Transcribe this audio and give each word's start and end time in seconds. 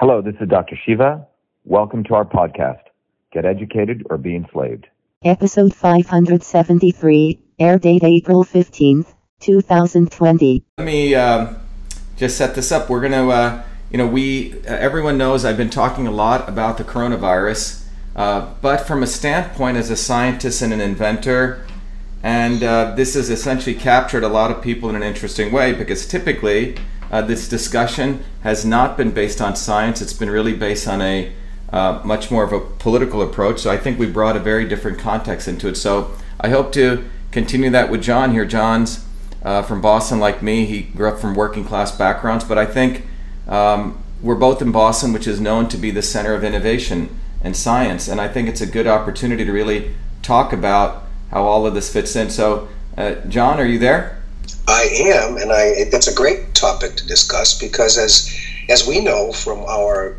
Hello, 0.00 0.22
this 0.22 0.36
is 0.40 0.48
Dr. 0.48 0.78
Shiva. 0.86 1.26
Welcome 1.64 2.04
to 2.04 2.14
our 2.14 2.24
podcast, 2.24 2.82
Get 3.32 3.44
Educated 3.44 4.06
or 4.08 4.16
Be 4.16 4.36
Enslaved. 4.36 4.86
Episode 5.24 5.74
573, 5.74 7.40
air 7.58 7.80
date 7.80 8.04
April 8.04 8.44
15th, 8.44 9.12
2020. 9.40 10.62
Let 10.78 10.84
me 10.84 11.16
uh, 11.16 11.52
just 12.16 12.38
set 12.38 12.54
this 12.54 12.70
up. 12.70 12.88
We're 12.88 13.00
going 13.00 13.10
to, 13.10 13.28
uh, 13.28 13.64
you 13.90 13.98
know, 13.98 14.06
we, 14.06 14.52
uh, 14.60 14.66
everyone 14.66 15.18
knows 15.18 15.44
I've 15.44 15.56
been 15.56 15.68
talking 15.68 16.06
a 16.06 16.12
lot 16.12 16.48
about 16.48 16.78
the 16.78 16.84
coronavirus, 16.84 17.84
uh, 18.14 18.54
but 18.62 18.86
from 18.86 19.02
a 19.02 19.06
standpoint 19.08 19.78
as 19.78 19.90
a 19.90 19.96
scientist 19.96 20.62
and 20.62 20.72
an 20.72 20.80
inventor, 20.80 21.66
and 22.22 22.62
uh, 22.62 22.94
this 22.94 23.14
has 23.14 23.30
essentially 23.30 23.74
captured 23.74 24.22
a 24.22 24.28
lot 24.28 24.52
of 24.52 24.62
people 24.62 24.88
in 24.88 24.94
an 24.94 25.02
interesting 25.02 25.50
way 25.50 25.72
because 25.72 26.06
typically 26.06 26.76
uh, 27.10 27.22
this 27.22 27.48
discussion 27.48 28.22
has 28.42 28.64
not 28.64 28.96
been 28.96 29.10
based 29.10 29.40
on 29.40 29.56
science. 29.56 30.02
It's 30.02 30.12
been 30.12 30.30
really 30.30 30.54
based 30.54 30.86
on 30.86 31.00
a 31.00 31.32
uh, 31.72 32.00
much 32.04 32.30
more 32.30 32.44
of 32.44 32.52
a 32.52 32.60
political 32.60 33.22
approach. 33.22 33.60
So 33.60 33.70
I 33.70 33.76
think 33.76 33.98
we 33.98 34.06
brought 34.06 34.36
a 34.36 34.40
very 34.40 34.66
different 34.66 34.98
context 34.98 35.48
into 35.48 35.68
it. 35.68 35.76
So 35.76 36.14
I 36.40 36.48
hope 36.48 36.72
to 36.72 37.04
continue 37.30 37.70
that 37.70 37.90
with 37.90 38.02
John 38.02 38.32
here. 38.32 38.44
John's 38.44 39.04
uh, 39.42 39.62
from 39.62 39.80
Boston, 39.80 40.18
like 40.18 40.42
me. 40.42 40.64
He 40.64 40.82
grew 40.82 41.08
up 41.08 41.18
from 41.18 41.34
working 41.34 41.64
class 41.64 41.96
backgrounds, 41.96 42.44
but 42.44 42.58
I 42.58 42.66
think 42.66 43.06
um, 43.46 44.02
we're 44.22 44.34
both 44.34 44.60
in 44.62 44.72
Boston, 44.72 45.12
which 45.12 45.26
is 45.26 45.40
known 45.40 45.68
to 45.68 45.76
be 45.76 45.90
the 45.90 46.02
center 46.02 46.34
of 46.34 46.42
innovation 46.42 47.18
and 47.42 47.56
science. 47.56 48.08
And 48.08 48.20
I 48.20 48.28
think 48.28 48.48
it's 48.48 48.60
a 48.60 48.66
good 48.66 48.86
opportunity 48.86 49.44
to 49.44 49.52
really 49.52 49.94
talk 50.22 50.52
about 50.52 51.04
how 51.30 51.44
all 51.44 51.66
of 51.66 51.74
this 51.74 51.92
fits 51.92 52.16
in. 52.16 52.30
So, 52.30 52.68
uh, 52.96 53.16
John, 53.28 53.60
are 53.60 53.66
you 53.66 53.78
there? 53.78 54.17
I 54.68 54.82
am, 55.14 55.38
and 55.38 55.50
I 55.50 55.84
that's 55.90 56.08
a 56.08 56.14
great 56.14 56.54
topic 56.54 56.96
to 56.96 57.06
discuss 57.06 57.58
because 57.58 57.96
as 57.96 58.30
as 58.68 58.86
we 58.86 59.00
know 59.00 59.32
from 59.32 59.60
our 59.60 60.16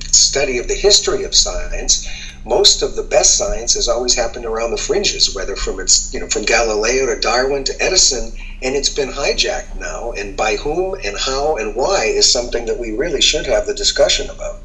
study 0.00 0.58
of 0.58 0.68
the 0.68 0.74
history 0.74 1.24
of 1.24 1.34
science, 1.34 2.06
most 2.44 2.82
of 2.82 2.94
the 2.94 3.02
best 3.02 3.38
science 3.38 3.72
has 3.74 3.88
always 3.88 4.14
happened 4.14 4.44
around 4.44 4.70
the 4.70 4.76
fringes, 4.76 5.34
whether 5.34 5.56
from 5.56 5.80
its 5.80 6.12
you 6.12 6.20
know 6.20 6.28
from 6.28 6.42
Galileo 6.42 7.06
to 7.06 7.18
Darwin 7.18 7.64
to 7.64 7.82
Edison, 7.82 8.32
and 8.62 8.76
it's 8.76 8.90
been 8.90 9.08
hijacked 9.08 9.80
now. 9.80 10.12
And 10.12 10.36
by 10.36 10.56
whom 10.56 10.94
and 11.02 11.16
how 11.18 11.56
and 11.56 11.74
why 11.74 12.04
is 12.04 12.30
something 12.30 12.66
that 12.66 12.78
we 12.78 12.92
really 12.92 13.22
should 13.22 13.46
have 13.46 13.66
the 13.66 13.74
discussion 13.74 14.28
about. 14.28 14.60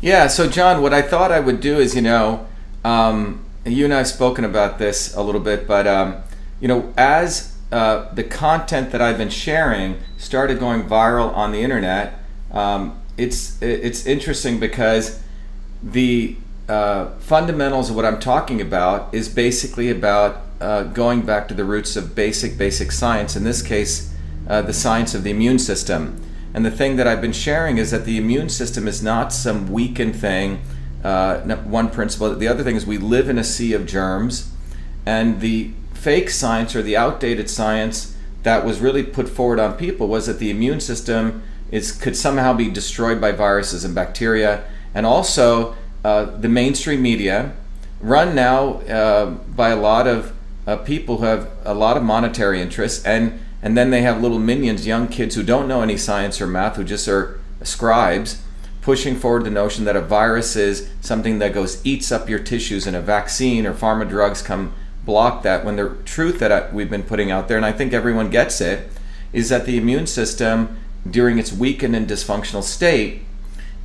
Yeah. 0.00 0.26
So, 0.26 0.48
John, 0.48 0.82
what 0.82 0.92
I 0.92 1.02
thought 1.02 1.30
I 1.30 1.38
would 1.38 1.60
do 1.60 1.78
is, 1.78 1.94
you 1.94 2.02
know, 2.02 2.46
um, 2.84 3.44
you 3.64 3.84
and 3.84 3.94
I 3.94 3.98
have 3.98 4.08
spoken 4.08 4.44
about 4.44 4.78
this 4.78 5.14
a 5.14 5.22
little 5.22 5.40
bit, 5.40 5.68
but 5.68 5.86
um, 5.86 6.16
you 6.60 6.66
know, 6.66 6.92
as 6.96 7.49
uh, 7.72 8.12
the 8.14 8.24
content 8.24 8.90
that 8.92 9.00
I've 9.00 9.18
been 9.18 9.30
sharing 9.30 10.00
started 10.18 10.58
going 10.58 10.88
viral 10.88 11.34
on 11.34 11.52
the 11.52 11.62
internet, 11.62 12.18
um, 12.52 13.00
it's 13.16 13.60
it's 13.62 14.06
interesting 14.06 14.58
because 14.58 15.22
the 15.82 16.36
uh, 16.68 17.10
fundamentals 17.18 17.90
of 17.90 17.96
what 17.96 18.04
I'm 18.04 18.20
talking 18.20 18.60
about 18.60 19.12
is 19.14 19.28
basically 19.28 19.90
about 19.90 20.42
uh, 20.60 20.84
going 20.84 21.22
back 21.22 21.48
to 21.48 21.54
the 21.54 21.64
roots 21.64 21.96
of 21.96 22.14
basic 22.14 22.58
basic 22.58 22.92
science. 22.92 23.36
In 23.36 23.44
this 23.44 23.62
case, 23.62 24.14
uh, 24.48 24.62
the 24.62 24.72
science 24.72 25.14
of 25.14 25.22
the 25.22 25.30
immune 25.30 25.58
system. 25.58 26.20
And 26.52 26.66
the 26.66 26.70
thing 26.70 26.96
that 26.96 27.06
I've 27.06 27.20
been 27.20 27.32
sharing 27.32 27.78
is 27.78 27.92
that 27.92 28.04
the 28.04 28.16
immune 28.16 28.48
system 28.48 28.88
is 28.88 29.00
not 29.02 29.32
some 29.32 29.70
weakened 29.70 30.16
thing 30.16 30.62
uh, 31.04 31.40
one 31.64 31.90
principle. 31.90 32.34
The 32.34 32.48
other 32.48 32.62
thing 32.62 32.76
is 32.76 32.86
we 32.86 32.98
live 32.98 33.28
in 33.28 33.38
a 33.38 33.44
sea 33.44 33.72
of 33.72 33.86
germs, 33.86 34.52
and 35.06 35.40
the 35.40 35.72
fake 36.00 36.30
science 36.30 36.74
or 36.74 36.80
the 36.80 36.96
outdated 36.96 37.50
science 37.50 38.16
that 38.42 38.64
was 38.64 38.80
really 38.80 39.02
put 39.02 39.28
forward 39.28 39.58
on 39.58 39.76
people 39.76 40.08
was 40.08 40.26
that 40.26 40.38
the 40.38 40.50
immune 40.50 40.80
system 40.80 41.42
is 41.70 41.92
could 41.92 42.16
somehow 42.16 42.54
be 42.54 42.70
destroyed 42.70 43.20
by 43.20 43.32
viruses 43.32 43.84
and 43.84 43.94
bacteria, 43.94 44.64
and 44.94 45.04
also 45.04 45.76
uh, 46.02 46.24
the 46.24 46.48
mainstream 46.48 47.02
media, 47.02 47.52
run 48.00 48.34
now 48.34 48.80
uh, 48.88 49.26
by 49.26 49.68
a 49.68 49.76
lot 49.76 50.06
of 50.06 50.32
uh, 50.66 50.76
people 50.76 51.18
who 51.18 51.24
have 51.24 51.50
a 51.64 51.74
lot 51.74 51.96
of 51.98 52.02
monetary 52.02 52.62
interests, 52.62 53.04
and 53.04 53.38
and 53.62 53.76
then 53.76 53.90
they 53.90 54.00
have 54.00 54.22
little 54.22 54.38
minions, 54.38 54.86
young 54.86 55.06
kids 55.06 55.34
who 55.34 55.42
don't 55.42 55.68
know 55.68 55.82
any 55.82 55.98
science 55.98 56.40
or 56.40 56.46
math, 56.46 56.76
who 56.76 56.84
just 56.84 57.06
are 57.08 57.38
scribes 57.62 58.42
pushing 58.80 59.14
forward 59.14 59.44
the 59.44 59.50
notion 59.50 59.84
that 59.84 59.94
a 59.94 60.00
virus 60.00 60.56
is 60.56 60.88
something 61.02 61.38
that 61.38 61.52
goes 61.52 61.84
eats 61.84 62.10
up 62.10 62.30
your 62.30 62.38
tissues 62.38 62.86
and 62.86 62.96
a 62.96 63.00
vaccine 63.00 63.66
or 63.66 63.74
pharma 63.74 64.08
drugs 64.08 64.40
come 64.40 64.72
block 65.04 65.42
that 65.42 65.64
when 65.64 65.76
the 65.76 65.96
truth 66.04 66.38
that 66.38 66.72
we've 66.72 66.90
been 66.90 67.02
putting 67.02 67.30
out 67.30 67.48
there 67.48 67.56
and 67.56 67.66
I 67.66 67.72
think 67.72 67.92
everyone 67.92 68.30
gets 68.30 68.60
it 68.60 68.90
is 69.32 69.48
that 69.48 69.66
the 69.66 69.76
immune 69.76 70.06
system 70.06 70.78
during 71.08 71.38
its 71.38 71.52
weakened 71.52 71.96
and 71.96 72.08
dysfunctional 72.08 72.62
state 72.62 73.22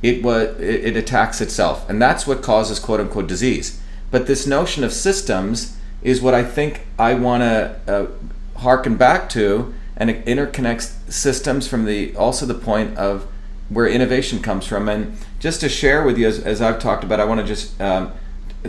it 0.02 0.22
was 0.22 0.58
it 0.60 0.96
attacks 0.96 1.40
itself 1.40 1.88
and 1.88 2.00
that's 2.00 2.26
what 2.26 2.42
causes 2.42 2.78
quote 2.78 3.00
unquote 3.00 3.26
disease 3.26 3.80
but 4.10 4.26
this 4.26 4.46
notion 4.46 4.84
of 4.84 4.92
systems 4.92 5.76
is 6.02 6.20
what 6.20 6.34
I 6.34 6.44
think 6.44 6.86
I 6.98 7.14
want 7.14 7.42
to 7.42 7.80
uh, 7.88 8.58
harken 8.60 8.96
back 8.96 9.28
to 9.30 9.74
and 9.96 10.10
it 10.10 10.24
interconnects 10.26 11.10
systems 11.10 11.66
from 11.66 11.86
the 11.86 12.14
also 12.16 12.44
the 12.46 12.54
point 12.54 12.96
of 12.98 13.26
where 13.68 13.86
innovation 13.86 14.40
comes 14.40 14.66
from. 14.66 14.88
And 14.88 15.16
just 15.38 15.60
to 15.60 15.68
share 15.68 16.04
with 16.04 16.18
you, 16.18 16.26
as, 16.26 16.38
as 16.38 16.62
I've 16.62 16.78
talked 16.78 17.04
about, 17.04 17.20
I 17.20 17.24
want 17.24 17.40
to 17.40 17.46
just 17.46 17.80
um, 17.80 18.12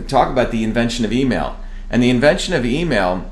talk 0.08 0.28
about 0.28 0.50
the 0.50 0.64
invention 0.64 1.04
of 1.04 1.12
email. 1.12 1.58
And 1.90 2.02
the 2.02 2.10
invention 2.10 2.54
of 2.54 2.64
email 2.64 3.30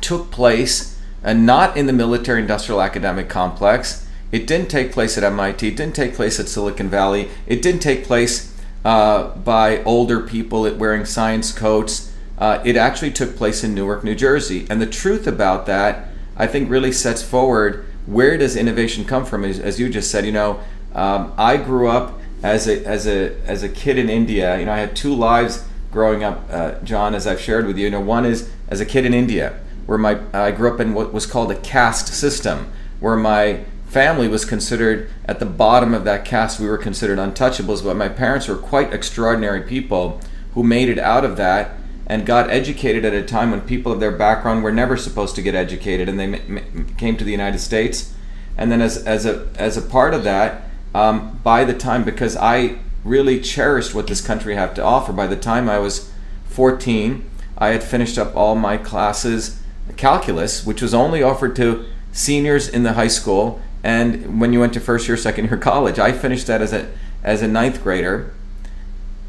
took 0.00 0.30
place 0.30 0.98
uh, 1.22 1.32
not 1.32 1.76
in 1.76 1.86
the 1.86 1.92
military 1.92 2.40
industrial 2.40 2.80
academic 2.80 3.28
complex. 3.28 4.06
It 4.32 4.46
didn't 4.46 4.68
take 4.68 4.92
place 4.92 5.18
at 5.18 5.24
MIT. 5.24 5.68
It 5.68 5.76
didn't 5.76 5.94
take 5.94 6.14
place 6.14 6.38
at 6.40 6.48
Silicon 6.48 6.88
Valley. 6.88 7.28
It 7.46 7.62
didn't 7.62 7.80
take 7.80 8.04
place 8.04 8.56
uh, 8.84 9.36
by 9.36 9.82
older 9.84 10.20
people 10.20 10.70
wearing 10.76 11.04
science 11.04 11.52
coats. 11.52 12.12
Uh, 12.38 12.62
it 12.64 12.76
actually 12.76 13.10
took 13.10 13.36
place 13.36 13.62
in 13.62 13.74
Newark, 13.74 14.02
New 14.02 14.14
Jersey. 14.14 14.66
And 14.70 14.80
the 14.80 14.86
truth 14.86 15.26
about 15.26 15.66
that, 15.66 16.08
I 16.36 16.46
think, 16.46 16.70
really 16.70 16.92
sets 16.92 17.22
forward 17.22 17.86
where 18.06 18.36
does 18.36 18.56
innovation 18.56 19.04
come 19.04 19.24
from? 19.24 19.44
As, 19.44 19.58
as 19.58 19.78
you 19.78 19.88
just 19.88 20.10
said, 20.10 20.24
you 20.26 20.32
know, 20.32 20.60
um, 20.94 21.32
I 21.36 21.56
grew 21.56 21.88
up 21.88 22.18
as 22.42 22.66
a 22.66 22.84
as 22.86 23.06
a 23.06 23.36
as 23.46 23.62
a 23.62 23.68
kid 23.68 23.98
in 23.98 24.08
India. 24.08 24.58
You 24.58 24.64
know, 24.64 24.72
I 24.72 24.78
had 24.78 24.96
two 24.96 25.14
lives 25.14 25.66
growing 25.90 26.22
up, 26.24 26.44
uh, 26.50 26.72
John, 26.82 27.14
as 27.14 27.26
I've 27.26 27.40
shared 27.40 27.66
with 27.66 27.76
you. 27.76 27.84
You 27.84 27.90
know, 27.90 28.00
one 28.00 28.24
is 28.24 28.50
as 28.68 28.80
a 28.80 28.86
kid 28.86 29.04
in 29.04 29.14
India, 29.14 29.58
where 29.86 29.98
my 29.98 30.20
I 30.32 30.50
grew 30.52 30.72
up 30.72 30.80
in 30.80 30.94
what 30.94 31.12
was 31.12 31.26
called 31.26 31.50
a 31.50 31.56
caste 31.56 32.08
system, 32.08 32.72
where 33.00 33.16
my 33.16 33.64
family 33.86 34.28
was 34.28 34.44
considered 34.44 35.10
at 35.24 35.40
the 35.40 35.46
bottom 35.46 35.94
of 35.94 36.04
that 36.04 36.24
caste. 36.24 36.60
We 36.60 36.68
were 36.68 36.78
considered 36.78 37.18
untouchables, 37.18 37.84
but 37.84 37.96
my 37.96 38.08
parents 38.08 38.46
were 38.46 38.56
quite 38.56 38.92
extraordinary 38.92 39.62
people 39.62 40.20
who 40.54 40.62
made 40.62 40.88
it 40.88 40.98
out 40.98 41.24
of 41.24 41.36
that 41.36 41.72
and 42.06 42.26
got 42.26 42.50
educated 42.50 43.04
at 43.04 43.14
a 43.14 43.22
time 43.22 43.52
when 43.52 43.60
people 43.60 43.92
of 43.92 44.00
their 44.00 44.10
background 44.10 44.64
were 44.64 44.72
never 44.72 44.96
supposed 44.96 45.36
to 45.36 45.42
get 45.42 45.54
educated, 45.54 46.08
and 46.08 46.18
they 46.18 46.62
came 46.98 47.16
to 47.16 47.24
the 47.24 47.30
United 47.30 47.58
States. 47.58 48.12
And 48.56 48.70
then, 48.70 48.80
as, 48.80 48.96
as 49.04 49.26
a 49.26 49.48
as 49.56 49.76
a 49.76 49.82
part 49.82 50.12
of 50.12 50.24
that, 50.24 50.62
um, 50.94 51.40
by 51.42 51.64
the 51.64 51.74
time 51.74 52.04
because 52.04 52.36
I 52.36 52.78
really 53.04 53.40
cherished 53.40 53.94
what 53.94 54.06
this 54.06 54.20
country 54.20 54.54
had 54.54 54.74
to 54.76 54.82
offer. 54.82 55.12
By 55.12 55.26
the 55.26 55.36
time 55.36 55.68
I 55.68 55.78
was 55.78 56.10
14, 56.46 57.28
I 57.58 57.68
had 57.68 57.82
finished 57.82 58.18
up 58.18 58.34
all 58.34 58.54
my 58.54 58.76
classes, 58.76 59.60
calculus, 59.96 60.64
which 60.64 60.82
was 60.82 60.94
only 60.94 61.22
offered 61.22 61.56
to 61.56 61.86
seniors 62.12 62.68
in 62.68 62.82
the 62.82 62.94
high 62.94 63.08
school, 63.08 63.60
and 63.82 64.40
when 64.40 64.52
you 64.52 64.60
went 64.60 64.74
to 64.74 64.80
first 64.80 65.08
year, 65.08 65.16
second 65.16 65.46
year 65.46 65.56
college, 65.58 65.98
I 65.98 66.12
finished 66.12 66.46
that 66.46 66.60
as 66.60 66.72
a 66.72 66.90
as 67.22 67.42
a 67.42 67.48
ninth 67.48 67.82
grader. 67.82 68.32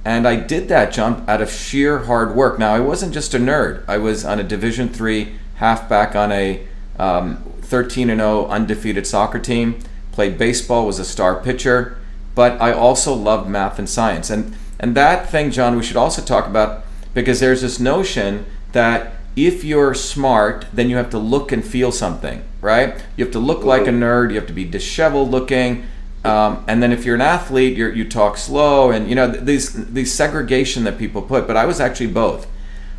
And 0.03 0.27
I 0.27 0.35
did 0.35 0.67
that 0.69 0.91
jump 0.91 1.27
out 1.29 1.41
of 1.41 1.51
sheer 1.51 1.99
hard 1.99 2.35
work. 2.35 2.57
Now 2.57 2.73
I 2.73 2.79
wasn't 2.79 3.13
just 3.13 3.33
a 3.33 3.37
nerd. 3.37 3.83
I 3.87 3.97
was 3.97 4.25
on 4.25 4.39
a 4.39 4.43
Division 4.43 4.89
three 4.89 5.35
halfback 5.55 6.15
on 6.15 6.31
a 6.31 6.65
um, 6.97 7.37
13 7.61 8.09
and 8.09 8.19
0 8.19 8.47
undefeated 8.47 9.05
soccer 9.05 9.39
team 9.39 9.79
played 10.11 10.37
baseball, 10.37 10.85
was 10.85 10.99
a 10.99 11.05
star 11.05 11.41
pitcher, 11.41 11.97
but 12.35 12.61
I 12.61 12.71
also 12.71 13.13
loved 13.13 13.49
math 13.49 13.79
and 13.79 13.89
science. 13.89 14.29
And 14.29 14.55
and 14.79 14.95
that 14.95 15.29
thing, 15.29 15.51
John, 15.51 15.77
we 15.77 15.83
should 15.83 15.97
also 15.97 16.21
talk 16.21 16.47
about 16.47 16.83
because 17.13 17.39
there's 17.39 17.61
this 17.61 17.79
notion 17.79 18.45
that 18.71 19.13
if 19.35 19.63
you're 19.63 19.93
smart, 19.93 20.65
then 20.73 20.89
you 20.89 20.97
have 20.97 21.09
to 21.11 21.19
look 21.19 21.51
and 21.51 21.63
feel 21.63 21.91
something, 21.91 22.43
right? 22.59 23.01
You 23.15 23.25
have 23.25 23.31
to 23.33 23.39
look 23.39 23.63
like 23.63 23.83
a 23.83 23.91
nerd. 23.91 24.29
You 24.29 24.35
have 24.35 24.47
to 24.47 24.53
be 24.53 24.65
disheveled 24.65 25.29
looking. 25.29 25.85
Um, 26.23 26.63
and 26.67 26.83
then 26.83 26.91
if 26.91 27.05
you're 27.05 27.15
an 27.15 27.21
athlete, 27.21 27.77
you 27.77 27.89
you 27.89 28.07
talk 28.07 28.37
slow, 28.37 28.91
and 28.91 29.09
you 29.09 29.15
know 29.15 29.27
these 29.27 29.73
these 29.91 30.13
segregation 30.13 30.83
that 30.83 30.97
people 30.97 31.21
put. 31.21 31.47
But 31.47 31.57
I 31.57 31.65
was 31.65 31.79
actually 31.79 32.07
both. 32.07 32.47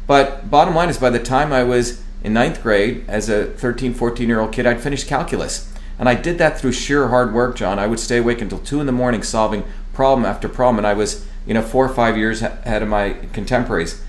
But 0.06 0.50
bottom 0.50 0.74
line 0.74 0.88
is, 0.88 0.98
by 0.98 1.10
the 1.10 1.20
time 1.20 1.52
I 1.52 1.62
was 1.62 2.02
in 2.24 2.32
ninth 2.32 2.62
grade, 2.62 3.04
as 3.08 3.28
a 3.28 3.46
13, 3.46 3.94
14 3.94 4.28
year 4.28 4.40
old 4.40 4.52
kid, 4.52 4.66
I'd 4.66 4.80
finished 4.80 5.06
calculus. 5.06 5.71
And 6.02 6.08
I 6.08 6.16
did 6.16 6.38
that 6.38 6.58
through 6.58 6.72
sheer 6.72 7.06
hard 7.10 7.32
work, 7.32 7.54
John. 7.54 7.78
I 7.78 7.86
would 7.86 8.00
stay 8.00 8.18
awake 8.18 8.40
until 8.40 8.58
two 8.58 8.80
in 8.80 8.86
the 8.86 8.92
morning 8.92 9.22
solving 9.22 9.62
problem 9.92 10.26
after 10.26 10.48
problem, 10.48 10.78
and 10.78 10.86
I 10.86 10.94
was, 10.94 11.24
you 11.46 11.54
know, 11.54 11.62
four 11.62 11.86
or 11.86 11.94
five 11.94 12.16
years 12.16 12.42
ahead 12.42 12.82
of 12.82 12.88
my 12.88 13.12
contemporaries. 13.32 14.02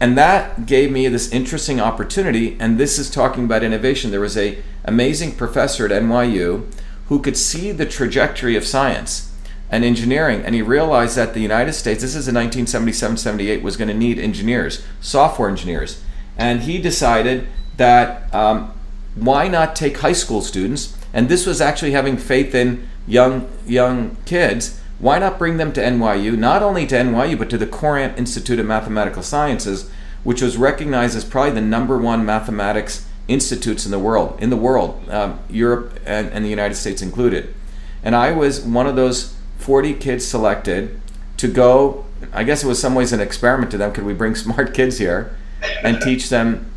And 0.00 0.16
that 0.16 0.64
gave 0.64 0.90
me 0.90 1.06
this 1.08 1.30
interesting 1.30 1.80
opportunity. 1.80 2.56
And 2.58 2.78
this 2.78 2.98
is 2.98 3.10
talking 3.10 3.44
about 3.44 3.62
innovation. 3.62 4.10
There 4.10 4.20
was 4.22 4.38
a 4.38 4.56
amazing 4.86 5.34
professor 5.34 5.84
at 5.84 5.90
NYU 5.90 6.64
who 7.08 7.20
could 7.20 7.36
see 7.36 7.72
the 7.72 7.84
trajectory 7.84 8.56
of 8.56 8.64
science. 8.64 9.30
and 9.68 9.84
engineering, 9.84 10.40
and 10.46 10.54
he 10.54 10.62
realized 10.62 11.16
that 11.16 11.34
the 11.34 11.40
United 11.40 11.74
States, 11.74 12.00
this 12.00 12.14
is 12.14 12.26
in 12.26 12.34
1977 12.34 13.18
78, 13.18 13.62
was 13.62 13.76
going 13.76 13.88
to 13.88 13.94
need 13.94 14.18
engineers, 14.18 14.82
software 15.02 15.50
engineers. 15.50 16.02
And 16.38 16.62
he 16.62 16.78
decided 16.78 17.48
that 17.76 18.32
um, 18.34 18.72
why 19.16 19.48
not 19.48 19.74
take 19.74 19.98
high 19.98 20.12
school 20.12 20.40
students? 20.40 20.96
And 21.12 21.28
this 21.28 21.46
was 21.46 21.60
actually 21.60 21.92
having 21.92 22.16
faith 22.16 22.54
in 22.54 22.86
young, 23.06 23.48
young 23.66 24.16
kids. 24.26 24.80
Why 24.98 25.18
not 25.18 25.38
bring 25.38 25.56
them 25.56 25.72
to 25.72 25.80
NYU, 25.80 26.38
not 26.38 26.62
only 26.62 26.86
to 26.86 26.94
NYU, 26.94 27.38
but 27.38 27.50
to 27.50 27.58
the 27.58 27.66
Courant 27.66 28.18
Institute 28.18 28.58
of 28.58 28.66
Mathematical 28.66 29.22
Sciences, 29.22 29.90
which 30.22 30.42
was 30.42 30.56
recognized 30.56 31.16
as 31.16 31.24
probably 31.24 31.52
the 31.52 31.60
number 31.60 31.98
one 31.98 32.24
mathematics 32.24 33.06
institutes 33.28 33.84
in 33.84 33.90
the 33.90 33.98
world, 33.98 34.38
in 34.40 34.50
the 34.50 34.56
world, 34.56 35.08
um, 35.10 35.40
Europe 35.48 35.98
and, 36.06 36.30
and 36.30 36.44
the 36.44 36.48
United 36.48 36.74
States 36.74 37.02
included. 37.02 37.54
And 38.02 38.14
I 38.14 38.32
was 38.32 38.60
one 38.60 38.86
of 38.86 38.96
those 38.96 39.36
40 39.58 39.94
kids 39.94 40.26
selected 40.26 41.00
to 41.38 41.48
go. 41.48 42.04
I 42.32 42.44
guess 42.44 42.62
it 42.62 42.66
was 42.66 42.80
some 42.80 42.94
ways 42.94 43.12
an 43.12 43.20
experiment 43.20 43.70
to 43.72 43.78
them. 43.78 43.92
Could 43.92 44.04
we 44.04 44.14
bring 44.14 44.34
smart 44.36 44.74
kids 44.74 44.98
here 44.98 45.36
and 45.82 46.00
teach 46.00 46.28
them, 46.28 46.70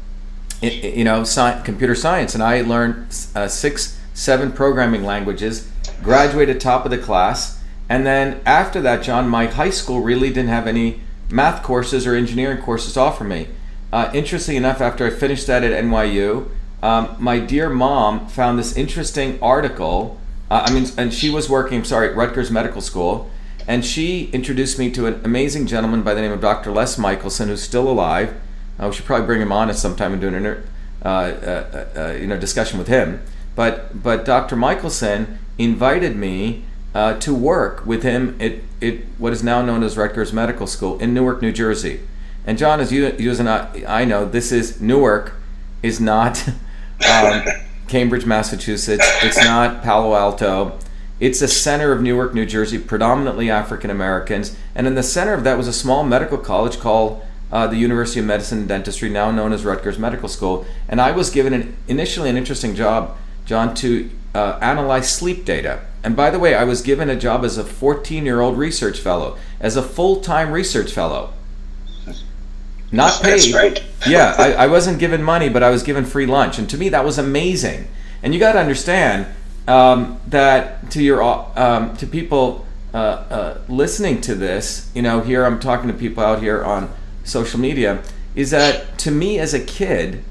you 0.62 1.04
know, 1.04 1.24
computer 1.64 1.96
science? 1.96 2.34
And 2.34 2.44
I 2.44 2.62
learned 2.62 3.08
uh, 3.36 3.48
six, 3.48 4.00
seven 4.14 4.52
programming 4.52 5.04
languages, 5.04 5.70
graduated 6.04 6.60
top 6.60 6.86
of 6.86 6.92
the 6.92 6.98
class, 6.98 7.62
and 7.88 8.06
then 8.06 8.42
after 8.46 8.82
that, 8.82 9.02
John, 9.04 9.28
my 9.28 9.48
high 9.48 9.72
school 9.72 10.02
really 10.02 10.30
didn't 10.30 10.50
have 10.50 10.68
any 10.68 11.02
math 11.30 11.64
courses 11.64 12.06
or 12.06 12.16
engineering 12.16 12.62
courses 12.62 12.98
offer 12.98 13.24
me. 13.24 13.48
Uh, 13.92 14.12
interestingly 14.14 14.58
enough, 14.58 14.82
after 14.82 15.08
I 15.08 15.10
finished 15.10 15.48
that 15.48 15.64
at 15.64 15.84
NYU, 15.84 16.50
um, 16.84 17.16
my 17.20 17.40
dear 17.40 17.70
mom 17.70 18.28
found 18.28 18.60
this 18.60 18.78
interesting 18.78 19.40
article 19.42 20.20
uh, 20.50 20.66
I 20.66 20.74
mean, 20.74 20.88
and 20.98 21.14
she 21.14 21.30
was 21.30 21.50
working, 21.50 21.84
sorry, 21.84 22.10
at 22.10 22.16
Rutgers 22.16 22.50
Medical 22.50 22.82
School, 22.82 23.30
and 23.68 23.86
she 23.86 24.30
introduced 24.32 24.80
me 24.80 24.90
to 24.92 25.06
an 25.06 25.22
amazing 25.24 25.68
gentleman 25.68 26.02
by 26.02 26.16
the 26.16 26.22
name 26.22 26.32
of 26.32 26.42
Dr. 26.42 26.72
Les 26.72 26.98
Michelson, 26.98 27.50
who's 27.50 27.62
still 27.62 27.88
alive. 27.88 28.34
Uh, 28.80 28.88
we 28.88 28.94
should 28.94 29.06
probably 29.06 29.26
bring 29.26 29.42
him 29.42 29.52
on 29.52 29.70
at 29.70 29.76
some 29.76 29.96
time 29.96 30.14
and 30.14 30.22
do 30.22 30.28
an 30.28 30.36
inter, 30.36 30.64
uh, 31.04 31.08
uh, 31.08 31.86
uh, 31.96 32.12
you 32.14 32.28
know 32.28 32.38
discussion 32.38 32.78
with 32.78 32.88
him. 32.88 33.22
But 33.56 34.02
but 34.02 34.26
Dr. 34.26 34.56
Michelson 34.56 35.40
invited 35.58 36.16
me 36.16 36.64
uh, 36.94 37.20
to 37.20 37.34
work 37.34 37.86
with 37.86 38.04
him 38.04 38.38
at, 38.40 38.54
at 38.82 39.00
what 39.18 39.34
is 39.34 39.44
now 39.44 39.62
known 39.62 39.84
as 39.84 39.98
Rutgers 39.98 40.32
Medical 40.32 40.68
School 40.68 40.98
in 41.00 41.14
Newark, 41.14 41.42
New 41.42 41.52
Jersey. 41.52 42.02
And 42.46 42.58
John, 42.58 42.80
as 42.80 42.92
you, 42.92 43.14
you 43.20 43.30
as 43.30 43.40
I, 43.40 43.84
I 43.88 44.06
know, 44.06 44.26
this 44.26 44.52
is 44.52 44.82
Newark 44.82 45.34
is 45.84 46.00
not. 46.00 46.48
Um, 47.10 47.44
Cambridge, 47.90 48.26
Massachusetts. 48.26 49.06
It's 49.24 49.44
not 49.44 49.82
Palo 49.82 50.14
Alto. 50.16 50.78
It's 51.20 51.40
the 51.40 51.48
center 51.48 51.92
of 51.92 52.02
Newark, 52.02 52.34
New 52.34 52.46
Jersey, 52.46 52.78
predominantly 52.78 53.50
African 53.50 53.90
Americans. 53.90 54.56
And 54.76 54.86
in 54.88 54.96
the 54.96 55.04
center 55.04 55.34
of 55.34 55.44
that 55.44 55.58
was 55.58 55.68
a 55.68 55.74
small 55.74 56.04
medical 56.04 56.38
college 56.38 56.80
called 56.80 57.26
uh, 57.52 57.68
the 57.68 57.78
University 57.78 58.20
of 58.20 58.26
Medicine 58.26 58.60
and 58.60 58.68
Dentistry, 58.68 59.10
now 59.10 59.32
known 59.32 59.54
as 59.54 59.66
Rutgers 59.66 59.98
Medical 60.00 60.30
School. 60.30 60.66
And 60.88 61.02
I 61.02 61.12
was 61.12 61.30
given 61.30 61.54
an, 61.54 61.76
initially 61.88 62.30
an 62.30 62.38
interesting 62.38 62.76
job, 62.76 63.18
John, 63.46 63.74
to 63.76 64.10
uh, 64.36 64.60
analyze 64.62 65.12
sleep 65.12 65.46
data. 65.46 65.82
And 66.04 66.16
by 66.16 66.30
the 66.30 66.40
way, 66.40 66.56
I 66.56 66.64
was 66.64 66.82
given 66.82 67.10
a 67.10 67.16
job 67.16 67.44
as 67.44 67.58
a 67.58 67.64
14 67.64 68.26
year 68.26 68.42
old 68.42 68.58
research 68.58 69.00
fellow, 69.00 69.38
as 69.60 69.76
a 69.76 69.84
full 69.84 70.22
time 70.22 70.52
research 70.52 70.92
fellow 70.92 71.34
not 72.92 73.22
paid. 73.22 73.54
Right. 73.54 73.84
yeah, 74.08 74.36
I, 74.38 74.54
I, 74.54 74.68
wasn't 74.68 75.00
given 75.00 75.22
money, 75.22 75.50
but 75.50 75.64
I 75.64 75.70
was 75.70 75.84
given 75.84 76.06
free 76.06 76.26
lunch, 76.26 76.58
and 76.58 76.70
to 76.70 76.78
me 76.78 76.90
that 76.90 77.06
was 77.06 77.18
amazing. 77.18 77.88
And 78.24 78.34
you 78.34 78.40
got 78.40 78.54
to 78.54 78.60
understand 78.60 79.28
um, 79.68 80.20
that 80.28 80.92
to 80.92 81.04
your 81.04 81.22
um, 81.24 81.96
to 81.98 82.08
people 82.08 82.66
uh, 82.94 82.98
uh, 82.98 83.62
listening 83.68 84.22
to 84.22 84.36
this, 84.36 84.92
you 84.96 85.02
know, 85.02 85.22
here 85.22 85.46
I'm 85.46 85.60
talking 85.60 85.88
to 85.88 85.94
people 85.94 86.24
out 86.24 86.42
here 86.42 86.64
on 86.64 86.92
social 87.30 87.60
media, 87.60 88.04
is 88.36 88.52
that 88.52 88.98
to 89.00 89.12
me 89.12 89.40
as 89.40 89.54
a 89.54 89.60
kid, 89.60 90.24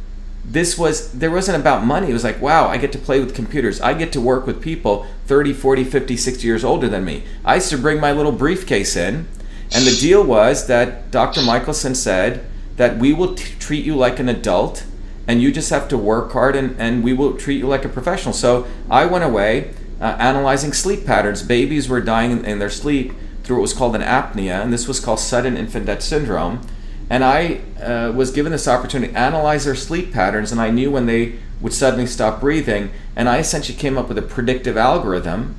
this 0.45 0.79
was 0.79 1.13
there 1.13 1.31
wasn't 1.31 1.61
about 1.61 1.85
money. 1.85 2.11
It 2.11 2.13
was 2.13 2.25
like, 2.25 2.41
wow, 2.41 2.69
I 2.69 2.79
get 2.79 2.93
to 2.93 2.99
play 2.99 3.21
with 3.21 3.35
computers. 3.35 3.81
I 3.81 3.93
get 3.93 4.13
to 4.13 4.21
work 4.21 4.47
with 4.47 4.63
people 4.63 5.07
30, 5.27 5.53
40, 5.53 5.85
50, 5.85 6.17
60 6.17 6.47
years 6.47 6.65
older 6.65 6.89
than 6.89 7.05
me. 7.05 7.25
I 7.45 7.57
used 7.57 7.71
to 7.71 7.79
bring 7.79 8.01
my 8.01 8.13
little 8.13 8.33
briefcase 8.33 8.97
in 8.97 9.27
and 9.73 9.87
the 9.87 9.95
deal 9.95 10.25
was 10.25 10.67
that 10.67 11.11
Dr. 11.11 11.43
Michelson 11.43 11.95
said 11.95 12.45
that 12.77 12.97
we 12.97 13.13
will 13.13 13.35
t- 13.35 13.55
treat 13.59 13.85
you 13.85 13.95
like 13.95 14.19
an 14.19 14.29
adult 14.29 14.87
and 15.27 15.43
you 15.43 15.53
just 15.53 15.69
have 15.71 15.89
to 15.89 15.99
work 15.99 16.33
hard 16.33 16.57
and, 16.57 16.75
and 16.81 17.05
we 17.05 17.13
will 17.13 17.37
treat 17.37 17.59
you 17.59 17.67
like 17.67 17.85
a 17.85 17.89
professional. 17.89 18.33
So 18.33 18.67
I 18.91 19.05
went 19.05 19.25
away 19.25 19.75
uh, 20.01 20.17
analyzing 20.19 20.73
sleep 20.73 21.05
patterns. 21.05 21.43
Babies 21.43 21.89
were 21.89 22.01
dying 22.01 22.31
in, 22.31 22.45
in, 22.45 22.59
their 22.59 22.71
sleep 22.71 23.13
through 23.43 23.57
what 23.57 23.63
was 23.63 23.75
called 23.75 23.95
an 23.95 24.03
apnea, 24.03 24.63
and 24.63 24.73
this 24.73 24.87
was 24.89 25.01
called 25.01 25.19
sudden 25.21 25.57
infant 25.57 25.87
death 25.87 26.03
syndrome. 26.03 26.61
And 27.11 27.25
I 27.25 27.61
uh, 27.83 28.13
was 28.15 28.31
given 28.31 28.53
this 28.53 28.69
opportunity 28.69 29.13
to 29.13 29.19
analyze 29.19 29.65
their 29.65 29.75
sleep 29.75 30.13
patterns, 30.13 30.53
and 30.53 30.61
I 30.61 30.71
knew 30.71 30.91
when 30.91 31.07
they 31.07 31.39
would 31.61 31.73
suddenly 31.73 32.07
stop 32.07 32.41
breathing. 32.41 32.91
And 33.17 33.29
I 33.29 33.39
essentially 33.39 33.79
came 33.79 33.97
up 33.97 34.09
with 34.09 34.19
a 34.19 34.23
predictive 34.23 34.77
algorithm 34.77 35.57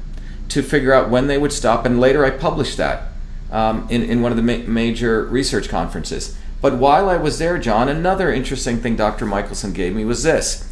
to 0.49 0.61
figure 0.61 0.93
out 0.93 1.09
when 1.09 1.27
they 1.27 1.37
would 1.37 1.53
stop, 1.53 1.85
and 1.85 1.99
later 1.99 2.25
I 2.25 2.31
published 2.31 2.77
that 2.77 3.09
um, 3.51 3.87
in, 3.89 4.03
in 4.03 4.21
one 4.21 4.31
of 4.31 4.37
the 4.37 4.43
ma- 4.43 4.67
major 4.67 5.25
research 5.25 5.69
conferences. 5.69 6.37
But 6.61 6.75
while 6.75 7.09
I 7.09 7.17
was 7.17 7.39
there, 7.39 7.57
John, 7.57 7.87
another 7.87 8.31
interesting 8.31 8.79
thing 8.79 8.95
Dr. 8.95 9.25
Michelson 9.25 9.73
gave 9.73 9.95
me 9.95 10.05
was 10.05 10.23
this. 10.23 10.71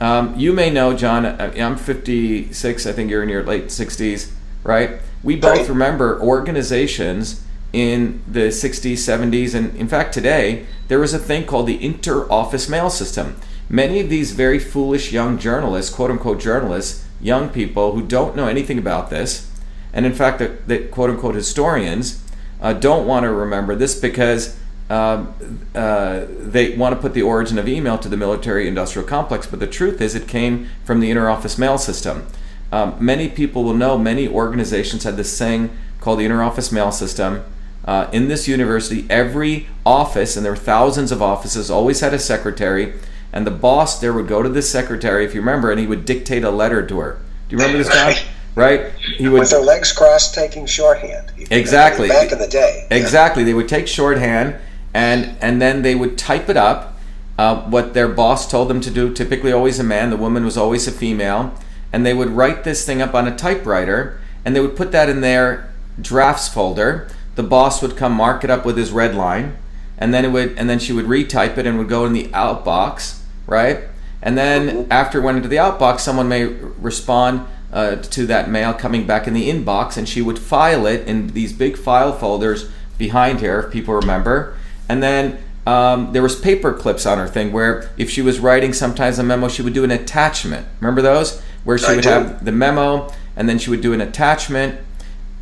Um, 0.00 0.38
you 0.38 0.52
may 0.52 0.70
know, 0.70 0.94
John, 0.96 1.24
uh, 1.24 1.52
I'm 1.56 1.76
56, 1.76 2.86
I 2.86 2.92
think 2.92 3.10
you're 3.10 3.22
in 3.22 3.28
your 3.28 3.44
late 3.44 3.66
60s, 3.66 4.32
right? 4.62 5.00
We 5.22 5.36
both 5.36 5.68
remember 5.68 6.20
organizations 6.20 7.42
in 7.74 8.22
the 8.28 8.48
60s, 8.48 8.92
70s, 8.92 9.52
and 9.52 9.74
in 9.76 9.88
fact 9.88 10.14
today, 10.14 10.64
there 10.86 11.00
was 11.00 11.12
a 11.12 11.18
thing 11.18 11.44
called 11.44 11.66
the 11.66 11.84
inter-office 11.84 12.68
mail 12.68 12.88
system. 12.88 13.34
Many 13.68 13.98
of 13.98 14.08
these 14.08 14.30
very 14.30 14.60
foolish 14.60 15.10
young 15.10 15.38
journalists, 15.38 15.92
quote 15.92 16.12
unquote 16.12 16.38
journalists, 16.38 17.04
young 17.20 17.48
people 17.48 17.92
who 17.92 18.06
don't 18.06 18.36
know 18.36 18.46
anything 18.46 18.78
about 18.78 19.10
this, 19.10 19.50
and 19.92 20.06
in 20.06 20.14
fact, 20.14 20.38
the, 20.38 20.56
the 20.68 20.86
quote 20.86 21.10
unquote 21.10 21.34
historians 21.34 22.22
uh, 22.60 22.72
don't 22.72 23.08
want 23.08 23.24
to 23.24 23.32
remember 23.32 23.74
this 23.74 23.98
because 23.98 24.56
uh, 24.88 25.26
uh, 25.74 26.26
they 26.28 26.76
want 26.76 26.94
to 26.94 27.00
put 27.00 27.12
the 27.12 27.22
origin 27.22 27.58
of 27.58 27.66
email 27.66 27.98
to 27.98 28.08
the 28.08 28.16
military 28.16 28.68
industrial 28.68 29.06
complex, 29.08 29.48
but 29.48 29.58
the 29.58 29.66
truth 29.66 30.00
is 30.00 30.14
it 30.14 30.28
came 30.28 30.68
from 30.84 31.00
the 31.00 31.10
interoffice 31.10 31.58
mail 31.58 31.76
system. 31.76 32.26
Um, 32.70 32.94
many 33.00 33.28
people 33.28 33.64
will 33.64 33.74
know 33.74 33.98
many 33.98 34.28
organizations 34.28 35.02
had 35.02 35.16
this 35.16 35.36
thing 35.36 35.76
called 36.00 36.20
the 36.20 36.26
interoffice 36.26 36.70
mail 36.70 36.92
system. 36.92 37.44
Uh, 37.84 38.08
in 38.12 38.28
this 38.28 38.48
university, 38.48 39.06
every 39.10 39.66
office, 39.84 40.36
and 40.36 40.44
there 40.44 40.52
were 40.52 40.56
thousands 40.56 41.12
of 41.12 41.20
offices, 41.20 41.70
always 41.70 42.00
had 42.00 42.14
a 42.14 42.18
secretary, 42.18 42.94
and 43.32 43.46
the 43.46 43.50
boss 43.50 44.00
there 44.00 44.12
would 44.12 44.28
go 44.28 44.42
to 44.42 44.48
this 44.48 44.70
secretary, 44.70 45.24
if 45.24 45.34
you 45.34 45.40
remember, 45.40 45.70
and 45.70 45.78
he 45.78 45.86
would 45.86 46.04
dictate 46.04 46.44
a 46.44 46.50
letter 46.50 46.86
to 46.86 46.98
her. 47.00 47.18
Do 47.48 47.56
you 47.56 47.58
remember 47.58 47.78
this 47.78 47.92
guy? 47.92 48.16
right? 48.54 48.92
He 49.16 49.28
would 49.28 49.40
with 49.40 49.50
their 49.50 49.60
legs 49.60 49.92
crossed, 49.92 50.34
taking 50.34 50.66
shorthand. 50.66 51.32
Exactly. 51.50 52.08
Back 52.08 52.32
in 52.32 52.38
the 52.38 52.46
day. 52.46 52.86
Exactly. 52.90 53.42
Yeah. 53.42 53.46
They 53.46 53.54
would 53.54 53.68
take 53.68 53.86
shorthand, 53.86 54.56
and 54.92 55.36
and 55.40 55.60
then 55.60 55.82
they 55.82 55.94
would 55.94 56.16
type 56.16 56.48
it 56.48 56.56
up. 56.56 56.92
Uh, 57.36 57.62
what 57.68 57.94
their 57.94 58.06
boss 58.06 58.48
told 58.48 58.68
them 58.68 58.80
to 58.80 58.90
do. 58.90 59.12
Typically, 59.12 59.52
always 59.52 59.80
a 59.80 59.84
man. 59.84 60.10
The 60.10 60.16
woman 60.16 60.44
was 60.44 60.56
always 60.56 60.86
a 60.86 60.92
female, 60.92 61.52
and 61.92 62.06
they 62.06 62.14
would 62.14 62.30
write 62.30 62.64
this 62.64 62.86
thing 62.86 63.02
up 63.02 63.14
on 63.14 63.26
a 63.26 63.36
typewriter, 63.36 64.20
and 64.44 64.54
they 64.54 64.60
would 64.60 64.76
put 64.76 64.92
that 64.92 65.08
in 65.08 65.20
their 65.20 65.72
drafts 66.00 66.48
folder. 66.48 67.08
The 67.34 67.42
boss 67.42 67.82
would 67.82 67.96
come 67.96 68.12
mark 68.12 68.44
it 68.44 68.50
up 68.50 68.64
with 68.64 68.76
his 68.76 68.92
red 68.92 69.14
line, 69.14 69.56
and 69.98 70.12
then 70.14 70.24
it 70.24 70.28
would, 70.28 70.56
and 70.58 70.68
then 70.68 70.78
she 70.78 70.92
would 70.92 71.06
retype 71.06 71.58
it 71.58 71.66
and 71.66 71.78
would 71.78 71.88
go 71.88 72.04
in 72.04 72.12
the 72.12 72.28
outbox, 72.28 73.20
right? 73.46 73.80
And 74.22 74.38
then 74.38 74.86
after 74.90 75.18
it 75.18 75.22
went 75.22 75.36
into 75.36 75.48
the 75.48 75.56
outbox, 75.56 76.00
someone 76.00 76.28
may 76.28 76.44
respond 76.44 77.46
uh, 77.72 77.96
to 77.96 78.26
that 78.26 78.48
mail 78.48 78.72
coming 78.72 79.06
back 79.06 79.26
in 79.26 79.34
the 79.34 79.50
inbox, 79.50 79.96
and 79.96 80.08
she 80.08 80.22
would 80.22 80.38
file 80.38 80.86
it 80.86 81.06
in 81.06 81.28
these 81.28 81.52
big 81.52 81.76
file 81.76 82.12
folders 82.12 82.70
behind 82.96 83.40
her, 83.40 83.64
if 83.64 83.72
people 83.72 83.94
remember. 83.94 84.56
And 84.88 85.02
then 85.02 85.42
um, 85.66 86.12
there 86.12 86.22
was 86.22 86.38
paper 86.38 86.72
clips 86.72 87.04
on 87.04 87.18
her 87.18 87.26
thing 87.26 87.52
where 87.52 87.90
if 87.96 88.10
she 88.10 88.22
was 88.22 88.38
writing 88.38 88.72
sometimes 88.72 89.18
a 89.18 89.22
memo, 89.22 89.48
she 89.48 89.62
would 89.62 89.72
do 89.72 89.84
an 89.84 89.90
attachment. 89.90 90.66
Remember 90.80 91.02
those? 91.02 91.42
Where 91.64 91.78
she 91.78 91.86
I 91.86 91.94
would 91.96 92.04
do. 92.04 92.10
have 92.10 92.44
the 92.44 92.52
memo, 92.52 93.12
and 93.36 93.48
then 93.48 93.58
she 93.58 93.70
would 93.70 93.80
do 93.80 93.92
an 93.92 94.00
attachment, 94.00 94.80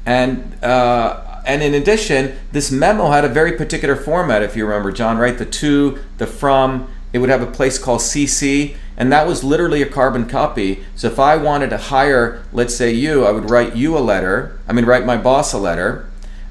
and 0.07 0.57
uh, 0.65 1.32
and 1.45 1.63
in 1.63 1.75
addition, 1.75 2.37
this 2.53 2.71
memo 2.71 3.11
had 3.11 3.25
a 3.25 3.29
very 3.29 3.53
particular 3.53 3.97
format. 3.97 4.43
If 4.43 4.57
you 4.57 4.65
remember, 4.65 4.93
John, 4.93 5.19
right? 5.19 5.37
The 5.37 5.47
to, 5.47 5.99
the 6.19 6.27
from. 6.27 6.89
It 7.13 7.19
would 7.19 7.29
have 7.29 7.43
a 7.43 7.47
place 7.47 7.79
called 7.79 8.01
CC, 8.01 8.77
and 8.97 9.13
that 9.13 9.27
was 9.27 9.45
literally 9.45 9.83
a 9.83 9.87
carbon 9.87 10.27
copy. 10.27 10.83
So 10.97 11.09
if 11.09 11.19
I 11.19 11.37
wanted 11.37 11.69
to 11.71 11.77
hire, 11.77 12.43
let's 12.53 12.75
say 12.75 12.91
you, 12.91 13.27
I 13.27 13.33
would 13.33 13.51
write 13.51 13.77
you 13.77 13.99
a 13.99 14.01
letter. 14.01 14.59
I 14.67 14.73
mean, 14.73 14.87
write 14.87 15.05
my 15.05 15.19
boss 15.19 15.53
a 15.53 15.59
letter, 15.59 16.09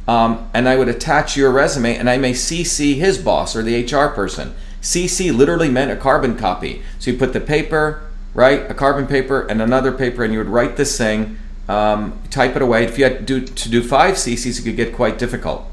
um, 0.07 0.50
and 0.53 0.69
I 0.69 0.75
would 0.75 0.88
attach 0.88 1.36
your 1.36 1.51
resume, 1.51 1.98
and 1.98 2.07
I 2.07 2.17
may 2.17 2.33
CC 2.33 2.95
his 2.95 3.17
boss 3.17 3.55
or 3.55 3.63
the 3.63 3.83
HR 3.83 4.13
person. 4.13 4.53
CC 4.81 5.36
literally 5.36 5.69
meant 5.69 5.91
a 5.91 5.95
carbon 5.95 6.38
copy. 6.38 6.83
So 7.00 7.10
you 7.10 7.17
put 7.17 7.33
the 7.33 7.41
paper, 7.41 8.03
right, 8.36 8.69
a 8.69 8.75
carbon 8.75 9.07
paper, 9.07 9.41
and 9.41 9.62
another 9.62 9.91
paper, 9.91 10.24
and 10.24 10.31
you 10.31 10.39
would 10.39 10.50
write 10.50 10.77
this 10.77 10.95
thing 10.95 11.38
um, 11.71 12.21
type 12.29 12.55
it 12.55 12.61
away. 12.61 12.83
If 12.83 12.97
you 12.97 13.05
had 13.05 13.19
to 13.19 13.23
do, 13.23 13.45
to 13.45 13.69
do 13.69 13.81
five 13.81 14.15
CCs, 14.15 14.59
it 14.59 14.63
could 14.63 14.75
get 14.75 14.93
quite 14.93 15.17
difficult. 15.17 15.65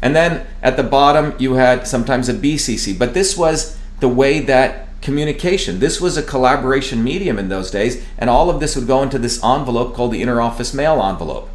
And 0.00 0.16
then 0.16 0.46
at 0.62 0.76
the 0.76 0.82
bottom, 0.82 1.34
you 1.38 1.54
had 1.54 1.86
sometimes 1.86 2.28
a 2.28 2.34
BCC. 2.34 2.98
But 2.98 3.12
this 3.12 3.36
was 3.36 3.78
the 4.00 4.08
way 4.08 4.40
that 4.40 4.88
communication, 5.02 5.78
this 5.78 6.00
was 6.00 6.16
a 6.16 6.22
collaboration 6.22 7.04
medium 7.04 7.38
in 7.38 7.48
those 7.48 7.70
days, 7.70 8.04
and 8.16 8.30
all 8.30 8.48
of 8.48 8.60
this 8.60 8.74
would 8.76 8.86
go 8.86 9.02
into 9.02 9.18
this 9.18 9.42
envelope 9.44 9.94
called 9.94 10.12
the 10.12 10.22
interoffice 10.22 10.74
mail 10.74 11.02
envelope. 11.02 11.50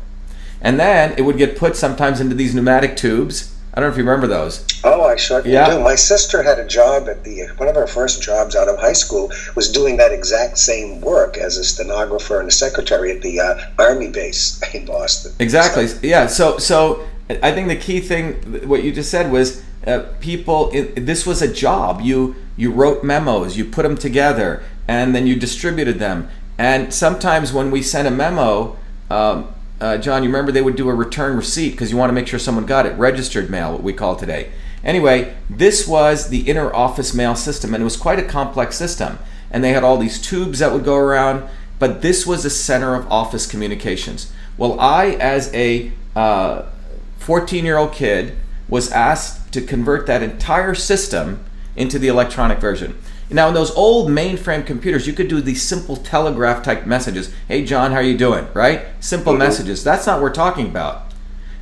And 0.62 0.80
then 0.80 1.14
it 1.18 1.24
would 1.24 1.38
get 1.38 1.58
put 1.58 1.76
sometimes 1.76 2.20
into 2.20 2.36
these 2.36 2.54
pneumatic 2.54 2.96
tubes. 2.98 3.56
I 3.78 3.80
don't 3.80 3.90
know 3.90 3.94
if 3.94 3.98
you 4.00 4.06
remember 4.06 4.26
those. 4.26 4.66
Oh, 4.84 5.04
I 5.04 5.18
sure 5.18 5.46
yeah. 5.46 5.70
do. 5.70 5.80
My 5.80 5.94
sister 5.94 6.42
had 6.42 6.58
a 6.58 6.66
job 6.66 7.08
at 7.08 7.24
the 7.24 7.46
one 7.58 7.70
of 7.70 7.76
her 7.76 7.86
first 7.86 8.24
jobs 8.24 8.56
out 8.56 8.68
of 8.68 8.80
high 8.80 8.94
school 8.94 9.32
was 9.54 9.72
doing 9.72 9.98
that 9.98 10.12
exact 10.12 10.58
same 10.58 11.00
work 11.00 11.38
as 11.38 11.58
a 11.58 11.64
stenographer 11.64 12.40
and 12.40 12.50
a 12.50 12.52
secretary 12.52 13.12
at 13.12 13.22
the 13.22 13.40
uh, 13.40 13.70
army 13.78 14.10
base 14.10 14.60
in 14.74 14.88
Boston. 14.88 15.32
Exactly. 15.38 15.86
So, 15.86 16.00
yeah. 16.02 16.26
So 16.26 16.58
so 16.58 17.08
I 17.30 17.52
think 17.52 17.68
the 17.68 17.76
key 17.76 18.00
thing 18.00 18.68
what 18.68 18.84
you 18.84 18.92
just 18.92 19.12
said 19.12 19.32
was 19.32 19.64
uh, 19.86 20.06
people. 20.22 20.72
It, 20.74 21.06
this 21.06 21.28
was 21.28 21.44
a 21.44 21.54
job. 21.54 22.02
You 22.02 22.36
you 22.56 22.72
wrote 22.72 23.04
memos. 23.04 23.58
You 23.58 23.66
put 23.66 23.84
them 23.84 23.96
together, 23.96 24.64
and 24.88 25.14
then 25.14 25.28
you 25.28 25.36
distributed 25.36 26.00
them. 26.00 26.30
And 26.58 26.92
sometimes 26.92 27.54
when 27.54 27.70
we 27.70 27.84
sent 27.84 28.08
a 28.08 28.12
memo. 28.12 28.76
Um, 29.12 29.54
uh, 29.80 29.98
John, 29.98 30.24
you 30.24 30.30
remember 30.30 30.52
they 30.52 30.62
would 30.62 30.76
do 30.76 30.90
a 30.90 30.96
return 30.96 31.36
receipt 31.36 31.72
because 31.72 31.92
you 31.92 31.98
want 31.98 32.10
to 32.10 32.14
make 32.14 32.28
sure 32.28 32.40
someone 32.40 32.66
got 32.66 32.86
it. 32.86 32.98
Registered 32.98 33.50
mail, 33.50 33.74
what 33.74 33.84
we 33.84 33.94
call 33.94 34.16
today. 34.16 34.52
Anyway, 34.84 35.36
this 35.50 35.88
was 35.88 36.30
the 36.30 36.50
inner 36.50 36.74
office 36.74 37.14
mail 37.14 37.36
system, 37.36 37.74
and 37.74 37.82
it 37.82 37.84
was 37.84 37.98
quite 37.98 38.20
a 38.20 38.24
complex 38.24 38.76
system. 38.76 39.20
And 39.52 39.64
they 39.64 39.74
had 39.74 39.84
all 39.84 39.98
these 39.98 40.20
tubes 40.20 40.60
that 40.60 40.72
would 40.72 40.84
go 40.84 40.96
around, 40.96 41.48
but 41.80 42.02
this 42.02 42.26
was 42.26 42.44
the 42.44 42.50
center 42.50 42.96
of 42.96 43.10
office 43.12 43.46
communications. 43.46 44.32
Well, 44.58 44.80
I, 44.80 45.12
as 45.12 45.54
a 45.54 45.92
14 46.14 46.16
uh, 46.16 47.66
year 47.66 47.78
old 47.78 47.94
kid, 47.94 48.36
was 48.68 48.92
asked 48.92 49.52
to 49.54 49.62
convert 49.62 50.08
that 50.08 50.24
entire 50.24 50.74
system 50.74 51.44
into 51.76 52.00
the 52.00 52.08
electronic 52.08 52.60
version. 52.60 52.98
Now, 53.30 53.50
in 53.50 53.54
those 53.54 53.72
old 53.72 54.10
mainframe 54.10 54.66
computers, 54.66 55.06
you 55.06 55.14
could 55.14 55.28
do 55.28 55.42
these 55.42 55.62
simple 55.62 55.98
telegraph 55.98 56.64
type 56.64 56.86
messages. 56.86 57.34
Hey, 57.48 57.66
John, 57.66 57.92
how 57.92 57.98
are 57.98 58.04
you 58.04 58.18
doing? 58.18 58.48
Right? 58.54 58.86
Simple 59.02 59.34
mm-hmm. 59.34 59.40
messages. 59.40 59.84
That's 59.84 60.08
not 60.08 60.16
what 60.16 60.24
we're 60.24 60.34
talking 60.34 60.68
about. 60.68 61.12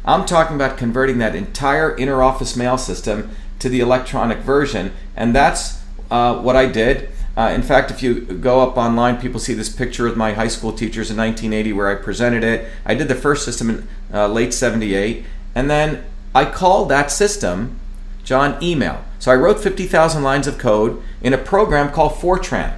I'm 0.06 0.26
talking 0.26 0.56
about 0.56 0.78
converting 0.78 1.18
that 1.18 1.34
entire 1.36 1.98
interoffice 1.98 2.56
mail 2.56 2.78
system 2.78 3.32
to 3.58 3.70
the 3.70 3.80
electronic 3.80 4.40
version, 4.40 4.94
and 5.16 5.34
that's 5.34 5.82
uh, 6.12 6.40
what 6.40 6.56
I 6.56 6.68
did. 6.68 7.10
Uh, 7.36 7.52
in 7.54 7.64
fact, 7.64 7.90
if 7.90 8.04
you 8.04 8.22
go 8.22 8.62
up 8.62 8.78
online, 8.78 9.20
people 9.20 9.40
see 9.40 9.56
this 9.56 9.70
picture 9.70 10.06
of 10.06 10.16
my 10.16 10.34
high 10.34 10.48
school 10.48 10.72
teachers 10.72 11.10
in 11.10 11.18
1980 11.18 11.74
where 11.74 11.90
I 11.90 11.96
presented 11.96 12.44
it. 12.44 12.70
I 12.86 12.94
did 12.94 13.08
the 13.08 13.16
first 13.16 13.44
system 13.44 13.70
in 13.70 13.88
uh, 14.14 14.28
late 14.28 14.54
78, 14.54 15.26
and 15.56 15.70
then 15.70 16.06
I 16.36 16.46
called 16.46 16.90
that 16.90 17.12
system 17.12 17.80
John 18.24 18.62
email. 18.64 19.04
So 19.26 19.32
I 19.32 19.36
wrote 19.38 19.60
50,000 19.60 20.22
lines 20.22 20.46
of 20.46 20.60
code 20.60 21.02
in 21.20 21.34
a 21.34 21.38
program 21.40 21.92
called 21.92 22.12
Fortran. 22.12 22.78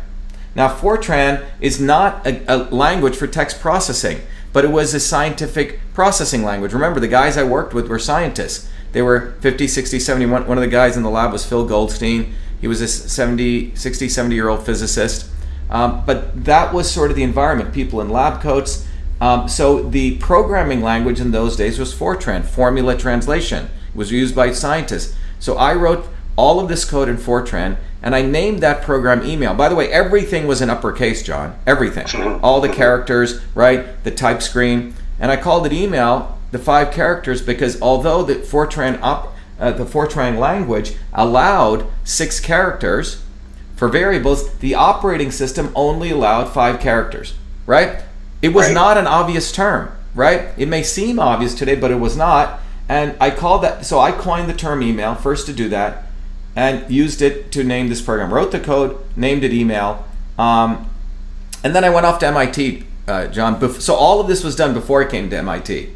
Now, 0.56 0.74
Fortran 0.74 1.46
is 1.60 1.78
not 1.78 2.26
a, 2.26 2.42
a, 2.48 2.56
language 2.74 3.18
for 3.18 3.28
text 3.28 3.60
processing, 3.60 4.22
but 4.54 4.64
it 4.64 4.70
was 4.70 4.94
a 4.94 5.00
scientific 5.02 5.82
processing 5.94 6.46
language. 6.46 6.72
Remember, 6.72 7.02
the 7.02 7.10
guys 7.10 7.38
I 7.38 7.44
worked 7.44 7.74
with 7.74 7.90
were 7.90 8.00
scientists. 8.00 8.70
They 8.94 9.02
were 9.02 9.34
50, 9.42 9.68
60, 9.68 10.00
70. 10.00 10.26
One, 10.28 10.48
one 10.48 10.58
of 10.58 10.62
the 10.62 10.70
guys 10.70 10.96
in 10.96 11.04
the 11.04 11.10
lab 11.10 11.34
was 11.34 11.46
Phil 11.46 11.68
Goldstein. 11.68 12.34
He 12.62 12.68
was 12.70 12.80
a 12.80 12.88
70, 12.88 13.76
60, 13.76 14.08
70 14.08 14.34
year 14.34 14.48
old 14.48 14.66
physicist. 14.66 15.30
Um, 15.70 16.06
but 16.06 16.46
that 16.46 16.74
was 16.74 16.90
sort 16.90 17.12
of 17.12 17.18
the 17.18 17.24
environment, 17.24 17.74
people 17.74 18.00
in 18.00 18.08
lab 18.08 18.42
coats. 18.42 18.88
Um, 19.20 19.50
so 19.50 19.84
the 19.84 20.16
programming 20.20 20.82
language 20.82 21.20
in 21.20 21.32
those 21.32 21.58
days 21.58 21.78
was 21.78 21.94
Fortran, 21.94 22.46
formula 22.46 22.98
translation. 22.98 23.66
It 23.66 23.96
was 23.96 24.14
used 24.14 24.34
by 24.34 24.54
scientists. 24.54 25.14
So 25.40 25.58
I 25.58 25.74
wrote 25.74 26.08
all 26.38 26.62
of 26.62 26.70
this 26.70 26.86
code 26.86 27.10
in 27.10 27.18
Fortran 27.18 27.78
and 28.02 28.16
I 28.16 28.22
named 28.22 28.62
that 28.62 28.84
program 28.84 29.26
email. 29.26 29.54
By 29.54 29.70
the 29.70 29.76
way, 29.76 29.92
everything 29.92 30.48
was 30.48 30.62
in 30.62 30.70
uppercase, 30.70 31.24
John. 31.24 31.58
Everything. 31.66 32.40
All 32.44 32.62
the 32.62 32.70
characters, 32.70 33.42
right? 33.56 34.02
The 34.04 34.12
type 34.12 34.42
screen. 34.42 34.94
And 35.20 35.32
I 35.32 35.38
called 35.38 35.66
it 35.66 35.74
email, 35.74 36.38
the 36.52 36.60
five 36.60 36.94
characters, 36.94 37.42
because 37.42 37.82
although 37.82 38.24
the 38.24 38.36
Fortran 38.36 39.00
op, 39.02 39.36
uh, 39.60 39.72
the 39.72 39.84
Fortran 39.84 40.38
language 40.38 40.94
allowed 41.12 41.88
six 42.04 42.40
characters 42.40 43.24
for 43.76 43.88
variables, 43.88 44.56
the 44.60 44.76
operating 44.76 45.32
system 45.32 45.72
only 45.76 46.12
allowed 46.12 46.46
five 46.46 46.80
characters, 46.80 47.34
right? 47.66 48.04
It 48.42 48.50
was 48.50 48.68
right. 48.68 48.74
not 48.74 48.98
an 48.98 49.08
obvious 49.08 49.52
term, 49.52 49.92
right? 50.14 50.54
It 50.56 50.68
may 50.68 50.84
seem 50.84 51.20
obvious 51.20 51.56
today, 51.56 51.76
but 51.76 51.90
it 51.90 52.00
was 52.00 52.16
not. 52.16 52.60
And 52.88 53.18
I 53.20 53.32
called 53.32 53.64
that, 53.64 53.86
so 53.86 54.00
I 54.00 54.12
coined 54.12 54.48
the 54.48 54.54
term 54.54 54.84
email 54.84 55.16
first 55.16 55.48
to 55.48 55.54
do 55.54 55.68
that 55.70 56.07
and 56.58 56.92
used 56.92 57.22
it 57.22 57.52
to 57.52 57.64
name 57.64 57.88
this 57.88 58.02
program. 58.02 58.34
Wrote 58.34 58.52
the 58.52 58.60
code, 58.60 58.98
named 59.16 59.44
it 59.44 59.54
email. 59.54 60.04
Um, 60.40 60.90
and 61.64 61.76
then 61.76 61.84
I 61.84 61.90
went 61.92 62.08
off 62.08 62.18
to 62.20 62.28
MIT, 62.28 62.84
uh, 63.08 63.28
John. 63.28 63.80
So 63.80 63.94
all 63.94 64.20
of 64.20 64.28
this 64.28 64.44
was 64.44 64.56
done 64.56 64.74
before 64.74 65.04
I 65.04 65.10
came 65.10 65.30
to 65.30 65.38
MIT. 65.38 65.94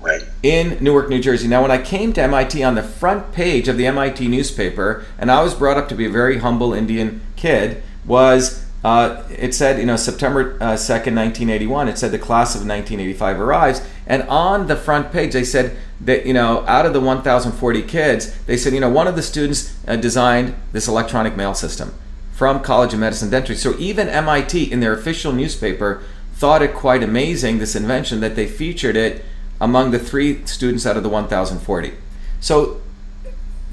Right. 0.00 0.22
In 0.42 0.82
Newark, 0.82 1.10
New 1.10 1.20
Jersey. 1.20 1.48
Now, 1.48 1.60
when 1.60 1.70
I 1.70 1.82
came 1.82 2.14
to 2.14 2.22
MIT, 2.22 2.62
on 2.62 2.76
the 2.76 2.82
front 2.82 3.32
page 3.32 3.68
of 3.68 3.76
the 3.76 3.86
MIT 3.86 4.26
newspaper, 4.26 5.04
and 5.18 5.30
I 5.30 5.42
was 5.42 5.54
brought 5.54 5.76
up 5.76 5.90
to 5.90 5.94
be 5.94 6.06
a 6.06 6.10
very 6.10 6.38
humble 6.38 6.72
Indian 6.72 7.20
kid, 7.36 7.82
was 8.06 8.63
uh, 8.84 9.22
it 9.30 9.54
said, 9.54 9.78
you 9.78 9.86
know, 9.86 9.96
September 9.96 10.58
uh, 10.60 10.74
2nd, 10.74 11.16
1981, 11.16 11.88
it 11.88 11.96
said 11.96 12.12
the 12.12 12.18
class 12.18 12.54
of 12.54 12.60
1985 12.60 13.40
arrives. 13.40 13.82
And 14.06 14.22
on 14.24 14.66
the 14.66 14.76
front 14.76 15.10
page, 15.10 15.32
they 15.32 15.42
said 15.42 15.74
that, 16.02 16.26
you 16.26 16.34
know, 16.34 16.66
out 16.66 16.84
of 16.84 16.92
the 16.92 17.00
1,040 17.00 17.82
kids, 17.82 18.38
they 18.42 18.58
said, 18.58 18.74
you 18.74 18.80
know, 18.80 18.90
one 18.90 19.06
of 19.06 19.16
the 19.16 19.22
students 19.22 19.74
uh, 19.88 19.96
designed 19.96 20.54
this 20.72 20.86
electronic 20.86 21.34
mail 21.34 21.54
system 21.54 21.94
from 22.32 22.60
College 22.60 22.92
of 22.92 23.00
Medicine 23.00 23.30
Dentistry. 23.30 23.56
So 23.56 23.78
even 23.78 24.08
MIT, 24.08 24.70
in 24.70 24.80
their 24.80 24.92
official 24.92 25.32
newspaper, 25.32 26.02
thought 26.34 26.60
it 26.60 26.74
quite 26.74 27.02
amazing, 27.02 27.60
this 27.60 27.74
invention, 27.74 28.20
that 28.20 28.36
they 28.36 28.46
featured 28.46 28.96
it 28.96 29.24
among 29.62 29.92
the 29.92 29.98
three 29.98 30.44
students 30.44 30.84
out 30.84 30.98
of 30.98 31.02
the 31.02 31.08
1,040. 31.08 31.94
So 32.40 32.82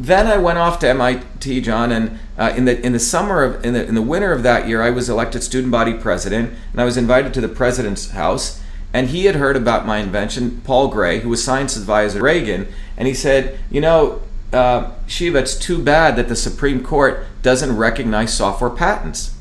then 0.06 0.28
I 0.28 0.38
went 0.38 0.58
off 0.58 0.80
to 0.80 0.90
MIT, 0.90 1.62
John, 1.62 1.92
and 1.92 2.20
uh, 2.38 2.54
in 2.56 2.66
the 2.66 2.84
in 2.86 2.94
the 2.94 3.00
summer 3.00 3.44
of 3.44 3.64
in 3.64 3.74
the 3.74 3.86
in 3.86 3.96
the 3.96 4.02
winter 4.02 4.32
of 4.32 4.44
that 4.44 4.68
year, 4.68 4.82
I 4.82 4.90
was 4.90 5.10
elected 5.10 5.44
student 5.44 5.72
body 5.72 5.94
president, 5.94 6.54
and 6.72 6.82
I 6.82 6.86
was 6.86 6.98
invited 6.98 7.34
to 7.36 7.42
the 7.42 7.50
president's 7.50 8.12
house. 8.12 8.62
And 8.94 9.08
he 9.08 9.24
had 9.24 9.36
heard 9.36 9.56
about 9.56 9.86
my 9.86 10.00
invention, 10.00 10.60
Paul 10.66 10.90
Gray, 10.90 11.22
who 11.22 11.30
was 11.30 11.42
science 11.42 11.78
advisor 11.78 12.18
at 12.18 12.24
Reagan, 12.24 12.68
and 12.98 13.08
he 13.08 13.14
said, 13.14 13.58
you 13.70 13.80
know, 13.80 14.22
uh, 14.52 14.92
Shiva, 15.08 15.38
it's 15.38 15.56
too 15.56 15.82
bad 15.82 16.18
that 16.18 16.28
the 16.28 16.36
Supreme 16.36 16.84
Court 16.84 17.26
doesn't 17.42 17.78
recognize 17.78 18.34
software 18.34 18.70
patents. 18.70 19.34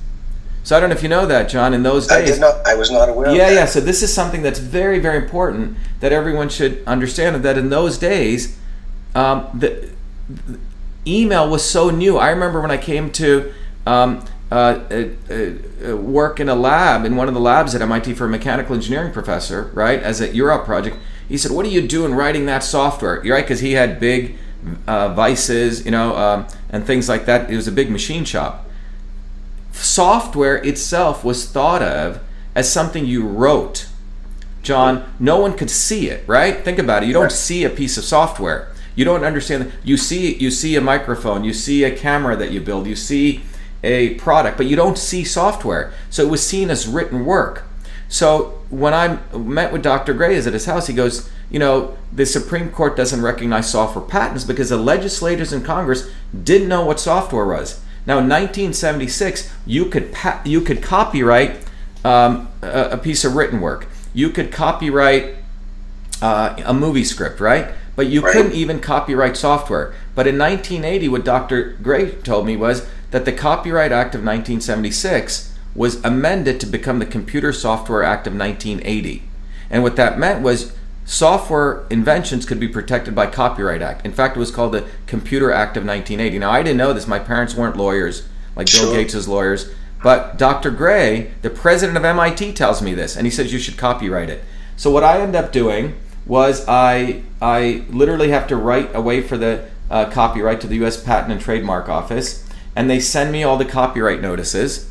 So 0.63 0.77
I 0.77 0.81
don't 0.81 0.91
know 0.91 0.95
if 0.95 1.03
you 1.03 1.09
know 1.09 1.27
that, 1.27 1.49
John. 1.49 1.75
In 1.75 1.83
those 1.83 2.07
days, 2.07 2.31
I 2.31 2.33
did 2.33 2.41
not. 2.41 2.67
I 2.67 2.75
was 2.75 2.91
not 2.91 3.09
aware. 3.09 3.35
Yeah, 3.35 3.51
yeah. 3.51 3.65
So 3.65 3.81
this 3.81 4.03
is 4.03 4.13
something 4.13 4.43
that's 4.43 4.59
very, 4.59 4.99
very 4.99 5.17
important 5.17 5.77
that 6.01 6.13
everyone 6.13 6.49
should 6.49 6.85
understand. 6.87 7.43
That 7.43 7.57
in 7.57 7.71
those 7.71 7.99
days, 7.99 8.59
um, 9.15 9.49
the 9.55 9.91
email 11.07 11.49
was 11.49 11.69
so 11.69 11.91
new. 11.91 12.19
I 12.19 12.31
remember 12.31 12.61
when 12.61 12.71
I 12.71 12.77
came 12.77 13.11
to 13.13 13.53
um, 13.87 14.25
uh, 14.51 14.81
uh, 14.91 15.35
uh, 15.89 15.97
work 15.97 16.41
in 16.41 16.49
a 16.49 16.55
lab, 16.55 17.05
in 17.05 17.17
one 17.17 17.29
of 17.29 17.35
the 17.35 17.41
labs 17.41 17.75
at 17.75 17.83
MIT 17.83 18.15
for 18.15 18.27
a 18.27 18.29
mechanical 18.29 18.75
engineering 18.75 19.13
professor, 19.13 19.71
right, 19.75 20.03
as 20.03 20.21
a 20.21 20.29
UROP 20.29 20.65
project. 20.65 20.97
He 21.29 21.39
said, 21.39 21.53
"What 21.53 21.65
are 21.67 21.71
you 21.71 21.87
doing 21.87 22.15
writing 22.15 22.47
that 22.47 22.65
software?" 22.65 23.25
You're 23.25 23.37
right, 23.37 23.45
because 23.45 23.61
he 23.61 23.73
had 23.73 24.01
big 24.01 24.37
uh, 24.87 25.15
vices, 25.15 25.85
you 25.85 25.91
know, 25.91 26.17
um, 26.17 26.47
and 26.71 26.85
things 26.85 27.09
like 27.09 27.27
that. 27.27 27.51
It 27.51 27.57
was 27.57 27.69
a 27.69 27.73
big 27.73 27.91
machine 27.91 28.25
shop. 28.25 28.67
Software 29.73 30.57
itself 30.57 31.25
was 31.25 31.49
thought 31.49 31.83
of 31.83 32.21
as 32.55 32.71
something 32.71 33.07
you 33.07 33.27
wrote. 33.27 33.89
John, 34.63 35.11
no 35.19 35.39
one 35.39 35.57
could 35.57 35.71
see 35.71 36.11
it, 36.11 36.25
right? 36.27 36.63
Think 36.63 36.79
about 36.79 37.03
it. 37.03 37.07
You 37.07 37.15
don't 37.15 37.33
see 37.33 37.65
a 37.65 37.71
piece 37.71 37.97
of 37.97 38.05
software. 38.05 38.73
You 39.01 39.07
don't 39.07 39.25
understand. 39.25 39.73
You 39.83 39.97
see, 39.97 40.37
you 40.37 40.51
see 40.51 40.77
a 40.77 40.81
microphone, 40.83 41.43
you 41.43 41.55
see 41.55 41.85
a 41.85 41.97
camera 41.97 42.37
that 42.37 42.53
you 42.53 42.61
build, 42.61 42.87
you 42.87 42.95
see 42.95 43.41
a 43.83 44.13
product, 44.17 44.59
but 44.59 44.67
you 44.67 44.77
don't 44.77 44.99
see 44.99 45.25
software. 45.25 45.95
So 46.11 46.23
it 46.23 46.29
was 46.29 46.47
seen 46.47 46.69
as 46.69 46.87
written 46.87 47.25
work. 47.25 47.65
So 48.11 48.61
when 48.69 48.93
I 48.93 49.19
met 49.35 49.73
with 49.73 49.83
Dr. 49.83 50.13
Gray 50.13 50.35
is 50.35 50.47
at 50.47 50.53
his 50.53 50.67
house, 50.67 50.87
he 50.87 50.93
goes, 50.93 51.31
you 51.51 51.59
know, 51.59 51.97
the 52.13 52.27
Supreme 52.27 52.71
Court 52.71 52.95
doesn't 52.95 53.23
recognize 53.23 53.71
software 53.71 54.05
patents 54.05 54.45
because 54.45 54.69
the 54.69 54.77
legislators 54.77 55.51
in 55.51 55.63
Congress 55.63 56.11
didn't 56.45 56.69
know 56.69 56.85
what 56.85 57.01
software 57.01 57.47
was. 57.47 57.81
Now, 58.05 58.19
in 58.19 58.29
1976, 58.29 59.51
you 59.65 59.87
could 59.87 60.15
you 60.45 60.61
could 60.61 60.83
copyright 60.83 61.65
um, 62.05 62.51
a, 62.61 62.91
a, 62.91 62.99
piece 62.99 63.25
of 63.25 63.35
written 63.35 63.63
work. 63.63 63.87
You 64.13 64.29
could 64.29 64.53
copyright 64.53 65.37
uh, 66.21 66.57
a 66.67 66.75
movie 66.75 67.05
script, 67.05 67.41
right? 67.41 67.73
But 67.97 68.07
you 68.07 68.21
right. 68.21 68.33
couldn't 68.33 68.53
even 68.53 68.81
copyright 68.81 69.37
software. 69.37 69.95
But 70.15 70.27
in 70.27 70.39
1980, 70.39 71.09
what 71.09 71.25
Dr. 71.25 71.77
Gray 71.83 72.13
told 72.13 72.47
me 72.47 72.57
was 72.57 72.89
that 73.11 73.25
the 73.25 73.33
Copyright 73.33 73.93
Act 73.93 74.15
of 74.15 74.21
1976 74.21 75.55
was 75.75 76.03
amended 76.05 76.61
to 76.61 76.67
become 76.67 76.99
the 76.99 77.07
Computer 77.07 77.53
Software 77.53 78.03
Act 78.03 78.27
of 78.27 78.35
1980. 78.35 79.23
And 79.69 79.83
what 79.83 79.97
that 79.97 80.19
meant 80.19 80.43
was 80.43 80.73
software 81.05 81.87
inventions 81.91 82.47
could 82.47 82.61
be 82.61 82.69
protected 82.69 83.15
by 83.15 83.27
Copyright 83.27 83.83
Act. 83.83 84.05
In 84.05 84.13
fact, 84.13 84.37
it 84.37 84.41
was 84.41 84.51
called 84.51 84.73
the 84.73 84.87
Computer 85.07 85.53
Act 85.53 85.77
of 85.77 85.85
1980. 85.85 86.39
Now, 86.39 86.51
I 86.51 86.63
didn't 86.63 86.79
know 86.79 86.93
this. 86.93 87.07
My 87.07 87.19
parents 87.19 87.55
weren't 87.55 87.77
lawyers 87.77 88.29
like 88.57 88.67
Bill 88.71 88.87
Sure. 88.87 88.95
Gates' 88.95 89.29
lawyers. 89.29 89.73
But 90.03 90.39
Dr. 90.39 90.71
Gray, 90.71 91.33
the 91.43 91.51
president 91.51 91.97
of 91.97 92.05
MIT, 92.05 92.53
tells 92.55 92.81
me 92.81 92.95
this, 92.95 93.17
and 93.17 93.27
he 93.27 93.31
says 93.31 93.53
you 93.53 93.59
should 93.59 93.77
copyright 93.77 94.31
it. 94.31 94.43
So 94.77 94.91
what 94.91 95.05
I 95.05 95.21
end 95.21 95.37
up 95.37 95.53
doing 95.53 95.97
was 96.31 96.65
I 96.69 97.23
I 97.43 97.85
literally 97.91 98.31
have 98.31 98.47
to 98.49 98.57
write 98.57 98.95
away 98.95 99.21
for 99.21 99.37
the 99.37 99.69
uh, 99.91 100.09
copyright 100.11 100.61
to 100.61 100.67
the 100.67 100.77
U.S. 100.77 101.03
Patent 101.03 101.33
and 101.33 101.41
Trademark 101.41 101.89
Office, 101.89 102.49
and 102.77 102.89
they 102.89 103.01
send 103.01 103.33
me 103.33 103.43
all 103.43 103.57
the 103.57 103.65
copyright 103.65 104.21
notices 104.23 104.91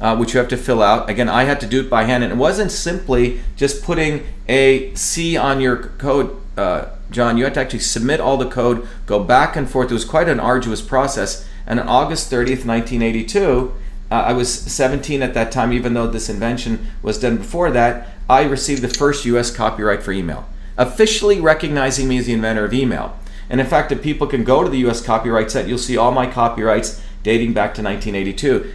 uh, 0.00 0.16
which 0.16 0.34
you 0.34 0.38
have 0.38 0.48
to 0.48 0.56
fill 0.56 0.82
out. 0.82 1.08
Again, 1.10 1.28
I 1.28 1.44
had 1.44 1.60
to 1.60 1.66
do 1.66 1.80
it 1.80 1.90
by 1.90 2.04
hand, 2.04 2.22
and 2.22 2.32
it 2.32 2.36
wasn't 2.36 2.70
simply 2.70 3.40
just 3.56 3.82
putting 3.82 4.24
a 4.48 4.94
C 4.94 5.36
on 5.36 5.60
your 5.60 5.76
code, 5.76 6.36
uh, 6.56 6.86
John. 7.10 7.36
You 7.36 7.44
had 7.44 7.54
to 7.54 7.60
actually 7.60 7.80
submit 7.80 8.20
all 8.20 8.36
the 8.36 8.48
code, 8.48 8.86
go 9.06 9.22
back 9.22 9.56
and 9.56 9.68
forth. 9.68 9.90
It 9.90 9.94
was 9.94 10.04
quite 10.04 10.28
an 10.28 10.40
arduous 10.40 10.82
process. 10.82 11.46
And 11.66 11.80
on 11.80 11.88
August 11.88 12.30
30th, 12.30 12.64
1982, 12.64 13.74
uh, 14.10 14.14
I 14.14 14.32
was 14.32 14.52
17 14.52 15.22
at 15.22 15.34
that 15.34 15.52
time, 15.52 15.72
even 15.72 15.94
though 15.94 16.06
this 16.06 16.30
invention 16.30 16.86
was 17.02 17.18
done 17.18 17.36
before 17.36 17.70
that, 17.72 18.08
I 18.30 18.44
received 18.44 18.82
the 18.82 18.88
first 18.88 19.24
US 19.26 19.50
copyright 19.50 20.02
for 20.02 20.12
email, 20.12 20.48
officially 20.78 21.40
recognizing 21.40 22.08
me 22.08 22.16
as 22.16 22.26
the 22.26 22.32
inventor 22.32 22.64
of 22.64 22.72
email. 22.72 23.18
And 23.50 23.60
in 23.60 23.66
fact, 23.66 23.92
if 23.92 24.02
people 24.02 24.26
can 24.26 24.44
go 24.44 24.62
to 24.64 24.70
the 24.70 24.78
US 24.88 25.04
copyright 25.04 25.50
site, 25.50 25.66
you'll 25.66 25.76
see 25.76 25.98
all 25.98 26.12
my 26.12 26.26
copyrights 26.26 27.02
dating 27.22 27.52
back 27.52 27.74
to 27.74 27.82
1982 27.82 28.72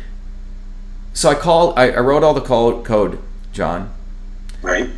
so 1.14 1.30
I 1.30 1.36
called. 1.36 1.78
I, 1.78 1.92
I 1.92 2.00
wrote 2.00 2.24
all 2.24 2.34
the 2.34 2.42
code, 2.42 2.84
code, 2.84 3.20
John. 3.52 3.94
Right. 4.62 4.90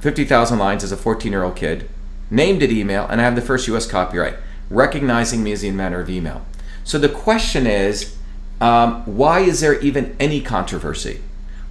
Fifty 0.00 0.24
thousand 0.24 0.58
lines 0.58 0.82
as 0.82 0.92
a 0.92 0.96
fourteen-year-old 0.96 1.56
kid. 1.56 1.88
Named 2.30 2.62
it 2.62 2.72
email, 2.72 3.06
and 3.06 3.20
I 3.20 3.24
have 3.24 3.36
the 3.36 3.42
first 3.42 3.68
U.S. 3.68 3.86
copyright, 3.86 4.36
recognizing 4.70 5.44
me 5.44 5.52
as 5.52 5.60
the 5.60 5.68
inventor 5.68 6.00
of 6.00 6.08
email. 6.08 6.44
So 6.82 6.98
the 6.98 7.08
question 7.08 7.66
is, 7.66 8.16
um, 8.60 9.02
why 9.04 9.40
is 9.40 9.60
there 9.60 9.78
even 9.80 10.16
any 10.18 10.40
controversy? 10.40 11.20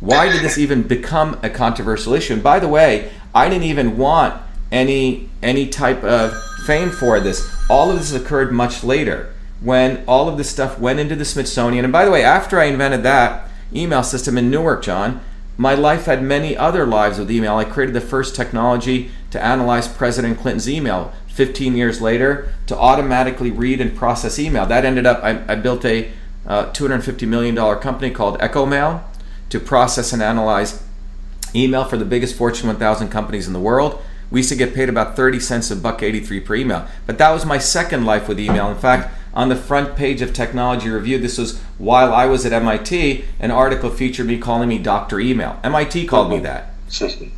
Why 0.04 0.28
did 0.28 0.42
this 0.42 0.58
even 0.58 0.84
become 0.84 1.40
a 1.44 1.50
controversial 1.50 2.14
issue? 2.14 2.34
And 2.34 2.44
by 2.44 2.60
the 2.60 2.68
way, 2.68 3.10
I 3.34 3.48
didn't 3.48 3.64
even 3.64 3.98
want 3.98 4.36
any 4.70 5.30
any 5.42 5.70
type 5.70 6.04
of 6.04 6.34
fame 6.66 6.90
for 6.90 7.22
this. 7.22 7.50
All 7.70 7.90
of 7.90 7.98
this 7.98 8.12
occurred 8.12 8.52
much 8.52 8.84
later 8.84 9.34
when 9.62 10.04
all 10.06 10.28
of 10.28 10.38
this 10.38 10.50
stuff 10.50 10.78
went 10.78 11.00
into 11.00 11.16
the 11.16 11.24
Smithsonian. 11.24 11.86
And 11.86 11.94
by 11.94 12.04
the 12.04 12.12
way, 12.12 12.22
after 12.22 12.60
I 12.60 12.66
invented 12.66 13.04
that 13.04 13.48
email 13.74 14.04
system 14.04 14.38
in 14.38 14.52
Newark, 14.52 14.84
John, 14.84 15.22
my 15.56 15.74
life 15.74 16.04
had 16.04 16.22
many 16.22 16.58
other 16.58 16.86
lives 16.86 17.18
with 17.18 17.32
email. 17.32 17.56
I 17.56 17.64
created 17.64 17.96
the 17.96 18.02
first 18.02 18.36
technology 18.36 19.10
to 19.32 19.42
analyze 19.42 19.88
President 19.88 20.38
Clinton's 20.38 20.68
email 20.68 21.14
15 21.28 21.78
years 21.78 22.02
later 22.02 22.54
to 22.68 22.78
automatically 22.78 23.52
read 23.52 23.80
and 23.80 23.96
process 23.96 24.38
email. 24.38 24.66
That 24.66 24.84
ended 24.84 25.06
up, 25.06 25.24
I, 25.24 25.46
I 25.48 25.56
built 25.56 25.86
a 25.86 26.12
uh, 26.46 26.66
$250 26.74 27.26
million 27.26 27.56
company 27.80 28.12
called 28.12 28.38
EchoMail 28.40 29.02
to 29.50 29.60
process 29.60 30.14
and 30.14 30.22
analyze 30.22 30.84
email 31.56 31.86
for 31.86 31.98
the 31.98 32.06
biggest 32.06 32.36
Fortune 32.36 32.68
1000 32.68 33.10
companies 33.10 33.48
in 33.48 33.54
the 33.54 33.60
world. 33.60 34.02
We 34.32 34.40
used 34.40 34.50
to 34.50 34.56
get 34.56 34.74
paid 34.74 34.90
about 34.90 35.16
30 35.16 35.40
cents 35.40 35.70
a 35.70 35.76
buck 35.76 36.02
83 36.02 36.40
per 36.40 36.56
email. 36.56 36.88
But 37.06 37.18
that 37.20 37.32
was 37.32 37.46
my 37.46 37.60
second 37.60 38.06
life 38.06 38.28
with 38.28 38.40
email. 38.40 38.70
In 38.70 38.78
fact, 38.78 39.14
on 39.34 39.50
the 39.50 39.56
front 39.56 39.96
page 39.96 40.22
of 40.22 40.34
Technology 40.34 40.90
Review, 40.90 41.20
this 41.20 41.38
was 41.38 41.60
while 41.78 42.14
I 42.14 42.26
was 42.26 42.46
at 42.46 42.54
MIT, 42.54 43.26
an 43.40 43.52
article 43.52 43.90
featured 43.90 44.28
me 44.28 44.38
calling 44.38 44.70
me 44.70 44.78
Dr. 44.78 45.20
Email. 45.20 45.60
MIT 45.64 46.06
called 46.06 46.30
me 46.30 46.40
that. 46.40 46.74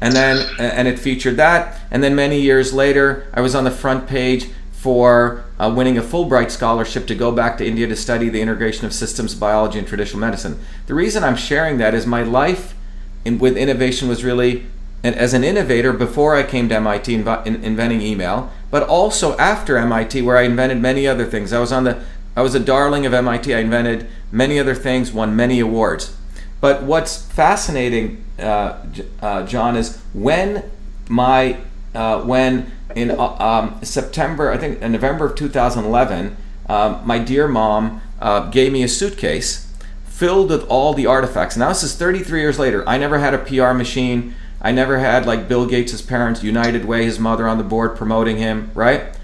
And 0.01 0.13
then 0.13 0.45
and 0.59 0.87
it 0.87 0.99
featured 0.99 1.37
that. 1.37 1.79
And 1.89 2.03
then 2.03 2.15
many 2.15 2.41
years 2.41 2.73
later, 2.73 3.31
I 3.33 3.39
was 3.39 3.55
on 3.55 3.63
the 3.63 3.71
front 3.71 4.07
page 4.07 4.49
for 4.71 5.44
uh, 5.59 5.73
winning 5.75 5.97
a 5.97 6.01
Fulbright 6.01 6.51
scholarship 6.51 7.07
to 7.07 7.15
go 7.15 7.31
back 7.31 7.57
to 7.57 7.65
India 7.65 7.87
to 7.87 7.95
study 7.95 8.29
the 8.29 8.41
integration 8.41 8.85
of 8.85 8.93
systems 8.93 9.35
biology 9.35 9.79
and 9.79 9.87
traditional 9.87 10.19
medicine. 10.19 10.59
The 10.87 10.93
reason 10.93 11.23
I'm 11.23 11.37
sharing 11.37 11.77
that 11.77 11.93
is 11.93 12.05
my 12.05 12.23
life 12.23 12.75
in, 13.23 13.39
with 13.39 13.57
innovation 13.57 14.07
was 14.07 14.23
really 14.23 14.65
and 15.03 15.13
as 15.15 15.35
an 15.35 15.43
innovator 15.43 15.93
before 15.93 16.35
I 16.35 16.41
came 16.41 16.67
to 16.69 16.75
MIT 16.75 17.15
inv- 17.15 17.45
in, 17.45 17.63
inventing 17.63 18.01
email, 18.01 18.51
but 18.71 18.81
also 18.81 19.37
after 19.37 19.77
MIT 19.77 20.23
where 20.23 20.35
I 20.35 20.43
invented 20.43 20.81
many 20.81 21.05
other 21.05 21.25
things. 21.25 21.53
I 21.53 21.59
was 21.59 21.71
on 21.71 21.83
the 21.83 22.03
I 22.35 22.41
was 22.41 22.55
a 22.55 22.59
darling 22.59 23.05
of 23.05 23.13
MIT. 23.13 23.53
I 23.53 23.59
invented 23.59 24.07
many 24.31 24.59
other 24.59 24.75
things, 24.75 25.13
won 25.13 25.35
many 25.35 25.59
awards. 25.59 26.17
But 26.59 26.83
what's 26.83 27.21
fascinating, 27.21 28.25
uh, 28.39 28.83
uh, 29.21 29.45
John, 29.45 29.77
is 29.77 29.97
when 30.13 30.69
my 31.07 31.59
uh, 31.95 32.21
when 32.21 32.71
in 32.95 33.11
uh, 33.11 33.35
um, 33.39 33.79
September, 33.83 34.51
I 34.51 34.57
think 34.57 34.81
in 34.81 34.91
November 34.91 35.25
of 35.25 35.35
2011, 35.35 36.37
um, 36.67 37.01
my 37.05 37.19
dear 37.19 37.47
mom 37.47 38.01
uh, 38.19 38.49
gave 38.49 38.71
me 38.71 38.83
a 38.83 38.87
suitcase 38.87 39.71
filled 40.05 40.49
with 40.49 40.65
all 40.69 40.93
the 40.93 41.05
artifacts. 41.05 41.57
Now 41.57 41.69
this 41.69 41.83
is 41.83 41.95
33 41.95 42.39
years 42.39 42.57
later. 42.57 42.87
I 42.87 42.97
never 42.97 43.19
had 43.19 43.33
a 43.33 43.37
PR 43.37 43.73
machine. 43.73 44.35
I 44.61 44.71
never 44.71 44.99
had 44.99 45.25
like 45.25 45.47
Bill 45.47 45.65
Gates' 45.65 46.01
parents, 46.01 46.41
United 46.41 46.85
Way, 46.85 47.03
his 47.05 47.19
mother 47.19 47.47
on 47.47 47.57
the 47.57 47.63
board 47.63 47.97
promoting 47.97 48.37
him, 48.37 48.71
right? 48.73 49.15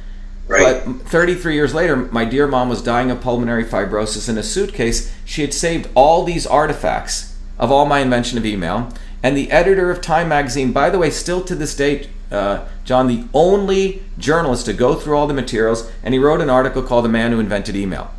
Right. 0.47 0.83
But 0.85 1.07
33 1.07 1.55
years 1.55 1.73
later, 1.73 1.95
my 1.95 2.25
dear 2.25 2.45
mom 2.45 2.67
was 2.67 2.83
dying 2.83 3.09
of 3.09 3.21
pulmonary 3.21 3.63
fibrosis 3.63 4.27
in 4.27 4.37
a 4.37 4.43
suitcase. 4.43 5.13
She 5.23 5.41
had 5.41 5.53
saved 5.53 5.87
all 5.95 6.23
these 6.23 6.45
artifacts 6.45 7.37
of 7.57 7.71
all 7.71 7.85
my 7.85 7.99
invention 7.99 8.37
of 8.37 8.45
email. 8.45 8.91
And 9.23 9.37
the 9.37 9.49
editor 9.49 9.89
of 9.89 10.01
Time 10.01 10.27
magazine, 10.27 10.73
by 10.73 10.89
the 10.89 10.99
way, 10.99 11.09
still 11.09 11.41
to 11.45 11.55
this 11.55 11.75
day, 11.75 12.09
uh, 12.31 12.65
John, 12.85 13.07
the 13.07 13.25
only 13.33 14.03
journalist 14.17 14.65
to 14.65 14.73
go 14.73 14.95
through 14.95 15.17
all 15.17 15.27
the 15.27 15.33
materials, 15.33 15.91
and 16.03 16.13
he 16.13 16.19
wrote 16.19 16.41
an 16.41 16.49
article 16.49 16.81
called 16.81 17.05
The 17.05 17.09
Man 17.09 17.31
Who 17.31 17.39
Invented 17.39 17.75
Email. 17.75 18.11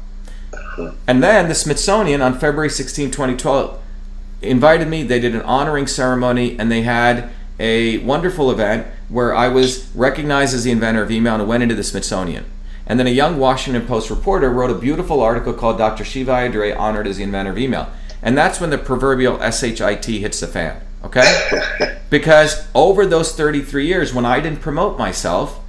And 1.07 1.23
then 1.23 1.49
the 1.49 1.55
Smithsonian 1.55 2.23
on 2.23 2.39
February 2.39 2.71
16, 2.71 3.11
2012, 3.11 3.79
invited 4.43 4.89
me. 4.89 5.03
They 5.03 5.21
did 5.21 5.35
an 5.35 5.43
honoring 5.43 5.87
ceremony 5.87 6.59
and 6.59 6.71
they 6.71 6.83
had 6.83 7.31
a 7.59 7.99
wonderful 7.99 8.51
event 8.51 8.87
where 9.09 9.35
I 9.35 9.49
was 9.49 9.91
recognized 9.95 10.55
as 10.55 10.65
the 10.65 10.71
inventor 10.71 11.03
of 11.03 11.11
email 11.11 11.35
and 11.35 11.47
went 11.47 11.63
into 11.63 11.75
the 11.75 11.85
Smithsonian. 11.85 12.45
And 12.87 12.99
then 12.99 13.07
a 13.07 13.11
young 13.11 13.39
Washington 13.39 13.87
Post 13.87 14.11
reporter 14.11 14.51
wrote 14.51 14.71
a 14.71 14.75
beautiful 14.75 15.21
article 15.21 15.53
called 15.53 15.79
Dr. 15.79 16.05
Shiva 16.05 16.33
Ayyadurai 16.33 16.77
honored 16.77 17.07
as 17.07 17.19
the 17.19 17.23
inventor 17.23 17.53
of 17.53 17.59
email. 17.59 17.89
And 18.21 18.37
that's 18.37 18.61
when 18.61 18.71
the 18.71 18.79
proverbial 18.79 19.39
SHIT 19.39 20.05
hits 20.05 20.41
the 20.41 20.47
fan, 20.47 20.81
okay? 21.05 21.99
because 22.11 22.67
over 22.75 23.07
those 23.07 23.35
33 23.35 23.87
years, 23.87 24.15
when 24.15 24.25
I 24.25 24.41
didn't 24.41 24.61
promote 24.61 24.99
myself, 24.99 25.61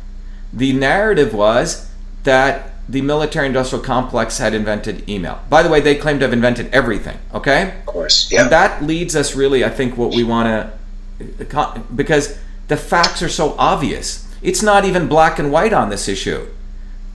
the 0.51 0.73
narrative 0.73 1.33
was 1.33 1.89
that 2.23 2.73
the 2.87 3.01
military 3.01 3.47
industrial 3.47 3.83
complex 3.83 4.37
had 4.37 4.53
invented 4.53 5.07
email. 5.09 5.41
By 5.49 5.63
the 5.63 5.69
way, 5.69 5.79
they 5.79 5.95
claim 5.95 6.19
to 6.19 6.25
have 6.25 6.33
invented 6.33 6.73
everything, 6.73 7.17
okay? 7.33 7.75
Of 7.79 7.85
course. 7.85 8.31
Yeah. 8.31 8.43
And 8.43 8.51
that 8.51 8.83
leads 8.83 9.15
us 9.15 9.35
really, 9.35 9.63
I 9.63 9.69
think, 9.69 9.97
what 9.97 10.13
we 10.13 10.23
want 10.23 10.71
to, 11.17 11.57
uh, 11.57 11.79
because 11.95 12.37
the 12.67 12.77
facts 12.77 13.21
are 13.21 13.29
so 13.29 13.55
obvious. 13.57 14.27
It's 14.41 14.61
not 14.61 14.83
even 14.83 15.07
black 15.07 15.39
and 15.39 15.51
white 15.51 15.71
on 15.73 15.89
this 15.89 16.07
issue. 16.07 16.47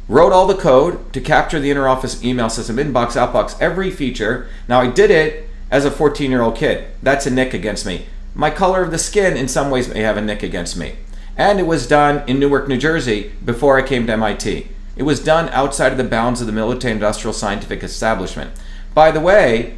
Wrote 0.09 0.33
all 0.33 0.47
the 0.47 0.55
code 0.55 1.13
to 1.13 1.21
capture 1.21 1.61
the 1.61 1.71
interoffice 1.71 2.25
email 2.25 2.49
system, 2.49 2.77
inbox, 2.77 3.09
outbox, 3.09 3.61
every 3.61 3.91
feature. 3.91 4.49
Now, 4.67 4.81
I 4.81 4.87
did 4.87 5.11
it 5.11 5.48
as 5.71 5.85
a 5.85 5.91
14 5.91 6.31
year 6.31 6.43
old 6.43 6.57
kid. 6.57 6.85
That's 7.03 7.27
a 7.27 7.31
nick 7.31 7.55
against 7.55 7.87
me. 7.87 8.07
My 8.35 8.51
color 8.51 8.83
of 8.83 8.91
the 8.91 8.99
skin, 8.99 9.37
in 9.37 9.49
some 9.49 9.71
ways, 9.71 9.93
may 9.93 10.01
have 10.01 10.17
a 10.17 10.23
nick 10.23 10.43
against 10.43 10.77
me. 10.77 10.97
And 11.37 11.59
it 11.61 11.67
was 11.67 11.87
done 11.87 12.23
in 12.29 12.39
Newark, 12.39 12.69
New 12.69 12.77
Jersey 12.79 13.33
before 13.45 13.79
I 13.79 13.83
came 13.87 14.07
to 14.07 14.13
MIT. 14.13 14.69
It 14.97 15.03
was 15.05 15.23
done 15.23 15.49
outside 15.51 15.93
of 15.93 15.99
the 15.99 16.05
bounds 16.05 16.41
of 16.41 16.47
the 16.47 16.53
military 16.53 16.93
industrial 16.93 17.33
scientific 17.33 17.83
establishment. 17.85 18.51
By 18.95 19.11
the 19.13 19.21
way, 19.21 19.77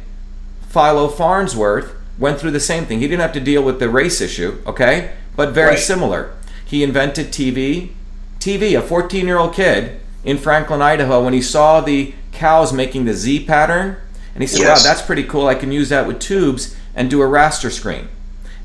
Philo 0.67 1.07
Farnsworth 1.07 1.93
went 2.17 2.39
through 2.39 2.51
the 2.51 2.59
same 2.59 2.85
thing. 2.85 2.99
He 2.99 3.07
didn't 3.07 3.21
have 3.21 3.33
to 3.33 3.39
deal 3.39 3.63
with 3.63 3.79
the 3.79 3.89
race 3.89 4.21
issue, 4.21 4.57
okay? 4.65 5.11
But 5.35 5.51
very 5.51 5.71
Right. 5.71 5.79
similar. 5.79 6.31
He 6.65 6.83
invented 6.83 7.31
TV. 7.31 7.91
TV, 8.39 8.73
a 8.75 8.81
14 8.81 9.27
year 9.27 9.37
old 9.37 9.53
kid 9.53 9.99
in 10.23 10.37
Franklin, 10.37 10.81
Idaho, 10.81 11.23
when 11.23 11.33
he 11.33 11.41
saw 11.41 11.81
the 11.81 12.13
cows 12.31 12.73
making 12.73 13.05
the 13.05 13.13
Z 13.13 13.41
pattern, 13.41 13.97
and 14.33 14.43
he 14.43 14.47
said, 14.47 14.61
Yes. 14.61 14.83
wow, 14.83 14.89
that's 14.89 15.01
pretty 15.01 15.23
cool. 15.23 15.47
I 15.47 15.55
can 15.55 15.71
use 15.71 15.89
that 15.89 16.07
with 16.07 16.19
tubes 16.19 16.75
and 16.95 17.09
do 17.09 17.21
a 17.21 17.25
raster 17.25 17.71
screen. 17.71 18.07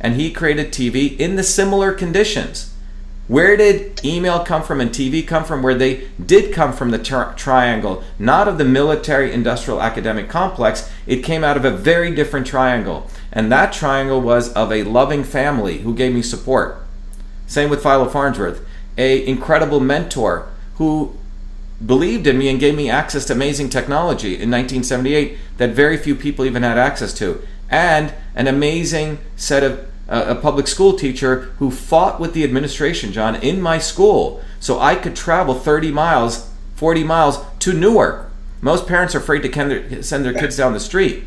And 0.00 0.14
he 0.14 0.30
created 0.30 0.72
TV 0.72 1.18
in 1.18 1.36
the 1.36 1.42
similar 1.42 1.92
conditions. 1.92 2.72
Where 3.28 3.56
did 3.56 4.04
email 4.04 4.44
come 4.44 4.62
from 4.62 4.80
and 4.80 4.90
TV 4.90 5.26
come 5.26 5.44
from? 5.44 5.62
Where 5.62 5.74
they 5.74 6.06
did 6.24 6.54
come 6.54 6.72
from 6.72 6.90
the 6.90 6.98
tri- 6.98 7.32
triangle, 7.34 8.04
not 8.20 8.46
of 8.46 8.56
the 8.56 8.64
military 8.64 9.32
industrial 9.32 9.82
academic 9.82 10.28
complex. 10.28 10.88
It 11.08 11.24
came 11.24 11.42
out 11.42 11.56
of 11.56 11.64
a 11.64 11.70
very 11.72 12.14
different 12.14 12.46
triangle. 12.46 13.10
And 13.32 13.50
that 13.50 13.72
triangle 13.72 14.20
was 14.20 14.52
of 14.52 14.70
a 14.70 14.84
loving 14.84 15.24
family 15.24 15.78
who 15.78 15.92
gave 15.92 16.14
me 16.14 16.22
support. 16.22 16.84
Same 17.48 17.68
with 17.68 17.82
Philo 17.82 18.08
Farnsworth, 18.08 18.64
a 18.96 19.26
incredible 19.26 19.80
mentor 19.80 20.48
who 20.76 21.15
believed 21.84 22.26
in 22.26 22.38
me 22.38 22.48
and 22.48 22.58
gave 22.58 22.74
me 22.74 22.88
access 22.88 23.24
to 23.26 23.32
amazing 23.32 23.68
technology 23.68 24.34
in 24.34 24.50
1978 24.50 25.36
that 25.58 25.70
very 25.70 25.96
few 25.96 26.14
people 26.14 26.44
even 26.44 26.62
had 26.62 26.78
access 26.78 27.12
to, 27.14 27.46
and 27.68 28.14
an 28.34 28.46
amazing 28.46 29.18
set 29.36 29.62
of 29.62 29.86
a, 30.08 30.32
a 30.32 30.34
public 30.34 30.66
school 30.66 30.94
teacher 30.94 31.52
who 31.58 31.70
fought 31.70 32.20
with 32.20 32.32
the 32.32 32.44
administration, 32.44 33.12
John, 33.12 33.36
in 33.36 33.60
my 33.60 33.78
school, 33.78 34.42
so 34.60 34.78
I 34.78 34.94
could 34.94 35.16
travel 35.16 35.54
30 35.54 35.90
miles, 35.90 36.50
40 36.76 37.04
miles 37.04 37.38
to 37.60 37.72
Newark. 37.72 38.30
Most 38.60 38.86
parents 38.86 39.14
are 39.14 39.18
afraid 39.18 39.40
to 39.40 40.02
send 40.02 40.24
their 40.24 40.32
kids 40.32 40.56
down 40.56 40.72
the 40.72 40.80
street. 40.80 41.24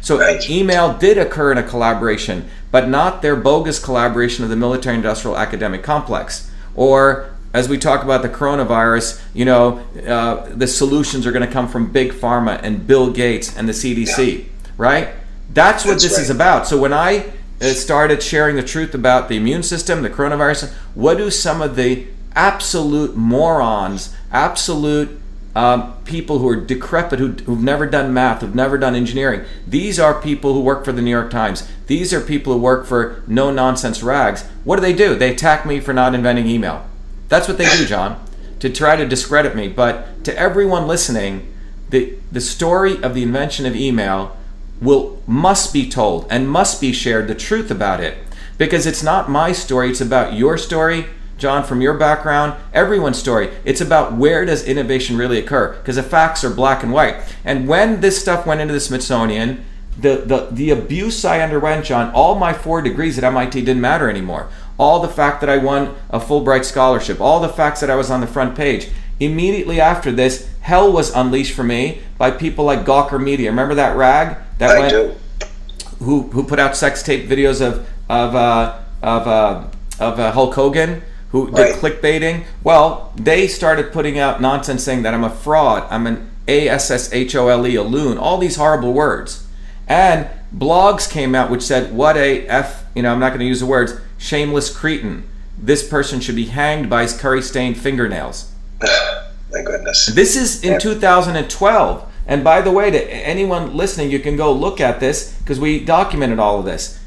So 0.00 0.18
right. 0.18 0.48
email 0.48 0.96
did 0.96 1.18
occur 1.18 1.50
in 1.52 1.58
a 1.58 1.62
collaboration, 1.62 2.48
but 2.70 2.88
not 2.88 3.20
their 3.20 3.34
bogus 3.34 3.82
collaboration 3.82 4.44
of 4.44 4.50
the 4.50 4.56
military 4.56 4.94
industrial 4.94 5.36
academic 5.36 5.82
complex. 5.82 6.50
Or 6.76 7.30
as 7.58 7.68
we 7.68 7.76
talk 7.76 8.04
about 8.04 8.22
the 8.22 8.28
coronavirus, 8.28 9.20
you 9.34 9.44
know, 9.44 9.78
uh, 10.06 10.48
the 10.54 10.66
solutions 10.66 11.26
are 11.26 11.32
going 11.32 11.46
to 11.46 11.52
come 11.52 11.68
from 11.68 11.90
big 11.90 12.12
pharma 12.12 12.60
and 12.62 12.86
Bill 12.86 13.10
Gates 13.10 13.56
and 13.56 13.68
the 13.68 13.72
CDC, 13.72 14.38
yeah. 14.38 14.44
right? 14.76 15.08
That's 15.52 15.84
what 15.84 15.92
That's 15.92 16.04
this 16.04 16.12
right. 16.12 16.22
is 16.22 16.30
about. 16.30 16.66
So 16.68 16.78
when 16.78 16.92
I 16.92 17.32
uh, 17.60 17.70
started 17.70 18.22
sharing 18.22 18.54
the 18.54 18.62
truth 18.62 18.94
about 18.94 19.28
the 19.28 19.36
immune 19.36 19.64
system, 19.64 20.02
the 20.02 20.10
coronavirus, 20.10 20.72
what 20.94 21.18
do 21.18 21.30
some 21.30 21.60
of 21.60 21.74
the 21.74 22.06
absolute 22.36 23.16
morons, 23.16 24.14
absolute 24.30 25.20
um, 25.56 25.96
people 26.04 26.38
who 26.38 26.48
are 26.48 26.56
decrepit, 26.56 27.18
who, 27.18 27.32
who've 27.32 27.62
never 27.62 27.86
done 27.86 28.14
math, 28.14 28.42
who've 28.42 28.54
never 28.54 28.78
done 28.78 28.94
engineering. 28.94 29.44
These 29.66 29.98
are 29.98 30.20
people 30.20 30.54
who 30.54 30.60
work 30.60 30.84
for 30.84 30.92
the 30.92 31.02
New 31.02 31.10
York 31.10 31.30
Times. 31.32 31.68
These 31.88 32.14
are 32.14 32.20
people 32.20 32.52
who 32.52 32.60
work 32.60 32.86
for 32.86 33.24
no 33.26 33.50
nonsense 33.50 34.00
rags. 34.00 34.44
What 34.62 34.76
do 34.76 34.82
they 34.82 34.92
do? 34.92 35.16
They 35.16 35.32
attack 35.32 35.66
me 35.66 35.80
for 35.80 35.92
not 35.92 36.14
inventing 36.14 36.46
email. 36.46 36.86
That's 37.28 37.48
what 37.48 37.58
they 37.58 37.68
do, 37.76 37.84
John, 37.84 38.22
to 38.60 38.70
try 38.70 38.96
to 38.96 39.06
discredit 39.06 39.54
me. 39.54 39.68
But 39.68 40.24
to 40.24 40.36
everyone 40.38 40.86
listening, 40.86 41.52
the, 41.90 42.16
the 42.32 42.40
story 42.40 43.02
of 43.02 43.14
the 43.14 43.22
invention 43.22 43.66
of 43.66 43.76
email 43.76 44.36
will 44.80 45.22
must 45.26 45.72
be 45.72 45.88
told 45.88 46.26
and 46.30 46.48
must 46.48 46.80
be 46.80 46.92
shared 46.92 47.28
the 47.28 47.34
truth 47.34 47.70
about 47.70 48.00
it 48.00 48.16
because 48.58 48.86
it's 48.86 49.02
not 49.02 49.28
my 49.28 49.50
story 49.50 49.90
it's 49.90 50.00
about 50.00 50.34
your 50.34 50.56
story 50.56 51.06
John, 51.38 51.62
from 51.62 51.80
your 51.80 51.94
background, 51.94 52.54
everyone's 52.74 53.16
story, 53.16 53.50
it's 53.64 53.80
about 53.80 54.14
where 54.14 54.44
does 54.44 54.64
innovation 54.64 55.16
really 55.16 55.38
occur? 55.38 55.76
Because 55.76 55.94
the 55.94 56.02
facts 56.02 56.42
are 56.42 56.50
black 56.50 56.82
and 56.82 56.92
white. 56.92 57.16
And 57.44 57.68
when 57.68 58.00
this 58.00 58.20
stuff 58.20 58.44
went 58.44 58.60
into 58.60 58.74
the 58.74 58.80
Smithsonian, 58.80 59.64
the, 59.96 60.16
the, 60.16 60.48
the 60.50 60.70
abuse 60.70 61.24
I 61.24 61.40
underwent, 61.40 61.84
John, 61.84 62.12
all 62.12 62.34
my 62.34 62.52
four 62.52 62.82
degrees 62.82 63.18
at 63.18 63.24
MIT 63.24 63.60
didn't 63.60 63.80
matter 63.80 64.10
anymore. 64.10 64.48
All 64.78 65.00
the 65.00 65.08
fact 65.08 65.40
that 65.40 65.50
I 65.50 65.58
won 65.58 65.94
a 66.10 66.20
Fulbright 66.20 66.64
scholarship, 66.64 67.20
all 67.20 67.40
the 67.40 67.48
facts 67.48 67.80
that 67.80 67.90
I 67.90 67.96
was 67.96 68.10
on 68.10 68.20
the 68.20 68.26
front 68.26 68.56
page. 68.56 68.88
Immediately 69.20 69.80
after 69.80 70.12
this, 70.12 70.48
hell 70.60 70.92
was 70.92 71.10
unleashed 71.14 71.54
for 71.54 71.64
me 71.64 72.02
by 72.16 72.30
people 72.30 72.64
like 72.64 72.84
Gawker 72.84 73.22
Media. 73.22 73.50
Remember 73.50 73.74
that 73.74 73.96
rag 73.96 74.38
that 74.58 74.76
I 74.76 74.78
went, 74.78 74.92
do. 74.92 75.14
who 75.98 76.22
who 76.30 76.44
put 76.44 76.60
out 76.60 76.76
sex 76.76 77.02
tape 77.02 77.28
videos 77.28 77.60
of 77.60 77.88
of 78.08 78.36
uh, 78.36 78.78
of 79.02 79.26
uh, 79.26 79.64
of 79.98 80.20
uh, 80.20 80.32
Hulk 80.32 80.54
Hogan? 80.54 81.02
who 81.30 81.48
right. 81.48 81.74
did 81.74 81.76
clickbaiting. 81.76 82.44
Well, 82.62 83.12
they 83.16 83.48
started 83.48 83.92
putting 83.92 84.18
out 84.18 84.40
nonsense 84.40 84.82
saying 84.84 85.02
that 85.02 85.14
I'm 85.14 85.24
a 85.24 85.30
fraud, 85.30 85.86
I'm 85.90 86.06
an 86.06 86.30
A 86.46 86.68
S 86.68 86.90
S 86.90 87.12
H 87.12 87.34
O 87.34 87.48
L 87.48 87.66
E, 87.66 87.74
a 87.74 87.82
loon, 87.82 88.18
all 88.18 88.38
these 88.38 88.56
horrible 88.56 88.92
words. 88.92 89.46
And 89.86 90.28
blogs 90.54 91.10
came 91.10 91.34
out 91.34 91.50
which 91.50 91.62
said, 91.62 91.92
What 91.92 92.16
a 92.16 92.46
F, 92.46 92.84
you 92.94 93.02
know, 93.02 93.12
I'm 93.12 93.20
not 93.20 93.30
going 93.30 93.40
to 93.40 93.46
use 93.46 93.60
the 93.60 93.66
words, 93.66 93.94
shameless 94.18 94.76
cretin. 94.76 95.28
This 95.56 95.86
person 95.88 96.20
should 96.20 96.36
be 96.36 96.46
hanged 96.46 96.90
by 96.90 97.02
his 97.02 97.18
curry 97.18 97.42
stained 97.42 97.78
fingernails. 97.78 98.52
My 99.50 99.62
goodness. 99.62 100.06
This 100.06 100.36
is 100.36 100.62
in 100.62 100.72
yeah. 100.72 100.78
2012. 100.78 102.12
And 102.26 102.44
by 102.44 102.60
the 102.60 102.70
way, 102.70 102.90
to 102.90 103.10
anyone 103.10 103.74
listening, 103.74 104.10
you 104.10 104.20
can 104.20 104.36
go 104.36 104.52
look 104.52 104.80
at 104.80 105.00
this 105.00 105.38
because 105.38 105.58
we 105.58 105.82
documented 105.82 106.38
all 106.38 106.58
of 106.58 106.66
this. 106.66 107.00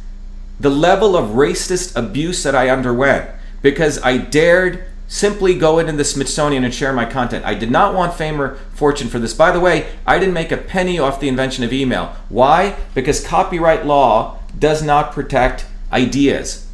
The 0.59 0.71
level 0.71 1.15
of 1.15 1.31
racist 1.31 1.95
abuse 1.95 2.41
that 2.43 2.55
I 2.55 2.69
underwent 2.69 3.29
because 3.61 4.01
I 4.01 4.17
dared 4.17 4.83
simply 5.07 5.53
go 5.53 5.77
into 5.77 5.91
the 5.91 6.05
Smithsonian 6.05 6.63
and 6.63 6.73
share 6.73 6.93
my 6.93 7.05
content. 7.05 7.45
I 7.45 7.53
did 7.53 7.69
not 7.69 7.93
want 7.93 8.13
fame 8.15 8.41
or 8.41 8.55
fortune 8.73 9.09
for 9.09 9.19
this. 9.19 9.33
By 9.33 9.51
the 9.51 9.59
way, 9.59 9.89
I 10.07 10.17
didn't 10.17 10.33
make 10.33 10.51
a 10.51 10.57
penny 10.57 10.97
off 10.97 11.19
the 11.19 11.27
invention 11.27 11.63
of 11.63 11.73
email. 11.73 12.15
Why? 12.29 12.77
Because 12.95 13.25
copyright 13.25 13.85
law 13.85 14.39
does 14.57 14.81
not 14.81 15.11
protect 15.11 15.65
ideas. 15.91 16.70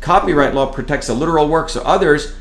Copyright 0.00 0.54
law 0.54 0.72
protects 0.72 1.08
a 1.08 1.14
literal 1.14 1.48
work, 1.48 1.68
so 1.68 1.82
others 1.82 2.34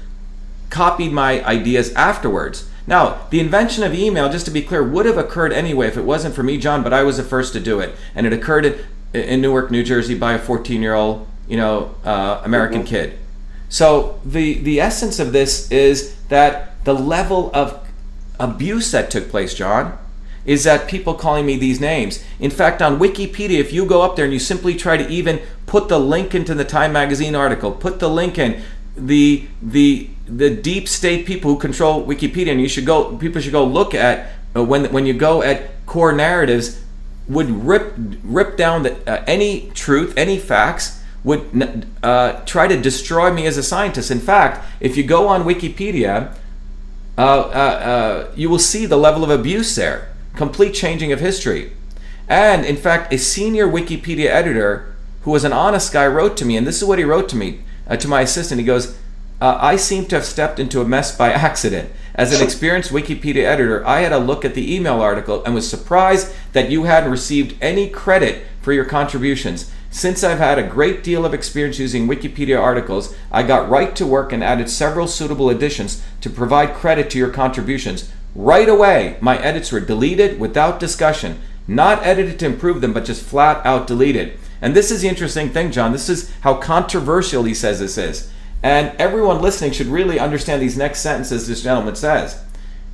copied 0.70 1.12
my 1.12 1.44
ideas 1.46 1.94
afterwards. 1.94 2.70
Now, 2.88 3.28
the 3.30 3.40
invention 3.40 3.84
of 3.84 3.94
email, 3.94 4.32
just 4.32 4.46
to 4.46 4.52
be 4.52 4.62
clear, 4.62 4.84
would 4.84 5.06
have 5.06 5.18
occurred 5.18 5.54
anyway 5.54 5.88
if 5.88 5.98
it 5.98 6.04
wasn't 6.04 6.36
for 6.36 6.44
me, 6.44 6.58
John, 6.58 6.84
but 6.84 6.94
I 6.94 7.04
was 7.04 7.18
the 7.18 7.24
first 7.24 7.54
to 7.54 7.60
do 7.60 7.80
it. 7.80 7.96
And 8.16 8.26
it 8.26 8.34
occurred 8.34 8.66
in, 8.66 8.80
in 9.14 9.42
Newark, 9.42 9.72
New 9.72 9.84
Jersey 9.84 10.18
by 10.18 10.34
a 10.34 10.40
14 10.40 10.82
year 10.82 10.96
old, 10.96 11.28
you 11.48 11.58
know, 11.58 11.96
uh, 12.04 12.42
American 12.44 12.80
mm-hmm. 12.80 12.90
kid. 12.90 13.20
So 13.70 14.20
the 14.26 14.56
the 14.56 14.82
essence 14.82 15.20
of 15.20 15.32
this 15.32 15.72
is 15.72 16.16
that 16.30 16.84
the 16.86 16.96
level 16.96 17.52
of 17.54 17.88
abuse 18.40 18.92
that 18.92 19.12
took 19.12 19.30
place, 19.30 19.54
John, 19.54 19.98
is 20.50 20.64
that 20.64 20.88
people 20.88 21.14
calling 21.14 21.46
me 21.46 21.56
these 21.58 21.80
names. 21.80 22.24
In 22.40 22.50
fact, 22.50 22.82
on 22.82 22.98
Wikipedia, 22.98 23.60
if 23.60 23.72
you 23.72 23.86
go 23.86 24.02
up 24.02 24.16
there 24.16 24.26
and 24.26 24.34
you 24.34 24.40
simply 24.40 24.74
try 24.76 24.98
to 24.98 25.08
even 25.08 25.40
put 25.68 25.90
the 25.90 26.00
link 26.00 26.34
into 26.34 26.56
the 26.56 26.66
Time 26.66 26.92
magazine 26.92 27.36
article, 27.36 27.72
put 27.72 28.00
the 28.00 28.10
link 28.10 28.40
in 28.40 28.52
the 28.98 29.48
the 29.62 30.10
the 30.26 30.50
deep 30.50 30.88
state 30.88 31.28
people 31.28 31.54
who 31.54 31.60
control 31.60 32.06
Wikipedia, 32.06 32.52
and 32.52 32.62
you 32.62 32.68
should 32.68 32.88
go. 32.88 33.16
People 33.18 33.42
should 33.42 33.52
go 33.52 33.64
look 33.64 33.94
at 33.94 34.16
uh, 34.56 34.64
when 34.64 34.92
when 34.92 35.06
you 35.06 35.14
go 35.14 35.44
at 35.44 35.86
core 35.86 36.12
narratives, 36.12 36.82
would 37.28 37.50
rip 37.64 37.94
rip 38.24 38.58
down 38.58 38.84
the, 38.84 38.94
uh, 39.08 39.24
any 39.28 39.70
truth, 39.76 40.14
any 40.18 40.40
facts 40.40 41.04
would 41.24 41.86
uh, 42.02 42.42
try 42.46 42.68
to 42.68 42.82
destroy 42.82 43.32
me 43.32 43.46
as 43.46 43.58
a 43.58 43.64
scientist. 43.64 44.10
In 44.10 44.20
fact, 44.20 44.66
if 44.80 44.98
you 44.98 45.04
go 45.04 45.28
on 45.28 45.44
Wikipedia, 45.44 46.34
uh, 47.18 47.22
uh, 47.22 47.22
uh, 47.22 48.32
you 48.36 48.50
will 48.50 48.66
see 48.74 48.86
the 48.88 48.98
level 48.98 49.24
of 49.24 49.30
abuse 49.30 49.76
there, 49.76 50.08
complete 50.36 50.74
changing 50.74 51.12
of 51.12 51.20
history. 51.20 51.72
And 52.28 52.66
in 52.66 52.78
fact, 52.78 53.12
a 53.14 53.18
senior 53.18 53.68
Wikipedia 53.68 54.28
editor 54.28 54.96
who 55.24 55.32
was 55.32 55.44
an 55.44 55.54
honest 55.54 55.92
guy 55.92 56.08
wrote 56.08 56.38
to 56.38 56.46
me, 56.46 56.56
and 56.56 56.66
this 56.66 56.82
is 56.82 56.88
what 56.88 57.00
he 57.00 57.06
wrote 57.06 57.28
to 57.30 57.36
me, 57.36 57.62
uh, 57.88 57.98
to 57.98 58.08
my 58.08 58.22
assistant. 58.22 58.60
He 58.60 58.66
goes, 58.66 58.98
uh, 59.42 59.58
I 59.60 59.78
seem 59.78 60.06
to 60.06 60.16
have 60.16 60.26
stepped 60.26 60.60
into 60.60 60.82
a 60.82 60.86
mess 60.86 61.16
by 61.16 61.32
accident. 61.34 61.92
As 62.16 62.38
an 62.38 62.44
experienced 62.44 62.92
Wikipedia 62.92 63.46
editor, 63.46 63.86
I 63.88 64.02
had 64.02 64.12
a 64.12 64.20
look 64.20 64.44
at 64.44 64.54
the 64.54 64.76
email 64.76 65.02
article 65.02 65.44
and 65.44 65.56
was 65.56 65.70
surprised 65.70 66.34
that 66.54 66.70
you 66.70 66.84
hadn't 66.84 67.12
received 67.12 67.56
any 67.62 67.90
credit 67.90 68.46
for 68.62 68.74
your 68.74 68.86
contributions. 68.86 69.72
Since 69.92 70.24
I've 70.24 70.38
had 70.38 70.60
a 70.60 70.68
great 70.68 71.04
deal 71.04 71.26
of 71.26 71.34
experience 71.34 71.80
using 71.80 72.08
Wikipedia 72.08 72.62
articles, 72.62 73.16
I 73.32 73.44
got 73.44 73.70
right 73.70 73.96
to 73.96 74.06
work 74.06 74.32
and 74.32 74.44
added 74.44 74.70
several 74.70 75.08
suitable 75.08 75.50
additions 75.50 76.04
to 76.22 76.30
provide 76.30 76.76
credit 76.76 77.10
to 77.12 77.18
your 77.18 77.32
contributions. 77.32 78.12
Right 78.36 78.70
away, 78.70 79.18
my 79.22 79.38
edits 79.40 79.72
were 79.72 79.80
deleted 79.80 80.40
without 80.40 80.80
discussion, 80.80 81.40
not 81.68 82.06
edited 82.06 82.40
to 82.40 82.46
improve 82.46 82.82
them, 82.82 82.94
but 82.94 83.06
just 83.06 83.24
flat 83.24 83.66
out 83.66 83.88
deleted. 83.88 84.38
And 84.62 84.76
this 84.76 84.92
is 84.92 85.02
the 85.02 85.08
interesting 85.08 85.50
thing, 85.50 85.72
John. 85.72 85.92
This 85.92 86.10
is 86.10 86.32
how 86.42 86.56
controversial 86.56 87.44
he 87.44 87.54
says 87.54 87.80
this 87.80 87.98
is. 87.98 88.32
And 88.62 88.96
everyone 89.00 89.42
listening 89.42 89.72
should 89.72 89.88
really 89.88 90.20
understand 90.20 90.62
these 90.62 90.78
next 90.78 91.00
sentences 91.00 91.48
this 91.48 91.64
gentleman 91.64 91.96
says. 91.96 92.44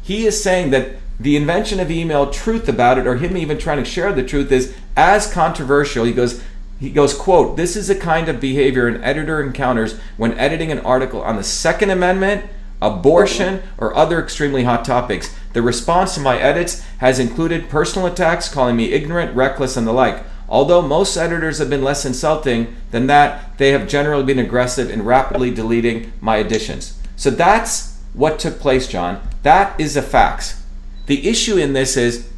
He 0.04 0.28
is 0.28 0.42
saying 0.42 0.70
that 0.72 0.98
the 1.20 1.36
invention 1.36 1.80
of 1.80 1.90
email, 1.90 2.30
truth 2.30 2.70
about 2.70 2.98
it, 2.98 3.08
or 3.08 3.16
him 3.16 3.36
even 3.38 3.58
trying 3.58 3.84
to 3.84 3.90
share 3.90 4.14
the 4.14 4.24
truth, 4.24 4.52
is 4.52 4.76
as 4.96 5.32
controversial. 5.32 6.06
He 6.06 6.14
goes, 6.14 6.44
he 6.80 6.90
goes, 6.90 7.14
quote, 7.14 7.56
this 7.56 7.76
is 7.76 7.90
a 7.90 7.96
kind 7.96 8.28
of 8.28 8.40
behavior 8.40 8.88
an 8.88 9.04
editor 9.04 9.42
encounters 9.42 9.98
when 10.18 10.38
editing 10.38 10.72
an 10.72 10.80
article 10.80 11.22
on 11.22 11.38
the 11.38 11.44
Second 11.44 11.90
Amendment, 11.90 12.46
abortion, 12.82 13.64
or 13.78 13.96
other 13.96 14.22
extremely 14.22 14.64
hot 14.64 14.86
topics. 14.86 15.36
The 15.54 15.62
response 15.62 16.16
to 16.16 16.22
my 16.22 16.38
edits 16.38 16.82
has 17.00 17.20
included 17.20 17.70
personal 17.70 18.08
attacks, 18.08 18.50
calling 18.50 18.76
me 18.76 18.92
ignorant, 18.92 19.36
reckless, 19.36 19.78
and 19.78 19.88
the 19.88 19.94
like. 19.94 20.24
Although 20.48 20.82
most 20.82 21.18
editors 21.18 21.58
have 21.58 21.70
been 21.70 21.84
less 21.84 22.06
insulting 22.06 22.76
than 22.92 23.08
that, 23.08 23.58
they 23.58 23.72
have 23.72 23.88
generally 23.88 24.24
been 24.24 24.40
aggressive 24.40 24.90
in 24.90 25.04
rapidly 25.04 25.52
deleting 25.52 26.12
my 26.22 26.38
editions. 26.38 27.00
So 27.16 27.30
that's 27.30 28.00
what 28.14 28.40
took 28.40 28.60
place, 28.60 28.88
John. 28.88 29.28
That 29.44 29.80
is 29.80 29.96
the 29.96 30.02
facts. 30.02 30.64
The 31.08 31.28
issue 31.28 31.58
in 31.58 31.74
this 31.74 31.98
is 31.98 32.32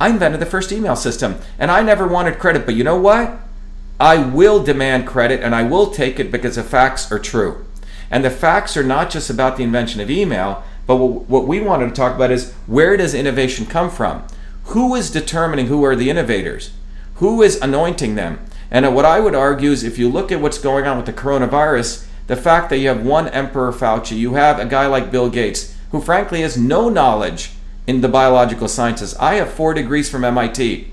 I 0.00 0.08
invented 0.08 0.40
the 0.40 0.46
first 0.46 0.72
email 0.72 0.96
system 0.96 1.36
and 1.58 1.70
I 1.70 1.82
never 1.82 2.06
wanted 2.06 2.38
credit, 2.38 2.66
but 2.66 2.74
you 2.74 2.84
know 2.84 2.98
what? 2.98 3.38
I 3.98 4.18
will 4.18 4.62
demand 4.62 5.06
credit 5.06 5.42
and 5.42 5.54
I 5.54 5.62
will 5.62 5.90
take 5.90 6.20
it 6.20 6.30
because 6.30 6.56
the 6.56 6.62
facts 6.62 7.10
are 7.10 7.18
true. 7.18 7.65
And 8.10 8.24
the 8.24 8.30
facts 8.30 8.76
are 8.76 8.84
not 8.84 9.10
just 9.10 9.30
about 9.30 9.56
the 9.56 9.64
invention 9.64 10.00
of 10.00 10.10
email, 10.10 10.62
but 10.86 10.96
what 10.96 11.46
we 11.46 11.60
wanted 11.60 11.88
to 11.88 11.94
talk 11.94 12.14
about 12.14 12.30
is 12.30 12.52
where 12.66 12.96
does 12.96 13.14
innovation 13.14 13.66
come 13.66 13.90
from? 13.90 14.24
Who 14.66 14.94
is 14.94 15.10
determining 15.10 15.66
who 15.66 15.84
are 15.84 15.96
the 15.96 16.10
innovators? 16.10 16.72
Who 17.16 17.42
is 17.42 17.60
anointing 17.60 18.14
them? 18.14 18.38
And 18.70 18.84
uh, 18.84 18.90
what 18.90 19.04
I 19.04 19.20
would 19.20 19.34
argue 19.34 19.70
is 19.70 19.82
if 19.82 19.98
you 19.98 20.08
look 20.08 20.30
at 20.30 20.40
what's 20.40 20.58
going 20.58 20.86
on 20.86 20.96
with 20.96 21.06
the 21.06 21.12
coronavirus, 21.12 22.06
the 22.26 22.36
fact 22.36 22.70
that 22.70 22.78
you 22.78 22.88
have 22.88 23.04
one 23.04 23.28
Emperor 23.28 23.72
Fauci, 23.72 24.16
you 24.16 24.34
have 24.34 24.58
a 24.58 24.66
guy 24.66 24.86
like 24.86 25.10
Bill 25.10 25.30
Gates, 25.30 25.74
who 25.92 26.00
frankly 26.00 26.40
has 26.42 26.56
no 26.56 26.88
knowledge 26.88 27.52
in 27.86 28.00
the 28.00 28.08
biological 28.08 28.68
sciences. 28.68 29.14
I 29.16 29.34
have 29.34 29.52
four 29.52 29.74
degrees 29.74 30.10
from 30.10 30.24
MIT. 30.24 30.92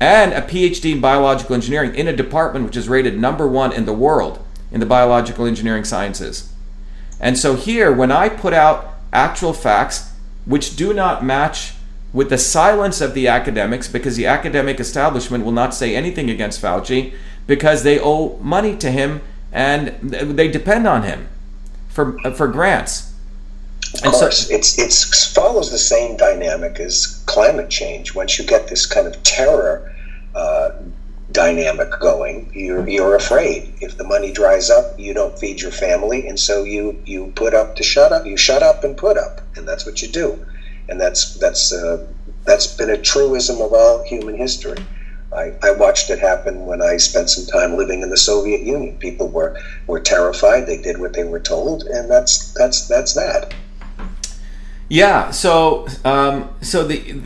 and 0.00 0.32
a 0.32 0.42
PhD 0.42 0.92
in 0.92 1.00
biological 1.00 1.54
engineering 1.54 1.94
in 1.94 2.08
a 2.08 2.16
department 2.16 2.66
which 2.66 2.76
is 2.76 2.88
rated 2.88 3.18
number 3.18 3.46
one 3.46 3.72
in 3.72 3.84
the 3.84 3.92
world 3.92 4.44
in 4.74 4.80
the 4.80 4.86
biological 4.86 5.46
engineering 5.46 5.84
sciences. 5.84 6.52
And 7.20 7.38
so 7.38 7.54
here, 7.54 7.92
when 7.92 8.10
I 8.10 8.28
put 8.28 8.52
out 8.52 8.94
actual 9.12 9.52
facts 9.52 10.12
which 10.44 10.76
do 10.76 10.92
not 10.92 11.24
match 11.24 11.74
with 12.12 12.28
the 12.28 12.36
silence 12.36 13.00
of 13.00 13.14
the 13.14 13.26
academics, 13.28 13.88
because 13.88 14.16
the 14.16 14.26
academic 14.26 14.78
establishment 14.78 15.44
will 15.44 15.52
not 15.52 15.72
say 15.72 15.96
anything 15.96 16.28
against 16.28 16.60
Fauci 16.60 17.14
because 17.46 17.82
they 17.82 17.98
owe 17.98 18.36
money 18.38 18.76
to 18.76 18.90
him 18.90 19.22
and 19.52 19.88
they 20.02 20.48
depend 20.48 20.86
on 20.86 21.04
him 21.04 21.28
for 21.88 22.18
for 22.32 22.48
grants. 22.48 23.14
Of 23.94 24.12
course, 24.12 24.48
so, 24.48 24.54
it's 24.54 24.78
it's 24.78 25.32
follows 25.32 25.70
the 25.70 25.78
same 25.78 26.16
dynamic 26.16 26.80
as 26.80 27.22
climate 27.26 27.70
change. 27.70 28.14
Once 28.14 28.38
you 28.38 28.44
get 28.44 28.68
this 28.68 28.86
kind 28.86 29.06
of 29.06 29.22
terror 29.22 29.94
uh, 30.34 30.70
dynamic 31.34 31.90
going, 31.98 32.48
you're 32.54 32.88
you're 32.88 33.14
afraid. 33.14 33.68
If 33.82 33.98
the 33.98 34.04
money 34.04 34.32
dries 34.32 34.70
up, 34.70 34.86
you 34.96 35.12
don't 35.12 35.38
feed 35.38 35.60
your 35.60 35.72
family, 35.72 36.26
and 36.26 36.40
so 36.40 36.62
you 36.62 36.96
you 37.04 37.32
put 37.34 37.52
up 37.52 37.74
to 37.76 37.82
shut 37.82 38.12
up. 38.12 38.24
You 38.24 38.38
shut 38.38 38.62
up 38.62 38.84
and 38.84 38.96
put 38.96 39.18
up, 39.18 39.42
and 39.56 39.68
that's 39.68 39.84
what 39.84 40.00
you 40.00 40.08
do. 40.08 40.38
And 40.88 40.98
that's 40.98 41.34
that's 41.34 41.72
uh, 41.72 41.98
that's 42.44 42.66
been 42.66 42.90
a 42.90 42.96
truism 42.96 43.60
of 43.60 43.72
all 43.74 44.02
human 44.02 44.36
history. 44.36 44.78
I, 45.34 45.52
I 45.62 45.72
watched 45.72 46.10
it 46.10 46.20
happen 46.20 46.64
when 46.64 46.80
I 46.80 46.96
spent 46.96 47.28
some 47.28 47.44
time 47.44 47.76
living 47.76 48.02
in 48.02 48.10
the 48.10 48.16
Soviet 48.16 48.62
Union. 48.62 48.96
People 48.98 49.28
were, 49.28 49.52
were 49.88 49.98
terrified. 49.98 50.66
They 50.66 50.76
did 50.76 50.98
what 50.98 51.14
they 51.14 51.24
were 51.24 51.40
told, 51.40 51.82
and 51.82 52.08
that's 52.08 52.52
that's 52.52 52.86
that's 52.86 53.14
that. 53.14 53.52
Yeah. 54.88 55.30
So 55.30 55.86
um, 56.04 56.50
so 56.60 56.86
the 56.86 57.22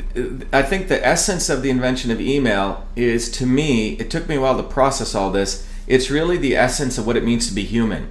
I 0.53 0.63
think 0.63 0.89
the 0.89 1.05
essence 1.05 1.49
of 1.49 1.63
the 1.63 1.71
invention 1.71 2.11
of 2.11 2.21
email 2.21 2.87
is 2.95 3.31
to 3.33 3.47
me. 3.47 3.95
It 3.95 4.11
took 4.11 4.29
me 4.29 4.37
a 4.37 4.41
while 4.41 4.57
to 4.57 4.63
process 4.63 5.15
all 5.15 5.31
this. 5.31 5.67
It's 5.87 6.11
really 6.11 6.37
the 6.37 6.55
essence 6.55 6.99
of 6.99 7.07
what 7.07 7.17
it 7.17 7.25
means 7.25 7.49
to 7.49 7.55
be 7.55 7.65
human, 7.65 8.11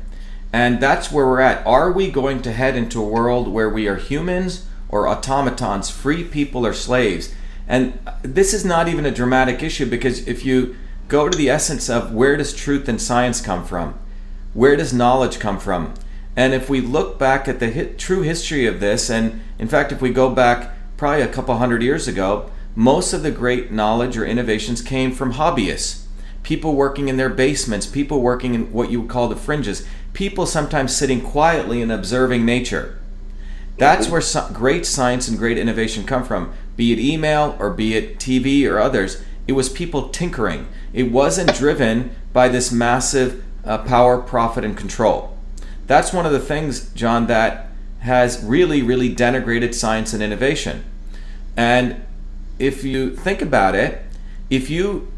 and 0.52 0.80
that's 0.80 1.12
where 1.12 1.26
we're 1.26 1.42
at. 1.42 1.66
Are 1.66 1.92
we 1.92 2.12
going 2.12 2.42
to 2.42 2.52
head 2.52 2.76
into 2.76 3.02
a 3.02 3.08
world 3.08 3.48
where 3.48 3.70
we 3.70 3.88
are 3.88 3.96
humans 3.96 4.66
or 4.90 5.08
automatons, 5.08 5.90
free 5.90 6.24
people 6.24 6.66
or 6.66 6.74
slaves? 6.74 7.34
And 7.68 8.00
this 8.24 8.54
is 8.54 8.64
not 8.64 8.88
even 8.88 9.06
a 9.06 9.12
dramatic 9.12 9.62
issue 9.62 9.86
because 9.86 10.28
if 10.28 10.46
you 10.46 10.76
go 11.08 11.30
to 11.30 11.38
the 11.38 11.50
essence 11.50 11.90
of 11.90 12.14
where 12.14 12.38
does 12.38 12.54
truth 12.54 12.88
and 12.88 13.02
science 13.02 13.42
come 13.42 13.66
from? 13.66 13.98
Where 14.54 14.76
does 14.76 14.94
knowledge 14.94 15.40
come 15.40 15.60
from? 15.60 15.94
And 16.38 16.54
if 16.54 16.70
we 16.70 16.82
look 16.82 17.18
back 17.18 17.48
at 17.48 17.60
the 17.60 17.68
hit, 17.68 17.98
true 17.98 18.22
history 18.22 18.68
of 18.68 18.80
this, 18.80 19.10
and 19.10 19.42
in 19.58 19.68
fact, 19.68 19.92
if 19.92 20.02
we 20.02 20.12
go 20.12 20.30
back 20.30 20.72
probably 20.96 21.24
a 21.24 21.28
couple 21.28 21.58
hundred 21.58 21.82
years 21.82 22.08
ago, 22.08 22.52
most 22.76 23.12
of 23.12 23.24
the 23.24 23.32
great 23.32 23.72
knowledge 23.72 24.16
or 24.16 24.24
innovations 24.24 24.84
came 24.84 25.12
from 25.12 25.34
hobbyists. 25.34 26.06
People 26.44 26.76
working 26.76 27.08
in 27.08 27.18
their 27.18 27.28
basements, 27.30 27.88
people 27.88 28.22
working 28.22 28.54
in 28.54 28.72
what 28.72 28.92
you 28.92 29.02
would 29.02 29.10
call 29.10 29.28
the 29.28 29.36
fringes, 29.36 29.86
people 30.14 30.46
sometimes 30.46 30.96
sitting 30.96 31.22
quietly 31.22 31.82
and 31.82 31.92
observing 31.92 32.46
nature. 32.46 33.00
That's 33.78 34.08
where 34.08 34.22
great 34.54 34.86
science 34.86 35.28
and 35.28 35.40
great 35.40 35.58
innovation 35.58 36.06
come 36.06 36.24
from 36.24 36.54
be 36.76 36.94
it 36.94 37.00
email 37.00 37.58
or 37.60 37.72
be 37.72 37.96
it 37.96 38.20
TV 38.20 38.70
or 38.70 38.80
others, 38.80 39.24
it 39.48 39.54
was 39.54 39.70
people 39.70 40.10
tinkering. 40.10 40.68
It 40.94 41.12
wasn't 41.12 41.56
driven 41.56 42.16
by 42.32 42.48
this 42.48 42.72
massive 42.72 43.44
uh, 43.66 43.80
power, 43.80 44.22
profit, 44.22 44.64
and 44.64 44.78
control. 44.78 45.37
That's 45.88 46.14
one 46.14 46.26
of 46.26 46.32
the 46.32 46.40
things, 46.40 46.92
John, 46.94 47.28
that 47.28 47.70
has 48.00 48.44
really, 48.44 48.82
really 48.82 49.14
denigrated 49.14 49.74
science 49.74 50.14
and 50.14 50.22
innovation. 50.22 50.84
And 51.56 52.06
if 52.60 52.84
you 52.84 53.16
think 53.16 53.42
about 53.42 53.74
it, 53.74 54.02
if 54.50 54.70
you 54.70 55.12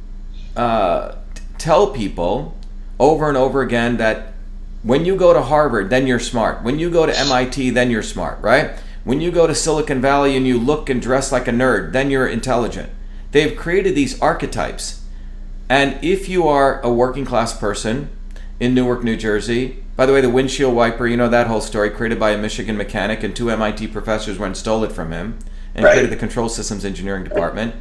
uh, 0.55 1.15
tell 1.58 1.91
people 1.91 2.58
over 2.99 3.27
and 3.27 3.38
over 3.38 3.62
again 3.62 3.97
that 3.97 4.34
when 4.82 5.05
you 5.05 5.15
go 5.15 5.34
to 5.34 5.41
Harvard, 5.41 5.89
then 5.89 6.08
you're 6.08 6.19
smart. 6.19 6.63
When 6.63 6.79
you 6.79 6.89
go 6.89 7.05
to 7.05 7.17
MIT, 7.17 7.71
then 7.71 7.91
you're 7.91 8.03
smart, 8.03 8.41
right? 8.41 8.71
When 9.03 9.21
you 9.21 9.32
go 9.32 9.47
to 9.47 9.55
Silicon 9.55 10.01
Valley 10.01 10.38
and 10.38 10.47
you 10.47 10.58
look 10.58 10.89
and 10.89 11.01
dress 11.01 11.32
like 11.32 11.47
a 11.47 11.51
nerd, 11.51 11.91
then 11.91 12.10
you're 12.10 12.27
intelligent. 12.27 12.89
They've 13.32 13.55
created 13.55 13.95
these 13.95 14.19
archetypes. 14.21 15.03
And 15.67 16.03
if 16.03 16.29
you 16.29 16.47
are 16.47 16.82
a 16.82 16.91
working 16.91 17.25
class 17.25 17.58
person 17.58 18.10
in 18.60 18.73
Newark, 18.73 19.03
New 19.03 19.17
Jersey, 19.17 19.84
by 19.99 20.05
the 20.05 20.13
way, 20.13 20.21
the 20.21 20.29
windshield 20.29 20.73
wiper, 20.73 21.05
you 21.05 21.17
know 21.17 21.27
that 21.27 21.47
whole 21.47 21.59
story, 21.59 21.89
created 21.89 22.17
by 22.17 22.31
a 22.31 22.38
Michigan 22.38 22.77
mechanic, 22.77 23.21
and 23.21 23.35
two 23.35 23.51
MIT 23.51 23.88
professors 23.88 24.39
went 24.39 24.51
and 24.51 24.57
stole 24.57 24.85
it 24.85 24.93
from 24.93 25.12
him 25.12 25.38
and 25.75 25.83
right. 25.83 25.91
created 25.91 26.09
the 26.09 26.15
control 26.15 26.47
systems 26.47 26.85
engineering 26.85 27.25
department. 27.25 27.75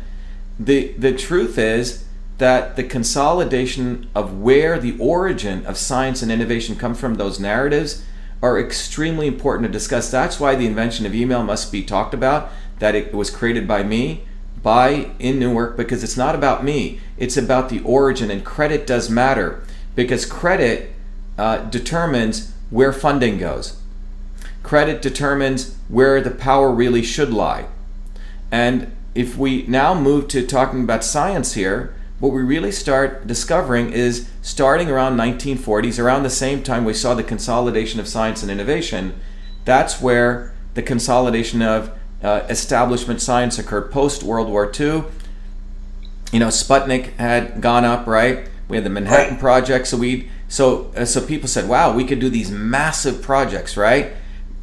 The, 0.58 0.94
the 0.98 1.12
truth 1.12 1.58
is 1.58 2.06
that 2.38 2.74
the 2.74 2.82
consolidation 2.82 4.10
of 4.16 4.36
where 4.40 4.80
the 4.80 4.98
origin 4.98 5.64
of 5.64 5.78
science 5.78 6.20
and 6.20 6.32
innovation 6.32 6.74
come 6.74 6.92
from, 6.92 7.14
those 7.14 7.38
narratives, 7.38 8.04
are 8.42 8.58
extremely 8.58 9.28
important 9.28 9.68
to 9.68 9.72
discuss. 9.72 10.10
That's 10.10 10.40
why 10.40 10.56
the 10.56 10.66
invention 10.66 11.06
of 11.06 11.14
email 11.14 11.44
must 11.44 11.70
be 11.70 11.84
talked 11.84 12.14
about, 12.14 12.50
that 12.80 12.96
it 12.96 13.14
was 13.14 13.30
created 13.30 13.68
by 13.68 13.84
me, 13.84 14.24
by 14.60 15.12
in 15.20 15.38
Newark, 15.38 15.76
because 15.76 16.02
it's 16.02 16.16
not 16.16 16.34
about 16.34 16.64
me. 16.64 16.98
It's 17.16 17.36
about 17.36 17.68
the 17.68 17.78
origin, 17.84 18.28
and 18.28 18.44
credit 18.44 18.88
does 18.88 19.08
matter 19.08 19.62
because 19.94 20.26
credit 20.26 20.96
uh, 21.38 21.58
determines 21.70 22.52
where 22.70 22.92
funding 22.92 23.38
goes. 23.38 23.80
Credit 24.62 25.00
determines 25.00 25.76
where 25.88 26.20
the 26.20 26.30
power 26.30 26.70
really 26.70 27.02
should 27.02 27.32
lie. 27.32 27.66
And 28.50 28.92
if 29.14 29.36
we 29.36 29.62
now 29.66 29.94
move 29.94 30.28
to 30.28 30.46
talking 30.46 30.82
about 30.82 31.04
science 31.04 31.54
here, 31.54 31.94
what 32.18 32.32
we 32.32 32.42
really 32.42 32.72
start 32.72 33.26
discovering 33.26 33.92
is 33.92 34.28
starting 34.42 34.90
around 34.90 35.16
1940s, 35.16 36.02
around 36.02 36.24
the 36.24 36.30
same 36.30 36.62
time 36.62 36.84
we 36.84 36.92
saw 36.92 37.14
the 37.14 37.22
consolidation 37.22 38.00
of 38.00 38.08
science 38.08 38.42
and 38.42 38.50
innovation, 38.50 39.18
that's 39.64 40.00
where 40.00 40.52
the 40.74 40.82
consolidation 40.82 41.62
of 41.62 41.92
uh, 42.22 42.44
establishment 42.48 43.20
science 43.20 43.58
occurred 43.58 43.92
post 43.92 44.22
World 44.22 44.48
War 44.48 44.66
II. 44.78 45.04
You 46.32 46.40
know, 46.40 46.48
Sputnik 46.48 47.14
had 47.14 47.60
gone 47.60 47.84
up, 47.84 48.06
right? 48.06 48.48
We 48.66 48.76
had 48.76 48.84
the 48.84 48.90
Manhattan 48.90 49.34
right. 49.34 49.40
Project, 49.40 49.86
so 49.86 49.96
we 49.96 50.28
so 50.48 50.90
uh, 50.96 51.04
so 51.04 51.24
people 51.24 51.48
said, 51.48 51.68
"Wow, 51.68 51.94
we 51.94 52.04
could 52.04 52.20
do 52.20 52.30
these 52.30 52.50
massive 52.50 53.22
projects, 53.22 53.76
right? 53.76 54.12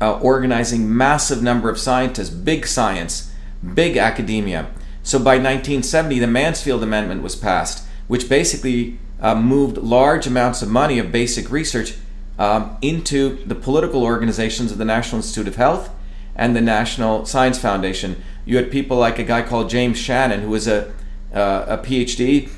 Uh, 0.02 0.19
organizing 0.19 0.95
massive 0.95 1.41
number 1.41 1.69
of 1.69 1.80
scientists, 1.80 2.30
big 2.30 2.67
science, 2.67 3.32
big 3.74 3.98
academia." 3.98 4.67
So 5.04 5.19
by 5.19 5.36
1970, 5.36 6.19
the 6.19 6.28
Mansfield 6.28 6.82
Amendment 6.82 7.21
was 7.21 7.36
passed, 7.36 7.86
which 8.08 8.28
basically 8.28 8.98
uh, 9.21 9.36
moved 9.36 9.78
large 9.78 10.26
amounts 10.26 10.62
of 10.62 10.69
money 10.69 10.98
of 10.98 11.12
basic 11.12 11.52
research 11.52 11.95
um, 12.38 12.78
into 12.82 13.43
the 13.45 13.56
political 13.56 14.04
organizations 14.04 14.71
of 14.71 14.78
the 14.78 14.86
National 14.86 15.17
Institute 15.17 15.48
of 15.48 15.56
Health 15.56 15.89
and 16.36 16.56
the 16.56 16.62
National 16.62 17.26
Science 17.26 17.58
Foundation. 17.58 18.21
You 18.45 18.58
had 18.58 18.71
people 18.71 18.98
like 18.98 19.19
a 19.19 19.24
guy 19.24 19.41
called 19.41 19.69
James 19.69 19.98
Shannon, 19.98 20.41
who 20.41 20.50
was 20.50 20.67
a, 20.67 20.91
uh, 21.34 21.65
a 21.67 21.78
PhD, 21.78 22.50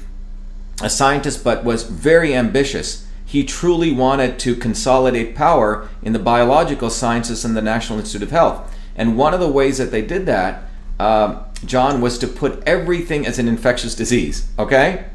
a 0.81 0.89
scientist, 0.89 1.43
but 1.43 1.63
was 1.63 1.83
very 1.83 2.33
ambitious. 2.35 3.06
He 3.27 3.43
truly 3.43 3.91
wanted 3.91 4.39
to 4.39 4.55
consolidate 4.55 5.35
power 5.35 5.87
in 6.01 6.13
the 6.13 6.19
biological 6.19 6.89
sciences 6.89 7.45
and 7.45 7.55
the 7.55 7.61
National 7.61 7.99
Institute 7.99 8.23
of 8.23 8.31
Health. 8.31 8.75
And 8.95 9.17
one 9.17 9.35
of 9.35 9.39
the 9.39 9.51
ways 9.51 9.77
that 9.77 9.91
they 9.91 10.01
did 10.01 10.25
that 10.25 10.63
um, 10.99 11.43
John, 11.65 12.01
was 12.01 12.17
to 12.19 12.27
put 12.27 12.63
everything 12.65 13.25
as 13.25 13.39
an 13.39 13.47
infectious 13.47 13.95
disease. 13.95 14.49
Okay? 14.57 15.05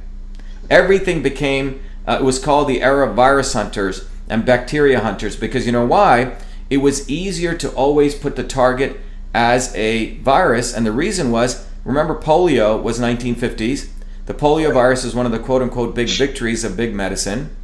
Everything 0.70 1.22
became, 1.22 1.80
uh, 2.06 2.18
it 2.20 2.24
was 2.24 2.38
called 2.38 2.68
the 2.68 2.82
era 2.82 3.08
of 3.08 3.16
virus 3.16 3.52
hunters 3.52 4.08
and 4.28 4.44
bacteria 4.44 5.00
hunters 5.00 5.36
because 5.36 5.66
you 5.66 5.72
know 5.72 5.84
why? 5.84 6.36
It 6.70 6.78
was 6.78 7.08
easier 7.08 7.54
to 7.56 7.70
always 7.72 8.14
put 8.14 8.36
the 8.36 8.44
target 8.44 8.98
as 9.34 9.74
a 9.74 10.18
virus, 10.18 10.74
and 10.74 10.84
the 10.86 10.92
reason 10.92 11.30
was 11.30 11.66
remember, 11.84 12.14
polio 12.14 12.80
was 12.80 13.00
1950s. 13.00 13.88
The 14.26 14.34
polio 14.34 14.72
virus 14.72 15.04
is 15.04 15.14
one 15.14 15.26
of 15.26 15.32
the 15.32 15.38
quote 15.38 15.62
unquote 15.62 15.94
big 15.94 16.08
victories 16.08 16.64
of 16.64 16.76
big 16.76 16.94
medicine. 16.94 17.54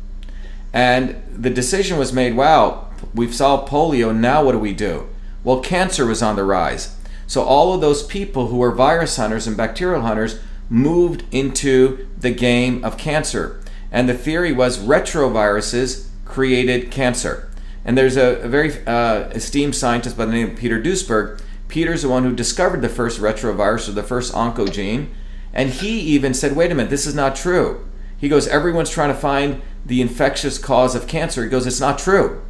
And 0.79 1.21
the 1.29 1.51
decision 1.51 1.99
was 1.99 2.13
made 2.13 2.37
wow, 2.37 2.87
we've 3.13 3.35
solved 3.35 3.69
polio, 3.69 4.15
now 4.15 4.45
what 4.45 4.53
do 4.53 4.61
we 4.61 4.73
do? 4.73 5.09
Well, 5.43 5.59
cancer 5.59 6.07
was 6.07 6.23
on 6.23 6.37
the 6.37 6.45
rise. 6.45 6.97
So 7.27 7.43
all 7.43 7.75
of 7.75 7.81
those 7.81 8.05
people 8.05 8.47
who 8.47 8.59
were 8.59 8.71
virus 8.71 9.17
hunters 9.17 9.49
and 9.49 9.57
bacterial 9.57 10.03
hunters 10.03 10.39
moved 10.71 11.25
into 11.33 12.07
the 12.17 12.31
game 12.31 12.85
of 12.85 12.97
cancer. 12.97 13.61
And 13.91 14.09
the 14.09 14.15
theory 14.15 14.53
was 14.53 14.79
retroviruses 14.79 16.11
created 16.25 16.93
cancer. 16.93 17.51
And 17.85 17.99
there's 17.99 18.17
a, 18.17 18.37
a 18.43 18.49
very 18.49 18.73
uh, 18.87 19.31
esteemed 19.31 19.75
scientist 19.75 20.17
by 20.17 20.27
the 20.27 20.33
name 20.33 20.51
of 20.51 20.57
Peter 20.57 20.81
Duesberg. 20.81 21.41
Peter's 21.67 22.03
the 22.03 22.09
one 22.09 22.23
who 22.23 22.33
discovered 22.33 22.83
the 22.83 22.89
first 22.89 23.21
retrovirus 23.21 23.89
or 23.89 23.93
the 23.93 24.05
first 24.05 24.33
oncogene. 24.33 25.09
And 25.53 25.71
he 25.71 25.99
even 25.99 26.35
said, 26.35 26.55
wait 26.55 26.71
a 26.71 26.77
minute, 26.77 26.91
this 26.91 27.05
is 27.05 27.17
not 27.17 27.35
true. 27.35 27.85
He 28.17 28.29
goes, 28.29 28.47
everyone's 28.47 28.91
trying 28.91 29.13
to 29.13 29.19
find 29.19 29.61
the 29.85 30.01
infectious 30.01 30.59
cause 30.59 30.95
of 30.95 31.07
cancer. 31.07 31.45
He 31.45 31.51
goes, 31.51 31.67
it's 31.67 31.81
not 31.81 31.99
true. 31.99 32.43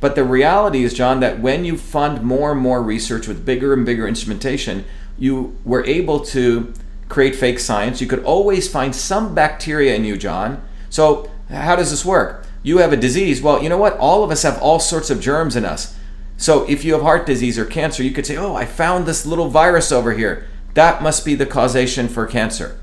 But 0.00 0.16
the 0.16 0.24
reality 0.24 0.84
is, 0.84 0.92
John, 0.92 1.20
that 1.20 1.40
when 1.40 1.64
you 1.64 1.78
fund 1.78 2.22
more 2.22 2.52
and 2.52 2.60
more 2.60 2.82
research 2.82 3.26
with 3.26 3.46
bigger 3.46 3.72
and 3.72 3.86
bigger 3.86 4.06
instrumentation, 4.06 4.84
you 5.18 5.56
were 5.64 5.84
able 5.86 6.20
to 6.26 6.74
create 7.08 7.34
fake 7.34 7.58
science. 7.58 8.00
You 8.00 8.06
could 8.06 8.24
always 8.24 8.70
find 8.70 8.94
some 8.94 9.34
bacteria 9.34 9.94
in 9.94 10.04
you, 10.04 10.16
John. 10.16 10.62
So, 10.90 11.30
how 11.48 11.76
does 11.76 11.90
this 11.90 12.04
work? 12.04 12.46
You 12.62 12.78
have 12.78 12.92
a 12.92 12.96
disease. 12.96 13.40
Well, 13.40 13.62
you 13.62 13.68
know 13.68 13.78
what? 13.78 13.96
All 13.98 14.24
of 14.24 14.30
us 14.30 14.42
have 14.42 14.60
all 14.60 14.80
sorts 14.80 15.10
of 15.10 15.20
germs 15.20 15.56
in 15.56 15.64
us. 15.64 15.96
So, 16.36 16.68
if 16.68 16.84
you 16.84 16.94
have 16.94 17.02
heart 17.02 17.26
disease 17.26 17.58
or 17.58 17.64
cancer, 17.64 18.02
you 18.02 18.10
could 18.10 18.26
say, 18.26 18.36
Oh, 18.36 18.54
I 18.54 18.66
found 18.66 19.06
this 19.06 19.24
little 19.24 19.48
virus 19.48 19.92
over 19.92 20.12
here. 20.12 20.46
That 20.74 21.02
must 21.02 21.24
be 21.24 21.34
the 21.34 21.46
causation 21.46 22.08
for 22.08 22.26
cancer. 22.26 22.78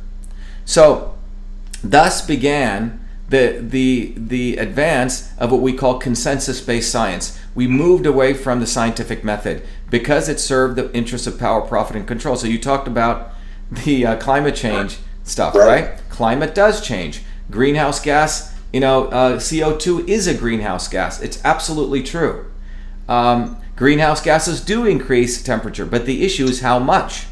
So, 0.66 1.16
thus 1.84 2.26
began 2.26 3.01
the, 3.32 3.58
the, 3.62 4.14
the 4.18 4.58
advance 4.58 5.34
of 5.38 5.52
what 5.52 5.62
we 5.62 5.74
call 5.74 5.98
consensus 5.98 6.62
based 6.62 6.92
science. 6.92 7.40
We 7.56 7.68
moved 7.68 8.06
away 8.06 8.34
from 8.34 8.60
the 8.60 8.68
scientific 8.68 9.24
method 9.24 9.64
because 9.90 10.30
it 10.30 10.40
served 10.40 10.76
the 10.76 10.94
interests 10.94 11.28
of 11.28 11.40
power, 11.40 11.62
profit, 11.62 11.96
and 11.96 12.08
control. 12.08 12.36
So, 12.36 12.48
you 12.48 12.60
talked 12.60 12.88
about 12.88 13.32
the 13.72 14.06
uh, 14.06 14.18
climate 14.18 14.56
change 14.56 15.00
stuff, 15.24 15.56
right. 15.56 15.66
right? 15.66 16.02
Climate 16.10 16.54
does 16.54 16.86
change. 16.86 17.24
Greenhouse 17.50 18.00
gas, 18.00 18.54
you 18.74 18.80
know, 18.80 19.06
uh, 19.08 19.38
CO2 19.38 20.08
is 20.08 20.28
a 20.28 20.34
greenhouse 20.34 20.88
gas. 20.88 21.22
It's 21.22 21.44
absolutely 21.44 22.04
true. 22.04 22.52
Um, 23.08 23.62
greenhouse 23.76 24.22
gases 24.22 24.62
do 24.62 24.86
increase 24.86 25.42
temperature, 25.42 25.86
but 25.86 26.06
the 26.06 26.24
issue 26.24 26.46
is 26.46 26.62
how 26.62 26.80
much. 26.80 27.28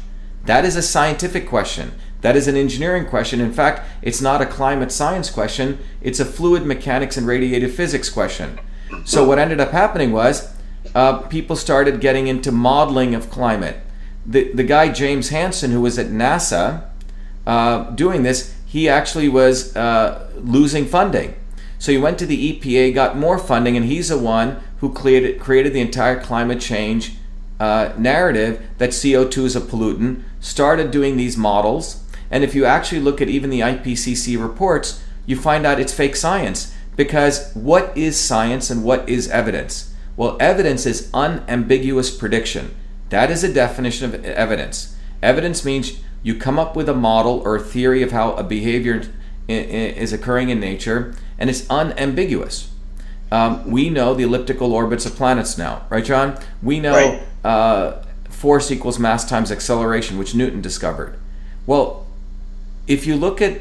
That 0.46 0.64
is 0.64 0.76
a 0.76 0.82
scientific 0.82 1.46
question. 1.48 1.92
That 2.20 2.36
is 2.36 2.48
an 2.48 2.56
engineering 2.56 3.06
question. 3.06 3.40
In 3.40 3.52
fact, 3.52 3.82
it's 4.02 4.20
not 4.20 4.42
a 4.42 4.46
climate 4.46 4.92
science 4.92 5.30
question, 5.30 5.78
it's 6.02 6.20
a 6.20 6.24
fluid 6.24 6.66
mechanics 6.66 7.16
and 7.16 7.26
radiative 7.26 7.70
physics 7.70 8.08
question. 8.08 8.58
So, 9.04 9.24
what 9.24 9.38
ended 9.38 9.60
up 9.60 9.70
happening 9.70 10.12
was 10.12 10.54
uh, 10.94 11.18
people 11.22 11.56
started 11.56 12.00
getting 12.00 12.26
into 12.26 12.50
modeling 12.50 13.14
of 13.14 13.30
climate. 13.30 13.78
The, 14.26 14.52
the 14.52 14.64
guy, 14.64 14.92
James 14.92 15.30
Hansen, 15.30 15.70
who 15.70 15.80
was 15.80 15.98
at 15.98 16.06
NASA 16.06 16.84
uh, 17.46 17.90
doing 17.90 18.22
this, 18.22 18.54
he 18.66 18.88
actually 18.88 19.28
was 19.28 19.74
uh, 19.76 20.30
losing 20.36 20.86
funding. 20.86 21.34
So 21.78 21.92
he 21.92 21.98
went 21.98 22.18
to 22.18 22.26
the 22.26 22.60
EPA, 22.60 22.94
got 22.94 23.16
more 23.16 23.38
funding, 23.38 23.76
and 23.76 23.86
he's 23.86 24.08
the 24.08 24.18
one 24.18 24.62
who 24.78 24.92
created, 24.92 25.40
created 25.40 25.72
the 25.72 25.80
entire 25.80 26.20
climate 26.20 26.60
change 26.60 27.14
uh, 27.58 27.92
narrative 27.96 28.62
that 28.78 28.90
CO2 28.90 29.44
is 29.44 29.56
a 29.56 29.60
pollutant, 29.60 30.22
started 30.40 30.90
doing 30.90 31.16
these 31.16 31.36
models. 31.36 32.04
And 32.30 32.44
if 32.44 32.54
you 32.54 32.64
actually 32.64 33.00
look 33.00 33.20
at 33.20 33.28
even 33.28 33.50
the 33.50 33.60
IPCC 33.60 34.40
reports, 34.40 35.02
you 35.26 35.36
find 35.36 35.66
out 35.66 35.80
it's 35.80 35.92
fake 35.92 36.16
science. 36.16 36.74
Because 36.96 37.52
what 37.54 37.96
is 37.96 38.18
science 38.18 38.70
and 38.70 38.84
what 38.84 39.08
is 39.08 39.28
evidence? 39.28 39.94
Well, 40.16 40.36
evidence 40.38 40.86
is 40.86 41.10
unambiguous 41.14 42.10
prediction. 42.14 42.74
That 43.08 43.30
is 43.30 43.42
a 43.42 43.52
definition 43.52 44.06
of 44.06 44.24
evidence. 44.24 44.96
Evidence 45.22 45.64
means 45.64 46.00
you 46.22 46.34
come 46.34 46.58
up 46.58 46.76
with 46.76 46.88
a 46.88 46.94
model 46.94 47.40
or 47.40 47.56
a 47.56 47.60
theory 47.60 48.02
of 48.02 48.12
how 48.12 48.32
a 48.32 48.44
behavior 48.44 49.02
is 49.48 50.12
occurring 50.12 50.50
in 50.50 50.60
nature, 50.60 51.14
and 51.38 51.48
it's 51.48 51.68
unambiguous. 51.70 52.70
Um, 53.32 53.68
we 53.70 53.90
know 53.90 54.14
the 54.14 54.24
elliptical 54.24 54.72
orbits 54.72 55.06
of 55.06 55.16
planets 55.16 55.56
now, 55.56 55.86
right, 55.88 56.04
John? 56.04 56.38
We 56.62 56.80
know 56.80 56.94
right 56.94 57.22
uh, 57.44 58.02
force 58.28 58.70
equals 58.70 58.98
mass 58.98 59.28
times 59.28 59.50
acceleration, 59.50 60.18
which 60.18 60.34
Newton 60.34 60.60
discovered. 60.60 61.18
Well, 61.66 62.06
if 62.90 63.06
you 63.06 63.14
look 63.14 63.40
at 63.40 63.60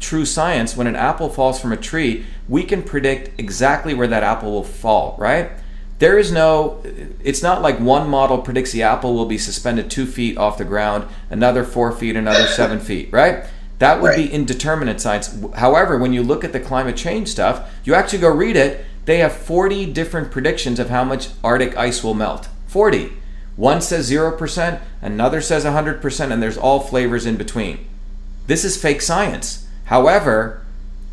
true 0.00 0.26
science, 0.26 0.76
when 0.76 0.86
an 0.86 0.94
apple 0.94 1.30
falls 1.30 1.58
from 1.58 1.72
a 1.72 1.78
tree, 1.78 2.26
we 2.46 2.62
can 2.62 2.82
predict 2.82 3.40
exactly 3.40 3.94
where 3.94 4.06
that 4.06 4.22
apple 4.22 4.52
will 4.52 4.62
fall, 4.62 5.16
right? 5.18 5.52
There 5.98 6.18
is 6.18 6.30
no, 6.30 6.82
it's 7.24 7.42
not 7.42 7.62
like 7.62 7.80
one 7.80 8.06
model 8.06 8.36
predicts 8.36 8.72
the 8.72 8.82
apple 8.82 9.14
will 9.14 9.24
be 9.24 9.38
suspended 9.38 9.90
two 9.90 10.04
feet 10.04 10.36
off 10.36 10.58
the 10.58 10.66
ground, 10.66 11.08
another 11.30 11.64
four 11.64 11.90
feet, 11.90 12.16
another 12.16 12.46
seven 12.58 12.80
feet, 12.80 13.10
right? 13.10 13.46
That 13.78 14.02
would 14.02 14.08
right. 14.08 14.28
be 14.28 14.30
indeterminate 14.30 15.00
science. 15.00 15.34
However, 15.54 15.96
when 15.96 16.12
you 16.12 16.22
look 16.22 16.44
at 16.44 16.52
the 16.52 16.60
climate 16.60 16.98
change 16.98 17.28
stuff, 17.28 17.66
you 17.84 17.94
actually 17.94 18.18
go 18.18 18.28
read 18.28 18.56
it, 18.56 18.84
they 19.06 19.18
have 19.18 19.32
40 19.32 19.90
different 19.94 20.30
predictions 20.30 20.78
of 20.78 20.90
how 20.90 21.02
much 21.02 21.30
Arctic 21.42 21.78
ice 21.78 22.04
will 22.04 22.12
melt. 22.12 22.50
40. 22.66 23.10
One 23.56 23.80
says 23.80 24.10
0%, 24.10 24.80
another 25.00 25.40
says 25.40 25.64
100%, 25.64 26.30
and 26.30 26.42
there's 26.42 26.58
all 26.58 26.80
flavors 26.80 27.24
in 27.24 27.36
between. 27.36 27.86
This 28.50 28.64
is 28.64 28.76
fake 28.76 29.00
science. 29.00 29.68
However, 29.84 30.66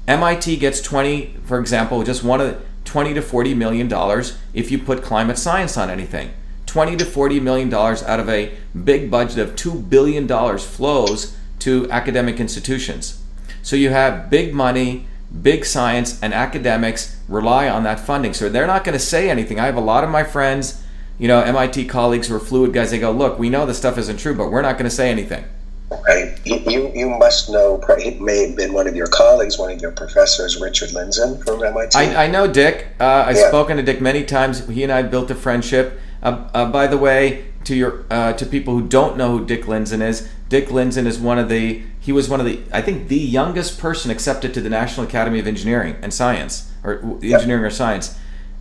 MIT 0.08 0.58
gets 0.58 0.82
20, 0.82 1.36
for 1.46 1.60
example, 1.60 2.02
just 2.02 2.24
one 2.24 2.42
of 2.42 2.48
the 2.48 2.66
20 2.86 3.14
to 3.14 3.22
40 3.22 3.54
million 3.54 3.88
dollars 3.88 4.40
if 4.56 4.72
you 4.72 4.80
put 4.80 5.04
climate 5.04 5.38
science 5.38 5.78
on 5.78 5.92
anything. 5.92 6.32
20 6.66 6.96
to 6.96 7.06
40 7.06 7.40
million 7.40 7.70
dollars 7.70 8.02
out 8.02 8.20
of 8.20 8.28
a 8.28 8.54
big 8.84 9.12
budget 9.12 9.38
of 9.38 9.56
2 9.56 9.72
billion 9.72 10.26
dollars 10.26 10.66
flows 10.66 11.38
to 11.60 11.88
academic 11.92 12.40
institutions. 12.40 13.22
So 13.62 13.76
you 13.76 13.92
have 13.92 14.32
big 14.32 14.56
money, 14.56 15.06
big 15.44 15.64
science 15.64 16.20
and 16.24 16.34
academics 16.34 17.22
rely 17.28 17.70
on 17.70 17.84
that 17.84 18.00
funding. 18.00 18.34
So 18.34 18.50
they're 18.50 18.66
not 18.66 18.84
going 18.84 18.98
to 18.98 19.06
say 19.14 19.30
anything. 19.30 19.60
I 19.60 19.68
have 19.68 19.78
a 19.78 19.80
lot 19.80 20.04
of 20.04 20.10
my 20.10 20.24
friends 20.24 20.82
you 21.20 21.28
know, 21.28 21.42
MIT 21.42 21.86
colleagues 21.86 22.28
who 22.28 22.36
are 22.36 22.40
fluid 22.40 22.74
guys, 22.74 22.92
they 22.92 23.00
go, 23.00 23.12
look, 23.12 23.40
we 23.40 23.50
know 23.50 23.68
this 23.68 23.78
stuff 23.78 23.98
isn't 23.98 24.18
true, 24.18 24.36
but 24.36 24.52
we're 24.52 24.62
not 24.62 24.74
going 24.74 24.90
to 24.90 24.96
say 24.96 25.10
anything. 25.10 25.46
Right. 25.90 26.38
You, 26.46 26.58
you, 26.68 26.92
you 26.94 27.10
must 27.10 27.50
know, 27.50 27.82
it 27.90 28.20
may 28.20 28.48
have 28.48 28.58
been 28.58 28.74
one 28.74 28.88
of 28.88 28.96
your 28.96 29.08
colleagues, 29.08 29.58
one 29.58 29.72
of 29.72 29.82
your 29.82 29.92
professors, 29.92 30.60
Richard 30.60 30.90
Lindzen 30.90 31.44
from 31.46 31.64
MIT. 31.64 31.98
I, 31.98 32.26
I 32.26 32.28
know 32.28 32.46
Dick. 32.46 32.88
Uh, 33.00 33.24
I've 33.28 33.38
yeah. 33.38 33.48
spoken 33.48 33.78
to 33.78 33.84
Dick 33.84 34.02
many 34.02 34.26
times. 34.26 34.68
He 34.68 34.84
and 34.84 34.92
I 34.92 35.04
built 35.04 35.32
a 35.32 35.36
friendship. 35.36 36.00
Uh, 36.22 36.50
uh, 36.54 36.70
by 36.70 36.88
the 36.88 36.98
way, 36.98 37.46
to 37.64 37.76
your 37.76 38.06
uh, 38.10 38.34
to 38.34 38.46
people 38.46 38.74
who 38.74 38.88
don't 38.88 39.18
know 39.18 39.38
who 39.38 39.46
Dick 39.46 39.64
Lindzen 39.64 40.02
is, 40.02 40.30
Dick 40.50 40.68
Lindzen 40.68 41.06
is 41.06 41.20
one 41.20 41.40
of 41.40 41.48
the 41.48 41.84
he 42.00 42.12
was 42.12 42.30
one 42.30 42.40
of 42.40 42.46
the 42.46 42.62
I 42.72 42.82
think 42.82 43.08
the 43.08 43.18
youngest 43.18 43.80
person 43.80 44.12
accepted 44.12 44.54
to 44.56 44.62
the 44.62 44.70
National 44.70 45.06
Academy 45.06 45.40
of 45.40 45.48
Engineering 45.48 45.96
and 46.02 46.14
Science 46.14 46.72
or 46.84 47.00
Engineering 47.22 47.64
or 47.64 47.70
Science. 47.70 48.18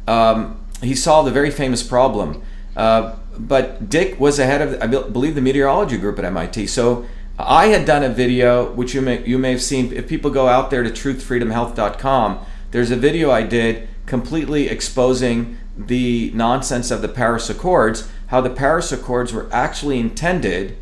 Um, 0.07 0.61
he 0.81 0.95
solved 0.95 1.29
a 1.29 1.33
very 1.33 1.51
famous 1.51 1.83
problem. 1.83 2.43
Uh, 2.77 3.17
but 3.39 3.89
Dick 3.89 4.19
was 4.21 4.39
ahead 4.39 4.63
of, 4.63 4.83
I 4.83 4.87
believe, 4.87 5.35
the 5.35 5.41
meteorology 5.41 5.97
group 5.97 6.19
at 6.19 6.25
MIT. 6.25 6.67
So 6.67 7.07
I 7.39 7.67
had 7.67 7.85
done 7.85 8.03
a 8.03 8.09
video, 8.09 8.73
which 8.73 8.95
you 8.95 9.03
may 9.03 9.25
you 9.27 9.39
may 9.39 9.51
have 9.51 9.63
seen. 9.63 9.93
If 9.93 10.09
people 10.09 10.31
go 10.31 10.49
out 10.49 10.71
there 10.71 10.83
to 10.83 10.91
truthfreedomhealth.com, 10.91 12.47
there's 12.71 12.91
a 12.91 12.97
video 12.97 13.31
I 13.31 13.43
did 13.43 13.89
completely 14.07 14.69
exposing 14.69 15.59
the 15.77 16.31
nonsense 16.35 16.91
of 16.91 17.03
the 17.03 17.09
Paris 17.09 17.51
Accords. 17.51 18.09
How 18.29 18.41
the 18.41 18.51
Paris 18.51 18.91
Accords 18.91 19.33
were 19.33 19.49
actually 19.53 19.99
intended 19.99 20.77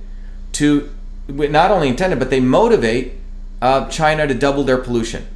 to, 0.53 0.95
not 1.29 1.71
only 1.71 1.89
intended, 1.89 2.19
but 2.21 2.31
they 2.31 2.41
motivate 2.41 3.15
uh, 3.61 3.89
China 3.89 4.27
to 4.27 4.35
double 4.35 4.63
their 4.63 4.79
pollution. 4.79 5.27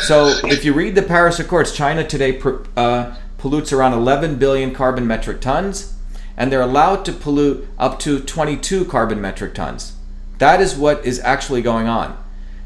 So 0.00 0.34
if 0.44 0.64
you 0.64 0.72
read 0.72 0.96
the 0.96 1.02
Paris 1.02 1.38
Accords, 1.38 1.72
China 1.72 2.06
today 2.06 2.40
uh, 2.76 3.14
pollutes 3.38 3.72
around 3.72 3.92
11 3.92 4.36
billion 4.36 4.74
carbon 4.74 5.06
metric 5.06 5.40
tons, 5.40 5.96
and 6.36 6.50
they're 6.50 6.60
allowed 6.60 7.04
to 7.04 7.12
pollute 7.12 7.68
up 7.78 8.00
to 8.00 8.18
22 8.18 8.84
carbon 8.86 9.20
metric 9.20 9.54
tons. 9.54 9.96
That 10.42 10.60
is 10.60 10.74
what 10.74 11.06
is 11.06 11.20
actually 11.20 11.62
going 11.62 11.86
on. 11.86 12.18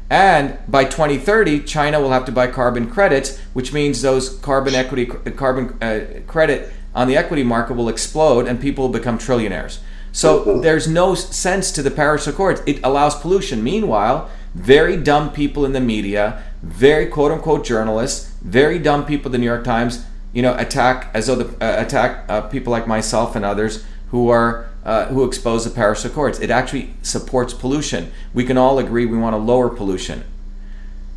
And 0.09 0.57
by 0.67 0.83
2030, 0.83 1.59
China 1.59 2.01
will 2.01 2.09
have 2.09 2.25
to 2.25 2.31
buy 2.31 2.47
carbon 2.47 2.89
credits, 2.89 3.37
which 3.53 3.71
means 3.71 4.01
those 4.01 4.35
carbon 4.39 4.73
equity 4.73 5.05
carbon 5.05 5.77
uh, 5.79 6.21
credit 6.25 6.73
on 6.95 7.07
the 7.07 7.15
equity 7.15 7.43
market 7.43 7.75
will 7.75 7.87
explode 7.87 8.47
and 8.47 8.59
people 8.59 8.85
will 8.85 8.93
become 8.99 9.19
trillionaires. 9.19 9.77
So 10.11 10.59
there's 10.59 10.87
no 10.87 11.13
sense 11.13 11.71
to 11.73 11.83
the 11.83 11.91
Paris 11.91 12.25
Accords. 12.25 12.63
It 12.65 12.79
allows 12.83 13.13
pollution. 13.13 13.63
Meanwhile, 13.63 14.27
very 14.55 14.97
dumb 14.97 15.31
people 15.31 15.63
in 15.63 15.73
the 15.73 15.79
media, 15.79 16.41
very 16.63 17.05
quote 17.05 17.31
unquote 17.31 17.63
journalists, 17.63 18.33
very 18.41 18.79
dumb 18.79 19.05
people 19.05 19.29
at 19.29 19.33
the 19.33 19.37
New 19.37 19.45
York 19.45 19.63
Times 19.63 20.03
you 20.33 20.41
know, 20.41 20.55
attack 20.57 21.09
as 21.13 21.27
though 21.27 21.35
the 21.35 21.47
uh, 21.63 21.81
attack 21.83 22.25
uh, 22.27 22.41
people 22.41 22.71
like 22.71 22.87
myself 22.87 23.35
and 23.35 23.45
others 23.45 23.85
who 24.09 24.29
are 24.29 24.67
uh, 24.87 25.05
who 25.07 25.25
expose 25.25 25.65
the 25.65 25.69
Paris 25.69 26.05
Accords. 26.05 26.39
It 26.39 26.49
actually 26.49 26.93
supports 27.01 27.53
pollution. 27.53 28.09
We 28.33 28.45
can 28.45 28.57
all 28.57 28.79
agree 28.79 29.05
we 29.05 29.17
want 29.17 29.33
to 29.33 29.37
lower 29.37 29.69
pollution. 29.69 30.23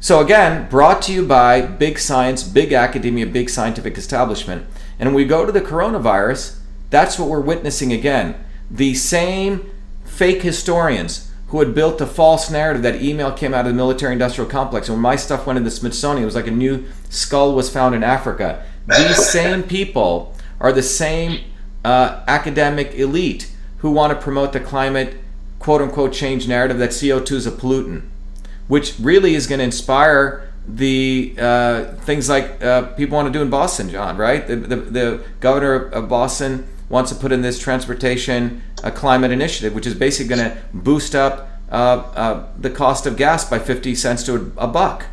So 0.01 0.21
again, 0.21 0.69
brought 0.69 1.03
to 1.03 1.13
you 1.13 1.25
by 1.25 1.61
big 1.63 2.01
science, 2.01 2.43
big 2.43 2.73
academia, 2.73 3.27
big 3.27 3.49
scientific 3.49 3.97
establishment. 3.97 4.67
And 4.99 5.11
when 5.11 5.15
we 5.15 5.25
go 5.25 5.47
to 5.47 5.53
the 5.53 5.61
coronavirus, 5.61 6.59
that's 6.91 7.17
what 7.17 7.29
we're 7.29 7.41
witnessing 7.41 7.93
again. 7.93 8.35
The 8.69 8.95
same 8.95 9.71
fake 10.05 10.43
historians 10.43 11.31
who 11.49 11.61
had 11.61 11.73
built 11.73 12.01
a 12.01 12.07
false 12.07 12.51
narrative 12.51 12.83
that 12.83 13.01
email 13.01 13.31
came 13.31 13.55
out 13.55 13.67
of 13.67 13.73
the 13.73 13.77
military 13.77 14.13
industrial 14.13 14.51
complex. 14.51 14.89
And 14.89 14.97
when 14.97 15.03
my 15.03 15.15
stuff 15.15 15.47
went 15.47 15.59
in 15.59 15.65
the 15.65 15.71
Smithsonian, 15.71 16.25
it 16.25 16.27
was 16.27 16.35
like 16.35 16.47
a 16.49 16.51
new 16.51 16.87
skull 17.09 17.55
was 17.55 17.71
found 17.71 17.95
in 17.95 18.03
Africa. 18.03 18.65
These 18.89 19.31
same 19.31 19.63
people 19.63 20.35
are 20.61 20.73
the 20.73 20.83
same 20.83 21.45
uh, 21.85 22.25
academic 22.27 22.95
elite 22.95 23.50
who 23.81 23.91
want 23.91 24.13
to 24.13 24.23
promote 24.23 24.53
the 24.53 24.61
climate 24.61 25.17
quote 25.59 25.83
unquote 25.83 26.13
change 26.13 26.49
narrative 26.49 26.79
that 26.79 26.91
CO2 26.91 27.33
is 27.33 27.47
a 27.47 27.51
pollutant, 27.51 28.03
which 28.69 28.95
really 28.99 29.35
is 29.35 29.47
going 29.47 29.59
to 29.59 29.65
inspire 29.65 30.51
the 30.67 31.35
uh, 31.39 31.85
things 32.03 32.29
like 32.29 32.63
uh, 32.63 32.83
people 32.95 33.17
want 33.17 33.27
to 33.27 33.33
do 33.33 33.43
in 33.43 33.51
Boston, 33.51 33.89
John, 33.89 34.17
right? 34.17 34.47
The, 34.47 34.57
the, 34.57 34.77
the, 34.77 35.25
governor 35.41 35.89
of 35.89 36.09
Boston 36.09 36.67
wants 36.89 37.11
to 37.11 37.17
put 37.17 37.33
in 37.33 37.43
this 37.43 37.59
transportation 37.59 38.63
uh, 38.85 38.91
climate 38.91 39.31
initiative, 39.31 39.75
which 39.75 39.87
is 39.87 39.95
basically 39.95 40.37
going 40.37 40.51
to 40.51 40.59
boost 40.75 41.15
up 41.15 41.49
uh, 41.71 41.75
uh, 41.75 42.47
the 42.59 42.71
cost 42.71 43.07
of 43.07 43.17
gas 43.17 43.49
by 43.49 43.59
50 43.59 43.95
cents 43.95 44.23
to 44.25 44.53
a, 44.57 44.65
a 44.65 44.67
buck. 44.67 45.07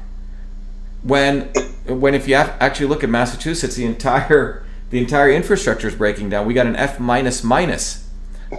When, 1.04 1.44
when 1.88 2.14
if 2.14 2.28
you 2.28 2.36
actually 2.36 2.88
look 2.88 3.04
at 3.04 3.10
Massachusetts, 3.10 3.76
the 3.76 3.86
entire 3.86 4.64
the 4.90 5.00
entire 5.00 5.30
infrastructure 5.30 5.90
is 5.90 5.96
breaking 5.96 6.30
down. 6.30 6.46
We 6.46 6.54
got 6.54 6.66
an 6.66 6.78
F 6.78 6.98
minus 6.98 7.44
minus 7.44 8.07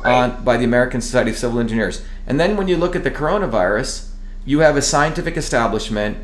on 0.05 0.45
by 0.45 0.57
the 0.57 0.65
American 0.65 1.01
Society 1.01 1.31
of 1.31 1.37
Civil 1.37 1.61
Engineers. 1.61 2.05
And 2.27 2.39
then 2.39 2.57
when 2.57 2.69
you 2.69 2.77
look 2.77 2.95
at 2.95 3.05
the 3.05 3.11
coronavirus, 3.11 4.11
you 4.45 4.61
have 4.61 4.77
a 4.77 4.83
scientific 4.83 5.37
establishment 5.37 6.19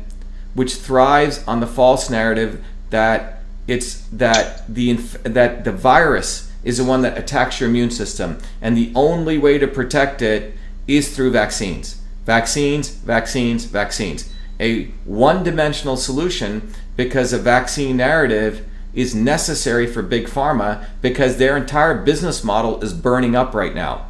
which 0.53 0.75
thrives 0.75 1.43
on 1.47 1.59
the 1.59 1.67
false 1.67 2.09
narrative 2.09 2.63
that 2.89 3.43
it's 3.67 4.01
that 4.07 4.63
the 4.73 4.93
that 5.23 5.63
the 5.63 5.71
virus 5.71 6.51
is 6.63 6.77
the 6.77 6.83
one 6.83 7.01
that 7.01 7.17
attacks 7.17 7.59
your 7.59 7.69
immune 7.69 7.91
system 7.91 8.37
and 8.61 8.75
the 8.75 8.91
only 8.95 9.37
way 9.37 9.57
to 9.57 9.67
protect 9.67 10.21
it 10.21 10.55
is 10.87 11.15
through 11.15 11.31
vaccines. 11.31 12.01
Vaccines, 12.25 12.89
vaccines, 12.89 13.65
vaccines. 13.65 14.33
A 14.59 14.85
one-dimensional 15.03 15.97
solution 15.97 16.73
because 16.95 17.33
a 17.33 17.37
vaccine 17.37 17.97
narrative 17.97 18.67
is 18.95 19.13
necessary 19.13 19.85
for 19.85 20.01
big 20.01 20.25
pharma 20.25 20.87
because 21.01 21.37
their 21.37 21.55
entire 21.55 22.01
business 22.03 22.43
model 22.43 22.81
is 22.81 22.93
burning 22.93 23.35
up 23.35 23.53
right 23.53 23.75
now. 23.75 24.07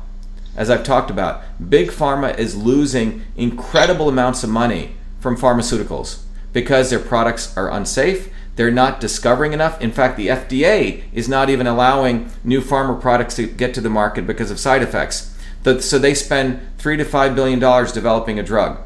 As 0.55 0.69
I've 0.69 0.85
talked 0.85 1.11
about, 1.11 1.43
big 1.69 1.89
pharma 1.89 2.37
is 2.37 2.55
losing 2.55 3.23
incredible 3.35 4.07
amounts 4.07 4.43
of 4.43 4.49
money 4.49 4.95
from 5.19 5.35
pharmaceuticals 5.35 6.21
because 6.53 6.89
their 6.89 6.99
products 6.99 7.55
are 7.57 7.69
unsafe. 7.69 8.31
They're 8.55 8.71
not 8.71 9.01
discovering 9.01 9.51
enough. 9.51 9.81
In 9.81 9.91
fact, 9.91 10.15
the 10.15 10.27
FDA 10.27 11.03
is 11.11 11.27
not 11.27 11.49
even 11.49 11.67
allowing 11.67 12.29
new 12.43 12.61
pharma 12.61 13.01
products 13.01 13.35
to 13.35 13.47
get 13.47 13.73
to 13.73 13.81
the 13.81 13.89
market 13.89 14.25
because 14.25 14.49
of 14.49 14.59
side 14.59 14.81
effects. 14.81 15.35
So 15.79 15.99
they 15.99 16.13
spend 16.13 16.61
three 16.77 16.95
to 16.95 17.03
five 17.03 17.35
billion 17.35 17.59
dollars 17.59 17.91
developing 17.91 18.39
a 18.39 18.43
drug. 18.43 18.79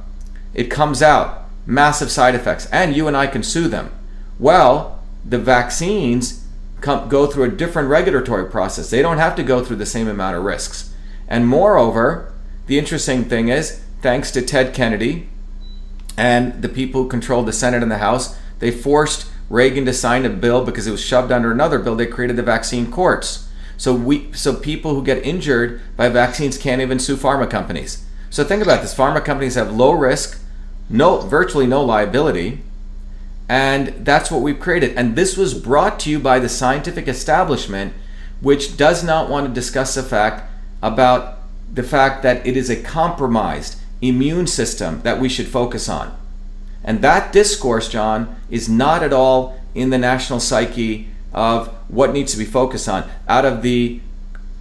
It 0.53 0.71
comes 0.71 1.03
out, 1.03 1.45
massive 1.65 2.09
side 2.09 2.33
effects, 2.33 2.65
and 2.67 2.95
you 2.95 3.07
and 3.07 3.15
I 3.15 3.27
can 3.27 3.43
sue 3.43 3.67
them. 3.67 3.91
Well, 4.39 4.98
the 5.29 5.37
vaccines 5.37 6.45
come, 6.81 7.07
go 7.07 7.27
through 7.27 7.43
a 7.43 7.49
different 7.49 7.89
regulatory 7.89 8.49
process. 8.49 8.89
They 8.89 9.01
don't 9.01 9.17
have 9.17 9.35
to 9.35 9.43
go 9.43 9.63
through 9.63 9.77
the 9.77 9.85
same 9.85 10.07
amount 10.07 10.35
of 10.35 10.43
risks. 10.43 10.93
And 11.27 11.47
moreover, 11.47 12.33
the 12.65 12.79
interesting 12.79 13.25
thing 13.25 13.49
is, 13.49 13.81
thanks 14.01 14.31
to 14.31 14.41
Ted 14.41 14.73
Kennedy 14.73 15.29
and 16.17 16.61
the 16.61 16.69
people 16.69 17.03
who 17.03 17.09
controlled 17.09 17.45
the 17.45 17.53
Senate 17.53 17.83
and 17.83 17.91
the 17.91 17.99
House, 17.99 18.37
they 18.59 18.71
forced 18.71 19.29
Reagan 19.49 19.85
to 19.85 19.93
sign 19.93 20.25
a 20.25 20.29
bill 20.29 20.65
because 20.65 20.87
it 20.87 20.91
was 20.91 21.03
shoved 21.03 21.31
under 21.31 21.51
another 21.51 21.79
bill. 21.79 21.95
They 21.95 22.05
created 22.05 22.35
the 22.35 22.43
vaccine 22.43 22.91
courts. 22.91 23.47
So 23.77 23.93
we, 23.95 24.31
so 24.33 24.53
people 24.53 24.93
who 24.93 25.03
get 25.03 25.25
injured 25.25 25.81
by 25.95 26.09
vaccines 26.09 26.57
can't 26.57 26.81
even 26.81 26.99
sue 26.99 27.15
pharma 27.15 27.49
companies. 27.49 28.05
So 28.29 28.43
think 28.43 28.61
about 28.61 28.81
this: 28.81 28.93
pharma 28.93 29.23
companies 29.23 29.55
have 29.55 29.71
low 29.71 29.93
risk, 29.93 30.39
no, 30.89 31.21
virtually 31.21 31.65
no 31.65 31.83
liability, 31.83 32.61
and 33.49 34.05
that's 34.05 34.29
what 34.29 34.41
we've 34.41 34.59
created. 34.59 34.95
And 34.95 35.15
this 35.15 35.35
was 35.35 35.55
brought 35.55 35.99
to 36.01 36.09
you 36.11 36.19
by 36.19 36.37
the 36.37 36.47
scientific 36.47 37.07
establishment, 37.07 37.93
which 38.41 38.77
does 38.77 39.03
not 39.03 39.27
want 39.27 39.47
to 39.47 39.53
discuss 39.53 39.95
the 39.95 40.03
fact 40.03 40.49
about 40.83 41.39
the 41.73 41.83
fact 41.83 42.21
that 42.23 42.45
it 42.45 42.55
is 42.55 42.69
a 42.69 42.81
compromised 42.81 43.79
immune 44.01 44.45
system 44.47 45.01
that 45.01 45.19
we 45.19 45.27
should 45.27 45.47
focus 45.47 45.89
on. 45.89 46.15
And 46.83 47.01
that 47.01 47.33
discourse, 47.33 47.89
John, 47.89 48.35
is 48.49 48.69
not 48.69 49.03
at 49.03 49.13
all 49.13 49.59
in 49.73 49.89
the 49.89 49.97
national 49.97 50.39
psyche 50.39 51.09
of 51.33 51.67
what 51.89 52.13
needs 52.13 52.31
to 52.31 52.37
be 52.37 52.45
focused 52.45 52.87
on. 52.87 53.09
Out 53.27 53.45
of 53.45 53.61
the 53.63 53.99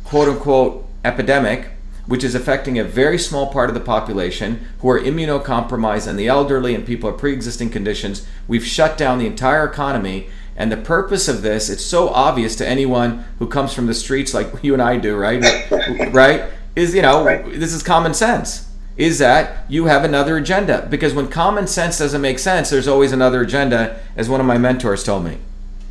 quote 0.04 0.28
unquote 0.28 0.86
epidemic, 1.04 1.68
which 2.08 2.24
is 2.24 2.34
affecting 2.34 2.78
a 2.78 2.84
very 2.84 3.18
small 3.18 3.52
part 3.52 3.68
of 3.68 3.74
the 3.74 3.80
population 3.80 4.66
who 4.80 4.88
are 4.88 4.98
immunocompromised 4.98 6.06
and 6.06 6.18
the 6.18 6.26
elderly 6.26 6.74
and 6.74 6.86
people 6.86 7.10
with 7.10 7.20
pre-existing 7.20 7.68
conditions. 7.68 8.26
We've 8.48 8.64
shut 8.64 8.96
down 8.96 9.18
the 9.18 9.26
entire 9.26 9.64
economy. 9.64 10.30
And 10.56 10.72
the 10.72 10.78
purpose 10.78 11.28
of 11.28 11.42
this, 11.42 11.68
it's 11.68 11.84
so 11.84 12.08
obvious 12.08 12.56
to 12.56 12.66
anyone 12.66 13.26
who 13.38 13.46
comes 13.46 13.74
from 13.74 13.86
the 13.86 13.94
streets 13.94 14.34
like 14.34 14.48
you 14.62 14.72
and 14.72 14.82
I 14.82 14.96
do, 14.96 15.16
right? 15.16 15.44
right? 16.12 16.50
Is, 16.74 16.94
you 16.94 17.02
know, 17.02 17.24
right. 17.24 17.44
this 17.44 17.74
is 17.74 17.82
common 17.82 18.14
sense. 18.14 18.66
Is 18.96 19.18
that 19.18 19.70
you 19.70 19.84
have 19.84 20.02
another 20.02 20.38
agenda. 20.38 20.88
Because 20.90 21.12
when 21.12 21.28
common 21.28 21.66
sense 21.66 21.98
doesn't 21.98 22.22
make 22.22 22.38
sense, 22.38 22.70
there's 22.70 22.88
always 22.88 23.12
another 23.12 23.42
agenda, 23.42 24.00
as 24.16 24.30
one 24.30 24.40
of 24.40 24.46
my 24.46 24.56
mentors 24.56 25.04
told 25.04 25.24
me. 25.24 25.38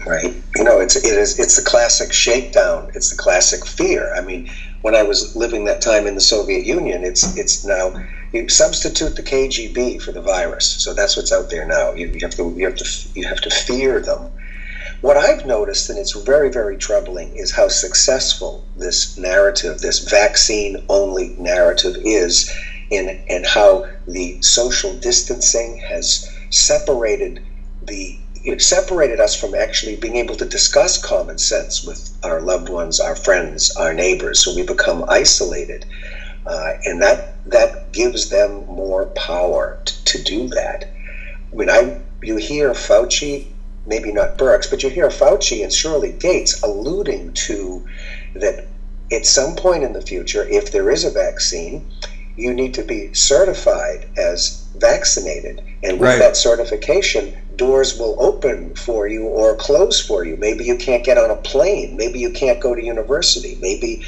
Right. 0.07 0.33
You 0.55 0.63
know, 0.63 0.79
it's 0.79 0.95
it 0.95 1.05
is 1.05 1.37
it's 1.39 1.57
the 1.57 1.63
classic 1.63 2.13
shakedown. 2.13 2.91
It's 2.95 3.09
the 3.09 3.17
classic 3.17 3.65
fear. 3.65 4.13
I 4.15 4.21
mean, 4.21 4.49
when 4.81 4.95
I 4.95 5.03
was 5.03 5.35
living 5.35 5.65
that 5.65 5.81
time 5.81 6.07
in 6.07 6.15
the 6.15 6.21
Soviet 6.21 6.65
Union. 6.65 7.03
It's 7.03 7.35
it's 7.35 7.65
now 7.65 7.93
you 8.31 8.47
substitute 8.49 9.15
the 9.15 9.23
KGB 9.23 10.01
for 10.01 10.11
the 10.11 10.21
virus, 10.21 10.65
so 10.65 10.93
that's 10.93 11.17
what's 11.17 11.31
out 11.31 11.49
there 11.49 11.65
now. 11.65 11.93
You, 11.93 12.07
you 12.07 12.19
have 12.21 12.35
to 12.35 12.53
you 12.55 12.65
have 12.65 12.75
to 12.77 13.09
you 13.13 13.25
have 13.27 13.41
to 13.41 13.49
fear 13.49 13.99
them. 13.99 14.31
What 15.01 15.17
I've 15.17 15.45
noticed, 15.45 15.89
and 15.89 15.99
it's 15.99 16.13
very 16.13 16.49
very 16.49 16.77
troubling, 16.77 17.35
is 17.35 17.51
how 17.51 17.67
successful 17.67 18.63
this 18.75 19.17
narrative, 19.17 19.79
this 19.79 19.99
vaccine 19.99 20.83
only 20.89 21.35
narrative, 21.37 21.97
is, 22.03 22.49
in 22.89 23.21
and 23.29 23.45
how 23.45 23.87
the 24.07 24.41
social 24.41 24.93
distancing 24.93 25.77
has 25.77 26.29
separated 26.49 27.41
the 27.83 28.17
it 28.43 28.61
separated 28.61 29.19
us 29.19 29.35
from 29.35 29.55
actually 29.55 29.95
being 29.95 30.17
able 30.17 30.35
to 30.35 30.45
discuss 30.45 30.97
common 30.97 31.37
sense 31.37 31.83
with 31.83 32.17
our 32.23 32.41
loved 32.41 32.69
ones, 32.69 32.99
our 32.99 33.15
friends, 33.15 33.75
our 33.75 33.93
neighbors. 33.93 34.43
So 34.43 34.55
we 34.55 34.63
become 34.63 35.05
isolated, 35.07 35.85
uh, 36.45 36.73
and 36.85 37.01
that 37.01 37.35
that 37.49 37.91
gives 37.91 38.29
them 38.29 38.65
more 38.65 39.05
power 39.07 39.79
t- 39.85 39.95
to 40.05 40.23
do 40.23 40.47
that. 40.49 40.89
When 41.51 41.69
I 41.69 41.99
you 42.21 42.37
hear 42.37 42.71
Fauci, 42.71 43.47
maybe 43.85 44.11
not 44.11 44.37
Birx, 44.37 44.69
but 44.69 44.83
you 44.83 44.89
hear 44.89 45.09
Fauci 45.09 45.63
and 45.63 45.71
Shirley 45.71 46.11
Gates 46.11 46.61
alluding 46.63 47.33
to 47.33 47.85
that 48.35 48.65
at 49.11 49.25
some 49.25 49.55
point 49.55 49.83
in 49.83 49.93
the 49.93 50.01
future, 50.01 50.43
if 50.47 50.71
there 50.71 50.89
is 50.89 51.05
a 51.05 51.11
vaccine, 51.11 51.89
you 52.35 52.53
need 52.53 52.73
to 52.75 52.83
be 52.83 53.13
certified 53.13 54.05
as 54.17 54.65
vaccinated. 54.75 55.61
And 55.83 55.99
with 55.99 56.09
right. 56.09 56.19
that 56.19 56.35
certification, 56.35 57.35
doors 57.57 57.97
will 57.97 58.15
open 58.19 58.75
for 58.75 59.07
you 59.07 59.25
or 59.25 59.55
close 59.55 59.99
for 59.99 60.23
you. 60.23 60.37
Maybe 60.37 60.63
you 60.63 60.77
can't 60.77 61.03
get 61.03 61.17
on 61.17 61.29
a 61.29 61.35
plane. 61.35 61.97
Maybe 61.97 62.19
you 62.19 62.31
can't 62.31 62.59
go 62.59 62.75
to 62.75 62.83
university. 62.83 63.57
Maybe, 63.59 64.03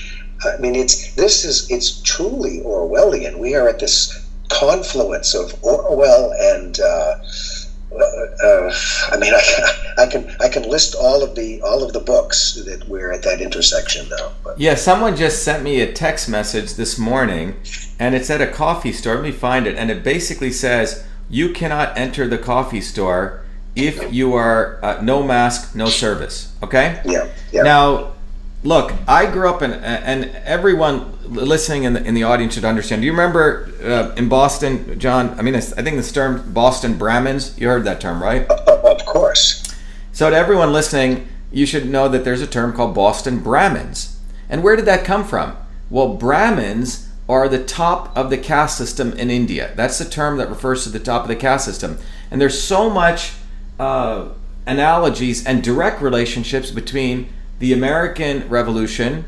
I 0.45 0.57
mean, 0.59 0.75
it's 0.75 1.13
this 1.15 1.43
is 1.43 1.69
it's 1.69 2.01
truly 2.01 2.61
Orwellian. 2.61 3.39
We 3.39 3.55
are 3.55 3.67
at 3.67 3.79
this 3.79 4.25
confluence 4.49 5.33
of 5.33 5.53
Orwell 5.63 6.33
and. 6.39 6.79
Uh, 6.79 7.15
uh, 7.91 8.71
I 9.11 9.17
mean, 9.17 9.33
I, 9.35 10.03
I, 10.03 10.07
can 10.07 10.35
I 10.39 10.47
can 10.47 10.63
list 10.69 10.95
all 10.95 11.23
of 11.23 11.35
the 11.35 11.59
all 11.61 11.83
of 11.83 11.91
the 11.91 11.99
books 11.99 12.53
that 12.65 12.87
we're 12.87 13.11
at 13.11 13.23
that 13.23 13.41
intersection 13.41 14.07
now. 14.09 14.31
But. 14.43 14.59
Yeah, 14.59 14.75
someone 14.75 15.15
just 15.15 15.43
sent 15.43 15.63
me 15.63 15.81
a 15.81 15.91
text 15.91 16.29
message 16.29 16.75
this 16.75 16.99
morning, 16.99 17.55
and 17.97 18.13
it's 18.13 18.29
at 18.29 18.41
a 18.41 18.47
coffee 18.47 18.93
store. 18.93 19.15
Let 19.15 19.23
me 19.23 19.31
find 19.31 19.65
it, 19.65 19.75
and 19.75 19.89
it 19.89 20.03
basically 20.03 20.51
says 20.51 21.03
you 21.29 21.53
cannot 21.53 21.97
enter 21.97 22.27
the 22.27 22.37
coffee 22.37 22.81
store 22.81 23.43
if 23.75 24.11
you 24.11 24.33
are 24.33 24.79
uh, 24.83 24.99
no 25.01 25.23
mask, 25.23 25.75
no 25.75 25.85
service. 25.85 26.53
Okay. 26.63 27.01
Yeah. 27.05 27.29
yeah. 27.51 27.61
Now, 27.61 28.13
look, 28.63 28.93
I 29.07 29.31
grew 29.31 29.49
up 29.49 29.61
in, 29.61 29.71
and 29.71 30.25
everyone 30.43 31.17
listening 31.23 31.83
in 31.83 31.93
the, 31.93 32.03
in 32.03 32.13
the 32.13 32.23
audience 32.23 32.55
should 32.55 32.65
understand. 32.65 33.01
Do 33.01 33.05
you 33.05 33.11
remember 33.11 33.71
uh, 33.83 34.15
in 34.15 34.27
Boston, 34.27 34.99
John? 34.99 35.39
I 35.39 35.43
mean, 35.43 35.55
I 35.55 35.59
think 35.61 36.01
the 36.01 36.11
term 36.11 36.51
Boston 36.51 36.97
Brahmins. 36.97 37.57
You 37.59 37.67
heard 37.67 37.85
that 37.85 38.01
term, 38.01 38.21
right? 38.21 38.47
Of 38.49 39.05
course. 39.05 39.63
So, 40.11 40.29
to 40.29 40.35
everyone 40.35 40.73
listening, 40.73 41.27
you 41.51 41.65
should 41.65 41.87
know 41.87 42.09
that 42.09 42.25
there's 42.25 42.41
a 42.41 42.47
term 42.47 42.73
called 42.73 42.93
Boston 42.95 43.39
Brahmins. 43.39 44.19
And 44.49 44.63
where 44.63 44.75
did 44.75 44.85
that 44.85 45.05
come 45.05 45.23
from? 45.23 45.55
Well, 45.89 46.15
Brahmins 46.15 47.08
are 47.29 47.47
the 47.47 47.63
top 47.63 48.17
of 48.17 48.31
the 48.31 48.37
caste 48.37 48.75
system 48.75 49.13
in 49.13 49.29
India. 49.29 49.71
That's 49.75 49.99
the 49.99 50.05
term 50.05 50.37
that 50.39 50.49
refers 50.49 50.83
to 50.83 50.89
the 50.89 50.99
top 50.99 51.21
of 51.21 51.27
the 51.27 51.35
caste 51.35 51.63
system. 51.63 51.99
And 52.31 52.41
there's 52.41 52.59
so 52.59 52.89
much 52.89 53.33
uh, 53.79 54.29
analogies 54.65 55.45
and 55.45 55.63
direct 55.63 56.01
relationships 56.01 56.71
between 56.71 57.29
the 57.59 57.71
American 57.71 58.49
Revolution 58.49 59.25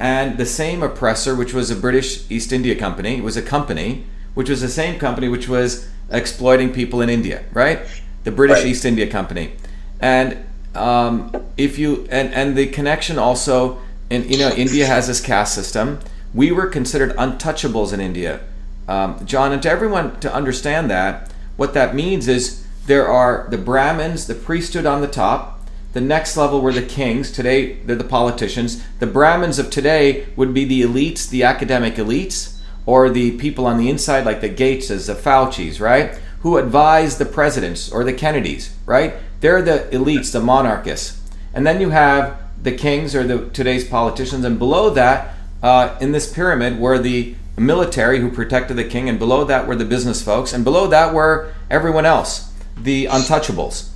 and 0.00 0.38
the 0.38 0.44
same 0.44 0.82
oppressor, 0.82 1.36
which 1.36 1.54
was 1.54 1.70
a 1.70 1.76
British 1.76 2.28
East 2.28 2.52
India 2.52 2.74
Company. 2.74 3.18
It 3.18 3.22
was 3.22 3.36
a 3.36 3.42
company, 3.42 4.06
which 4.34 4.50
was 4.50 4.60
the 4.60 4.68
same 4.68 4.98
company 4.98 5.28
which 5.28 5.48
was 5.48 5.88
exploiting 6.10 6.72
people 6.72 7.00
in 7.00 7.08
India, 7.08 7.44
right? 7.52 7.80
The 8.24 8.32
British 8.32 8.58
right. 8.58 8.66
East 8.66 8.84
India 8.84 9.06
Company. 9.06 9.52
And 10.00 10.44
um, 10.74 11.32
if 11.56 11.78
you 11.78 12.06
and 12.10 12.34
and 12.34 12.56
the 12.56 12.66
connection 12.66 13.18
also, 13.18 13.78
in 14.10 14.28
you 14.28 14.36
know, 14.36 14.50
India 14.50 14.86
has 14.86 15.06
this 15.06 15.20
caste 15.20 15.54
system 15.54 16.00
we 16.34 16.52
were 16.52 16.66
considered 16.66 17.16
untouchables 17.16 17.92
in 17.92 18.00
India. 18.00 18.40
Um, 18.88 19.24
John, 19.26 19.52
and 19.52 19.62
to 19.62 19.70
everyone 19.70 20.20
to 20.20 20.32
understand 20.32 20.90
that, 20.90 21.32
what 21.56 21.74
that 21.74 21.94
means 21.94 22.28
is 22.28 22.66
there 22.86 23.08
are 23.08 23.48
the 23.50 23.58
Brahmins, 23.58 24.26
the 24.26 24.34
priesthood 24.34 24.86
on 24.86 25.00
the 25.00 25.08
top. 25.08 25.54
The 25.92 26.00
next 26.00 26.36
level 26.36 26.60
were 26.60 26.72
the 26.72 26.82
kings. 26.82 27.32
Today, 27.32 27.74
they're 27.84 27.96
the 27.96 28.04
politicians. 28.04 28.84
The 28.98 29.06
Brahmins 29.06 29.58
of 29.58 29.70
today 29.70 30.26
would 30.36 30.52
be 30.52 30.64
the 30.64 30.82
elites, 30.82 31.28
the 31.28 31.42
academic 31.42 31.94
elites. 31.94 32.56
or 32.86 33.10
the 33.10 33.32
people 33.32 33.66
on 33.66 33.78
the 33.78 33.90
inside, 33.90 34.24
like 34.24 34.40
the 34.40 34.48
Gateses, 34.48 35.06
the 35.06 35.14
Faucis, 35.14 35.80
right? 35.80 36.18
Who 36.40 36.56
advise 36.56 37.18
the 37.18 37.26
presidents 37.26 37.90
or 37.90 38.04
the 38.04 38.12
Kennedys, 38.12 38.74
right? 38.86 39.14
They're 39.40 39.60
the 39.60 39.88
elites, 39.90 40.32
the 40.32 40.40
monarchists. 40.40 41.20
And 41.52 41.66
then 41.66 41.80
you 41.80 41.90
have 41.90 42.40
the 42.62 42.72
kings 42.72 43.14
or 43.14 43.24
the 43.24 43.50
today's 43.50 43.86
politicians, 43.86 44.44
and 44.44 44.58
below 44.58 44.90
that, 44.90 45.34
uh, 45.66 45.98
in 46.00 46.12
this 46.12 46.32
pyramid, 46.32 46.78
were 46.78 46.96
the 46.96 47.34
military 47.58 48.20
who 48.20 48.30
protected 48.30 48.76
the 48.76 48.84
king, 48.84 49.08
and 49.08 49.18
below 49.18 49.42
that 49.42 49.66
were 49.66 49.74
the 49.74 49.84
business 49.84 50.22
folks, 50.22 50.52
and 50.52 50.62
below 50.62 50.86
that 50.86 51.12
were 51.12 51.52
everyone 51.68 52.06
else, 52.06 52.52
the 52.76 53.06
untouchables. 53.06 53.88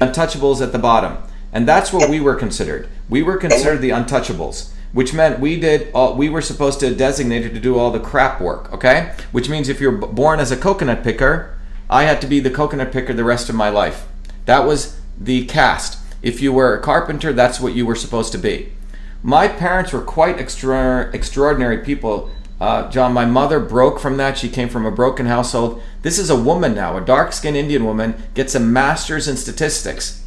Untouchables 0.00 0.62
at 0.62 0.72
the 0.72 0.78
bottom. 0.78 1.18
And 1.52 1.68
that's 1.68 1.92
what 1.92 2.08
we 2.08 2.20
were 2.20 2.36
considered. 2.36 2.88
We 3.10 3.22
were 3.22 3.36
considered 3.36 3.82
the 3.82 3.90
untouchables 3.90 4.72
which 4.92 5.14
meant 5.14 5.38
we 5.38 5.60
did 5.60 5.88
all, 5.94 6.16
we 6.16 6.28
were 6.28 6.42
supposed 6.42 6.80
to 6.80 6.92
designate 6.92 7.42
to 7.42 7.60
do 7.60 7.78
all 7.78 7.92
the 7.92 8.00
crap 8.00 8.40
work 8.40 8.72
okay 8.72 9.12
which 9.30 9.48
means 9.48 9.68
if 9.68 9.80
you're 9.80 9.92
born 9.92 10.40
as 10.40 10.50
a 10.50 10.56
coconut 10.56 11.04
picker 11.04 11.56
i 11.88 12.02
had 12.02 12.20
to 12.20 12.26
be 12.26 12.40
the 12.40 12.50
coconut 12.50 12.90
picker 12.90 13.12
the 13.12 13.22
rest 13.22 13.48
of 13.48 13.54
my 13.54 13.68
life 13.68 14.08
that 14.46 14.66
was 14.66 15.00
the 15.16 15.46
cast 15.46 15.96
if 16.22 16.42
you 16.42 16.52
were 16.52 16.74
a 16.74 16.82
carpenter 16.82 17.32
that's 17.32 17.60
what 17.60 17.72
you 17.72 17.86
were 17.86 17.94
supposed 17.94 18.32
to 18.32 18.38
be 18.38 18.72
my 19.22 19.46
parents 19.46 19.92
were 19.92 20.02
quite 20.02 20.38
extra, 20.38 21.10
extraordinary 21.12 21.78
people 21.78 22.30
uh, 22.60 22.90
john 22.90 23.12
my 23.12 23.24
mother 23.24 23.58
broke 23.60 23.98
from 23.98 24.16
that 24.16 24.36
she 24.36 24.48
came 24.48 24.68
from 24.68 24.84
a 24.84 24.90
broken 24.90 25.26
household 25.26 25.82
this 26.02 26.18
is 26.18 26.30
a 26.30 26.36
woman 26.36 26.74
now 26.74 26.96
a 26.96 27.00
dark-skinned 27.00 27.56
indian 27.56 27.84
woman 27.84 28.14
gets 28.34 28.54
a 28.54 28.60
master's 28.60 29.28
in 29.28 29.36
statistics 29.36 30.20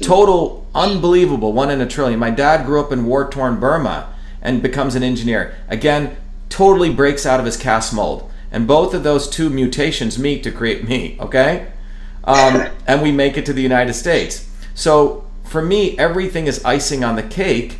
Total 0.00 0.66
unbelievable, 0.74 1.52
one 1.52 1.70
in 1.70 1.80
a 1.80 1.86
trillion. 1.86 2.18
My 2.18 2.30
dad 2.30 2.66
grew 2.66 2.80
up 2.80 2.92
in 2.92 3.06
war 3.06 3.30
torn 3.30 3.60
Burma 3.60 4.12
and 4.42 4.62
becomes 4.62 4.94
an 4.94 5.02
engineer. 5.02 5.56
Again, 5.68 6.16
totally 6.48 6.92
breaks 6.92 7.24
out 7.24 7.38
of 7.38 7.46
his 7.46 7.56
cast 7.56 7.94
mold. 7.94 8.28
And 8.50 8.66
both 8.66 8.94
of 8.94 9.02
those 9.02 9.28
two 9.28 9.50
mutations 9.50 10.18
meet 10.18 10.42
to 10.42 10.50
create 10.50 10.88
me, 10.88 11.16
okay? 11.20 11.68
Um, 12.24 12.68
and 12.86 13.02
we 13.02 13.12
make 13.12 13.36
it 13.36 13.46
to 13.46 13.52
the 13.52 13.62
United 13.62 13.94
States. 13.94 14.48
So 14.74 15.26
for 15.44 15.62
me, 15.62 15.96
everything 15.98 16.46
is 16.46 16.64
icing 16.64 17.04
on 17.04 17.16
the 17.16 17.22
cake 17.22 17.78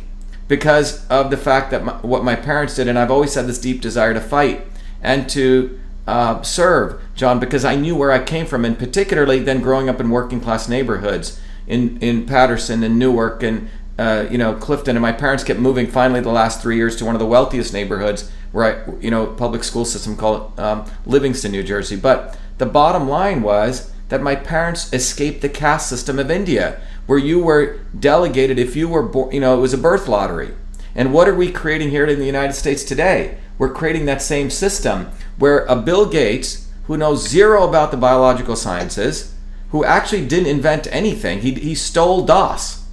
because 0.49 1.07
of 1.07 1.29
the 1.29 1.37
fact 1.37 1.71
that 1.71 1.85
my, 1.85 1.93
what 2.01 2.25
my 2.25 2.35
parents 2.35 2.75
did. 2.75 2.89
And 2.89 2.99
I've 2.99 3.11
always 3.11 3.35
had 3.35 3.47
this 3.47 3.59
deep 3.59 3.79
desire 3.79 4.13
to 4.13 4.19
fight 4.19 4.67
and 5.01 5.29
to 5.29 5.79
uh, 6.05 6.41
serve, 6.41 7.01
John, 7.15 7.39
because 7.39 7.63
I 7.63 7.75
knew 7.75 7.95
where 7.95 8.11
I 8.11 8.21
came 8.21 8.45
from, 8.45 8.65
and 8.65 8.77
particularly 8.77 9.39
then 9.39 9.61
growing 9.61 9.87
up 9.87 10.01
in 10.01 10.09
working 10.09 10.41
class 10.41 10.67
neighborhoods 10.67 11.39
in 11.67 11.99
in 11.99 12.25
Paterson 12.25 12.83
and 12.83 12.97
Newark 12.97 13.43
and 13.43 13.69
uh, 13.99 14.25
you 14.29 14.37
know 14.37 14.55
Clifton, 14.55 14.95
and 14.95 15.01
my 15.03 15.11
parents 15.11 15.43
kept 15.43 15.59
moving. 15.59 15.85
Finally, 15.85 16.21
the 16.21 16.29
last 16.29 16.61
three 16.61 16.77
years 16.77 16.95
to 16.97 17.05
one 17.05 17.13
of 17.13 17.19
the 17.19 17.27
wealthiest 17.27 17.71
neighborhoods, 17.71 18.31
where 18.51 18.65
I 18.65 18.91
you 18.99 19.11
know 19.11 19.27
public 19.27 19.63
school 19.63 19.85
system 19.85 20.17
called 20.17 20.59
um, 20.59 20.85
Livingston, 21.05 21.51
New 21.51 21.63
Jersey. 21.63 21.95
But 21.95 22.37
the 22.57 22.65
bottom 22.65 23.07
line 23.07 23.43
was 23.43 23.91
that 24.09 24.23
my 24.23 24.35
parents 24.35 24.91
escaped 24.91 25.41
the 25.41 25.49
caste 25.49 25.87
system 25.87 26.17
of 26.17 26.31
India, 26.31 26.81
where 27.09 27.17
you 27.17 27.39
were 27.39 27.79
delegated 27.99 28.59
if 28.59 28.75
you 28.75 28.87
were 28.87 29.01
born. 29.01 29.31
You 29.33 29.39
know, 29.39 29.57
it 29.57 29.61
was 29.61 29.73
a 29.73 29.79
birth 29.79 30.07
lottery. 30.07 30.53
And 30.93 31.11
what 31.11 31.27
are 31.27 31.33
we 31.33 31.51
creating 31.51 31.89
here 31.89 32.05
in 32.05 32.19
the 32.19 32.25
United 32.25 32.53
States 32.53 32.83
today? 32.83 33.39
We're 33.57 33.73
creating 33.73 34.05
that 34.05 34.21
same 34.21 34.51
system 34.51 35.09
where 35.39 35.65
a 35.65 35.75
Bill 35.75 36.05
Gates, 36.07 36.69
who 36.83 36.97
knows 36.97 37.27
zero 37.27 37.67
about 37.67 37.89
the 37.89 37.97
biological 37.97 38.55
sciences, 38.55 39.33
who 39.71 39.83
actually 39.83 40.27
didn't 40.27 40.51
invent 40.51 40.87
anything. 40.91 41.41
He, 41.41 41.55
he 41.55 41.73
stole 41.73 42.27
DOS. 42.27 42.85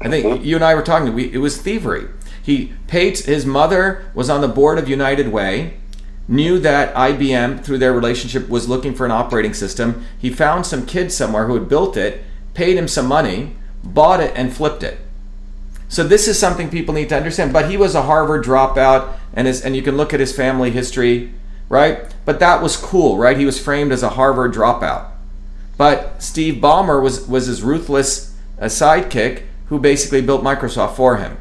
I 0.00 0.08
think 0.08 0.24
mm-hmm. 0.24 0.44
you 0.44 0.54
and 0.56 0.64
I 0.64 0.74
were 0.74 0.82
talking. 0.82 1.12
We, 1.12 1.30
it 1.30 1.38
was 1.38 1.60
thievery. 1.60 2.08
He 2.42 2.72
paid. 2.86 3.18
His 3.18 3.44
mother 3.44 4.10
was 4.14 4.30
on 4.30 4.40
the 4.40 4.48
board 4.48 4.78
of 4.78 4.88
United 4.88 5.28
Way. 5.28 5.74
Knew 6.26 6.58
that 6.60 6.94
IBM, 6.94 7.62
through 7.62 7.78
their 7.78 7.92
relationship, 7.92 8.48
was 8.48 8.66
looking 8.66 8.94
for 8.94 9.04
an 9.04 9.12
operating 9.12 9.52
system. 9.52 10.06
He 10.18 10.30
found 10.30 10.64
some 10.64 10.86
kid 10.86 11.12
somewhere 11.12 11.46
who 11.46 11.54
had 11.54 11.68
built 11.68 11.98
it, 11.98 12.24
paid 12.58 12.76
him 12.76 12.88
some 12.88 13.06
money, 13.06 13.54
bought 13.84 14.18
it, 14.20 14.32
and 14.34 14.52
flipped 14.52 14.82
it. 14.82 14.98
So 15.88 16.02
this 16.02 16.26
is 16.26 16.36
something 16.36 16.68
people 16.68 16.92
need 16.92 17.08
to 17.10 17.16
understand. 17.16 17.52
But 17.52 17.70
he 17.70 17.76
was 17.76 17.94
a 17.94 18.02
Harvard 18.02 18.44
dropout, 18.44 19.14
and 19.32 19.46
his, 19.46 19.62
and 19.62 19.76
you 19.76 19.82
can 19.82 19.96
look 19.96 20.12
at 20.12 20.18
his 20.18 20.36
family 20.36 20.72
history, 20.72 21.32
right? 21.68 22.12
But 22.24 22.40
that 22.40 22.60
was 22.60 22.76
cool, 22.76 23.16
right? 23.16 23.38
He 23.38 23.46
was 23.46 23.62
framed 23.62 23.92
as 23.92 24.02
a 24.02 24.10
Harvard 24.10 24.52
dropout. 24.52 25.06
But 25.76 26.20
Steve 26.20 26.60
Ballmer 26.60 27.00
was, 27.00 27.28
was 27.28 27.46
his 27.46 27.62
ruthless 27.62 28.34
uh, 28.60 28.64
sidekick 28.64 29.44
who 29.66 29.78
basically 29.78 30.20
built 30.20 30.42
Microsoft 30.42 30.96
for 30.96 31.18
him. 31.18 31.38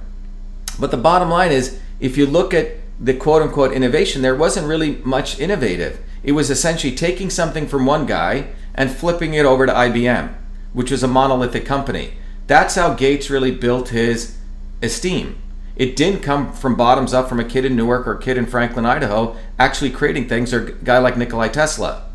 But 0.80 0.91
the 0.91 0.97
bottom 0.97 1.32
line 1.32 1.51
is, 1.51 1.80
if 1.99 2.15
you 2.15 2.28
look 2.28 2.53
at 2.53 2.76
the 2.99 3.15
quote 3.15 3.41
unquote 3.41 3.74
innovation, 3.74 4.22
there 4.22 4.36
wasn't 4.36 4.68
really 4.68 4.97
much 5.03 5.39
innovative. 5.39 5.99
It 6.24 6.34
was 6.34 6.51
essentially 6.51 6.95
taking 6.95 7.32
something 7.32 7.68
from 7.68 7.88
one 7.88 8.05
guy 8.05 8.49
and 8.76 8.91
flipping 8.91 9.34
it 9.34 9.47
over 9.47 9.65
to 9.65 9.74
IBM, 9.74 10.36
which 10.74 10.91
was 10.91 11.03
a 11.03 11.07
monolithic 11.07 11.65
company. 11.65 12.13
That's 12.47 12.76
how 12.76 12.93
Gates 12.93 13.30
really 13.30 13.51
built 13.51 13.89
his 13.89 14.38
esteem. 14.82 15.38
It 15.76 15.95
didn't 15.95 16.24
come 16.24 16.53
from 16.53 16.76
bottoms 16.76 17.13
up 17.13 17.30
from 17.30 17.39
a 17.39 17.45
kid 17.45 17.65
in 17.65 17.76
Newark 17.76 18.07
or 18.07 18.13
a 18.13 18.20
kid 18.20 18.38
in 18.38 18.45
Franklin, 18.47 18.86
Idaho, 18.86 19.36
actually 19.59 19.91
creating 19.91 20.28
things, 20.28 20.53
or 20.53 20.68
a 20.68 20.72
guy 20.72 20.97
like 20.97 21.18
Nikolai 21.18 21.49
Tesla. 21.49 22.09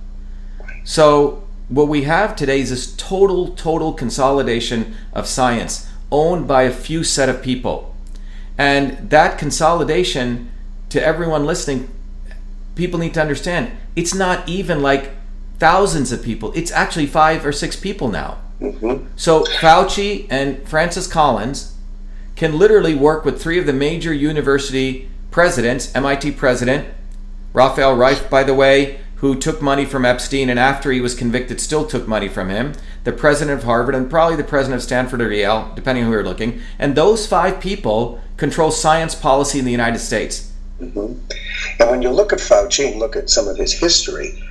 So 0.85 1.45
what 1.69 1.89
we 1.89 2.03
have 2.03 2.35
today 2.35 2.61
is 2.61 2.71
this 2.71 2.95
total, 2.97 3.49
total 3.49 3.93
consolidation 3.93 4.95
of 5.13 5.27
science 5.27 5.89
owned 6.11 6.49
by 6.49 6.63
a 6.63 6.73
few 6.73 7.05
set 7.05 7.29
of 7.29 7.43
people. 7.43 7.95
And 8.59 9.11
that 9.11 9.39
consolidation, 9.39 10.51
to 10.91 11.03
everyone 11.03 11.47
listening, 11.47 11.89
people 12.75 12.99
need 12.99 13.15
to 13.15 13.21
understand 13.21 13.71
it's 13.95 14.15
not 14.15 14.49
even 14.49 14.83
like 14.83 15.13
thousands 15.59 16.13
of 16.13 16.23
people, 16.23 16.53
it's 16.55 16.71
actually 16.73 17.07
five 17.07 17.45
or 17.47 17.53
six 17.53 17.77
people 17.77 18.09
now. 18.09 18.39
Mm-hmm. 18.61 19.07
So 19.17 19.45
Fauci 19.45 20.27
and 20.31 20.67
Francis 20.69 21.07
Collins 21.07 21.77
can 22.37 22.59
literally 22.59 22.95
work 22.95 23.25
with 23.25 23.41
three 23.41 23.59
of 23.59 23.67
the 23.67 23.73
major 23.73 24.13
university 24.13 25.09
presidents, 25.31 25.95
MIT 25.95 26.33
president, 26.33 26.89
Rafael 27.53 27.95
Reif, 27.97 28.31
by 28.31 28.43
the 28.43 28.55
way, 28.55 29.01
who 29.17 29.37
took 29.37 29.63
money 29.63 29.85
from 29.85 30.05
Epstein 30.05 30.51
and 30.51 30.59
after 30.59 30.91
he 30.91 31.01
was 31.01 31.15
convicted 31.15 31.61
still 31.61 31.87
took 31.87 32.09
money 32.09 32.29
from 32.29 32.49
him, 32.49 32.73
the 33.05 33.13
president 33.13 33.59
of 33.59 33.65
Harvard, 33.65 33.95
and 33.95 34.11
probably 34.11 34.37
the 34.37 34.45
president 34.45 34.81
of 34.81 34.83
Stanford 34.83 35.21
or 35.21 35.33
Yale, 35.33 35.71
depending 35.77 36.05
on 36.05 36.11
who 36.11 36.15
you're 36.15 36.25
looking. 36.25 36.61
And 36.79 36.97
those 36.97 37.27
five 37.27 37.61
people 37.61 38.21
control 38.37 38.71
science 38.71 39.15
policy 39.15 39.59
in 39.61 39.65
the 39.65 39.71
United 39.71 40.01
States. 40.01 40.53
Mm-hmm. 40.81 41.21
And 41.79 41.91
when 41.91 42.03
you 42.03 42.11
look 42.11 42.33
at 42.33 42.41
Fauci 42.41 42.91
and 42.91 42.99
look 42.99 43.15
at 43.15 43.31
some 43.31 43.47
of 43.47 43.57
his 43.57 43.73
history, 43.73 44.43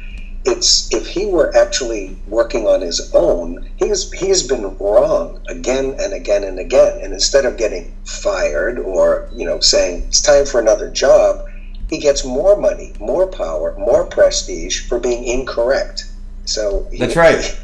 it's 0.45 0.91
if 0.93 1.07
he 1.07 1.25
were 1.25 1.55
actually 1.55 2.17
working 2.27 2.67
on 2.67 2.81
his 2.81 3.13
own, 3.13 3.69
he 3.77 3.87
has 3.89 4.11
he 4.11 4.27
has 4.29 4.47
been 4.47 4.77
wrong 4.77 5.39
again 5.47 5.95
and 5.99 6.13
again 6.13 6.43
and 6.43 6.59
again. 6.59 6.99
And 7.03 7.13
instead 7.13 7.45
of 7.45 7.57
getting 7.57 7.95
fired 8.05 8.79
or 8.79 9.29
you 9.33 9.45
know 9.45 9.59
saying 9.59 10.03
it's 10.07 10.21
time 10.21 10.45
for 10.45 10.59
another 10.59 10.89
job, 10.89 11.47
he 11.89 11.99
gets 11.99 12.25
more 12.25 12.55
money, 12.57 12.93
more 12.99 13.27
power, 13.27 13.75
more 13.77 14.05
prestige 14.05 14.87
for 14.87 14.99
being 14.99 15.23
incorrect. 15.25 16.05
So 16.45 16.87
he, 16.91 16.97
that's 16.97 17.15
right. 17.15 17.59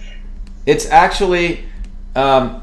It's 0.65 0.85
actually 0.87 1.63
um, 2.15 2.61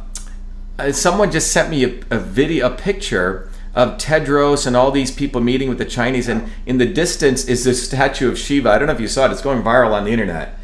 uh, 0.78 0.92
someone 0.92 1.30
just 1.30 1.52
sent 1.52 1.70
me 1.70 1.84
a, 1.84 2.00
a, 2.10 2.18
video, 2.18 2.66
a 2.66 2.70
picture 2.70 3.50
of 3.74 3.98
Tedros 3.98 4.66
and 4.66 4.76
all 4.76 4.90
these 4.90 5.10
people 5.10 5.40
meeting 5.40 5.68
with 5.68 5.78
the 5.78 5.84
Chinese, 5.84 6.28
and 6.28 6.50
in 6.66 6.78
the 6.78 6.86
distance 6.86 7.44
is 7.46 7.64
the 7.64 7.74
statue 7.74 8.28
of 8.28 8.38
Shiva. 8.38 8.70
I 8.70 8.78
don't 8.78 8.86
know 8.86 8.94
if 8.94 9.00
you 9.00 9.08
saw 9.08 9.26
it; 9.26 9.32
it's 9.32 9.42
going 9.42 9.62
viral 9.62 9.92
on 9.92 10.04
the 10.04 10.10
internet. 10.12 10.58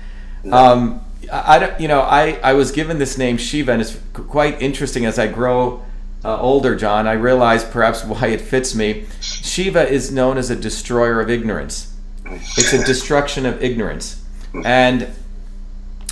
No. 0.44 0.56
Um, 0.56 1.04
I, 1.32 1.56
I 1.56 1.58
don't, 1.58 1.80
you 1.80 1.88
know, 1.88 2.00
I, 2.00 2.38
I 2.42 2.52
was 2.54 2.72
given 2.72 2.98
this 2.98 3.18
name 3.18 3.36
Shiva, 3.36 3.72
and 3.72 3.80
it's 3.82 3.98
quite 4.12 4.60
interesting 4.62 5.04
as 5.06 5.18
I 5.18 5.26
grow 5.26 5.82
uh, 6.24 6.38
older, 6.38 6.76
John, 6.76 7.06
I 7.06 7.12
realize 7.12 7.64
perhaps 7.64 8.04
why 8.04 8.28
it 8.28 8.40
fits 8.40 8.74
me. 8.74 9.06
Shiva 9.20 9.88
is 9.88 10.10
known 10.12 10.38
as 10.38 10.50
a 10.50 10.56
destroyer 10.56 11.20
of 11.20 11.30
ignorance. 11.30 11.94
It's 12.24 12.72
a 12.72 12.84
destruction 12.84 13.46
of 13.46 13.62
ignorance, 13.62 14.24
and 14.64 15.08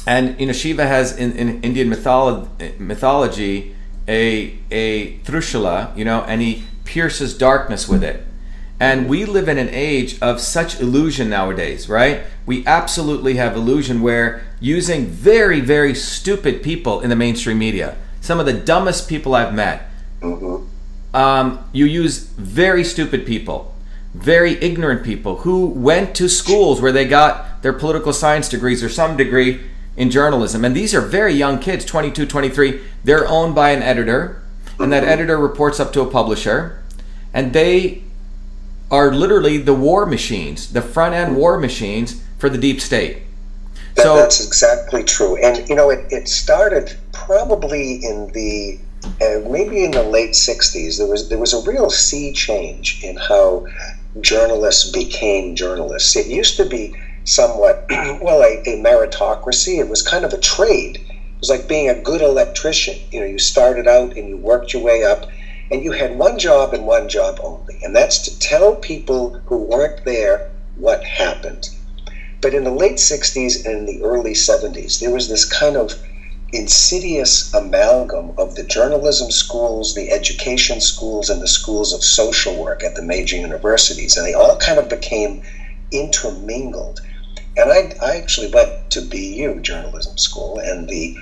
and 0.07 0.41
you 0.41 0.47
know 0.47 0.53
Shiva 0.53 0.87
has 0.87 1.17
in, 1.17 1.33
in 1.33 1.61
Indian 1.63 1.89
mytholo- 1.91 2.49
mythology 2.81 3.77
a 4.09 4.59
a 4.71 5.19
Trishula, 5.19 5.97
you 5.97 6.05
know, 6.05 6.23
and 6.23 6.41
he 6.41 6.65
pierces 6.89 7.37
darkness 7.37 7.89
with 7.89 8.03
it. 8.03 8.25
And 8.81 9.09
we 9.09 9.25
live 9.25 9.49
in 9.49 9.59
an 9.59 9.69
age 9.71 10.21
of 10.21 10.41
such 10.41 10.81
illusion 10.81 11.29
nowadays, 11.29 11.89
right? 11.89 12.23
We 12.47 12.67
absolutely 12.67 13.35
have 13.35 13.57
illusion 13.57 14.01
where 14.01 14.43
using 14.61 15.07
very, 15.07 15.61
very 15.61 15.95
stupid 15.95 16.63
people 16.63 17.01
in 17.01 17.11
the 17.11 17.17
mainstream 17.17 17.59
media, 17.59 17.97
some 18.21 18.41
of 18.41 18.47
the 18.47 18.53
dumbest 18.53 19.09
people 19.09 19.35
I've 19.35 19.55
met, 19.55 19.89
Mm-hmm. 20.21 21.17
Um, 21.17 21.65
you 21.73 21.87
use 21.87 22.19
very 22.19 22.85
stupid 22.85 23.27
people, 23.27 23.75
very 24.15 24.53
ignorant 24.63 25.05
people 25.05 25.39
who 25.39 25.67
went 25.67 26.15
to 26.17 26.29
schools 26.29 26.81
where 26.81 26.93
they 26.93 27.07
got 27.07 27.63
their 27.63 27.73
political 27.73 28.13
science 28.13 28.49
degrees 28.49 28.83
or 28.83 28.89
some 28.89 29.17
degree 29.17 29.61
in 29.97 30.11
journalism. 30.11 30.65
And 30.65 30.77
these 30.77 30.95
are 30.95 31.01
very 31.01 31.33
young 31.33 31.59
kids, 31.59 31.85
22, 31.85 32.27
23. 32.27 32.81
They're 33.05 33.27
owned 33.27 33.55
by 33.55 33.71
an 33.71 33.83
editor, 33.83 34.43
and 34.79 34.93
that 34.93 35.05
editor 35.05 35.39
reports 35.39 35.81
up 35.81 35.93
to 35.95 36.01
a 36.01 36.11
publisher, 36.11 36.83
and 37.33 37.53
they 37.53 38.03
are 38.91 39.13
literally 39.13 39.59
the 39.59 39.75
war 39.75 40.07
machines, 40.07 40.73
the 40.73 40.83
front 40.83 41.15
end 41.15 41.37
war 41.37 41.59
machines 41.59 42.23
for 42.39 42.49
the 42.49 42.59
deep 42.59 42.81
state. 42.81 43.23
So 43.97 44.17
that's 44.17 44.45
exactly 44.47 45.03
true. 45.03 45.37
And 45.37 45.69
you 45.69 45.75
know, 45.75 45.91
it, 45.91 46.07
it 46.11 46.29
started 46.29 46.97
probably 47.13 47.95
in 48.05 48.31
the 48.33 48.79
uh, 49.05 49.49
maybe 49.49 49.85
in 49.85 49.91
the 49.91 50.03
late 50.03 50.31
'60s. 50.31 50.99
There 50.99 51.07
was 51.07 51.29
there 51.29 51.39
was 51.39 51.53
a 51.53 51.69
real 51.69 51.91
sea 51.91 52.33
change 52.33 53.03
in 53.03 53.17
how 53.17 53.67
journalists 54.21 54.91
became 54.91 55.57
journalists. 55.57 56.17
It 56.17 56.27
used 56.27 56.57
to 56.59 56.65
be 56.65 56.95
somewhat 57.25 57.87
well 57.91 58.43
a, 58.43 58.61
a 58.63 58.81
meritocracy. 58.81 59.79
It 59.79 59.89
was 59.89 60.03
kind 60.03 60.25
of 60.25 60.33
a 60.33 60.39
trade. 60.39 61.05
It 61.39 61.43
was 61.43 61.51
like 61.51 61.69
being 61.69 61.89
a 61.89 61.95
good 61.95 62.21
electrician. 62.21 62.99
You 63.13 63.21
know, 63.21 63.27
you 63.27 63.39
started 63.39 63.87
out 63.87 64.17
and 64.17 64.29
you 64.29 64.37
worked 64.37 64.73
your 64.73 64.83
way 64.83 65.05
up 65.05 65.27
and 65.71 65.85
you 65.85 65.93
had 65.93 66.19
one 66.19 66.37
job 66.37 66.75
and 66.75 66.85
one 66.85 67.09
job 67.09 67.39
only, 67.41 67.79
and 67.85 67.95
that's 67.95 68.19
to 68.19 68.37
tell 68.41 68.75
people 68.75 69.41
who 69.47 69.59
weren't 69.59 70.05
there 70.05 70.51
what 70.75 71.05
happened. 71.05 71.69
But 72.41 72.55
in 72.55 72.65
the 72.65 72.73
late 72.73 72.97
60s 72.97 73.65
and 73.65 73.87
the 73.87 74.03
early 74.03 74.33
70s, 74.33 74.99
there 74.99 75.13
was 75.13 75.29
this 75.29 75.45
kind 75.45 75.77
of 75.77 75.95
insidious 76.53 77.55
amalgam 77.55 78.33
of 78.37 78.57
the 78.57 78.65
journalism 78.65 79.31
schools, 79.31 79.95
the 79.95 80.11
education 80.11 80.81
schools, 80.81 81.31
and 81.31 81.41
the 81.41 81.47
schools 81.47 81.93
of 81.93 82.03
social 82.03 82.57
work 82.61 82.83
at 82.83 82.97
the 82.97 83.03
major 83.03 83.37
universities. 83.37 84.17
And 84.17 84.27
they 84.27 84.35
all 84.35 84.57
kind 84.57 84.81
of 84.81 84.89
became 84.89 85.43
intermingled. 85.93 87.01
And 87.57 87.71
I, 87.73 87.93
I 88.01 88.17
actually 88.17 88.51
went 88.51 88.91
to 88.91 89.03
BU 89.03 89.61
journalism 89.61 90.17
school, 90.17 90.59
and 90.59 90.89
the 90.89 91.17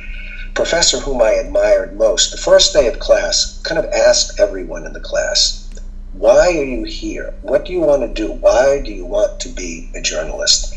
professor 0.56 0.98
whom 0.98 1.20
I 1.20 1.32
admired 1.32 1.92
most, 1.92 2.30
the 2.30 2.38
first 2.38 2.72
day 2.72 2.86
of 2.86 2.98
class, 2.98 3.60
kind 3.62 3.78
of 3.78 3.92
asked 3.92 4.40
everyone 4.40 4.86
in 4.86 4.94
the 4.94 5.00
class, 5.00 5.68
Why 6.14 6.48
are 6.48 6.64
you 6.64 6.84
here? 6.84 7.34
What 7.42 7.66
do 7.66 7.72
you 7.72 7.80
want 7.80 8.02
to 8.02 8.08
do? 8.08 8.32
Why 8.32 8.80
do 8.80 8.90
you 8.90 9.04
want 9.04 9.38
to 9.40 9.50
be 9.50 9.86
a 9.94 10.00
journalist? 10.00 10.74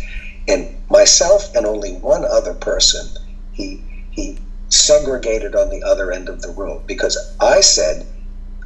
And 0.50 0.68
myself 0.90 1.50
and 1.56 1.66
only 1.66 1.94
one 1.94 2.26
other 2.26 2.54
person, 2.54 3.10
he, 3.54 3.80
he 4.12 4.36
segregated 4.68 5.56
on 5.56 5.70
the 5.70 5.82
other 5.84 6.12
end 6.12 6.28
of 6.28 6.42
the 6.42 6.52
room 6.52 6.84
because 6.86 7.18
I 7.40 7.62
said, 7.62 8.06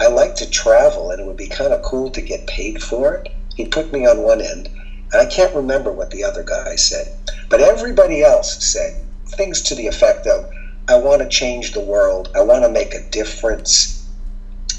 I 0.02 0.08
like 0.08 0.34
to 0.36 0.50
travel 0.50 1.12
and 1.12 1.22
it 1.22 1.26
would 1.28 1.38
be 1.38 1.48
kind 1.48 1.74
of 1.74 1.84
cool 1.84 2.10
to 2.10 2.22
get 2.22 2.48
paid 2.48 2.82
for 2.82 3.14
it. 3.14 3.30
He 3.56 3.66
put 3.66 3.94
me 3.94 4.08
on 4.08 4.24
one 4.24 4.42
end, 4.42 4.68
and 5.12 5.22
I 5.22 5.28
can't 5.28 5.54
remember 5.54 5.92
what 5.92 6.10
the 6.10 6.24
other 6.24 6.42
guy 6.44 6.76
said. 6.76 7.08
But 7.50 7.62
everybody 7.62 8.24
else 8.24 8.58
said 8.66 8.96
things 9.28 9.62
to 9.64 9.76
the 9.76 9.86
effect 9.88 10.26
of, 10.26 10.46
I 10.86 10.96
want 10.96 11.22
to 11.22 11.30
change 11.30 11.72
the 11.72 11.80
world. 11.80 12.30
I 12.36 12.42
want 12.42 12.64
to 12.66 12.70
make 12.70 12.94
a 12.94 13.10
difference. 13.10 14.06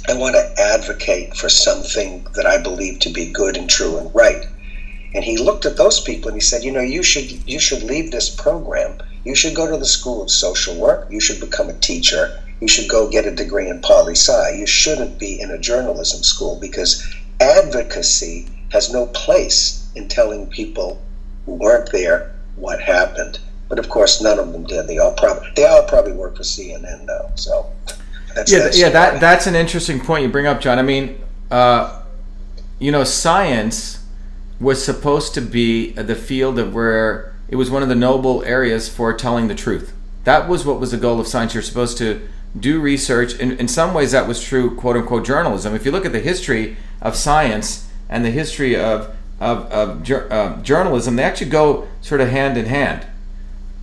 I 0.06 0.12
want 0.12 0.34
to 0.34 0.60
advocate 0.60 1.34
for 1.34 1.48
something 1.48 2.26
that 2.34 2.44
I 2.44 2.62
believe 2.62 2.98
to 3.00 3.08
be 3.08 3.32
good 3.32 3.56
and 3.56 3.70
true 3.70 3.96
and 3.96 4.14
right. 4.14 4.44
And 5.14 5.24
he 5.24 5.38
looked 5.38 5.64
at 5.64 5.78
those 5.78 6.00
people 6.00 6.28
and 6.28 6.36
he 6.36 6.42
said, 6.42 6.62
you 6.62 6.72
know, 6.72 6.82
you 6.82 7.02
should 7.02 7.48
you 7.48 7.58
should 7.58 7.82
leave 7.82 8.10
this 8.10 8.28
program. 8.28 8.98
You 9.24 9.34
should 9.34 9.54
go 9.54 9.70
to 9.70 9.78
the 9.78 9.86
school 9.86 10.22
of 10.22 10.30
social 10.30 10.76
work. 10.76 11.06
You 11.10 11.20
should 11.20 11.40
become 11.40 11.70
a 11.70 11.78
teacher. 11.78 12.38
You 12.60 12.68
should 12.68 12.90
go 12.90 13.08
get 13.08 13.26
a 13.26 13.30
degree 13.30 13.70
in 13.70 13.80
poli 13.80 14.14
sci. 14.14 14.50
You 14.58 14.66
shouldn't 14.66 15.18
be 15.18 15.40
in 15.40 15.50
a 15.50 15.58
journalism 15.58 16.22
school 16.22 16.58
because 16.60 17.02
advocacy 17.40 18.46
has 18.72 18.92
no 18.92 19.06
place 19.06 19.88
in 19.94 20.08
telling 20.08 20.48
people 20.48 21.00
who 21.46 21.54
weren't 21.54 21.90
there 21.92 22.34
what 22.56 22.82
happened. 22.82 23.38
But 23.68 23.78
of 23.78 23.88
course, 23.88 24.20
none 24.20 24.38
of 24.38 24.52
them 24.52 24.64
did. 24.64 24.86
They 24.86 24.98
all 24.98 25.14
probably 25.14 25.48
they 25.56 25.64
all 25.64 25.84
probably 25.84 26.12
work 26.12 26.36
for 26.36 26.42
CNN 26.42 27.06
though. 27.06 27.30
So 27.34 27.72
that's, 28.34 28.52
yeah, 28.52 28.58
that's 28.58 28.78
yeah, 28.78 28.88
that 28.90 29.20
that's 29.20 29.46
an 29.46 29.54
interesting 29.54 30.00
point 30.00 30.22
you 30.22 30.28
bring 30.28 30.46
up, 30.46 30.60
John. 30.60 30.78
I 30.78 30.82
mean, 30.82 31.20
uh, 31.50 32.02
you 32.78 32.90
know, 32.90 33.04
science 33.04 34.04
was 34.60 34.84
supposed 34.84 35.34
to 35.34 35.40
be 35.40 35.92
the 35.92 36.14
field 36.14 36.58
of 36.58 36.74
where 36.74 37.34
it 37.48 37.56
was 37.56 37.70
one 37.70 37.82
of 37.82 37.88
the 37.88 37.94
noble 37.94 38.42
areas 38.44 38.88
for 38.88 39.12
telling 39.12 39.48
the 39.48 39.54
truth. 39.54 39.94
That 40.24 40.48
was 40.48 40.64
what 40.64 40.80
was 40.80 40.90
the 40.90 40.96
goal 40.96 41.20
of 41.20 41.26
science. 41.26 41.54
You're 41.54 41.62
supposed 41.62 41.98
to 41.98 42.26
do 42.58 42.80
research. 42.80 43.34
In, 43.34 43.52
in 43.58 43.68
some 43.68 43.94
ways, 43.94 44.12
that 44.12 44.28
was 44.28 44.42
true, 44.42 44.74
quote 44.76 44.96
unquote, 44.96 45.24
journalism. 45.24 45.74
If 45.74 45.84
you 45.84 45.90
look 45.90 46.06
at 46.06 46.12
the 46.12 46.20
history 46.20 46.76
of 47.00 47.16
science 47.16 47.88
and 48.08 48.24
the 48.24 48.30
history 48.30 48.76
of 48.76 49.14
of, 49.40 49.66
of 49.72 50.10
uh, 50.10 50.62
journalism, 50.62 51.16
they 51.16 51.24
actually 51.24 51.50
go 51.50 51.88
sort 52.00 52.20
of 52.20 52.28
hand 52.28 52.56
in 52.56 52.66
hand 52.66 53.06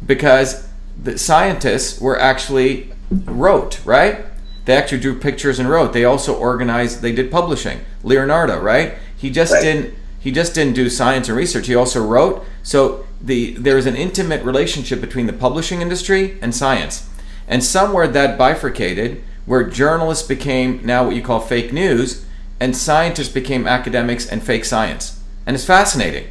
because 0.06 0.68
the 1.02 1.18
scientists 1.18 2.00
were 2.00 2.20
actually 2.20 2.92
wrote, 3.12 3.84
right? 3.86 4.26
They 4.66 4.76
actually 4.76 5.00
drew 5.00 5.20
pictures 5.20 5.60
and 5.60 5.70
wrote. 5.70 5.94
They 5.94 6.06
also 6.06 6.36
organized. 6.36 7.02
They 7.02 7.12
did 7.12 7.32
publishing. 7.32 7.82
Leonardo, 8.04 8.60
right? 8.60 8.96
He 9.16 9.30
just 9.30 9.54
right. 9.54 9.62
didn't. 9.62 9.96
He 10.20 10.32
just 10.32 10.54
didn't 10.54 10.74
do 10.74 10.90
science 10.90 11.28
and 11.30 11.38
research. 11.38 11.68
He 11.68 11.76
also 11.76 12.04
wrote. 12.06 12.46
So 12.62 13.06
the 13.20 13.56
there 13.56 13.78
is 13.78 13.88
an 13.88 13.96
intimate 13.96 14.44
relationship 14.44 15.02
between 15.02 15.28
the 15.28 15.34
publishing 15.34 15.82
industry 15.82 16.38
and 16.42 16.54
science, 16.54 17.10
and 17.48 17.64
somewhere 17.64 18.08
that 18.08 18.38
bifurcated, 18.38 19.24
where 19.46 19.64
journalists 19.64 20.28
became 20.28 20.86
now 20.86 21.06
what 21.06 21.16
you 21.16 21.24
call 21.24 21.40
fake 21.40 21.74
news, 21.74 22.26
and 22.60 22.78
scientists 22.78 23.30
became 23.30 23.68
academics 23.68 24.28
and 24.28 24.44
fake 24.44 24.66
science, 24.66 25.22
and 25.46 25.56
it's 25.56 25.66
fascinating. 25.66 26.28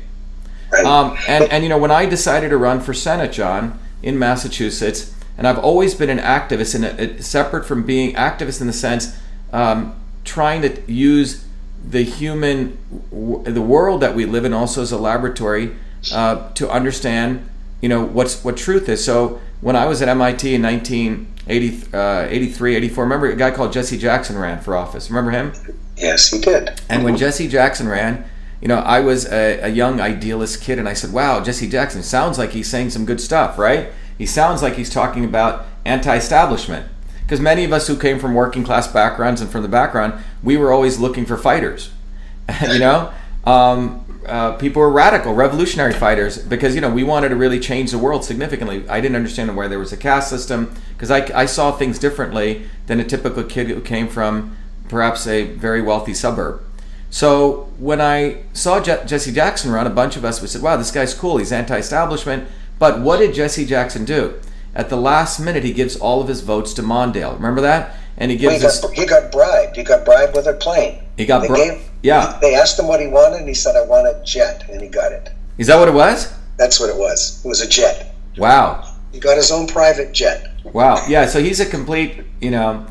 Um, 0.85 1.17
and, 1.29 1.45
and, 1.45 1.63
you 1.63 1.69
know, 1.69 1.79
when 1.79 1.91
I 1.91 2.07
decided 2.07 2.51
to 2.51 2.57
run 2.57 2.81
for 2.81 2.95
Senate, 2.95 3.33
John, 3.33 3.79
in 4.03 4.19
Massachusetts, 4.19 5.15
and 5.37 5.47
I've 5.47 5.59
always 5.59 5.95
been 5.95 6.11
an 6.11 6.19
activist, 6.19 6.75
in 6.75 6.85
a, 6.85 7.17
a, 7.19 7.23
separate 7.23 7.67
from 7.67 7.85
being 7.85 8.15
activist 8.15 8.61
in 8.61 8.67
the 8.67 8.73
sense 8.73 9.19
um, 9.53 9.95
trying 10.25 10.63
to 10.63 10.81
use 10.91 11.47
the 11.85 12.03
human, 12.03 12.79
w- 13.11 13.43
the 13.43 13.63
world 13.63 14.01
that 14.03 14.15
we 14.15 14.27
live 14.27 14.45
in, 14.45 14.53
also 14.53 14.83
as 14.83 14.93
a 14.93 14.99
laboratory 14.99 15.75
uh, 16.13 16.53
to 16.53 16.71
understand, 16.71 17.49
you 17.81 17.89
know, 17.89 18.05
what's 18.05 18.45
what 18.45 18.57
truth 18.57 18.89
is. 18.89 19.05
So 19.05 19.41
when 19.61 19.77
I 19.77 19.87
was 19.87 20.03
at 20.03 20.09
MIT 20.09 20.55
in 20.55 20.63
1983, 20.63 21.99
uh, 21.99 22.77
84, 22.79 23.05
remember 23.05 23.31
a 23.31 23.37
guy 23.37 23.51
called 23.51 23.73
Jesse 23.73 23.99
Jackson 23.99 24.39
ran 24.39 24.61
for 24.61 24.77
office. 24.77 25.11
Remember 25.11 25.31
him? 25.31 25.53
Yes, 25.97 26.31
he 26.31 26.39
did. 26.41 26.81
And 26.89 27.05
when 27.05 27.17
Jesse 27.17 27.49
Jackson 27.49 27.89
ran, 27.89 28.25
you 28.61 28.69
know, 28.69 28.79
I 28.79 29.01
was 29.01 29.27
a, 29.27 29.61
a, 29.61 29.69
young 29.69 30.01
idealist 30.01 30.61
kid, 30.63 30.79
and 30.79 30.89
I 30.89 30.93
said, 30.93 31.13
"Wow, 31.13 31.43
Jesse 31.43 31.69
Jackson 31.69 32.03
sounds 32.03 32.39
like 32.39 32.51
he's 32.51 32.69
saying 32.69 32.91
some 32.91 33.07
good 33.07 33.21
stuff, 33.21 33.59
right? 33.59 33.91
He 34.19 34.27
sounds 34.27 34.63
like 34.63 34.75
he's 34.75 34.91
talking 34.91 35.25
about 35.25 35.67
anti-establishment." 35.85 36.87
Because 37.23 37.41
many 37.41 37.65
of 37.65 37.73
us 37.73 37.87
who 37.87 37.97
came 37.97 38.19
from 38.19 38.35
working 38.35 38.65
class 38.65 38.89
backgrounds 38.89 39.41
and 39.41 39.49
from 39.49 39.63
the 39.63 39.69
background, 39.69 40.15
we 40.43 40.57
were 40.57 40.73
always 40.73 40.99
looking 40.99 41.25
for 41.25 41.37
fighters. 41.37 41.91
you 42.69 42.81
know, 42.81 43.13
um, 43.45 44.05
uh, 44.27 44.53
people 44.57 44.83
were 44.83 44.91
radical, 44.91 45.35
revolutionary 45.35 45.93
fighters 45.93 46.39
because 46.39 46.75
you 46.75 46.81
know 46.81 46.91
we 46.91 47.03
wanted 47.03 47.31
to 47.31 47.37
really 47.37 47.59
change 47.59 47.91
the 47.93 47.99
world 47.99 48.25
significantly. 48.25 48.87
I 48.89 49.01
didn't 49.01 49.17
understand 49.17 49.57
why 49.57 49.69
there 49.69 49.79
was 49.79 49.93
a 49.93 49.97
caste 49.97 50.29
system 50.29 50.75
because 50.93 51.11
I, 51.11 51.31
I 51.35 51.47
saw 51.47 51.73
things 51.73 51.99
differently 51.99 52.67
than 52.87 53.01
a 53.01 53.05
typical 53.05 53.45
kid 53.45 53.69
who 53.69 53.81
came 53.81 54.09
from 54.09 54.57
perhaps 54.89 55.27
a 55.27 55.45
very 55.45 55.81
wealthy 55.81 56.13
suburb. 56.13 56.63
So 57.11 57.69
when 57.79 58.01
I 58.01 58.39
saw 58.53 58.81
Je- 58.81 59.05
Jesse 59.05 59.33
Jackson 59.33 59.73
run, 59.73 59.87
a 59.87 59.91
bunch 59.91 60.17
of 60.17 60.25
us 60.25 60.41
we 60.41 60.47
said, 60.47 60.63
"Wow, 60.63 60.77
this 60.77 60.91
guy's 60.91 61.13
cool. 61.13 61.39
He's 61.39 61.53
anti-establishment." 61.53 62.49
But 62.79 63.01
what 63.01 63.19
did 63.19 63.35
Jesse 63.35 63.67
Jackson 63.67 64.05
do? 64.05 64.35
At 64.75 64.89
the 64.89 64.97
last 64.97 65.41
minute, 65.41 65.65
he 65.65 65.73
gives 65.73 65.97
all 65.97 66.23
of 66.23 66.29
his 66.29 66.41
votes 66.41 66.73
to 66.75 66.83
Mondale. 66.83 67.35
Remember 67.35 67.61
that? 67.61 67.97
And 68.17 68.31
he 68.31 68.37
gives. 68.37 68.63
Well, 68.63 68.93
he, 68.93 68.99
got, 68.99 69.01
he 69.01 69.07
got 69.07 69.33
bribed. 69.33 69.77
He 69.77 69.83
got 69.83 70.05
bribed 70.05 70.37
with 70.37 70.47
a 70.47 70.55
plane. 70.55 71.03
He 71.17 71.27
got 71.27 71.47
bribed. 71.47 71.83
Yeah. 72.03 72.39
They 72.41 72.55
asked 72.55 72.79
him 72.79 72.87
what 72.87 73.01
he 73.01 73.09
wanted, 73.09 73.41
and 73.41 73.49
he 73.49 73.55
said, 73.55 73.77
"I 73.77 73.83
want 73.85 74.07
a 74.07 74.23
jet," 74.25 74.65
and 74.71 74.81
he 74.81 74.89
got 74.89 75.13
it. 75.13 75.31
Is 75.59 75.67
that 75.67 75.79
what 75.79 75.89
it 75.89 75.95
was? 75.95 76.33
That's 76.57 76.79
what 76.79 76.89
it 76.91 76.97
was. 76.97 77.45
It 77.45 77.49
was 77.49 77.61
a 77.61 77.69
jet. 77.69 78.15
Wow. 78.39 78.87
He 79.13 79.19
got 79.19 79.37
his 79.37 79.51
own 79.51 79.67
private 79.67 80.13
jet. 80.13 80.53
Wow. 80.65 81.03
Yeah. 81.09 81.27
So 81.27 81.43
he's 81.43 81.59
a 81.59 81.67
complete, 81.67 82.23
you 82.41 82.51
know. 82.51 82.87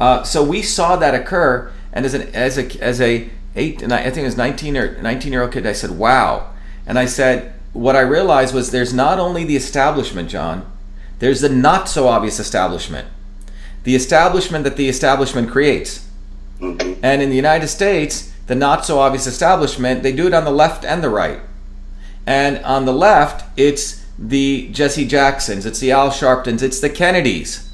Uh, 0.00 0.22
so 0.22 0.42
we 0.42 0.62
saw 0.62 0.96
that 0.96 1.14
occur, 1.14 1.70
and 1.92 2.06
as 2.06 2.14
an 2.14 2.22
as 2.34 2.56
a 2.56 2.82
as 2.82 3.00
a 3.00 3.28
eight, 3.58 3.82
and 3.82 3.92
I 3.92 4.04
think 4.04 4.18
it 4.18 4.24
was 4.24 4.36
19 4.36 4.76
or 4.76 5.02
19 5.02 5.32
year 5.32 5.42
old 5.42 5.52
kid. 5.52 5.66
I 5.66 5.72
said, 5.72 5.90
wow. 5.90 6.50
And 6.86 6.98
I 6.98 7.04
said, 7.04 7.52
what 7.72 7.96
I 7.96 8.00
realized 8.00 8.54
was 8.54 8.70
there's 8.70 8.94
not 8.94 9.18
only 9.18 9.44
the 9.44 9.56
establishment, 9.56 10.30
John, 10.30 10.70
there's 11.18 11.40
the 11.40 11.48
not 11.48 11.88
so 11.88 12.08
obvious 12.08 12.38
establishment. 12.38 13.08
The 13.84 13.94
establishment 13.94 14.64
that 14.64 14.76
the 14.76 14.88
establishment 14.88 15.50
creates. 15.50 16.06
Mm-hmm. 16.60 17.00
And 17.02 17.20
in 17.20 17.30
the 17.30 17.36
United 17.36 17.68
States, 17.68 18.32
the 18.46 18.54
not 18.54 18.86
so 18.86 18.98
obvious 18.98 19.26
establishment, 19.26 20.02
they 20.02 20.12
do 20.12 20.26
it 20.26 20.34
on 20.34 20.44
the 20.44 20.50
left 20.50 20.84
and 20.84 21.02
the 21.02 21.10
right. 21.10 21.40
And 22.26 22.58
on 22.64 22.84
the 22.84 22.92
left, 22.92 23.44
it's 23.58 24.04
the 24.18 24.68
Jesse 24.72 25.06
Jacksons, 25.06 25.64
it's 25.64 25.78
the 25.78 25.92
Al 25.92 26.10
Sharptons, 26.10 26.62
it's 26.62 26.80
the 26.80 26.90
Kennedys 26.90 27.67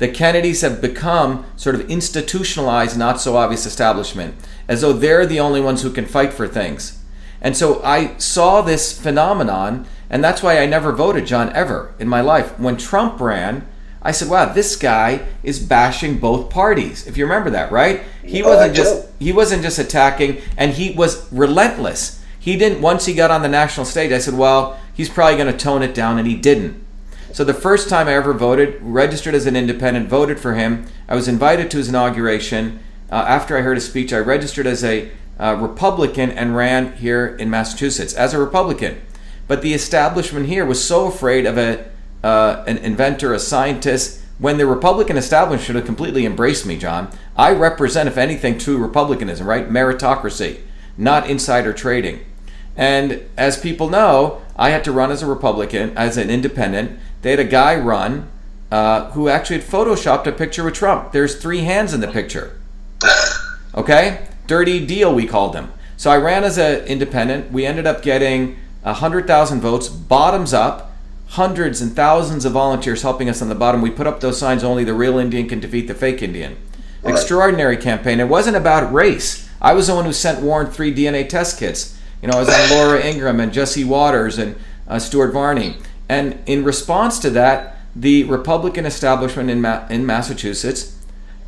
the 0.00 0.08
Kennedys 0.08 0.62
have 0.62 0.80
become 0.80 1.44
sort 1.56 1.74
of 1.76 1.88
institutionalized, 1.90 2.98
not 2.98 3.20
so 3.20 3.36
obvious 3.36 3.66
establishment, 3.66 4.34
as 4.66 4.80
though 4.80 4.94
they're 4.94 5.26
the 5.26 5.38
only 5.38 5.60
ones 5.60 5.82
who 5.82 5.90
can 5.90 6.06
fight 6.06 6.32
for 6.32 6.48
things. 6.48 6.98
And 7.42 7.54
so 7.56 7.82
I 7.84 8.16
saw 8.16 8.62
this 8.62 8.98
phenomenon, 8.98 9.86
and 10.08 10.24
that's 10.24 10.42
why 10.42 10.58
I 10.58 10.64
never 10.66 10.90
voted 10.92 11.26
John 11.26 11.52
ever 11.54 11.94
in 11.98 12.08
my 12.08 12.22
life. 12.22 12.58
When 12.58 12.78
Trump 12.78 13.20
ran, 13.20 13.66
I 14.02 14.12
said, 14.12 14.28
"Wow, 14.30 14.46
this 14.46 14.74
guy 14.74 15.20
is 15.42 15.58
bashing 15.58 16.16
both 16.18 16.48
parties." 16.48 17.06
If 17.06 17.18
you 17.18 17.24
remember 17.24 17.50
that, 17.50 17.70
right? 17.70 18.02
He 18.24 18.42
Oh, 18.42 18.48
wasn't 18.48 18.74
just 18.74 19.06
he 19.18 19.32
wasn't 19.32 19.62
just 19.62 19.78
attacking, 19.78 20.38
and 20.56 20.72
he 20.72 20.92
was 20.92 21.26
relentless. 21.30 22.20
He 22.38 22.56
didn't. 22.56 22.80
Once 22.80 23.04
he 23.04 23.12
got 23.12 23.30
on 23.30 23.42
the 23.42 23.48
national 23.48 23.84
stage, 23.84 24.12
I 24.12 24.18
said, 24.18 24.36
"Well, 24.38 24.78
he's 24.94 25.10
probably 25.10 25.36
going 25.36 25.52
to 25.52 25.58
tone 25.58 25.82
it 25.82 25.94
down," 25.94 26.18
and 26.18 26.26
he 26.26 26.36
didn't. 26.36 26.82
So 27.32 27.44
the 27.44 27.54
first 27.54 27.88
time 27.88 28.08
I 28.08 28.14
ever 28.14 28.32
voted, 28.32 28.78
registered 28.80 29.34
as 29.34 29.46
an 29.46 29.54
independent, 29.54 30.08
voted 30.08 30.40
for 30.40 30.54
him. 30.54 30.86
I 31.08 31.14
was 31.14 31.28
invited 31.28 31.70
to 31.70 31.76
his 31.76 31.88
inauguration. 31.88 32.80
Uh, 33.10 33.24
after 33.26 33.56
I 33.56 33.60
heard 33.60 33.76
his 33.76 33.86
speech, 33.86 34.12
I 34.12 34.18
registered 34.18 34.66
as 34.66 34.82
a 34.82 35.10
uh, 35.38 35.56
Republican 35.60 36.30
and 36.30 36.56
ran 36.56 36.96
here 36.96 37.26
in 37.36 37.48
Massachusetts 37.48 38.14
as 38.14 38.34
a 38.34 38.38
Republican. 38.38 39.00
But 39.46 39.62
the 39.62 39.74
establishment 39.74 40.46
here 40.46 40.66
was 40.66 40.84
so 40.84 41.06
afraid 41.06 41.46
of 41.46 41.56
a 41.56 41.88
uh, 42.22 42.64
an 42.66 42.78
inventor, 42.78 43.32
a 43.32 43.38
scientist. 43.38 44.20
When 44.38 44.58
the 44.58 44.66
Republican 44.66 45.16
establishment 45.16 45.62
should 45.62 45.76
have 45.76 45.86
completely 45.86 46.26
embraced 46.26 46.66
me, 46.66 46.76
John. 46.76 47.10
I 47.36 47.52
represent, 47.52 48.08
if 48.08 48.18
anything, 48.18 48.58
true 48.58 48.76
republicanism, 48.76 49.46
right? 49.46 49.68
Meritocracy, 49.68 50.60
not 50.98 51.28
insider 51.28 51.72
trading. 51.72 52.24
And 52.76 53.22
as 53.36 53.58
people 53.58 53.88
know, 53.88 54.42
I 54.56 54.70
had 54.70 54.84
to 54.84 54.92
run 54.92 55.10
as 55.10 55.22
a 55.22 55.26
Republican, 55.26 55.96
as 55.96 56.16
an 56.16 56.30
independent. 56.30 56.98
They 57.22 57.30
had 57.30 57.40
a 57.40 57.44
guy 57.44 57.76
run 57.76 58.28
uh, 58.70 59.10
who 59.10 59.28
actually 59.28 59.60
had 59.60 59.68
photoshopped 59.68 60.26
a 60.26 60.32
picture 60.32 60.64
with 60.64 60.74
Trump. 60.74 61.12
There's 61.12 61.36
three 61.36 61.60
hands 61.60 61.92
in 61.92 62.00
the 62.00 62.08
picture. 62.08 62.58
Okay? 63.74 64.26
Dirty 64.46 64.84
deal, 64.84 65.14
we 65.14 65.26
called 65.26 65.52
them. 65.52 65.72
So 65.96 66.10
I 66.10 66.16
ran 66.16 66.44
as 66.44 66.58
an 66.58 66.84
independent. 66.86 67.52
We 67.52 67.66
ended 67.66 67.86
up 67.86 68.02
getting 68.02 68.56
100,000 68.82 69.60
votes, 69.60 69.88
bottoms 69.88 70.54
up, 70.54 70.92
hundreds 71.28 71.80
and 71.80 71.94
thousands 71.94 72.44
of 72.44 72.52
volunteers 72.52 73.02
helping 73.02 73.28
us 73.28 73.40
on 73.40 73.48
the 73.48 73.54
bottom. 73.54 73.82
We 73.82 73.90
put 73.90 74.06
up 74.06 74.20
those 74.20 74.38
signs 74.38 74.64
only 74.64 74.82
the 74.82 74.94
real 74.94 75.18
Indian 75.18 75.48
can 75.48 75.60
defeat 75.60 75.86
the 75.86 75.94
fake 75.94 76.22
Indian. 76.22 76.56
Extraordinary 77.04 77.76
campaign. 77.76 78.18
It 78.20 78.28
wasn't 78.28 78.56
about 78.56 78.92
race. 78.92 79.48
I 79.60 79.74
was 79.74 79.86
the 79.86 79.94
one 79.94 80.04
who 80.04 80.12
sent 80.12 80.42
Warren 80.42 80.70
three 80.70 80.92
DNA 80.94 81.28
test 81.28 81.58
kits. 81.58 81.98
You 82.20 82.28
know, 82.28 82.36
I 82.36 82.40
was 82.40 82.48
on 82.48 82.70
Laura 82.70 83.00
Ingraham 83.00 83.40
and 83.40 83.52
Jesse 83.52 83.84
Watters 83.84 84.38
and 84.38 84.56
uh, 84.88 84.98
Stuart 84.98 85.32
Varney. 85.32 85.76
And 86.10 86.40
in 86.44 86.64
response 86.64 87.20
to 87.20 87.30
that, 87.30 87.76
the 87.94 88.24
Republican 88.24 88.84
establishment 88.84 89.48
in, 89.48 89.60
Ma- 89.60 89.86
in 89.86 90.04
Massachusetts 90.04 90.98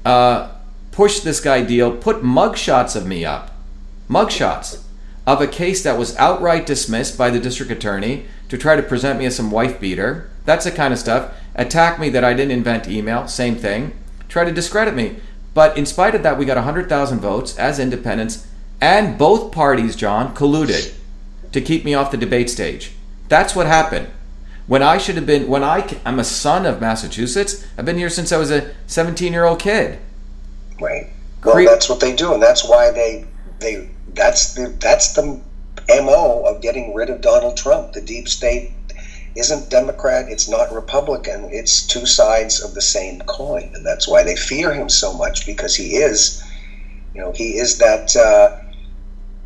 uh, 0.04 0.52
pushed 0.92 1.24
this 1.24 1.40
guy 1.40 1.64
deal, 1.64 1.96
put 1.96 2.22
mugshots 2.22 2.94
of 2.94 3.04
me 3.04 3.24
up, 3.24 3.50
mugshots 4.08 4.84
of 5.26 5.40
a 5.40 5.48
case 5.48 5.82
that 5.82 5.98
was 5.98 6.16
outright 6.16 6.64
dismissed 6.64 7.18
by 7.18 7.28
the 7.28 7.40
district 7.40 7.72
attorney 7.72 8.26
to 8.48 8.56
try 8.56 8.76
to 8.76 8.84
present 8.84 9.18
me 9.18 9.26
as 9.26 9.34
some 9.34 9.50
wife 9.50 9.80
beater. 9.80 10.30
That's 10.44 10.64
the 10.64 10.70
kind 10.70 10.92
of 10.92 11.00
stuff. 11.00 11.34
Attack 11.56 11.98
me 11.98 12.08
that 12.10 12.22
I 12.22 12.32
didn't 12.32 12.52
invent 12.52 12.86
email, 12.86 13.26
same 13.26 13.56
thing. 13.56 13.92
Try 14.28 14.44
to 14.44 14.52
discredit 14.52 14.94
me. 14.94 15.16
But 15.54 15.76
in 15.76 15.86
spite 15.86 16.14
of 16.14 16.22
that, 16.22 16.38
we 16.38 16.44
got 16.44 16.56
100,000 16.56 17.18
votes 17.18 17.58
as 17.58 17.80
independents, 17.80 18.46
and 18.80 19.18
both 19.18 19.50
parties, 19.50 19.96
John, 19.96 20.32
colluded 20.36 20.94
to 21.50 21.60
keep 21.60 21.84
me 21.84 21.94
off 21.94 22.12
the 22.12 22.16
debate 22.16 22.48
stage. 22.48 22.92
That's 23.28 23.56
what 23.56 23.66
happened. 23.66 24.06
When 24.66 24.82
I 24.82 24.96
should 24.98 25.16
have 25.16 25.26
been, 25.26 25.48
when 25.48 25.64
I, 25.64 25.86
I'm 26.04 26.18
a 26.18 26.24
son 26.24 26.66
of 26.66 26.80
Massachusetts, 26.80 27.66
I've 27.76 27.84
been 27.84 27.98
here 27.98 28.08
since 28.08 28.30
I 28.32 28.36
was 28.36 28.50
a 28.50 28.72
17 28.86 29.32
year 29.32 29.44
old 29.44 29.58
kid. 29.58 29.98
Right. 30.80 31.08
Well, 31.44 31.54
Cre- 31.54 31.64
that's 31.64 31.88
what 31.88 32.00
they 32.00 32.14
do, 32.14 32.32
and 32.34 32.42
that's 32.42 32.64
why 32.68 32.90
they 32.90 33.26
they 33.58 33.88
that's 34.14 34.54
the 34.54 34.68
that's 34.80 35.14
the 35.14 35.40
mo 36.02 36.44
of 36.46 36.62
getting 36.62 36.94
rid 36.94 37.10
of 37.10 37.20
Donald 37.20 37.56
Trump. 37.56 37.92
The 37.92 38.00
deep 38.00 38.28
state 38.28 38.70
isn't 39.34 39.68
Democrat, 39.70 40.26
it's 40.28 40.48
not 40.48 40.72
Republican. 40.72 41.48
It's 41.50 41.84
two 41.86 42.06
sides 42.06 42.62
of 42.62 42.74
the 42.74 42.82
same 42.82 43.20
coin, 43.22 43.72
and 43.74 43.84
that's 43.84 44.06
why 44.06 44.22
they 44.22 44.36
fear 44.36 44.72
him 44.72 44.88
so 44.88 45.12
much 45.14 45.44
because 45.46 45.74
he 45.74 45.96
is, 45.96 46.42
you 47.14 47.20
know, 47.20 47.32
he 47.32 47.56
is 47.58 47.78
that. 47.78 48.14
Uh, 48.16 48.58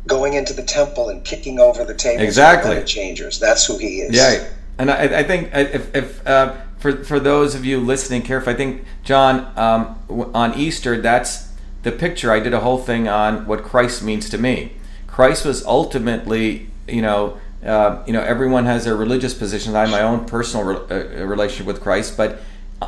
Going 0.05 0.35
into 0.35 0.53
the 0.53 0.63
temple 0.63 1.09
and 1.09 1.21
kicking 1.25 1.59
over 1.59 1.83
the 1.83 1.93
tables, 1.93 2.23
Exactly. 2.23 2.81
changers. 2.85 3.41
That's 3.41 3.65
who 3.65 3.77
he 3.77 3.99
is. 3.99 4.15
Yeah, 4.15 4.47
and 4.77 4.91
I, 4.91 5.19
I 5.19 5.23
think 5.23 5.49
if, 5.53 5.95
if 5.95 6.27
uh, 6.27 6.55
for 6.77 7.03
for 7.03 7.19
those 7.19 7.55
of 7.55 7.65
you 7.65 7.79
listening 7.79 8.21
carefully, 8.21 8.53
I 8.55 8.57
think 8.57 8.85
John 9.03 9.51
um, 9.57 10.31
on 10.33 10.53
Easter, 10.55 11.01
that's 11.01 11.53
the 11.83 11.91
picture. 11.91 12.31
I 12.31 12.39
did 12.39 12.53
a 12.53 12.59
whole 12.59 12.77
thing 12.77 13.07
on 13.07 13.45
what 13.45 13.63
Christ 13.63 14.03
means 14.03 14.29
to 14.29 14.37
me. 14.37 14.73
Christ 15.07 15.45
was 15.45 15.65
ultimately, 15.65 16.69
you 16.87 17.01
know, 17.01 17.37
uh, 17.65 18.03
you 18.05 18.13
know, 18.13 18.21
everyone 18.21 18.65
has 18.65 18.85
their 18.85 18.95
religious 18.95 19.33
positions. 19.33 19.75
I 19.75 19.81
have 19.81 19.89
my 19.89 20.01
own 20.01 20.25
personal 20.25 20.65
re- 20.65 21.21
uh, 21.21 21.25
relationship 21.25 21.65
with 21.65 21.81
Christ, 21.81 22.15
but 22.15 22.39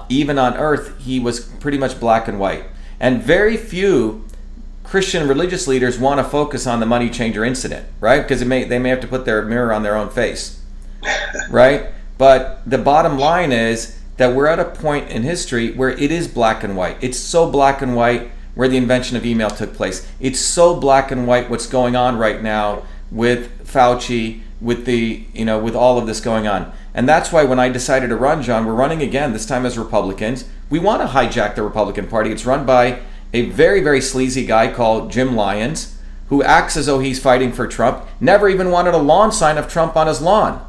even 0.09 0.37
on 0.37 0.55
earth, 0.57 0.99
he 0.99 1.19
was 1.19 1.39
pretty 1.39 1.77
much 1.77 1.99
black 1.99 2.27
and 2.27 2.39
white, 2.39 2.65
and 2.99 3.23
very 3.23 3.57
few 3.57 4.25
Christian 4.83 5.27
religious 5.27 5.67
leaders 5.67 5.99
want 5.99 6.19
to 6.19 6.23
focus 6.23 6.65
on 6.65 6.79
the 6.79 6.85
money 6.85 7.09
changer 7.11 7.43
incident, 7.45 7.87
right? 7.99 8.21
Because 8.21 8.43
may, 8.43 8.63
they 8.63 8.79
may 8.79 8.89
have 8.89 9.01
to 9.01 9.07
put 9.07 9.23
their 9.25 9.43
mirror 9.43 9.71
on 9.71 9.83
their 9.83 9.95
own 9.95 10.09
face, 10.09 10.58
right? 11.49 11.87
But 12.17 12.61
the 12.69 12.77
bottom 12.77 13.17
line 13.17 13.51
is 13.51 13.97
that 14.17 14.35
we're 14.35 14.47
at 14.47 14.59
a 14.59 14.65
point 14.65 15.09
in 15.09 15.23
history 15.23 15.71
where 15.71 15.89
it 15.89 16.11
is 16.11 16.27
black 16.27 16.63
and 16.63 16.75
white. 16.75 16.97
It's 17.01 17.17
so 17.17 17.49
black 17.49 17.81
and 17.81 17.95
white 17.95 18.31
where 18.55 18.67
the 18.67 18.77
invention 18.77 19.15
of 19.15 19.25
email 19.25 19.49
took 19.49 19.73
place. 19.73 20.05
It's 20.19 20.39
so 20.39 20.75
black 20.75 21.11
and 21.11 21.25
white 21.25 21.49
what's 21.49 21.67
going 21.67 21.95
on 21.95 22.17
right 22.17 22.41
now 22.41 22.83
with 23.11 23.65
Fauci, 23.65 24.41
with 24.59 24.85
the, 24.85 25.25
you 25.33 25.45
know, 25.45 25.59
with 25.59 25.75
all 25.75 25.97
of 25.97 26.07
this 26.07 26.19
going 26.19 26.47
on. 26.47 26.71
And 26.93 27.07
that's 27.07 27.31
why 27.31 27.45
when 27.45 27.59
I 27.59 27.69
decided 27.69 28.09
to 28.09 28.17
run, 28.17 28.43
John, 28.43 28.65
we're 28.65 28.73
running 28.73 29.01
again, 29.01 29.31
this 29.31 29.45
time 29.45 29.65
as 29.65 29.77
Republicans. 29.77 30.43
We 30.69 30.79
want 30.79 31.01
to 31.01 31.07
hijack 31.07 31.55
the 31.55 31.63
Republican 31.63 32.07
Party. 32.07 32.31
It's 32.31 32.45
run 32.45 32.65
by 32.65 32.99
a 33.33 33.49
very, 33.51 33.81
very 33.81 34.01
sleazy 34.01 34.45
guy 34.45 34.71
called 34.73 35.11
Jim 35.11 35.35
Lyons, 35.35 35.97
who 36.27 36.43
acts 36.43 36.75
as 36.75 36.87
though 36.87 36.99
he's 36.99 37.21
fighting 37.21 37.51
for 37.51 37.67
Trump, 37.67 38.05
never 38.19 38.49
even 38.49 38.71
wanted 38.71 38.93
a 38.93 38.97
lawn 38.97 39.31
sign 39.31 39.57
of 39.57 39.67
Trump 39.67 39.95
on 39.95 40.07
his 40.07 40.21
lawn. 40.21 40.65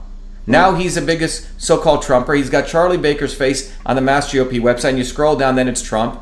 Now 0.46 0.74
he's 0.74 0.94
the 0.94 1.02
biggest 1.02 1.48
so-called 1.60 2.02
Trumper. 2.02 2.34
He's 2.34 2.50
got 2.50 2.66
Charlie 2.66 2.96
Baker's 2.96 3.34
face 3.34 3.74
on 3.84 3.96
the 3.96 4.02
Mass 4.02 4.32
GOP 4.32 4.60
website, 4.60 4.90
and 4.90 4.98
you 4.98 5.04
scroll 5.04 5.36
down, 5.36 5.56
then 5.56 5.68
it's 5.68 5.82
Trump. 5.82 6.20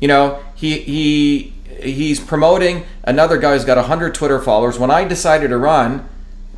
You 0.00 0.08
know, 0.08 0.42
he 0.54 0.78
he 0.78 1.54
he's 1.80 2.20
promoting 2.20 2.84
another 3.04 3.38
guy 3.38 3.54
who's 3.54 3.64
got 3.64 3.76
100 3.76 4.14
Twitter 4.14 4.40
followers. 4.40 4.78
When 4.78 4.90
I 4.90 5.04
decided 5.04 5.48
to 5.48 5.58
run, 5.58 6.08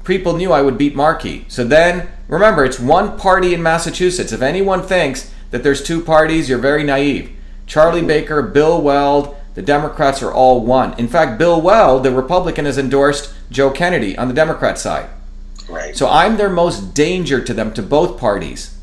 people 0.04 0.36
knew 0.36 0.52
I 0.52 0.62
would 0.62 0.78
beat 0.78 0.94
Markey. 0.94 1.44
So 1.48 1.64
then, 1.64 2.08
remember, 2.28 2.64
it's 2.64 2.80
one 2.80 3.18
party 3.18 3.54
in 3.54 3.62
Massachusetts. 3.62 4.32
If 4.32 4.42
anyone 4.42 4.82
thinks 4.82 5.32
that 5.50 5.62
there's 5.62 5.82
two 5.82 6.02
parties, 6.02 6.48
you're 6.48 6.58
very 6.58 6.84
naive. 6.84 7.30
Charlie 7.66 8.02
Baker, 8.02 8.42
Bill 8.42 8.80
Weld, 8.80 9.36
the 9.54 9.62
Democrats 9.62 10.22
are 10.22 10.32
all 10.32 10.64
one. 10.64 10.98
In 10.98 11.08
fact, 11.08 11.38
Bill 11.38 11.60
Weld, 11.60 12.04
the 12.04 12.12
Republican, 12.12 12.64
has 12.64 12.78
endorsed 12.78 13.34
Joe 13.50 13.70
Kennedy 13.70 14.16
on 14.16 14.28
the 14.28 14.34
Democrat 14.34 14.78
side. 14.78 15.08
Right. 15.68 15.96
So 15.96 16.08
I'm 16.08 16.36
their 16.36 16.48
most 16.48 16.94
danger 16.94 17.42
to 17.42 17.54
them, 17.54 17.72
to 17.74 17.82
both 17.82 18.18
parties. 18.18 18.74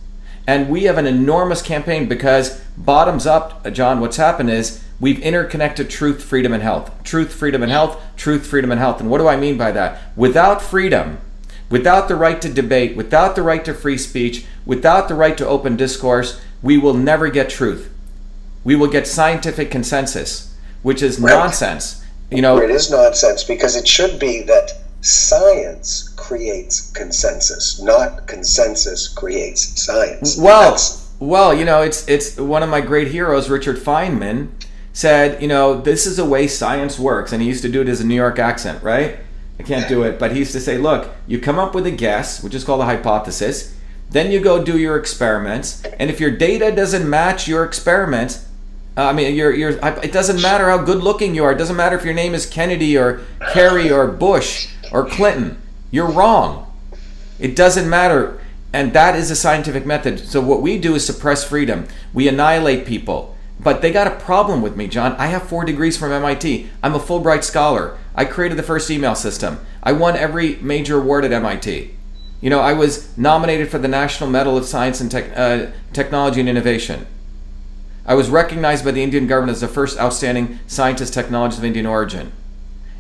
And 0.47 0.69
we 0.69 0.83
have 0.83 0.97
an 0.97 1.07
enormous 1.07 1.61
campaign 1.61 2.07
because, 2.07 2.61
bottoms 2.77 3.25
up, 3.25 3.61
uh, 3.65 3.71
John, 3.71 3.99
what's 3.99 4.17
happened 4.17 4.51
is 4.51 4.83
we've 4.99 5.19
interconnected 5.21 5.89
truth, 5.89 6.23
freedom, 6.23 6.53
and 6.53 6.61
health. 6.61 6.91
Truth, 7.03 7.33
freedom, 7.33 7.63
and 7.63 7.71
health, 7.71 7.99
truth, 8.15 8.45
freedom, 8.45 8.71
and 8.71 8.79
health. 8.79 8.99
And 8.99 9.09
what 9.09 9.17
do 9.17 9.27
I 9.27 9.37
mean 9.37 9.57
by 9.57 9.71
that? 9.71 9.99
Without 10.15 10.61
freedom, 10.61 11.17
without 11.69 12.07
the 12.07 12.15
right 12.15 12.39
to 12.43 12.49
debate, 12.49 12.95
without 12.95 13.35
the 13.35 13.41
right 13.41 13.65
to 13.65 13.73
free 13.73 13.97
speech, 13.97 14.45
without 14.65 15.07
the 15.07 15.15
right 15.15 15.35
to 15.37 15.47
open 15.47 15.75
discourse, 15.75 16.39
we 16.61 16.77
will 16.77 16.93
never 16.93 17.29
get 17.29 17.49
truth. 17.49 17.89
We 18.63 18.75
will 18.75 18.87
get 18.87 19.07
scientific 19.07 19.71
consensus, 19.71 20.53
which 20.83 21.01
is 21.01 21.19
Right. 21.19 21.33
nonsense. 21.33 22.01
You 22.29 22.41
know, 22.41 22.57
It 22.57 22.69
is 22.71 22.91
nonsense 22.91 23.43
because 23.43 23.75
it 23.75 23.87
should 23.87 24.19
be 24.19 24.43
that 24.43 24.71
science 25.05 26.09
creates 26.15 26.91
consensus, 26.91 27.79
not 27.79 28.27
consensus 28.27 29.07
creates 29.07 29.81
science. 29.81 30.37
Well, 30.37 30.71
That's- 30.71 31.01
well, 31.19 31.53
you 31.53 31.63
know, 31.63 31.81
it's 31.81 32.07
it's 32.07 32.37
one 32.37 32.63
of 32.63 32.69
my 32.69 32.81
great 32.81 33.09
heroes, 33.09 33.49
Richard 33.49 33.77
Feynman, 33.77 34.49
said, 34.93 35.41
you 35.41 35.47
know, 35.47 35.79
this 35.79 36.05
is 36.05 36.17
the 36.17 36.25
way 36.25 36.47
science 36.47 36.97
works, 36.99 37.31
and 37.31 37.41
he 37.41 37.47
used 37.47 37.61
to 37.61 37.69
do 37.69 37.81
it 37.81 37.87
as 37.87 38.01
a 38.01 38.05
New 38.05 38.15
York 38.15 38.39
accent, 38.39 38.83
right? 38.83 39.19
I 39.59 39.63
can't 39.63 39.87
do 39.87 40.03
it, 40.03 40.19
but 40.19 40.31
he 40.33 40.39
used 40.39 40.51
to 40.51 40.59
say, 40.59 40.77
look, 40.77 41.11
you 41.27 41.39
come 41.39 41.57
up 41.59 41.73
with 41.73 41.85
a 41.85 41.91
guess, 41.91 42.43
which 42.43 42.53
is 42.53 42.65
called 42.65 42.81
a 42.81 42.85
hypothesis, 42.85 43.73
then 44.09 44.29
you 44.31 44.41
go 44.41 44.61
do 44.61 44.77
your 44.77 44.97
experiments, 44.97 45.83
and 45.99 46.09
if 46.09 46.19
your 46.19 46.31
data 46.31 46.71
doesn't 46.75 47.09
match 47.09 47.47
your 47.47 47.63
experiments, 47.63 48.45
uh, 48.97 49.03
I 49.03 49.13
mean, 49.13 49.35
your 49.35 49.53
your 49.53 49.71
it 50.03 50.11
doesn't 50.11 50.41
matter 50.41 50.69
how 50.69 50.77
good 50.77 51.03
looking 51.03 51.35
you 51.35 51.43
are. 51.43 51.51
It 51.51 51.57
doesn't 51.57 51.75
matter 51.75 51.97
if 51.97 52.05
your 52.05 52.13
name 52.13 52.33
is 52.33 52.45
Kennedy 52.45 52.97
or 52.97 53.21
Kerry 53.51 53.91
or 53.91 54.07
Bush 54.07 54.69
or 54.95 55.05
Clinton. 55.05 55.61
You're 55.91 56.09
wrong. 56.09 56.71
It 57.37 57.53
doesn't 57.53 57.89
matter. 57.89 58.39
And 58.71 58.93
that 58.93 59.15
is 59.15 59.29
a 59.29 59.35
scientific 59.35 59.85
method. 59.85 60.19
So 60.19 60.39
what 60.39 60.61
we 60.61 60.77
do 60.77 60.95
is 60.95 61.05
suppress 61.05 61.43
freedom. 61.43 61.87
We 62.13 62.29
annihilate 62.29 62.85
people. 62.85 63.35
But 63.59 63.81
they 63.81 63.91
got 63.91 64.07
a 64.07 64.15
problem 64.15 64.61
with 64.61 64.77
me, 64.77 64.87
John. 64.87 65.13
I 65.17 65.27
have 65.27 65.43
four 65.43 65.65
degrees 65.65 65.97
from 65.97 66.13
MIT. 66.13 66.69
I'm 66.81 66.95
a 66.95 66.99
Fulbright 66.99 67.43
scholar. 67.43 67.97
I 68.15 68.23
created 68.23 68.57
the 68.57 68.63
first 68.63 68.89
email 68.89 69.15
system. 69.15 69.59
I 69.83 69.91
won 69.91 70.15
every 70.15 70.55
major 70.57 70.99
award 70.99 71.25
at 71.25 71.33
MIT. 71.33 71.93
You 72.39 72.49
know, 72.49 72.61
I 72.61 72.71
was 72.71 73.17
nominated 73.17 73.69
for 73.69 73.77
the 73.77 73.87
National 73.89 74.29
Medal 74.29 74.57
of 74.57 74.65
Science 74.65 75.01
and 75.01 75.13
uh, 75.13 75.71
Technology 75.91 76.39
and 76.39 76.47
Innovation. 76.47 77.05
I 78.05 78.13
was 78.13 78.29
recognized 78.29 78.85
by 78.85 78.91
the 78.91 79.03
Indian 79.03 79.27
government 79.27 79.55
as 79.55 79.61
the 79.61 79.67
first 79.67 79.99
outstanding 79.99 80.59
scientist 80.67 81.13
technologist 81.13 81.57
of 81.57 81.65
Indian 81.65 81.85
origin. 81.85 82.31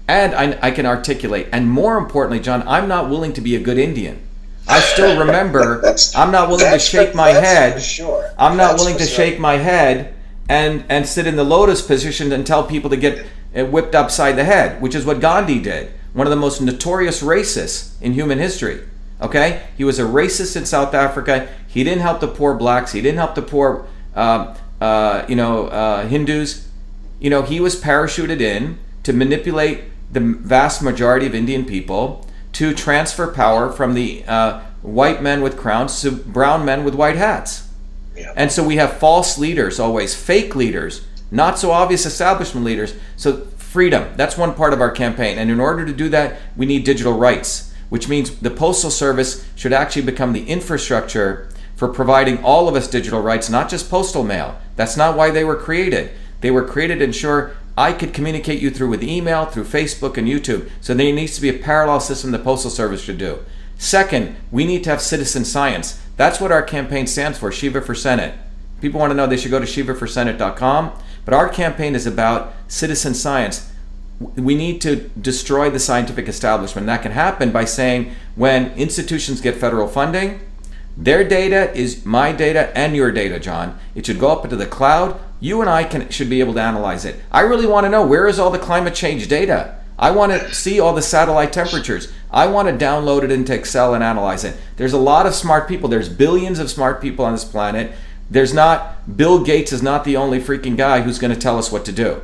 And 0.07 0.35
I, 0.35 0.57
I 0.61 0.71
can 0.71 0.85
articulate. 0.85 1.47
And 1.51 1.69
more 1.69 1.97
importantly, 1.97 2.39
John, 2.39 2.67
I'm 2.67 2.87
not 2.87 3.09
willing 3.09 3.33
to 3.33 3.41
be 3.41 3.55
a 3.55 3.59
good 3.59 3.77
Indian. 3.77 4.21
I 4.67 4.79
still 4.79 5.19
remember 5.25 5.81
I'm 6.15 6.31
not 6.31 6.49
willing 6.49 6.71
to 6.71 6.79
shake 6.79 7.11
for, 7.11 7.17
my 7.17 7.29
head. 7.29 7.81
Sure. 7.81 8.29
I'm 8.37 8.57
not 8.57 8.71
That's 8.71 8.83
willing 8.83 8.97
to 8.97 9.05
sure. 9.05 9.15
shake 9.15 9.39
my 9.39 9.57
head 9.57 10.13
and 10.47 10.85
and 10.89 11.07
sit 11.07 11.25
in 11.25 11.35
the 11.35 11.43
lotus 11.43 11.81
position 11.81 12.31
and 12.31 12.45
tell 12.45 12.63
people 12.65 12.89
to 12.91 12.97
get 12.97 13.25
uh, 13.55 13.65
whipped 13.65 13.95
upside 13.95 14.35
the 14.35 14.43
head, 14.43 14.81
which 14.81 14.95
is 14.95 15.05
what 15.05 15.19
Gandhi 15.19 15.59
did. 15.59 15.91
One 16.13 16.27
of 16.27 16.31
the 16.31 16.37
most 16.37 16.61
notorious 16.61 17.21
racists 17.21 17.99
in 18.01 18.13
human 18.13 18.39
history. 18.39 18.81
Okay, 19.21 19.63
he 19.77 19.83
was 19.83 19.97
a 19.97 20.03
racist 20.03 20.55
in 20.55 20.65
South 20.65 20.93
Africa. 20.93 21.47
He 21.67 21.83
didn't 21.83 22.01
help 22.01 22.19
the 22.19 22.27
poor 22.27 22.53
blacks. 22.53 22.91
He 22.91 23.01
didn't 23.01 23.17
help 23.17 23.35
the 23.35 23.41
poor, 23.41 23.87
uh, 24.13 24.55
uh, 24.81 25.25
you 25.27 25.35
know, 25.35 25.67
uh, 25.67 26.05
Hindus. 26.07 26.67
You 27.19 27.29
know, 27.29 27.41
he 27.41 27.59
was 27.59 27.81
parachuted 27.81 28.41
in 28.41 28.77
to 29.03 29.13
manipulate 29.13 29.85
the 30.15 30.21
vast 30.21 30.81
majority 30.81 31.27
of 31.27 31.35
Indian 31.35 31.65
people 31.65 32.27
to 32.53 32.73
transfer 32.73 33.31
power 33.31 33.71
from 33.71 33.93
the 33.93 34.23
uh, 34.25 34.61
white 34.81 35.21
men 35.21 35.41
with 35.41 35.57
crowns 35.57 36.01
to 36.01 36.11
brown 36.11 36.65
men 36.65 36.83
with 36.83 36.95
white 36.95 37.17
hats. 37.17 37.69
Yeah. 38.15 38.31
And 38.35 38.51
so 38.51 38.63
we 38.63 38.77
have 38.77 38.97
false 38.97 39.37
leaders 39.37 39.79
always, 39.79 40.15
fake 40.15 40.55
leaders, 40.55 41.05
not 41.29 41.59
so 41.59 41.71
obvious 41.71 42.05
establishment 42.05 42.65
leaders. 42.65 42.95
So 43.17 43.41
freedom, 43.57 44.13
that's 44.15 44.37
one 44.37 44.53
part 44.55 44.71
of 44.71 44.79
our 44.79 44.91
campaign. 44.91 45.37
And 45.37 45.51
in 45.51 45.59
order 45.59 45.85
to 45.85 45.91
do 45.93 46.07
that, 46.09 46.39
we 46.55 46.65
need 46.65 46.85
digital 46.85 47.13
rights, 47.13 47.73
which 47.89 48.07
means 48.07 48.33
the 48.39 48.49
Postal 48.49 48.89
Service 48.89 49.45
should 49.55 49.73
actually 49.73 50.03
become 50.03 50.31
the 50.31 50.45
infrastructure 50.45 51.49
for 51.75 51.89
providing 51.89 52.41
all 52.41 52.69
of 52.69 52.75
us 52.75 52.87
digital 52.87 53.21
rights, 53.21 53.49
not 53.49 53.69
just 53.69 53.89
postal 53.89 54.23
mail. 54.23 54.57
That's 54.77 54.95
not 54.95 55.17
why 55.17 55.29
they 55.29 55.43
were 55.43 55.57
created. 55.57 56.11
They 56.39 56.51
were 56.51 56.63
created 56.63 56.99
to 56.99 57.05
ensure 57.05 57.51
I 57.77 57.91
could 57.91 58.13
communicate 58.13 58.61
you 58.61 58.71
through 58.71 58.89
with 58.89 59.03
email, 59.03 59.45
through 59.45 59.65
Facebook 59.65 60.17
and 60.17 60.27
YouTube. 60.27 60.69
So 60.81 60.93
there 60.93 61.13
needs 61.13 61.35
to 61.35 61.41
be 61.41 61.49
a 61.49 61.59
parallel 61.59 61.99
system 61.99 62.31
the 62.31 62.39
Postal 62.39 62.71
Service 62.71 63.01
should 63.01 63.17
do. 63.17 63.39
Second, 63.77 64.35
we 64.51 64.65
need 64.65 64.83
to 64.85 64.89
have 64.89 65.01
citizen 65.01 65.43
science. 65.43 66.01
That's 66.15 66.39
what 66.39 66.51
our 66.51 66.63
campaign 66.63 67.07
stands 67.07 67.37
for, 67.37 67.51
Shiva 67.51 67.81
for 67.81 67.93
Senate. 67.93 68.33
People 68.79 68.99
want 68.99 69.11
to 69.11 69.15
know 69.15 69.27
they 69.27 69.37
should 69.37 69.51
go 69.51 69.59
to 69.59 69.65
shivaforsenate.com. 69.65 70.91
But 71.25 71.33
our 71.33 71.49
campaign 71.49 71.95
is 71.95 72.05
about 72.05 72.53
citizen 72.67 73.13
science. 73.13 73.71
We 74.19 74.55
need 74.55 74.79
to 74.81 75.09
destroy 75.19 75.69
the 75.69 75.79
scientific 75.79 76.29
establishment. 76.29 76.87
That 76.87 77.01
can 77.01 77.11
happen 77.11 77.51
by 77.51 77.65
saying 77.65 78.13
when 78.35 78.71
institutions 78.73 79.41
get 79.41 79.55
federal 79.55 79.87
funding, 79.87 80.39
their 80.97 81.27
data 81.27 81.73
is 81.75 82.05
my 82.05 82.31
data 82.31 82.75
and 82.77 82.95
your 82.95 83.11
data, 83.11 83.39
John. 83.39 83.77
It 83.95 84.05
should 84.05 84.19
go 84.19 84.31
up 84.31 84.43
into 84.43 84.55
the 84.55 84.65
cloud. 84.65 85.19
You 85.39 85.61
and 85.61 85.69
I 85.69 85.83
can 85.83 86.09
should 86.09 86.29
be 86.29 86.39
able 86.39 86.53
to 86.53 86.61
analyze 86.61 87.05
it. 87.05 87.19
I 87.31 87.41
really 87.41 87.67
want 87.67 87.85
to 87.85 87.89
know 87.89 88.05
where 88.05 88.27
is 88.27 88.39
all 88.39 88.51
the 88.51 88.59
climate 88.59 88.95
change 88.95 89.27
data. 89.27 89.77
I 89.97 90.11
want 90.11 90.31
to 90.31 90.53
see 90.53 90.79
all 90.79 90.93
the 90.93 91.01
satellite 91.01 91.53
temperatures. 91.53 92.11
I 92.29 92.47
want 92.47 92.67
to 92.67 92.85
download 92.85 93.23
it 93.23 93.31
into 93.31 93.53
Excel 93.53 93.93
and 93.93 94.03
analyze 94.03 94.43
it. 94.43 94.57
There's 94.75 94.93
a 94.93 94.97
lot 94.97 95.25
of 95.25 95.33
smart 95.33 95.67
people. 95.67 95.87
There's 95.87 96.09
billions 96.09 96.59
of 96.59 96.69
smart 96.69 97.01
people 97.01 97.23
on 97.23 97.33
this 97.33 97.45
planet. 97.45 97.93
There's 98.29 98.53
not 98.53 99.17
Bill 99.17 99.43
Gates 99.43 99.71
is 99.71 99.83
not 99.83 100.03
the 100.03 100.17
only 100.17 100.39
freaking 100.39 100.75
guy 100.75 101.01
who's 101.01 101.19
going 101.19 101.33
to 101.33 101.39
tell 101.39 101.57
us 101.57 101.71
what 101.71 101.85
to 101.85 101.91
do. 101.91 102.21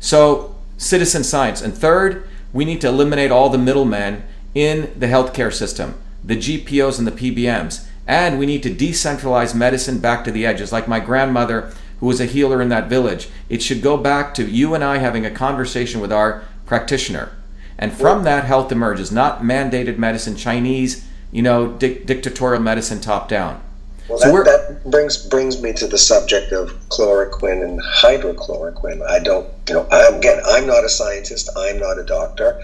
So, 0.00 0.56
citizen 0.76 1.24
science. 1.24 1.62
And 1.62 1.74
third, 1.76 2.28
we 2.52 2.64
need 2.64 2.80
to 2.82 2.88
eliminate 2.88 3.30
all 3.30 3.48
the 3.48 3.58
middlemen 3.58 4.24
in 4.54 4.92
the 4.98 5.06
healthcare 5.06 5.52
system, 5.52 5.94
the 6.24 6.36
GPOs 6.36 6.98
and 6.98 7.06
the 7.06 7.12
PBMs. 7.12 7.85
And 8.06 8.38
we 8.38 8.46
need 8.46 8.62
to 8.62 8.74
decentralize 8.74 9.54
medicine 9.54 9.98
back 9.98 10.24
to 10.24 10.30
the 10.30 10.46
edges, 10.46 10.72
like 10.72 10.86
my 10.86 11.00
grandmother, 11.00 11.72
who 12.00 12.06
was 12.06 12.20
a 12.20 12.26
healer 12.26 12.62
in 12.62 12.68
that 12.68 12.88
village. 12.88 13.28
It 13.48 13.62
should 13.62 13.82
go 13.82 13.96
back 13.96 14.34
to 14.34 14.44
you 14.44 14.74
and 14.74 14.84
I 14.84 14.98
having 14.98 15.26
a 15.26 15.30
conversation 15.30 16.00
with 16.00 16.12
our 16.12 16.44
practitioner. 16.66 17.32
And 17.78 17.92
from 17.92 18.24
that, 18.24 18.44
health 18.44 18.72
emerges, 18.72 19.12
not 19.12 19.42
mandated 19.42 19.98
medicine, 19.98 20.36
Chinese, 20.36 21.06
you 21.30 21.42
know, 21.42 21.72
dic- 21.72 22.06
dictatorial 22.06 22.62
medicine 22.62 23.00
top 23.00 23.28
down. 23.28 23.60
Well, 24.08 24.18
So 24.18 24.32
that, 24.32 24.44
that 24.84 24.90
brings 24.90 25.26
brings 25.26 25.60
me 25.60 25.72
to 25.74 25.86
the 25.86 25.98
subject 25.98 26.52
of 26.52 26.70
chloroquine 26.88 27.62
and 27.64 27.80
hydrochloroquine. 27.80 29.04
I 29.04 29.18
don't, 29.18 29.48
you 29.68 29.74
know, 29.74 29.88
I'm, 29.90 30.14
again, 30.14 30.40
I'm 30.46 30.66
not 30.66 30.84
a 30.84 30.88
scientist. 30.88 31.50
I'm 31.56 31.78
not 31.78 31.98
a 31.98 32.04
doctor, 32.04 32.62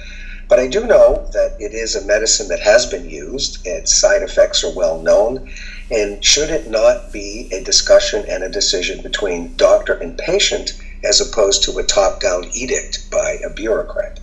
but 0.52 0.60
I 0.60 0.66
do 0.66 0.86
know 0.86 1.26
that 1.32 1.56
it 1.58 1.72
is 1.72 1.96
a 1.96 2.04
medicine 2.04 2.46
that 2.48 2.60
has 2.60 2.84
been 2.84 3.08
used. 3.08 3.66
Its 3.66 3.96
side 3.96 4.20
effects 4.20 4.62
are 4.62 4.74
well 4.76 5.00
known, 5.00 5.50
and 5.90 6.22
should 6.22 6.50
it 6.50 6.68
not 6.68 7.10
be 7.10 7.48
a 7.52 7.64
discussion 7.64 8.26
and 8.28 8.44
a 8.44 8.50
decision 8.50 9.00
between 9.00 9.56
doctor 9.56 9.94
and 9.94 10.18
patient 10.18 10.78
as 11.04 11.22
opposed 11.22 11.62
to 11.62 11.78
a 11.78 11.82
top-down 11.82 12.44
edict 12.52 13.10
by 13.10 13.38
a 13.42 13.48
bureaucrat? 13.48 14.20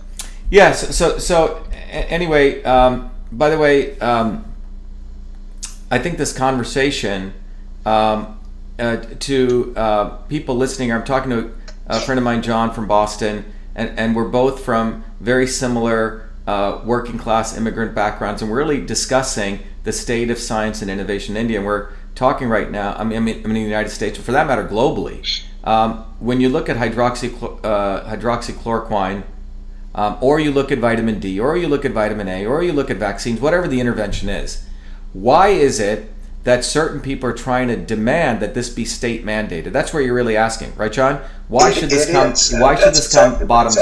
Yes. 0.52 0.96
So, 0.96 1.18
so 1.18 1.66
anyway, 1.90 2.62
um, 2.62 3.10
by 3.32 3.50
the 3.50 3.58
way, 3.58 3.98
um, 3.98 4.44
I 5.90 5.98
think 5.98 6.16
this 6.16 6.32
conversation 6.32 7.34
um, 7.84 8.38
uh, 8.78 8.98
to 9.18 9.72
uh, 9.74 10.08
people 10.28 10.54
listening, 10.54 10.92
I'm 10.92 11.02
talking 11.02 11.30
to 11.30 11.52
a 11.88 11.98
friend 11.98 12.20
of 12.20 12.24
mine, 12.24 12.40
John 12.40 12.72
from 12.72 12.86
Boston, 12.86 13.52
and, 13.74 13.98
and 13.98 14.14
we're 14.14 14.28
both 14.28 14.64
from 14.64 15.04
very 15.20 15.46
similar 15.46 16.30
uh, 16.46 16.80
working 16.84 17.18
class 17.18 17.56
immigrant 17.56 17.94
backgrounds, 17.94 18.42
and 18.42 18.50
we're 18.50 18.58
really 18.58 18.84
discussing 18.84 19.60
the 19.84 19.92
state 19.92 20.30
of 20.30 20.38
science 20.38 20.82
and 20.82 20.90
innovation 20.90 21.36
in 21.36 21.42
India. 21.42 21.58
And 21.58 21.66
we're 21.66 21.90
talking 22.14 22.48
right 22.48 22.70
now, 22.70 22.94
I 22.94 23.04
mean, 23.04 23.16
I 23.16 23.20
mean, 23.20 23.36
in 23.44 23.52
the 23.52 23.60
United 23.60 23.90
States, 23.90 24.18
but 24.18 24.24
for 24.24 24.32
that 24.32 24.46
matter, 24.46 24.66
globally. 24.66 25.44
Um, 25.62 26.04
when 26.18 26.40
you 26.40 26.48
look 26.48 26.68
at 26.68 26.76
hydroxy, 26.76 27.30
uh, 27.64 28.04
hydroxychloroquine, 28.04 29.24
um, 29.94 30.18
or 30.20 30.40
you 30.40 30.50
look 30.52 30.72
at 30.72 30.78
vitamin 30.78 31.20
D, 31.20 31.38
or 31.38 31.56
you 31.56 31.68
look 31.68 31.84
at 31.84 31.92
vitamin 31.92 32.28
A, 32.28 32.46
or 32.46 32.62
you 32.62 32.72
look 32.72 32.90
at 32.90 32.96
vaccines, 32.96 33.40
whatever 33.40 33.68
the 33.68 33.80
intervention 33.80 34.28
is. 34.28 34.66
Why 35.12 35.48
is 35.48 35.80
it 35.80 36.12
that 36.44 36.64
certain 36.64 37.00
people 37.00 37.28
are 37.28 37.34
trying 37.34 37.68
to 37.68 37.76
demand 37.76 38.40
that 38.40 38.54
this 38.54 38.70
be 38.70 38.84
state 38.84 39.24
mandated? 39.24 39.72
That's 39.72 39.92
where 39.92 40.02
you're 40.02 40.14
really 40.14 40.36
asking, 40.36 40.74
right, 40.76 40.92
John? 40.92 41.20
Why 41.48 41.72
should 41.72 41.90
this 41.90 42.10
come? 42.10 42.60
Why 42.60 42.76
should 42.76 42.94
this 42.94 43.12
come 43.12 43.46
bottom? 43.46 43.74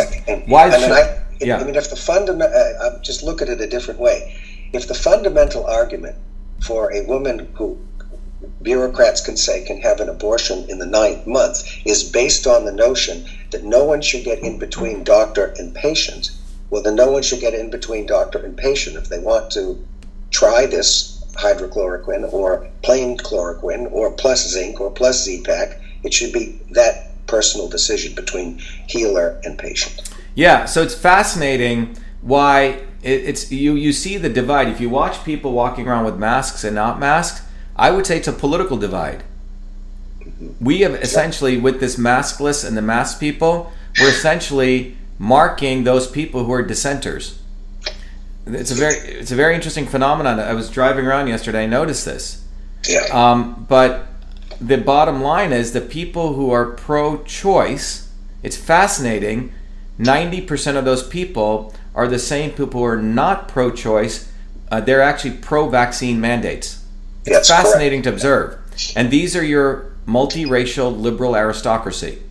Why 0.47 0.71
should? 0.71 1.23
I, 1.41 1.45
yeah. 1.45 1.59
I 1.59 1.65
mean, 1.65 1.75
if 1.75 1.91
the 1.91 1.97
fundamental, 1.97 2.57
uh, 2.57 2.85
uh, 2.85 3.03
just 3.03 3.23
look 3.23 3.43
at 3.43 3.49
it 3.49 3.61
a 3.61 3.67
different 3.67 4.01
way. 4.01 4.37
If 4.73 4.89
the 4.89 4.95
fundamental 4.95 5.65
argument 5.67 6.17
for 6.61 6.93
a 6.93 7.05
woman 7.07 7.49
who 7.55 7.79
bureaucrats 8.63 9.21
can 9.21 9.37
say 9.37 9.65
can 9.65 9.81
have 9.81 10.01
an 10.01 10.09
abortion 10.09 10.69
in 10.69 10.79
the 10.79 10.87
ninth 10.87 11.27
month 11.27 11.65
is 11.85 12.03
based 12.03 12.47
on 12.47 12.65
the 12.65 12.73
notion 12.73 13.27
that 13.51 13.65
no 13.65 13.85
one 13.85 14.01
should 14.01 14.25
get 14.25 14.41
in 14.41 14.59
between 14.59 15.05
doctor 15.05 15.55
and 15.59 15.75
patient, 15.75 16.31
well, 16.71 16.83
then 16.83 16.97
no 16.97 17.11
one 17.11 17.23
should 17.23 17.41
get 17.41 17.55
in 17.55 17.71
between 17.71 18.07
doctor 18.07 18.39
and 18.39 18.57
patient 18.57 18.97
if 18.97 19.09
they 19.09 19.19
want 19.19 19.51
to 19.51 19.83
try 20.31 20.67
this 20.67 21.25
hydrochloroquine 21.33 22.31
or 22.33 22.69
plain 22.83 23.17
chloroquine 23.17 23.91
or 23.93 24.11
plus 24.13 24.49
zinc 24.49 24.81
or 24.81 24.91
plus 24.91 25.25
Z-Pak. 25.25 25.81
It 26.03 26.13
should 26.13 26.33
be 26.33 26.61
that 26.73 27.27
personal 27.27 27.69
decision 27.69 28.15
between 28.15 28.59
healer 28.87 29.41
and 29.45 29.59
patient. 29.59 30.03
Yeah, 30.39 30.67
so 30.67 30.83
it's 30.83 30.95
fascinating 30.95 31.97
why 32.21 32.83
it, 33.03 33.25
it's 33.25 33.51
you 33.51 33.75
you 33.75 33.93
see 33.93 34.19
the 34.19 34.29
divide. 34.29 34.69
If 34.69 34.81
you 34.81 34.89
watch 34.89 35.25
people 35.25 35.51
walking 35.51 35.89
around 35.89 36.05
with 36.05 36.17
masks 36.17 36.63
and 36.63 36.77
not 36.77 37.01
masks, 37.01 37.45
I 37.75 37.91
would 37.91 38.07
say 38.07 38.19
it's 38.19 38.29
a 38.29 38.33
political 38.33 38.77
divide. 38.77 39.25
We 40.61 40.83
have 40.83 40.95
essentially 40.95 41.59
with 41.59 41.81
this 41.81 41.97
maskless 41.97 42.65
and 42.65 42.77
the 42.77 42.83
mask 42.83 43.19
people, 43.19 43.73
we're 43.99 44.11
essentially 44.11 44.97
marking 45.19 45.83
those 45.83 46.09
people 46.09 46.45
who 46.45 46.53
are 46.53 46.63
dissenters. 46.63 47.41
It's 48.47 48.71
a 48.71 48.77
very 48.77 48.95
it's 48.95 49.33
a 49.33 49.37
very 49.37 49.57
interesting 49.57 49.89
phenomenon. 49.89 50.39
I 50.39 50.53
was 50.53 50.71
driving 50.71 51.05
around 51.05 51.27
yesterday, 51.27 51.65
I 51.65 51.67
noticed 51.67 52.05
this. 52.05 52.45
Yeah. 52.89 53.07
Um, 53.11 53.67
but 53.69 54.07
the 54.61 54.79
bottom 54.79 55.21
line 55.21 55.53
is 55.53 55.73
the 55.73 55.81
people 55.81 56.35
who 56.35 56.53
are 56.53 56.65
pro 56.65 57.25
choice, 57.25 58.09
it's 58.45 58.57
fascinating. 58.57 59.53
90% 59.99 60.77
of 60.77 60.85
those 60.85 61.07
people 61.07 61.75
are 61.95 62.07
the 62.07 62.19
same 62.19 62.51
people 62.51 62.81
who 62.81 62.85
are 62.85 63.03
not 63.03 63.49
pro 63.49 63.71
choice. 63.71 64.33
Uh, 64.71 64.81
they're 64.81 65.03
actually 65.03 65.33
pro 65.33 65.69
vaccine 65.69 66.21
mandates. 66.21 66.85
It's 67.25 67.49
That's 67.49 67.51
fascinating 67.51 68.03
correct. 68.03 68.21
to 68.21 68.29
observe. 68.29 68.95
And 68.97 69.11
these 69.11 69.35
are 69.35 69.45
your 69.45 69.93
multiracial 70.07 70.99
liberal 70.99 71.35
aristocracy. 71.35 72.23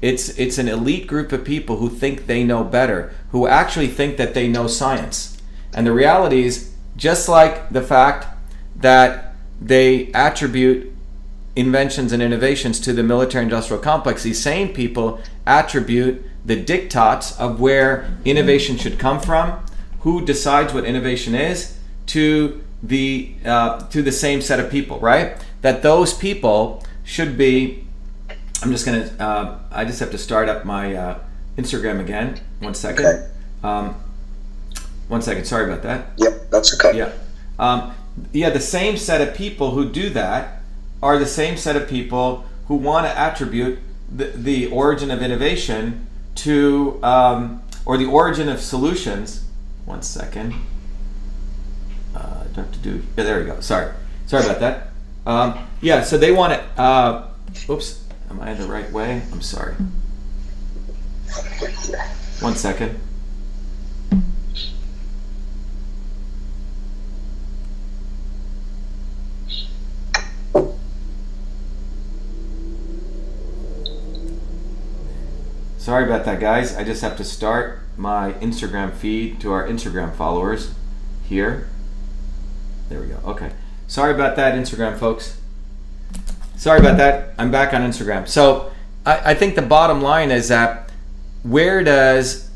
It's, 0.00 0.28
it's 0.38 0.58
an 0.58 0.68
elite 0.68 1.06
group 1.06 1.32
of 1.32 1.44
people 1.44 1.78
who 1.78 1.88
think 1.88 2.26
they 2.26 2.44
know 2.44 2.62
better, 2.62 3.12
who 3.30 3.46
actually 3.48 3.88
think 3.88 4.16
that 4.18 4.34
they 4.34 4.46
know 4.46 4.66
science. 4.66 5.40
And 5.74 5.86
the 5.86 5.92
reality 5.92 6.44
is, 6.44 6.72
just 6.96 7.28
like 7.28 7.70
the 7.70 7.82
fact 7.82 8.26
that 8.76 9.34
they 9.60 10.12
attribute 10.12 10.94
inventions 11.56 12.12
and 12.12 12.22
innovations 12.22 12.78
to 12.80 12.92
the 12.92 13.02
military 13.02 13.42
industrial 13.42 13.82
complex, 13.82 14.22
these 14.22 14.40
same 14.40 14.68
people 14.68 15.20
attribute 15.46 16.24
the 16.48 16.62
diktats 16.62 17.38
of 17.38 17.60
where 17.60 18.18
innovation 18.24 18.76
should 18.76 18.98
come 18.98 19.20
from, 19.20 19.64
who 20.00 20.24
decides 20.24 20.74
what 20.74 20.84
innovation 20.84 21.34
is, 21.34 21.78
to 22.06 22.64
the 22.82 23.34
uh, 23.44 23.78
to 23.88 24.02
the 24.02 24.12
same 24.12 24.40
set 24.40 24.58
of 24.58 24.70
people, 24.70 24.98
right? 24.98 25.36
That 25.62 25.82
those 25.82 26.12
people 26.14 26.84
should 27.04 27.38
be 27.38 27.88
I'm 28.62 28.72
just 28.72 28.84
gonna. 28.84 29.10
Uh, 29.18 29.58
I 29.70 29.84
just 29.84 30.00
have 30.00 30.10
to 30.10 30.18
start 30.18 30.48
up 30.48 30.64
my 30.64 30.94
uh, 30.94 31.18
Instagram 31.56 32.00
again. 32.00 32.40
One 32.60 32.74
second. 32.74 33.06
Okay. 33.06 33.28
Um, 33.62 33.94
one 35.06 35.22
second. 35.22 35.44
Sorry 35.44 35.64
about 35.64 35.82
that. 35.82 36.08
Yep, 36.16 36.50
that's 36.50 36.74
okay. 36.74 36.98
Yeah. 36.98 37.12
Um, 37.58 37.94
yeah, 38.32 38.50
the 38.50 38.60
same 38.60 38.96
set 38.96 39.20
of 39.20 39.34
people 39.34 39.70
who 39.72 39.88
do 39.90 40.10
that 40.10 40.62
are 41.02 41.18
the 41.18 41.26
same 41.26 41.56
set 41.56 41.76
of 41.76 41.88
people 41.88 42.44
who 42.66 42.74
want 42.74 43.06
to 43.06 43.16
attribute 43.16 43.78
the, 44.10 44.24
the 44.24 44.66
origin 44.70 45.10
of 45.10 45.22
innovation 45.22 46.07
to, 46.38 46.98
um, 47.02 47.62
or 47.84 47.96
the 47.96 48.06
origin 48.06 48.48
of 48.48 48.60
solutions. 48.60 49.44
One 49.84 50.02
second. 50.02 50.54
Uh, 52.14 52.44
do 52.44 52.60
have 52.60 52.72
to 52.72 52.78
do. 52.78 53.02
Yeah, 53.16 53.24
there 53.24 53.38
we 53.40 53.46
go. 53.46 53.60
Sorry. 53.60 53.92
Sorry 54.26 54.44
about 54.44 54.60
that. 54.60 54.88
Um, 55.26 55.66
yeah, 55.80 56.02
so 56.02 56.18
they 56.18 56.32
want 56.32 56.52
to. 56.54 56.80
Uh, 56.80 57.28
oops. 57.70 58.04
Am 58.30 58.40
I 58.40 58.50
in 58.50 58.58
the 58.58 58.66
right 58.66 58.90
way? 58.92 59.22
I'm 59.32 59.40
sorry. 59.40 59.74
One 62.40 62.56
second. 62.56 62.98
Sorry 75.88 76.04
about 76.04 76.26
that, 76.26 76.38
guys. 76.38 76.76
I 76.76 76.84
just 76.84 77.00
have 77.00 77.16
to 77.16 77.24
start 77.24 77.80
my 77.96 78.34
Instagram 78.42 78.92
feed 78.92 79.40
to 79.40 79.52
our 79.52 79.66
Instagram 79.66 80.14
followers 80.14 80.74
here. 81.24 81.66
There 82.90 83.00
we 83.00 83.06
go. 83.06 83.18
Okay. 83.24 83.52
Sorry 83.86 84.12
about 84.12 84.36
that, 84.36 84.54
Instagram 84.54 84.98
folks. 84.98 85.40
Sorry 86.56 86.78
about 86.78 86.98
that. 86.98 87.32
I'm 87.38 87.50
back 87.50 87.72
on 87.72 87.80
Instagram. 87.80 88.28
So 88.28 88.70
I, 89.06 89.30
I 89.30 89.34
think 89.34 89.54
the 89.54 89.62
bottom 89.62 90.02
line 90.02 90.30
is 90.30 90.48
that 90.48 90.90
where 91.42 91.82
does 91.82 92.50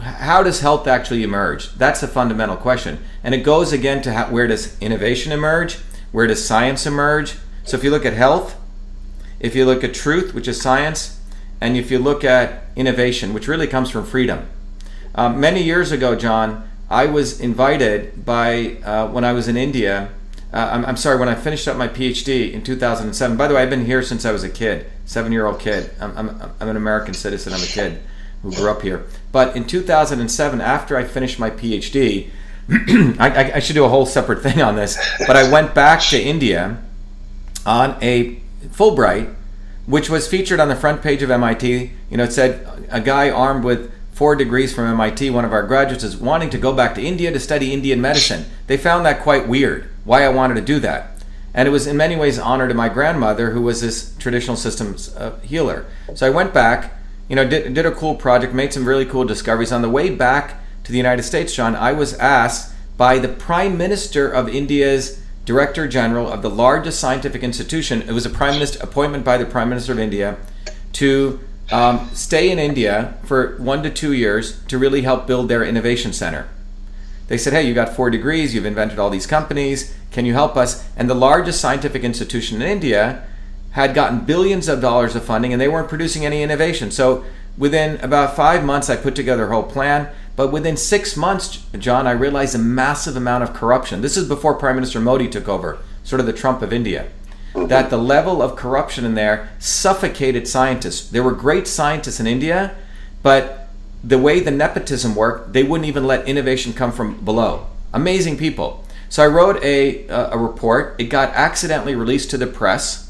how 0.00 0.42
does 0.42 0.58
health 0.58 0.88
actually 0.88 1.22
emerge? 1.22 1.72
That's 1.74 2.02
a 2.02 2.08
fundamental 2.08 2.56
question, 2.56 2.98
and 3.22 3.32
it 3.32 3.44
goes 3.44 3.72
again 3.72 4.02
to 4.02 4.12
how, 4.12 4.28
where 4.28 4.48
does 4.48 4.76
innovation 4.80 5.30
emerge? 5.30 5.76
Where 6.10 6.26
does 6.26 6.44
science 6.44 6.84
emerge? 6.84 7.36
So 7.62 7.76
if 7.76 7.84
you 7.84 7.92
look 7.92 8.04
at 8.04 8.12
health, 8.12 8.56
if 9.38 9.54
you 9.54 9.64
look 9.64 9.84
at 9.84 9.94
truth, 9.94 10.34
which 10.34 10.48
is 10.48 10.60
science, 10.60 11.20
and 11.60 11.76
if 11.76 11.90
you 11.90 11.98
look 11.98 12.24
at 12.24 12.64
innovation, 12.76 13.32
which 13.34 13.48
really 13.48 13.66
comes 13.66 13.90
from 13.90 14.04
freedom. 14.04 14.46
Um, 15.14 15.38
many 15.38 15.62
years 15.62 15.92
ago, 15.92 16.16
John, 16.16 16.68
I 16.90 17.06
was 17.06 17.40
invited 17.40 18.24
by 18.24 18.76
uh, 18.84 19.08
when 19.08 19.24
I 19.24 19.32
was 19.32 19.48
in 19.48 19.56
India. 19.56 20.10
Uh, 20.52 20.70
I'm, 20.72 20.84
I'm, 20.84 20.96
sorry, 20.96 21.18
when 21.18 21.28
I 21.28 21.34
finished 21.34 21.66
up 21.66 21.76
my 21.76 21.88
PhD 21.88 22.52
in 22.52 22.62
2007. 22.62 23.36
By 23.36 23.48
the 23.48 23.54
way, 23.54 23.62
I've 23.62 23.70
been 23.70 23.86
here 23.86 24.02
since 24.02 24.24
I 24.24 24.32
was 24.32 24.44
a 24.44 24.50
kid, 24.50 24.86
seven-year-old 25.04 25.58
kid. 25.58 25.90
I'm, 26.00 26.16
I'm, 26.16 26.52
I'm 26.60 26.68
an 26.68 26.76
American 26.76 27.14
citizen. 27.14 27.52
I'm 27.52 27.62
a 27.62 27.66
kid 27.66 28.00
who 28.42 28.52
grew 28.52 28.70
up 28.70 28.82
here. 28.82 29.06
But 29.32 29.56
in 29.56 29.66
2007, 29.66 30.60
after 30.60 30.96
I 30.96 31.04
finished 31.04 31.38
my 31.38 31.50
PhD, 31.50 32.30
I, 33.18 33.52
I, 33.56 33.58
should 33.58 33.74
do 33.74 33.84
a 33.84 33.88
whole 33.88 34.06
separate 34.06 34.42
thing 34.42 34.62
on 34.62 34.76
this. 34.76 34.98
But 35.26 35.36
I 35.36 35.50
went 35.50 35.74
back 35.74 36.00
to 36.10 36.22
India 36.22 36.78
on 37.66 37.96
a 38.02 38.40
Fulbright, 38.66 39.34
which 39.86 40.08
was 40.08 40.28
featured 40.28 40.60
on 40.60 40.68
the 40.68 40.76
front 40.76 41.02
page 41.02 41.22
of 41.22 41.30
MIT. 41.30 41.92
You 42.10 42.16
know, 42.16 42.24
it 42.24 42.32
said 42.32 42.86
a 42.90 43.00
guy 43.00 43.30
armed 43.30 43.64
with 43.64 43.92
four 44.12 44.36
degrees 44.36 44.74
from 44.74 44.86
MIT, 44.86 45.30
one 45.30 45.44
of 45.44 45.52
our 45.52 45.64
graduates, 45.64 46.04
is 46.04 46.16
wanting 46.16 46.50
to 46.50 46.58
go 46.58 46.72
back 46.72 46.94
to 46.94 47.02
India 47.02 47.32
to 47.32 47.40
study 47.40 47.72
Indian 47.72 48.00
medicine. 48.00 48.46
They 48.66 48.76
found 48.76 49.04
that 49.06 49.22
quite 49.22 49.48
weird, 49.48 49.88
why 50.04 50.24
I 50.24 50.28
wanted 50.28 50.54
to 50.54 50.60
do 50.60 50.78
that. 50.80 51.10
And 51.52 51.68
it 51.68 51.70
was 51.70 51.86
in 51.86 51.96
many 51.96 52.16
ways 52.16 52.38
honor 52.38 52.66
to 52.66 52.74
my 52.74 52.88
grandmother, 52.88 53.50
who 53.50 53.62
was 53.62 53.80
this 53.80 54.14
traditional 54.18 54.56
systems 54.56 55.14
uh, 55.16 55.38
healer. 55.40 55.86
So 56.14 56.26
I 56.26 56.30
went 56.30 56.52
back 56.52 56.92
you 57.28 57.36
know, 57.36 57.48
did, 57.48 57.74
did 57.74 57.86
a 57.86 57.90
cool 57.90 58.14
project, 58.14 58.52
made 58.52 58.72
some 58.72 58.86
really 58.86 59.06
cool 59.06 59.24
discoveries. 59.24 59.72
On 59.72 59.82
the 59.82 59.88
way 59.88 60.10
back 60.10 60.60
to 60.84 60.92
the 60.92 60.98
United 60.98 61.22
States, 61.22 61.54
John, 61.54 61.74
I 61.74 61.92
was 61.92 62.14
asked 62.14 62.74
by 62.96 63.18
the 63.18 63.28
Prime 63.28 63.78
Minister 63.78 64.28
of 64.28 64.48
India's 64.48 65.23
Director 65.44 65.86
General 65.86 66.30
of 66.30 66.42
the 66.42 66.50
largest 66.50 66.98
scientific 66.98 67.42
institution. 67.42 68.02
It 68.02 68.12
was 68.12 68.24
a 68.24 68.30
prime 68.30 68.54
minister 68.54 68.82
appointment 68.82 69.24
by 69.24 69.36
the 69.36 69.44
Prime 69.44 69.68
Minister 69.68 69.92
of 69.92 69.98
India 69.98 70.36
to 70.94 71.40
um, 71.70 72.08
stay 72.12 72.50
in 72.50 72.58
India 72.58 73.14
for 73.24 73.56
one 73.58 73.82
to 73.82 73.90
two 73.90 74.12
years 74.12 74.62
to 74.66 74.78
really 74.78 75.02
help 75.02 75.26
build 75.26 75.48
their 75.48 75.64
innovation 75.64 76.12
center. 76.12 76.48
They 77.28 77.38
said, 77.38 77.52
"Hey, 77.52 77.66
you 77.66 77.74
got 77.74 77.94
four 77.94 78.10
degrees. 78.10 78.54
You've 78.54 78.66
invented 78.66 78.98
all 78.98 79.10
these 79.10 79.26
companies. 79.26 79.94
Can 80.10 80.26
you 80.26 80.34
help 80.34 80.56
us?" 80.56 80.86
And 80.96 81.08
the 81.08 81.14
largest 81.14 81.60
scientific 81.60 82.04
institution 82.04 82.60
in 82.60 82.68
India 82.68 83.24
had 83.72 83.94
gotten 83.94 84.20
billions 84.20 84.68
of 84.68 84.80
dollars 84.80 85.16
of 85.16 85.24
funding 85.24 85.52
and 85.52 85.60
they 85.60 85.68
weren't 85.68 85.88
producing 85.88 86.24
any 86.24 86.42
innovation. 86.42 86.90
So 86.90 87.24
within 87.58 87.98
about 88.00 88.36
five 88.36 88.64
months, 88.64 88.88
I 88.88 88.96
put 88.96 89.16
together 89.16 89.46
a 89.46 89.52
whole 89.52 89.64
plan. 89.64 90.08
But 90.36 90.48
within 90.48 90.76
six 90.76 91.16
months, 91.16 91.64
John, 91.78 92.06
I 92.06 92.12
realized 92.12 92.54
a 92.54 92.58
massive 92.58 93.16
amount 93.16 93.44
of 93.44 93.54
corruption. 93.54 94.00
This 94.00 94.16
is 94.16 94.28
before 94.28 94.54
Prime 94.54 94.74
Minister 94.74 95.00
Modi 95.00 95.28
took 95.28 95.48
over, 95.48 95.78
sort 96.02 96.20
of 96.20 96.26
the 96.26 96.32
Trump 96.32 96.62
of 96.62 96.72
India. 96.72 97.08
Mm-hmm. 97.54 97.68
That 97.68 97.90
the 97.90 97.98
level 97.98 98.42
of 98.42 98.56
corruption 98.56 99.04
in 99.04 99.14
there 99.14 99.50
suffocated 99.58 100.48
scientists. 100.48 101.08
There 101.08 101.22
were 101.22 101.32
great 101.32 101.68
scientists 101.68 102.18
in 102.18 102.26
India, 102.26 102.74
but 103.22 103.68
the 104.02 104.18
way 104.18 104.40
the 104.40 104.50
nepotism 104.50 105.14
worked, 105.14 105.52
they 105.52 105.62
wouldn't 105.62 105.88
even 105.88 106.06
let 106.06 106.26
innovation 106.26 106.72
come 106.72 106.90
from 106.90 107.24
below. 107.24 107.68
Amazing 107.92 108.38
people. 108.38 108.84
So 109.08 109.22
I 109.22 109.28
wrote 109.28 109.62
a, 109.62 110.08
a 110.08 110.36
report. 110.36 110.96
It 110.98 111.04
got 111.04 111.30
accidentally 111.30 111.94
released 111.94 112.30
to 112.30 112.38
the 112.38 112.48
press 112.48 113.04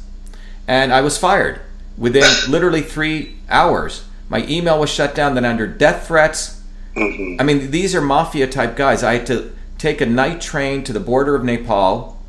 and 0.67 0.93
I 0.93 1.01
was 1.01 1.19
fired 1.19 1.61
within 1.97 2.31
literally 2.49 2.81
three 2.81 3.37
hours. 3.49 4.05
My 4.29 4.47
email 4.47 4.81
was 4.81 4.91
shut 4.91 5.15
down. 5.15 5.35
Then 5.35 5.45
under 5.45 5.67
death 5.67 6.07
threats. 6.07 6.63
Mm-hmm. 6.97 7.41
I 7.41 7.45
mean, 7.45 7.71
these 7.71 7.95
are 7.95 8.01
mafia 8.01 8.47
type 8.47 8.77
guys. 8.77 9.03
I 9.03 9.15
had 9.15 9.27
to 9.27 9.55
take 9.79 10.01
a 10.01 10.07
night 10.07 10.41
train 10.41 10.85
to 10.85 10.93
the 10.93 11.01
border 11.01 11.35
of 11.35 11.45
Nepal, 11.45 12.21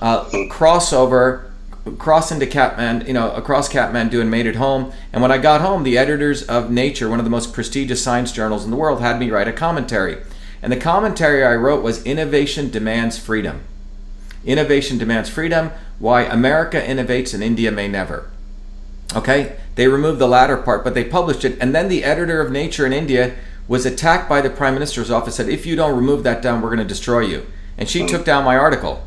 uh, 0.00 0.24
cross 0.48 0.92
over, 0.92 1.50
cross 1.98 2.32
into 2.32 2.46
Kathmandu, 2.46 3.06
you 3.06 3.12
know, 3.12 3.32
across 3.32 3.68
Kathmandu 3.68 4.20
and 4.20 4.30
made 4.30 4.46
it 4.46 4.56
home. 4.56 4.92
And 5.12 5.20
when 5.20 5.32
I 5.32 5.38
got 5.38 5.60
home, 5.60 5.82
the 5.82 5.98
editors 5.98 6.42
of 6.44 6.70
Nature, 6.70 7.08
one 7.08 7.18
of 7.18 7.24
the 7.24 7.30
most 7.30 7.52
prestigious 7.52 8.02
science 8.02 8.32
journals 8.32 8.64
in 8.64 8.70
the 8.70 8.76
world, 8.76 9.00
had 9.00 9.18
me 9.18 9.30
write 9.30 9.48
a 9.48 9.52
commentary. 9.52 10.18
And 10.62 10.72
the 10.72 10.76
commentary 10.76 11.44
I 11.44 11.54
wrote 11.54 11.82
was 11.82 12.04
Innovation 12.04 12.70
Demands 12.70 13.18
Freedom. 13.18 13.62
Innovation 14.44 14.98
demands 14.98 15.28
freedom. 15.28 15.70
Why 15.98 16.22
America 16.22 16.80
innovates 16.80 17.32
and 17.34 17.42
India 17.42 17.70
may 17.70 17.88
never. 17.88 18.30
Okay? 19.14 19.56
They 19.74 19.88
removed 19.88 20.18
the 20.18 20.28
latter 20.28 20.56
part, 20.56 20.84
but 20.84 20.94
they 20.94 21.04
published 21.04 21.44
it. 21.44 21.58
And 21.60 21.74
then 21.74 21.88
the 21.88 22.04
editor 22.04 22.40
of 22.40 22.50
Nature 22.50 22.86
in 22.86 22.92
India 22.92 23.34
was 23.68 23.86
attacked 23.86 24.28
by 24.28 24.40
the 24.40 24.50
Prime 24.50 24.74
Minister's 24.74 25.10
office, 25.10 25.36
said, 25.36 25.48
if 25.48 25.66
you 25.66 25.76
don't 25.76 25.96
remove 25.96 26.24
that 26.24 26.42
down, 26.42 26.60
we're 26.60 26.68
going 26.68 26.78
to 26.78 26.84
destroy 26.84 27.20
you. 27.20 27.46
And 27.78 27.88
she 27.88 28.06
took 28.06 28.24
down 28.24 28.44
my 28.44 28.56
article. 28.56 29.02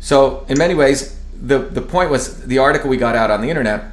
So, 0.00 0.46
in 0.48 0.58
many 0.58 0.74
ways, 0.74 1.20
the, 1.34 1.58
the 1.58 1.82
point 1.82 2.10
was 2.10 2.46
the 2.46 2.58
article 2.58 2.88
we 2.88 2.96
got 2.96 3.16
out 3.16 3.30
on 3.30 3.40
the 3.40 3.50
internet, 3.50 3.92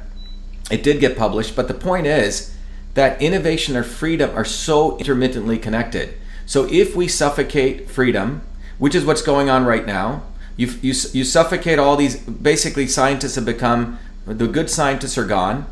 it 0.70 0.82
did 0.82 1.00
get 1.00 1.16
published, 1.16 1.54
but 1.54 1.68
the 1.68 1.74
point 1.74 2.06
is 2.06 2.56
that 2.94 3.20
innovation 3.20 3.76
or 3.76 3.82
freedom 3.82 4.34
are 4.36 4.44
so 4.44 4.96
intermittently 4.98 5.58
connected. 5.58 6.14
So, 6.46 6.66
if 6.70 6.94
we 6.94 7.08
suffocate 7.08 7.90
freedom, 7.90 8.42
which 8.78 8.94
is 8.94 9.04
what's 9.04 9.22
going 9.22 9.48
on 9.48 9.64
right 9.64 9.86
now. 9.86 10.22
You, 10.56 10.68
you, 10.82 10.94
you 11.12 11.24
suffocate 11.24 11.78
all 11.78 11.96
these, 11.96 12.16
basically, 12.18 12.86
scientists 12.86 13.34
have 13.36 13.44
become, 13.44 13.98
the 14.26 14.46
good 14.46 14.70
scientists 14.70 15.18
are 15.18 15.26
gone. 15.26 15.66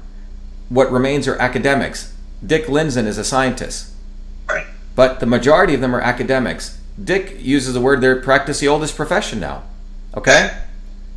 What 0.69 0.91
remains 0.91 1.29
are 1.29 1.37
academics. 1.37 2.12
Dick 2.45 2.67
Lindzen 2.67 3.07
is 3.07 3.19
a 3.19 3.25
scientist. 3.25 3.93
Right. 4.49 4.67
But 4.95 5.21
the 5.21 5.27
majority 5.27 5.75
of 5.75 5.81
them 5.81 5.95
are 5.95 6.01
academics. 6.01 6.79
Dick 7.03 7.37
uses 7.41 7.75
the 7.75 7.81
word 7.81 8.01
they 8.01 8.15
practice 8.17 8.61
the 8.61 8.69
oldest 8.69 8.97
profession 8.97 9.41
now. 9.41 9.63
Okay? 10.15 10.57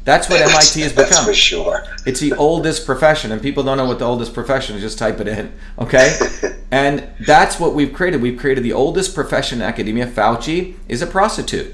That's 0.06 0.30
what 0.30 0.40
MIT 0.40 0.82
has 0.82 0.92
become. 0.92 1.10
That's 1.10 1.26
for 1.26 1.34
sure. 1.34 1.84
It's 2.06 2.20
the 2.20 2.34
oldest 2.34 2.86
profession, 2.86 3.32
and 3.32 3.42
people 3.42 3.64
don't 3.64 3.78
know 3.78 3.86
what 3.86 3.98
the 3.98 4.06
oldest 4.06 4.36
profession 4.36 4.76
is. 4.76 4.84
Just 4.84 5.00
type 5.00 5.20
it 5.20 5.28
in, 5.28 5.52
okay? 5.80 6.16
and 6.72 7.10
that's 7.20 7.60
what 7.60 7.74
we've 7.74 7.92
created. 7.92 8.22
We've 8.22 8.38
created 8.38 8.64
the 8.64 8.72
oldest 8.72 9.16
profession 9.16 9.62
in 9.62 9.68
academia. 9.68 10.06
Fauci 10.06 10.76
is 10.88 11.02
a 11.02 11.08
prostitute. 11.08 11.74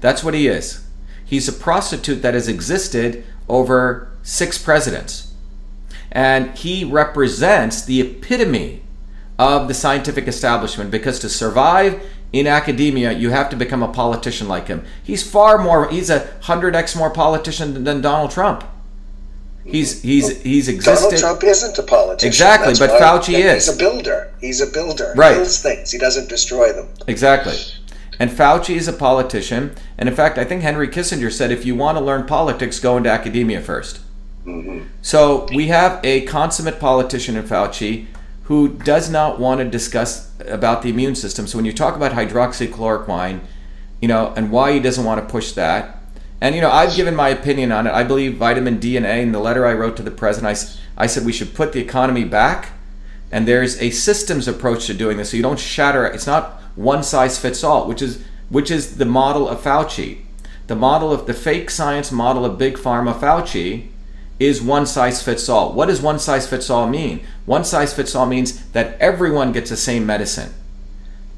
That's 0.00 0.22
what 0.22 0.34
he 0.34 0.48
is. 0.48 0.84
He's 1.24 1.48
a 1.48 1.52
prostitute 1.52 2.20
that 2.20 2.34
has 2.34 2.46
existed 2.46 3.24
over 3.48 4.12
six 4.22 4.58
presidents. 4.58 5.32
And 6.10 6.50
he 6.58 6.84
represents 6.84 7.82
the 7.82 8.02
epitome 8.02 8.81
of 9.42 9.66
the 9.66 9.74
scientific 9.74 10.28
establishment 10.28 10.90
because 10.90 11.18
to 11.18 11.28
survive 11.28 12.00
in 12.32 12.46
academia, 12.46 13.10
you 13.12 13.30
have 13.30 13.50
to 13.50 13.56
become 13.56 13.82
a 13.82 13.92
politician 13.92 14.46
like 14.46 14.68
him. 14.68 14.84
He's 15.02 15.28
far 15.28 15.58
more, 15.58 15.88
he's 15.88 16.10
a 16.10 16.20
100x 16.42 16.96
more 16.96 17.10
politician 17.10 17.82
than 17.82 18.00
Donald 18.00 18.30
Trump. 18.30 18.64
He's 19.64 20.02
he's 20.02 20.42
he's 20.42 20.68
existed. 20.68 21.02
Donald 21.02 21.20
Trump 21.20 21.44
isn't 21.44 21.78
a 21.78 21.84
politician. 21.84 22.28
Exactly, 22.28 22.74
That's 22.74 22.80
but 22.80 23.00
Fauci 23.00 23.34
is. 23.34 23.66
He's 23.66 23.74
a 23.76 23.78
builder. 23.78 24.34
He's 24.40 24.60
a 24.60 24.66
builder. 24.66 25.12
Right. 25.16 25.32
He 25.32 25.38
builds 25.38 25.62
things. 25.62 25.92
He 25.92 25.98
doesn't 25.98 26.28
destroy 26.28 26.72
them. 26.72 26.88
Exactly. 27.06 27.54
And 28.18 28.30
Fauci 28.30 28.74
is 28.74 28.88
a 28.88 28.92
politician. 28.92 29.74
And 29.98 30.08
in 30.08 30.16
fact, 30.16 30.36
I 30.36 30.44
think 30.44 30.62
Henry 30.62 30.88
Kissinger 30.88 31.32
said 31.32 31.52
if 31.52 31.64
you 31.64 31.76
want 31.76 31.96
to 31.96 32.04
learn 32.04 32.26
politics, 32.26 32.80
go 32.80 32.96
into 32.96 33.10
academia 33.10 33.60
first. 33.60 34.00
Mm-hmm. 34.44 34.86
So 35.00 35.46
we 35.54 35.68
have 35.68 36.00
a 36.04 36.22
consummate 36.22 36.80
politician 36.80 37.36
in 37.36 37.44
Fauci 37.44 38.06
who 38.44 38.68
does 38.68 39.10
not 39.10 39.38
want 39.38 39.60
to 39.60 39.68
discuss 39.68 40.32
about 40.46 40.82
the 40.82 40.90
immune 40.90 41.14
system. 41.14 41.46
So 41.46 41.58
when 41.58 41.64
you 41.64 41.72
talk 41.72 41.94
about 41.96 42.12
hydroxychloroquine, 42.12 43.40
you 44.00 44.08
know, 44.08 44.32
and 44.36 44.50
why 44.50 44.72
he 44.72 44.80
doesn't 44.80 45.04
want 45.04 45.20
to 45.20 45.30
push 45.30 45.52
that, 45.52 45.98
and 46.40 46.56
you 46.56 46.60
know, 46.60 46.70
I've 46.70 46.96
given 46.96 47.14
my 47.14 47.28
opinion 47.28 47.70
on 47.70 47.86
it. 47.86 47.92
I 47.92 48.02
believe 48.02 48.36
vitamin 48.36 48.80
D 48.80 48.96
and 48.96 49.06
A. 49.06 49.20
In 49.20 49.30
the 49.30 49.38
letter 49.38 49.64
I 49.64 49.74
wrote 49.74 49.96
to 49.98 50.02
the 50.02 50.10
president, 50.10 50.58
I, 50.98 51.04
I 51.04 51.06
said 51.06 51.24
we 51.24 51.32
should 51.32 51.54
put 51.54 51.72
the 51.72 51.78
economy 51.78 52.24
back, 52.24 52.72
and 53.30 53.46
there's 53.46 53.80
a 53.80 53.90
systems 53.90 54.48
approach 54.48 54.86
to 54.86 54.94
doing 54.94 55.18
this. 55.18 55.30
So 55.30 55.36
you 55.36 55.42
don't 55.44 55.60
shatter. 55.60 56.04
It's 56.04 56.26
not 56.26 56.60
one 56.74 57.04
size 57.04 57.38
fits 57.38 57.62
all, 57.62 57.86
which 57.86 58.02
is 58.02 58.24
which 58.48 58.72
is 58.72 58.96
the 58.96 59.04
model 59.04 59.48
of 59.48 59.60
Fauci. 59.60 60.22
The 60.66 60.74
model 60.74 61.12
of 61.12 61.26
the 61.26 61.34
fake 61.34 61.70
science 61.70 62.10
model 62.10 62.44
of 62.44 62.58
big 62.58 62.74
pharma 62.74 63.14
Fauci 63.14 63.91
is 64.44 64.62
one 64.62 64.86
size 64.86 65.22
fits 65.22 65.48
all. 65.48 65.72
What 65.72 65.86
does 65.86 66.00
one 66.00 66.18
size 66.18 66.48
fits 66.48 66.70
all 66.70 66.88
mean? 66.88 67.24
One 67.44 67.64
size 67.64 67.92
fits 67.92 68.14
all 68.14 68.26
means 68.26 68.70
that 68.70 68.98
everyone 69.00 69.52
gets 69.52 69.70
the 69.70 69.76
same 69.76 70.06
medicine. 70.06 70.52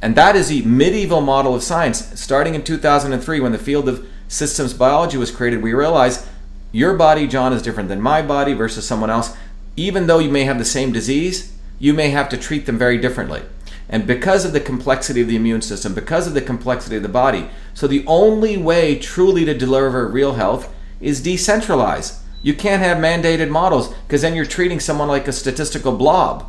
And 0.01 0.15
that 0.17 0.37
is 0.37 0.49
the 0.49 0.63
medieval 0.63 1.21
model 1.21 1.55
of 1.55 1.63
science. 1.63 2.21
Starting 2.21 2.55
in 2.55 2.63
2003, 2.63 3.41
when 3.41 3.53
the 3.53 3.59
field 3.59 3.89
of 3.89 4.07
systems 4.29 4.75
biology 4.75 5.17
was 5.17 5.31
created, 5.31 5.63
we 5.63 5.73
realized 5.73 6.27
your 6.73 6.95
body, 6.95 7.27
John, 7.27 7.53
is 7.53 7.63
different 7.63 7.89
than 7.89 8.01
my 8.01 8.21
body 8.21 8.53
versus 8.53 8.87
someone 8.87 9.11
else. 9.11 9.37
Even 9.77 10.07
though 10.07 10.19
you 10.19 10.31
may 10.31 10.45
have 10.45 10.59
the 10.59 10.65
same 10.65 10.93
disease, 10.93 11.57
you 11.79 11.95
may 11.95 12.11
have 12.11 12.29
to 12.29 12.37
treat 12.37 12.67
them 12.67 12.79
very 12.79 12.99
differently. 12.99 13.43
And 13.89 14.07
because 14.07 14.45
of 14.45 14.53
the 14.53 14.61
complexity 14.61 15.21
of 15.21 15.29
the 15.29 15.37
immune 15.37 15.63
system, 15.63 15.95
because 15.95 16.27
of 16.27 16.35
the 16.35 16.43
complexity 16.43 16.97
of 16.97 17.03
the 17.03 17.09
body, 17.09 17.49
so 17.75 17.87
the 17.87 18.05
only 18.07 18.57
way 18.57 18.99
truly 18.99 19.45
to 19.45 19.57
deliver 19.57 20.09
real 20.09 20.35
health 20.35 20.75
is 21.01 21.23
decentralized. 21.23 22.21
You 22.45 22.53
can't 22.53 22.83
have 22.83 22.99
mandated 22.99 23.49
models 23.49 23.89
because 24.07 24.21
then 24.21 24.37
you're 24.37 24.45
treating 24.45 24.79
someone 24.79 25.09
like 25.09 25.27
a 25.27 25.33
statistical 25.33 25.97
blob 25.97 26.45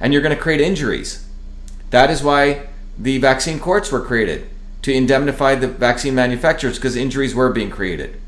and 0.00 0.10
you're 0.10 0.22
going 0.22 0.34
to 0.34 0.42
create 0.42 0.62
injuries. 0.62 1.28
That 1.90 2.10
is 2.10 2.22
why 2.22 2.68
the 2.98 3.18
vaccine 3.18 3.60
courts 3.60 3.92
were 3.92 4.00
created 4.00 4.48
to 4.80 4.94
indemnify 4.94 5.56
the 5.56 5.68
vaccine 5.68 6.14
manufacturers 6.14 6.76
because 6.76 6.96
injuries 6.96 7.34
were 7.34 7.52
being 7.52 7.68
created. 7.68 8.18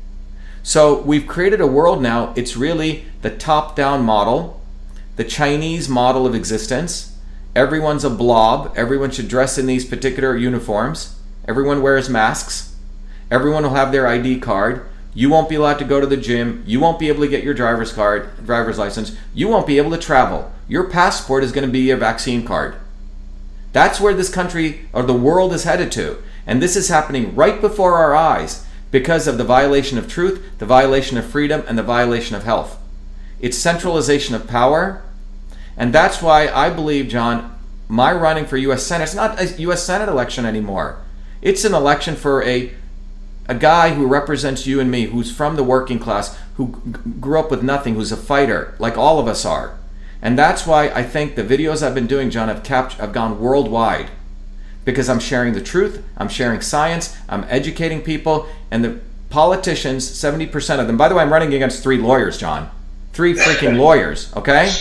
So 0.61 1.01
we've 1.01 1.25
created 1.25 1.59
a 1.59 1.65
world 1.65 2.03
now, 2.03 2.33
it's 2.35 2.55
really 2.55 3.05
the 3.23 3.35
top 3.35 3.75
down 3.75 4.03
model, 4.03 4.61
the 5.15 5.23
Chinese 5.23 5.89
model 5.89 6.27
of 6.27 6.35
existence. 6.35 7.17
Everyone's 7.55 8.03
a 8.03 8.11
blob. 8.11 8.71
Everyone 8.75 9.09
should 9.09 9.27
dress 9.27 9.57
in 9.57 9.65
these 9.65 9.85
particular 9.85 10.37
uniforms. 10.37 11.19
Everyone 11.47 11.81
wears 11.81 12.09
masks. 12.11 12.75
Everyone 13.31 13.63
will 13.63 13.73
have 13.73 13.91
their 13.91 14.05
ID 14.05 14.39
card. 14.39 14.87
You 15.17 15.31
won't 15.31 15.49
be 15.49 15.55
allowed 15.55 15.79
to 15.79 15.83
go 15.83 15.99
to 15.99 16.05
the 16.05 16.15
gym. 16.15 16.63
You 16.67 16.79
won't 16.79 16.99
be 16.99 17.07
able 17.07 17.23
to 17.23 17.27
get 17.27 17.43
your 17.43 17.55
driver's 17.55 17.91
card, 17.91 18.45
driver's 18.45 18.77
license. 18.77 19.17
You 19.33 19.47
won't 19.47 19.65
be 19.65 19.79
able 19.79 19.89
to 19.89 19.97
travel. 19.97 20.51
Your 20.67 20.91
passport 20.91 21.43
is 21.43 21.51
going 21.51 21.65
to 21.65 21.73
be 21.73 21.79
your 21.79 21.97
vaccine 21.97 22.45
card. 22.45 22.75
That's 23.73 23.99
where 23.99 24.13
this 24.13 24.29
country 24.29 24.87
or 24.93 25.01
the 25.01 25.13
world 25.13 25.53
is 25.53 25.63
headed 25.63 25.91
to. 25.93 26.21
And 26.45 26.61
this 26.61 26.75
is 26.75 26.89
happening 26.89 27.35
right 27.35 27.59
before 27.59 27.95
our 27.95 28.13
eyes 28.13 28.63
because 28.91 29.25
of 29.25 29.39
the 29.39 29.43
violation 29.43 29.97
of 29.97 30.07
truth, 30.07 30.39
the 30.59 30.67
violation 30.67 31.17
of 31.17 31.25
freedom, 31.25 31.63
and 31.67 31.79
the 31.79 31.83
violation 31.83 32.35
of 32.35 32.43
health. 32.43 32.77
It's 33.39 33.57
centralization 33.57 34.35
of 34.35 34.45
power. 34.45 35.01
And 35.75 35.91
that's 35.91 36.21
why 36.21 36.47
I 36.47 36.69
believe, 36.69 37.07
John, 37.07 37.57
my 37.87 38.13
running 38.13 38.45
for 38.45 38.57
U.S. 38.57 38.83
Senate, 38.83 39.05
it's 39.05 39.15
not 39.15 39.41
a 39.41 39.59
U.S. 39.61 39.83
Senate 39.83 40.09
election 40.09 40.45
anymore. 40.45 41.01
It's 41.41 41.65
an 41.65 41.73
election 41.73 42.15
for 42.15 42.43
a, 42.43 42.71
a 43.47 43.55
guy 43.55 43.93
who 43.93 44.05
represents 44.07 44.67
you 44.67 44.79
and 44.79 44.91
me, 44.91 45.05
who's 45.05 45.31
from 45.35 45.55
the 45.55 45.63
working 45.63 45.99
class, 45.99 46.37
who 46.55 46.81
g- 46.85 47.11
grew 47.19 47.39
up 47.39 47.49
with 47.49 47.63
nothing, 47.63 47.95
who's 47.95 48.11
a 48.11 48.17
fighter, 48.17 48.75
like 48.79 48.97
all 48.97 49.19
of 49.19 49.27
us 49.27 49.45
are. 49.45 49.77
And 50.21 50.37
that's 50.37 50.65
why 50.65 50.89
I 50.89 51.03
think 51.03 51.35
the 51.35 51.43
videos 51.43 51.81
I've 51.81 51.95
been 51.95 52.07
doing, 52.07 52.29
John, 52.29 52.47
have, 52.47 52.63
capt- 52.63 52.93
have 52.93 53.13
gone 53.13 53.39
worldwide 53.39 54.09
because 54.83 55.09
I'm 55.09 55.19
sharing 55.19 55.53
the 55.53 55.61
truth, 55.61 56.03
I'm 56.17 56.29
sharing 56.29 56.61
science, 56.61 57.15
I'm 57.27 57.45
educating 57.49 58.01
people, 58.01 58.47
and 58.71 58.83
the 58.83 58.99
politicians, 59.29 60.09
70% 60.09 60.79
of 60.79 60.87
them, 60.87 60.97
by 60.97 61.09
the 61.09 61.15
way, 61.15 61.21
I'm 61.21 61.31
running 61.31 61.53
against 61.53 61.83
three 61.83 61.97
lawyers, 61.97 62.37
John. 62.37 62.69
Three 63.13 63.33
freaking 63.33 63.77
lawyers, 63.85 64.33
okay? 64.35 64.71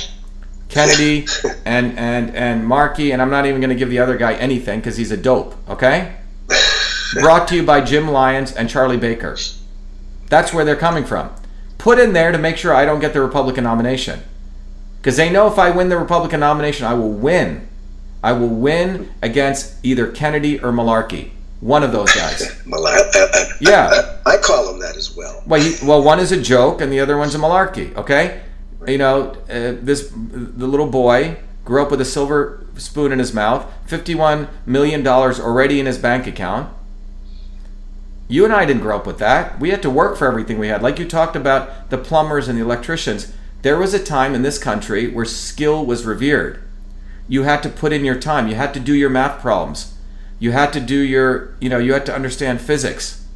Kennedy 0.68 1.26
and 1.64 1.96
and 1.96 2.34
and 2.34 2.66
Markey, 2.66 3.12
and 3.12 3.22
I'm 3.22 3.30
not 3.30 3.46
even 3.46 3.60
going 3.60 3.70
to 3.70 3.76
give 3.76 3.88
the 3.88 4.00
other 4.00 4.16
guy 4.16 4.34
anything 4.34 4.80
because 4.80 4.96
he's 4.96 5.12
a 5.12 5.16
dope, 5.16 5.54
okay? 5.68 6.16
Brought 7.14 7.48
to 7.48 7.56
you 7.56 7.62
by 7.62 7.80
Jim 7.80 8.08
Lyons 8.08 8.52
and 8.52 8.68
Charlie 8.68 8.96
Baker. 8.96 9.36
That's 10.28 10.52
where 10.52 10.64
they're 10.64 10.76
coming 10.76 11.04
from. 11.04 11.30
Put 11.78 11.98
in 11.98 12.12
there 12.12 12.32
to 12.32 12.38
make 12.38 12.56
sure 12.56 12.74
I 12.74 12.84
don't 12.84 13.00
get 13.00 13.12
the 13.12 13.20
Republican 13.20 13.64
nomination. 13.64 14.20
Because 14.98 15.16
they 15.16 15.30
know 15.30 15.46
if 15.46 15.58
I 15.58 15.70
win 15.70 15.88
the 15.88 15.98
Republican 15.98 16.40
nomination, 16.40 16.86
I 16.86 16.94
will 16.94 17.12
win 17.12 17.68
I 18.26 18.32
will 18.32 18.48
win 18.48 19.12
against 19.22 19.76
either 19.84 20.10
Kennedy 20.10 20.58
or 20.58 20.72
Malarkey. 20.72 21.30
One 21.60 21.84
of 21.84 21.92
those 21.92 22.12
guys. 22.12 22.60
yeah. 23.60 24.18
I 24.26 24.36
call 24.36 24.74
him 24.74 24.80
that 24.80 24.96
as 24.96 25.16
well. 25.16 25.44
Well, 25.46 25.60
he, 25.60 25.86
well, 25.86 26.02
one 26.02 26.18
is 26.18 26.32
a 26.32 26.40
joke 26.40 26.80
and 26.80 26.92
the 26.92 26.98
other 26.98 27.16
one's 27.16 27.36
a 27.36 27.38
malarkey. 27.38 27.94
Okay, 27.94 28.42
you 28.86 28.98
know, 28.98 29.30
uh, 29.48 29.78
this 29.80 30.10
the 30.12 30.66
little 30.66 30.88
boy 30.88 31.36
grew 31.64 31.80
up 31.80 31.90
with 31.92 32.00
a 32.00 32.04
silver 32.04 32.66
spoon 32.76 33.12
in 33.12 33.20
his 33.20 33.32
mouth, 33.32 33.64
fifty-one 33.86 34.48
million 34.66 35.04
dollars 35.04 35.38
already 35.38 35.78
in 35.78 35.86
his 35.86 35.96
bank 35.96 36.26
account. 36.26 36.68
You 38.28 38.44
and 38.44 38.52
I 38.52 38.64
didn't 38.64 38.82
grow 38.82 38.96
up 38.96 39.06
with 39.06 39.18
that. 39.18 39.60
We 39.60 39.70
had 39.70 39.82
to 39.82 39.90
work 39.90 40.16
for 40.16 40.26
everything 40.26 40.58
we 40.58 40.68
had. 40.68 40.82
Like 40.82 40.98
you 40.98 41.06
talked 41.06 41.36
about 41.36 41.90
the 41.90 41.98
plumbers 41.98 42.48
and 42.48 42.58
the 42.58 42.62
electricians. 42.62 43.32
There 43.62 43.78
was 43.78 43.94
a 43.94 44.02
time 44.02 44.34
in 44.34 44.42
this 44.42 44.58
country 44.58 45.08
where 45.08 45.24
skill 45.24 45.86
was 45.86 46.04
revered 46.04 46.62
you 47.28 47.42
had 47.42 47.62
to 47.62 47.68
put 47.68 47.92
in 47.92 48.04
your 48.04 48.18
time. 48.18 48.48
You 48.48 48.54
had 48.54 48.72
to 48.74 48.80
do 48.80 48.94
your 48.94 49.10
math 49.10 49.40
problems. 49.40 49.94
You 50.38 50.52
had 50.52 50.72
to 50.74 50.80
do 50.80 50.96
your, 50.96 51.54
you 51.60 51.68
know, 51.68 51.78
you 51.78 51.92
had 51.92 52.06
to 52.06 52.14
understand 52.14 52.60
physics. 52.60 53.26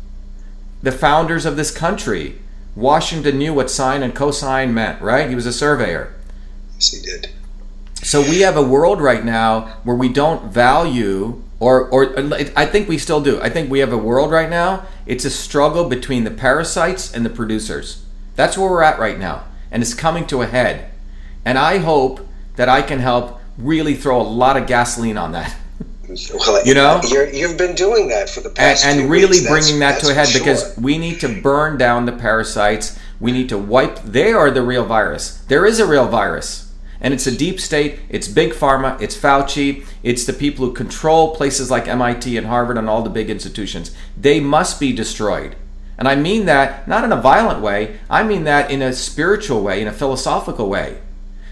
The 0.83 0.93
founders 0.93 1.45
of 1.45 1.57
this 1.57 1.71
country, 1.71 2.41
Washington 2.77 3.39
knew 3.39 3.53
what 3.53 3.71
sine 3.71 4.03
and 4.03 4.15
cosine 4.15 4.73
meant, 4.73 5.01
right? 5.03 5.29
He 5.29 5.35
was 5.35 5.47
a 5.47 5.53
surveyor. 5.53 6.15
Yes, 6.75 6.93
he 6.93 7.01
did. 7.01 7.31
So 8.03 8.23
we 8.23 8.41
have 8.41 8.57
a 8.57 8.63
world 8.63 9.01
right 9.01 9.25
now 9.25 9.79
where 9.83 9.97
we 9.97 10.09
don't 10.09 10.53
value, 10.53 11.43
or, 11.61 11.89
or 11.89 12.15
I 12.57 12.67
think 12.67 12.89
we 12.89 12.97
still 12.99 13.21
do. 13.21 13.41
I 13.41 13.51
think 13.51 13.71
we 13.71 13.81
have 13.81 13.93
a 13.93 13.99
world 13.99 14.31
right 14.31 14.49
now. 14.49 14.87
It's 15.07 15.27
a 15.27 15.31
struggle 15.31 15.89
between 15.89 16.25
the 16.25 16.31
parasites 16.31 17.15
and 17.15 17.25
the 17.25 17.31
producers. 17.31 18.05
That's 18.35 18.57
where 18.57 18.71
we're 18.71 18.83
at 18.83 18.99
right 18.99 19.19
now, 19.19 19.45
and 19.71 19.83
it's 19.83 19.95
coming 19.95 20.27
to 20.29 20.41
a 20.41 20.47
head. 20.47 20.91
And 21.45 21.59
I 21.59 21.79
hope 21.79 22.27
that 22.57 22.69
I 22.69 22.83
can 22.83 22.99
help 22.99 23.41
really 23.59 23.95
throw 23.95 24.21
a 24.21 24.23
lot 24.23 24.57
of 24.57 24.67
gasoline 24.67 25.19
on 25.19 25.33
that. 25.33 25.55
Well, 26.35 26.67
you 26.67 26.75
know, 26.75 27.01
you 27.05 27.47
have 27.47 27.57
been 27.57 27.77
doing 27.77 28.09
that 28.09 28.29
for 28.29 28.41
the 28.41 28.51
past 28.51 28.85
and, 28.85 29.03
and 29.03 29.09
really 29.09 29.39
weeks. 29.39 29.49
bringing 29.49 29.79
that's, 29.79 30.03
that 30.03 30.09
to 30.09 30.13
a 30.13 30.15
head 30.15 30.27
sure. 30.27 30.41
because 30.41 30.77
we 30.77 30.99
need 30.99 31.21
to 31.21 31.41
burn 31.41 31.79
down 31.79 32.05
the 32.05 32.11
parasites. 32.11 32.99
We 33.21 33.31
need 33.31 33.49
to 33.51 33.59
wipe. 33.59 34.03
They 34.03 34.33
are 34.33 34.51
the 34.51 34.63
real 34.63 34.85
virus. 34.85 35.37
There 35.47 35.65
is 35.65 35.79
a 35.79 35.87
real 35.87 36.09
virus, 36.09 36.70
and 37.01 37.15
it's 37.15 37.27
a 37.27 37.37
deep 37.37 37.61
state. 37.61 38.01
It's 38.09 38.29
big 38.29 38.53
pharma. 38.53 39.01
It's 39.01 39.17
Fauci. 39.17 39.87
It's 40.03 40.25
the 40.25 40.33
people 40.33 40.67
who 40.67 40.73
control 40.73 41.35
places 41.35 41.71
like 41.71 41.89
MIT 41.89 42.37
and 42.37 42.47
Harvard 42.47 42.79
and 42.79 42.89
all 42.89 43.03
the 43.03 43.11
big 43.11 43.31
institutions. 43.31 43.95
They 44.17 44.41
must 44.41 44.79
be 44.79 44.93
destroyed. 44.93 45.57
And 45.99 46.09
I 46.09 46.15
mean 46.15 46.47
that 46.47 46.89
not 46.89 47.05
in 47.05 47.13
a 47.13 47.21
violent 47.21 47.61
way. 47.61 47.99
I 48.09 48.23
mean 48.23 48.45
that 48.45 48.71
in 48.71 48.83
a 48.83 48.93
spiritual 48.93 49.63
way, 49.63 49.81
in 49.81 49.89
a 49.89 49.93
philosophical 49.93 50.69
way 50.69 50.99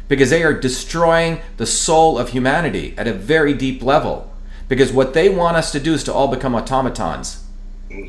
because 0.09 0.31
they 0.31 0.43
are 0.43 0.55
destroying 0.55 1.41
the 1.59 1.67
soul 1.67 2.19
of 2.19 2.31
humanity 2.31 2.95
at 2.97 3.07
a 3.07 3.13
very 3.13 3.55
deep 3.55 3.83
level. 3.83 4.33
Because 4.67 4.93
what 4.93 5.15
they 5.15 5.29
want 5.29 5.57
us 5.57 5.71
to 5.73 5.81
do 5.81 5.95
is 5.95 6.03
to 6.05 6.13
all 6.13 6.29
become 6.29 6.55
automatons. 6.55 7.45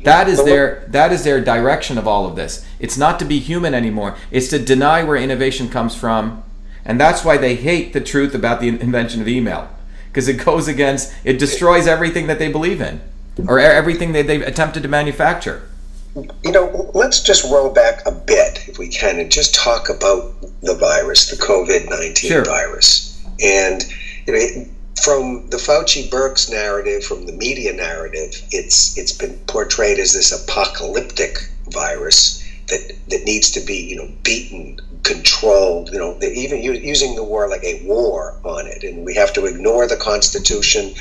That 0.04 0.28
is 0.28 0.44
their 0.44 0.86
that 0.88 1.10
is 1.10 1.24
their 1.24 1.42
direction 1.42 1.96
of 1.96 2.06
all 2.06 2.26
of 2.26 2.36
this. 2.36 2.66
It's 2.78 2.98
not 2.98 3.18
to 3.18 3.24
be 3.24 3.38
human 3.38 3.72
anymore. 3.72 4.16
It's 4.30 4.48
to 4.48 4.58
deny 4.58 5.02
where 5.02 5.16
innovation 5.16 5.70
comes 5.70 5.94
from. 5.94 6.42
And 6.84 7.00
that's 7.00 7.24
why 7.24 7.36
they 7.36 7.54
hate 7.54 7.92
the 7.92 8.00
truth 8.00 8.34
about 8.34 8.60
the 8.60 8.68
invention 8.68 9.20
of 9.20 9.28
email. 9.28 9.68
Because 10.08 10.28
it 10.28 10.44
goes 10.44 10.66
against 10.68 11.12
it 11.24 11.38
destroys 11.38 11.86
everything 11.86 12.26
that 12.26 12.38
they 12.38 12.50
believe 12.50 12.80
in 12.80 13.00
or 13.46 13.58
everything 13.58 14.12
that 14.12 14.26
they've 14.26 14.42
attempted 14.42 14.82
to 14.82 14.88
manufacture 14.88 15.70
you 16.14 16.52
know, 16.52 16.90
let's 16.94 17.22
just 17.22 17.50
roll 17.50 17.70
back 17.70 18.02
a 18.06 18.12
bit, 18.12 18.68
if 18.68 18.78
we 18.78 18.88
can, 18.88 19.20
and 19.20 19.30
just 19.30 19.54
talk 19.54 19.88
about 19.88 20.40
the 20.62 20.74
virus, 20.74 21.30
the 21.30 21.36
COVID 21.36 21.88
19 21.88 22.30
sure. 22.30 22.44
virus. 22.44 23.24
And, 23.42 23.84
you 24.26 24.32
know, 24.32 24.66
from 25.02 25.48
the 25.50 25.56
Fauci 25.56 26.10
Birx 26.10 26.50
narrative, 26.50 27.04
from 27.04 27.26
the 27.26 27.32
media 27.32 27.72
narrative, 27.72 28.42
it's 28.50 28.98
it's 28.98 29.12
been 29.12 29.38
portrayed 29.46 29.98
as 29.98 30.12
this 30.12 30.32
apocalyptic 30.32 31.38
virus 31.68 32.44
that 32.68 32.92
that 33.08 33.24
needs 33.24 33.50
to 33.52 33.60
be, 33.60 33.76
you 33.76 33.96
know, 33.96 34.08
beaten, 34.24 34.80
controlled. 35.02 35.90
You 35.92 35.98
know, 35.98 36.18
even 36.22 36.62
using 36.62 37.14
the 37.14 37.24
war 37.24 37.48
like 37.48 37.64
a 37.64 37.82
war 37.84 38.38
on 38.44 38.66
it, 38.66 38.82
and 38.84 39.04
we 39.04 39.14
have 39.14 39.32
to 39.34 39.46
ignore 39.46 39.86
the 39.86 39.96
Constitution 39.96 40.94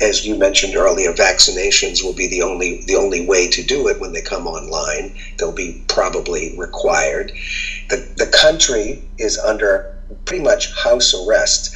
as 0.00 0.26
you 0.26 0.36
mentioned 0.36 0.76
earlier, 0.76 1.12
vaccinations 1.12 2.02
will 2.02 2.12
be 2.12 2.26
the 2.26 2.42
only 2.42 2.84
the 2.86 2.96
only 2.96 3.26
way 3.26 3.48
to 3.48 3.62
do 3.62 3.88
it 3.88 4.00
when 4.00 4.12
they 4.12 4.20
come 4.20 4.46
online. 4.46 5.14
They'll 5.38 5.52
be 5.52 5.82
probably 5.88 6.54
required, 6.58 7.32
the, 7.88 7.96
the 8.16 8.26
country 8.26 9.02
is 9.18 9.38
under 9.38 9.96
pretty 10.24 10.42
much 10.42 10.72
house 10.74 11.14
arrest. 11.14 11.74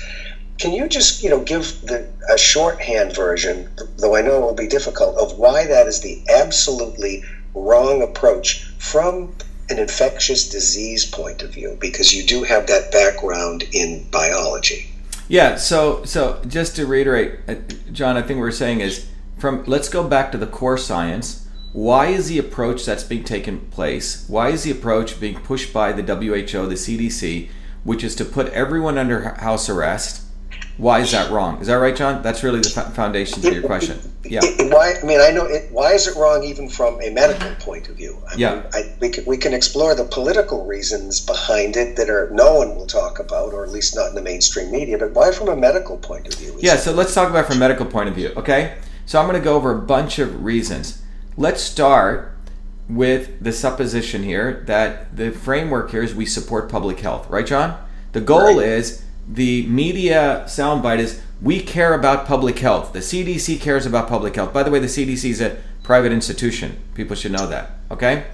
Can 0.58 0.72
you 0.72 0.88
just, 0.88 1.22
you 1.22 1.30
know, 1.30 1.40
give 1.40 1.80
the, 1.82 2.06
a 2.30 2.38
shorthand 2.38 3.14
version, 3.14 3.68
though 3.98 4.16
I 4.16 4.22
know 4.22 4.36
it 4.36 4.40
will 4.40 4.54
be 4.54 4.68
difficult, 4.68 5.16
of 5.16 5.38
why 5.38 5.66
that 5.66 5.86
is 5.86 6.00
the 6.00 6.22
absolutely 6.28 7.24
wrong 7.54 8.02
approach 8.02 8.64
from 8.78 9.34
an 9.70 9.78
infectious 9.78 10.48
disease 10.48 11.04
point 11.04 11.42
of 11.42 11.50
view? 11.50 11.76
Because 11.80 12.14
you 12.14 12.24
do 12.24 12.42
have 12.44 12.66
that 12.66 12.92
background 12.92 13.64
in 13.72 14.06
biology. 14.10 14.90
Yeah. 15.28 15.56
So, 15.56 16.04
so 16.04 16.42
just 16.46 16.76
to 16.76 16.86
reiterate, 16.86 17.40
uh, 17.48 17.54
John, 17.92 18.16
I 18.16 18.22
think 18.22 18.40
we're 18.40 18.50
saying 18.50 18.80
is 18.80 19.08
from 19.38 19.64
let's 19.66 19.88
go 19.88 20.06
back 20.06 20.32
to 20.32 20.38
the 20.38 20.46
core 20.46 20.78
science. 20.78 21.48
Why 21.72 22.06
is 22.06 22.28
the 22.28 22.38
approach 22.38 22.84
that's 22.84 23.02
being 23.02 23.24
taken 23.24 23.58
place? 23.58 24.28
Why 24.28 24.50
is 24.50 24.62
the 24.62 24.70
approach 24.70 25.18
being 25.18 25.40
pushed 25.40 25.72
by 25.72 25.92
the 25.92 26.02
WHO, 26.02 26.68
the 26.68 26.76
CDC, 26.76 27.48
which 27.82 28.04
is 28.04 28.14
to 28.16 28.24
put 28.24 28.52
everyone 28.52 28.96
under 28.96 29.30
house 29.30 29.68
arrest? 29.68 30.23
Why 30.76 31.00
is 31.00 31.12
that 31.12 31.30
wrong? 31.30 31.60
Is 31.60 31.68
that 31.68 31.74
right, 31.74 31.94
John? 31.94 32.22
That's 32.22 32.42
really 32.42 32.58
the 32.58 32.68
foundation 32.68 33.40
to 33.42 33.54
your 33.54 33.62
question. 33.62 33.98
Yeah. 34.24 34.40
why? 34.70 34.94
I 35.00 35.06
mean, 35.06 35.20
I 35.20 35.30
know. 35.30 35.44
It, 35.44 35.70
why 35.70 35.92
is 35.92 36.08
it 36.08 36.16
wrong, 36.16 36.42
even 36.42 36.68
from 36.68 37.00
a 37.00 37.10
medical 37.10 37.54
point 37.56 37.88
of 37.88 37.96
view? 37.96 38.20
I 38.28 38.34
yeah. 38.34 38.54
Mean, 38.54 38.64
I, 38.72 38.94
we 39.00 39.08
can 39.08 39.24
we 39.24 39.36
can 39.36 39.54
explore 39.54 39.94
the 39.94 40.04
political 40.04 40.66
reasons 40.66 41.20
behind 41.20 41.76
it 41.76 41.96
that 41.96 42.10
are 42.10 42.28
no 42.30 42.54
one 42.54 42.74
will 42.74 42.86
talk 42.86 43.20
about, 43.20 43.52
or 43.52 43.64
at 43.64 43.70
least 43.70 43.94
not 43.94 44.08
in 44.08 44.14
the 44.16 44.22
mainstream 44.22 44.72
media. 44.72 44.98
But 44.98 45.12
why, 45.12 45.30
from 45.30 45.48
a 45.48 45.56
medical 45.56 45.96
point 45.96 46.26
of 46.26 46.34
view? 46.34 46.56
Yeah. 46.58 46.76
So 46.76 46.92
let's 46.92 47.14
talk 47.14 47.30
about 47.30 47.46
from 47.46 47.56
a 47.56 47.60
medical 47.60 47.86
point 47.86 48.08
of 48.08 48.16
view. 48.16 48.32
Okay. 48.36 48.76
So 49.06 49.20
I'm 49.20 49.26
going 49.28 49.38
to 49.38 49.44
go 49.44 49.54
over 49.54 49.70
a 49.70 49.80
bunch 49.80 50.18
of 50.18 50.42
reasons. 50.42 51.02
Let's 51.36 51.62
start 51.62 52.34
with 52.88 53.42
the 53.42 53.52
supposition 53.52 54.22
here 54.22 54.64
that 54.66 55.16
the 55.16 55.30
framework 55.30 55.90
here 55.90 56.02
is 56.02 56.14
we 56.14 56.26
support 56.26 56.70
public 56.70 57.00
health, 57.00 57.28
right, 57.30 57.46
John? 57.46 57.78
The 58.12 58.20
goal 58.20 58.58
right. 58.58 58.66
is 58.66 59.04
the 59.26 59.66
media 59.66 60.44
soundbite 60.46 60.98
is 60.98 61.22
we 61.40 61.60
care 61.60 61.94
about 61.94 62.26
public 62.26 62.58
health. 62.58 62.92
The 62.92 63.00
CDC 63.00 63.60
cares 63.60 63.86
about 63.86 64.08
public 64.08 64.34
health. 64.36 64.52
By 64.52 64.62
the 64.62 64.70
way, 64.70 64.78
the 64.78 64.86
CDC 64.86 65.30
is 65.30 65.40
a 65.40 65.56
private 65.82 66.12
institution. 66.12 66.78
People 66.94 67.16
should 67.16 67.32
know 67.32 67.46
that. 67.46 67.72
Okay. 67.90 68.24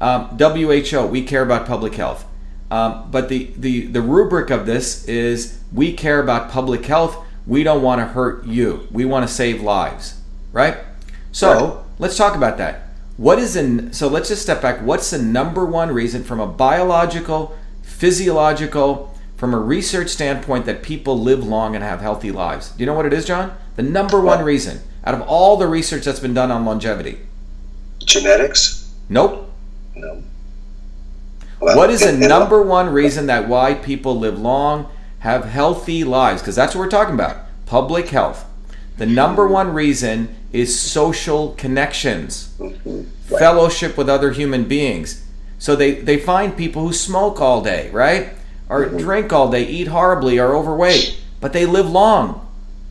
Um, 0.00 0.36
WHO, 0.38 1.06
we 1.06 1.22
care 1.22 1.42
about 1.42 1.66
public 1.66 1.94
health. 1.94 2.26
Um, 2.70 3.10
but 3.10 3.28
the, 3.28 3.50
the, 3.56 3.86
the 3.86 4.02
rubric 4.02 4.50
of 4.50 4.66
this 4.66 5.06
is 5.06 5.60
we 5.72 5.92
care 5.92 6.20
about 6.20 6.50
public 6.50 6.84
health. 6.84 7.16
We 7.46 7.62
don't 7.62 7.82
want 7.82 8.00
to 8.00 8.06
hurt 8.06 8.44
you. 8.46 8.88
We 8.90 9.04
want 9.04 9.26
to 9.26 9.32
save 9.32 9.62
lives. 9.62 10.20
Right? 10.52 10.78
So 11.32 11.52
right. 11.52 11.84
let's 11.98 12.16
talk 12.16 12.34
about 12.34 12.58
that. 12.58 12.82
What 13.16 13.38
is 13.38 13.56
in 13.56 13.92
so 13.94 14.08
let's 14.08 14.28
just 14.28 14.42
step 14.42 14.60
back. 14.60 14.80
What's 14.82 15.10
the 15.10 15.18
number 15.18 15.64
one 15.64 15.90
reason 15.92 16.22
from 16.22 16.38
a 16.38 16.46
biological, 16.46 17.56
physiological, 17.82 19.15
from 19.36 19.52
a 19.52 19.58
research 19.58 20.08
standpoint 20.08 20.64
that 20.66 20.82
people 20.82 21.18
live 21.20 21.44
long 21.44 21.74
and 21.74 21.84
have 21.84 22.00
healthy 22.00 22.32
lives. 22.32 22.70
Do 22.70 22.80
you 22.80 22.86
know 22.86 22.94
what 22.94 23.06
it 23.06 23.12
is, 23.12 23.26
John? 23.26 23.56
The 23.76 23.82
number 23.82 24.20
one 24.20 24.44
reason 24.44 24.80
out 25.04 25.14
of 25.14 25.22
all 25.22 25.56
the 25.56 25.66
research 25.66 26.04
that's 26.04 26.20
been 26.20 26.34
done 26.34 26.50
on 26.50 26.64
longevity. 26.64 27.18
Genetics? 28.00 28.92
Nope. 29.08 29.50
No. 29.94 30.22
Well, 31.60 31.76
what 31.76 31.90
is 31.90 32.00
the 32.00 32.12
number 32.12 32.62
one 32.62 32.90
reason 32.90 33.26
that 33.26 33.48
why 33.48 33.74
people 33.74 34.18
live 34.18 34.38
long, 34.38 34.88
have 35.20 35.44
healthy 35.44 36.04
lives? 36.04 36.42
Because 36.42 36.56
that's 36.56 36.74
what 36.74 36.80
we're 36.80 36.90
talking 36.90 37.14
about. 37.14 37.46
Public 37.66 38.08
health. 38.08 38.44
The 38.98 39.06
number 39.06 39.46
one 39.46 39.72
reason 39.72 40.34
is 40.52 40.78
social 40.78 41.54
connections, 41.54 42.54
mm-hmm. 42.58 43.02
right. 43.30 43.38
fellowship 43.38 43.96
with 43.96 44.08
other 44.08 44.32
human 44.32 44.64
beings. 44.64 45.24
So 45.58 45.76
they, 45.76 45.92
they 45.92 46.18
find 46.18 46.56
people 46.56 46.82
who 46.82 46.92
smoke 46.92 47.40
all 47.40 47.62
day, 47.62 47.90
right? 47.90 48.30
Or 48.68 48.86
drink 48.86 49.32
all 49.32 49.50
day, 49.50 49.64
eat 49.66 49.88
horribly, 49.88 50.38
are 50.38 50.54
overweight, 50.54 51.20
but 51.40 51.52
they 51.52 51.66
live 51.66 51.88
long 51.88 52.46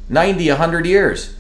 90, 0.10 0.50
100 0.50 0.86
years. 0.86 1.36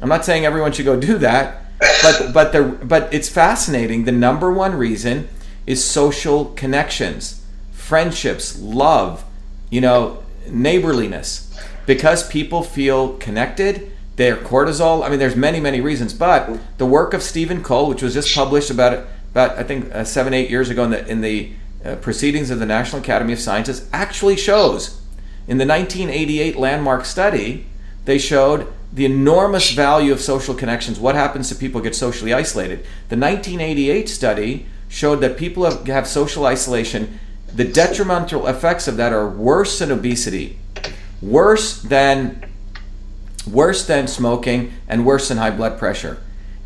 I'm 0.00 0.08
not 0.08 0.24
saying 0.24 0.44
everyone 0.44 0.72
should 0.72 0.84
go 0.84 0.98
do 0.98 1.18
that, 1.18 1.62
but 2.02 2.32
but 2.34 2.52
the 2.52 2.62
but 2.62 3.12
it's 3.14 3.28
fascinating. 3.28 4.04
The 4.04 4.12
number 4.12 4.52
one 4.52 4.74
reason 4.74 5.28
is 5.66 5.84
social 5.84 6.46
connections, 6.46 7.44
friendships, 7.72 8.58
love, 8.58 9.24
you 9.70 9.80
know, 9.80 10.22
neighborliness. 10.48 11.48
Because 11.84 12.28
people 12.28 12.62
feel 12.62 13.16
connected, 13.16 13.90
their 14.16 14.36
cortisol. 14.36 15.04
I 15.04 15.08
mean, 15.08 15.18
there's 15.18 15.36
many 15.36 15.60
many 15.60 15.80
reasons, 15.80 16.12
but 16.12 16.58
the 16.78 16.86
work 16.86 17.14
of 17.14 17.22
Stephen 17.22 17.62
Cole, 17.62 17.88
which 17.88 18.02
was 18.02 18.14
just 18.14 18.34
published 18.34 18.70
about 18.70 19.06
about 19.32 19.58
I 19.58 19.62
think 19.62 19.92
uh, 19.94 20.04
seven 20.04 20.34
eight 20.34 20.50
years 20.50 20.70
ago 20.70 20.84
in 20.84 20.90
the 20.90 21.06
in 21.08 21.20
the 21.20 21.52
uh, 21.84 21.96
Proceedings 21.96 22.50
of 22.50 22.58
the 22.58 22.66
National 22.66 23.02
Academy 23.02 23.32
of 23.32 23.40
Sciences 23.40 23.88
actually 23.92 24.36
shows. 24.36 25.00
In 25.48 25.58
the 25.58 25.66
1988 25.66 26.56
landmark 26.56 27.04
study, 27.04 27.66
they 28.04 28.18
showed 28.18 28.72
the 28.92 29.04
enormous 29.04 29.70
value 29.72 30.12
of 30.12 30.20
social 30.20 30.54
connections. 30.54 31.00
What 31.00 31.14
happens 31.14 31.48
to 31.48 31.54
people 31.54 31.80
get 31.80 31.96
socially 31.96 32.32
isolated? 32.32 32.80
The 33.08 33.16
1988 33.16 34.08
study 34.08 34.66
showed 34.88 35.16
that 35.16 35.36
people 35.36 35.64
have, 35.64 35.86
have 35.86 36.06
social 36.06 36.46
isolation. 36.46 37.18
The 37.54 37.64
detrimental 37.64 38.46
effects 38.46 38.86
of 38.86 38.96
that 38.98 39.12
are 39.12 39.28
worse 39.28 39.78
than 39.78 39.90
obesity, 39.90 40.58
worse 41.20 41.80
than 41.80 42.48
worse 43.50 43.86
than 43.86 44.06
smoking, 44.06 44.72
and 44.86 45.04
worse 45.04 45.28
than 45.28 45.38
high 45.38 45.50
blood 45.50 45.78
pressure. 45.78 46.18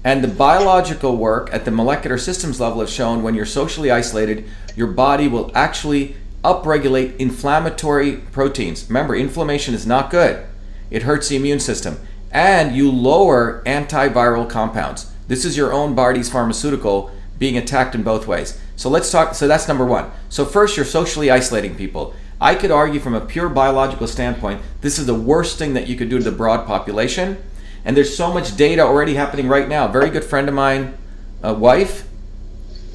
And 0.06 0.22
the 0.22 0.28
biological 0.28 1.16
work 1.16 1.52
at 1.52 1.64
the 1.64 1.72
molecular 1.72 2.16
systems 2.16 2.60
level 2.60 2.78
has 2.78 2.92
shown 2.92 3.24
when 3.24 3.34
you're 3.34 3.44
socially 3.44 3.90
isolated, 3.90 4.44
your 4.76 4.86
body 4.86 5.26
will 5.26 5.50
actually 5.52 6.14
upregulate 6.44 7.16
inflammatory 7.16 8.18
proteins. 8.30 8.86
Remember, 8.88 9.16
inflammation 9.16 9.74
is 9.74 9.84
not 9.84 10.10
good, 10.10 10.46
it 10.92 11.02
hurts 11.02 11.28
the 11.28 11.34
immune 11.34 11.58
system. 11.58 11.98
And 12.30 12.76
you 12.76 12.88
lower 12.88 13.64
antiviral 13.66 14.48
compounds. 14.48 15.10
This 15.26 15.44
is 15.44 15.56
your 15.56 15.72
own 15.72 15.96
body's 15.96 16.30
pharmaceutical 16.30 17.10
being 17.40 17.56
attacked 17.56 17.96
in 17.96 18.04
both 18.04 18.28
ways. 18.28 18.60
So 18.76 18.88
let's 18.88 19.10
talk. 19.10 19.34
So 19.34 19.48
that's 19.48 19.66
number 19.66 19.84
one. 19.84 20.12
So, 20.28 20.44
first, 20.44 20.76
you're 20.76 20.86
socially 20.86 21.32
isolating 21.32 21.74
people. 21.74 22.14
I 22.40 22.54
could 22.54 22.70
argue 22.70 23.00
from 23.00 23.14
a 23.14 23.20
pure 23.20 23.48
biological 23.48 24.06
standpoint, 24.06 24.62
this 24.82 25.00
is 25.00 25.06
the 25.06 25.14
worst 25.14 25.58
thing 25.58 25.74
that 25.74 25.88
you 25.88 25.96
could 25.96 26.10
do 26.10 26.18
to 26.18 26.24
the 26.24 26.30
broad 26.30 26.64
population 26.64 27.38
and 27.86 27.96
there's 27.96 28.14
so 28.14 28.34
much 28.34 28.56
data 28.56 28.82
already 28.82 29.14
happening 29.14 29.46
right 29.46 29.68
now. 29.68 29.86
Very 29.86 30.10
good 30.10 30.24
friend 30.24 30.48
of 30.48 30.54
mine, 30.54 30.98
a 31.40 31.54
wife, 31.54 32.06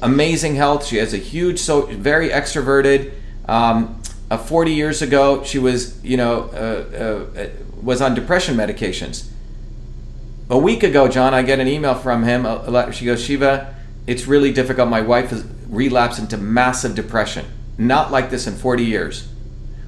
amazing 0.02 0.54
health. 0.56 0.84
She 0.84 0.98
has 0.98 1.14
a 1.14 1.16
huge, 1.16 1.58
so 1.58 1.86
very 1.86 2.28
extroverted. 2.28 3.14
Um, 3.48 4.02
uh, 4.30 4.36
40 4.36 4.74
years 4.74 5.00
ago, 5.00 5.42
she 5.44 5.58
was, 5.58 6.02
you 6.04 6.18
know, 6.18 6.50
uh, 6.52 7.24
uh, 7.34 7.48
was 7.82 8.02
on 8.02 8.14
depression 8.14 8.54
medications. 8.54 9.30
A 10.50 10.58
week 10.58 10.82
ago, 10.82 11.08
John, 11.08 11.32
I 11.32 11.40
get 11.40 11.58
an 11.58 11.68
email 11.68 11.94
from 11.94 12.24
him. 12.24 12.44
She 12.92 13.06
goes, 13.06 13.24
Shiva, 13.24 13.74
it's 14.06 14.26
really 14.26 14.52
difficult. 14.52 14.90
My 14.90 15.00
wife 15.00 15.30
has 15.30 15.46
relapsed 15.68 16.18
into 16.18 16.36
massive 16.36 16.94
depression. 16.94 17.46
Not 17.78 18.12
like 18.12 18.28
this 18.28 18.46
in 18.46 18.56
40 18.56 18.84
years. 18.84 19.26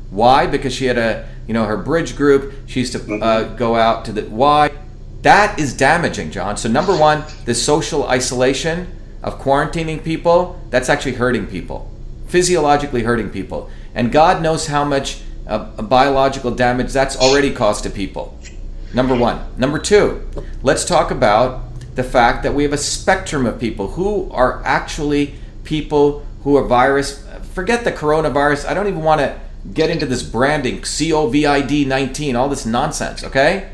Why? 0.09 0.47
Because 0.47 0.73
she 0.73 0.87
had 0.87 0.97
a, 0.97 1.29
you 1.47 1.53
know, 1.53 1.67
her 1.67 1.77
bridge 1.77 2.17
group. 2.17 2.55
She 2.67 2.81
used 2.81 2.93
to 2.93 3.19
uh, 3.21 3.55
go 3.55 3.77
out 3.77 4.07
to 4.07 4.13
the. 4.13 4.23
Why? 4.23 4.71
That 5.25 5.59
is 5.59 5.73
damaging, 5.73 6.33
John. 6.33 6.59
So, 6.59 6.69
number 6.69 6.95
one, 6.95 7.25
the 7.47 7.55
social 7.55 8.07
isolation 8.07 8.95
of 9.23 9.41
quarantining 9.41 10.05
people, 10.05 10.61
that's 10.69 10.91
actually 10.91 11.15
hurting 11.15 11.47
people, 11.47 11.91
physiologically 12.27 13.05
hurting 13.05 13.31
people. 13.31 13.71
And 13.95 14.13
God 14.13 14.43
knows 14.43 14.67
how 14.67 14.85
much 14.85 15.23
uh, 15.47 15.81
biological 15.81 16.51
damage 16.51 16.93
that's 16.93 17.17
already 17.17 17.55
caused 17.55 17.85
to 17.85 17.91
people. 17.91 18.39
Number 18.93 19.17
one. 19.17 19.41
Number 19.57 19.79
two, 19.79 20.29
let's 20.63 20.85
talk 20.85 21.11
about 21.11 21.63
the 21.95 22.05
fact 22.05 22.43
that 22.43 22.53
we 22.55 22.63
have 22.63 22.75
a 22.75 22.79
spectrum 22.79 23.47
of 23.47 23.59
people 23.59 23.93
who 23.93 24.31
are 24.31 24.63
actually 24.63 25.37
people 25.65 26.27
who 26.43 26.55
are 26.57 26.67
virus. 26.67 27.27
Forget 27.55 27.85
the 27.85 27.93
coronavirus. 27.93 28.69
I 28.69 28.75
don't 28.75 28.89
even 28.89 29.01
want 29.03 29.23
to 29.23 29.41
get 29.73 29.89
into 29.89 30.05
this 30.05 30.23
branding, 30.23 30.83
COVID 30.83 31.87
19, 31.87 32.37
all 32.37 32.51
this 32.51 32.67
nonsense, 32.67 33.25
okay? 33.25 33.71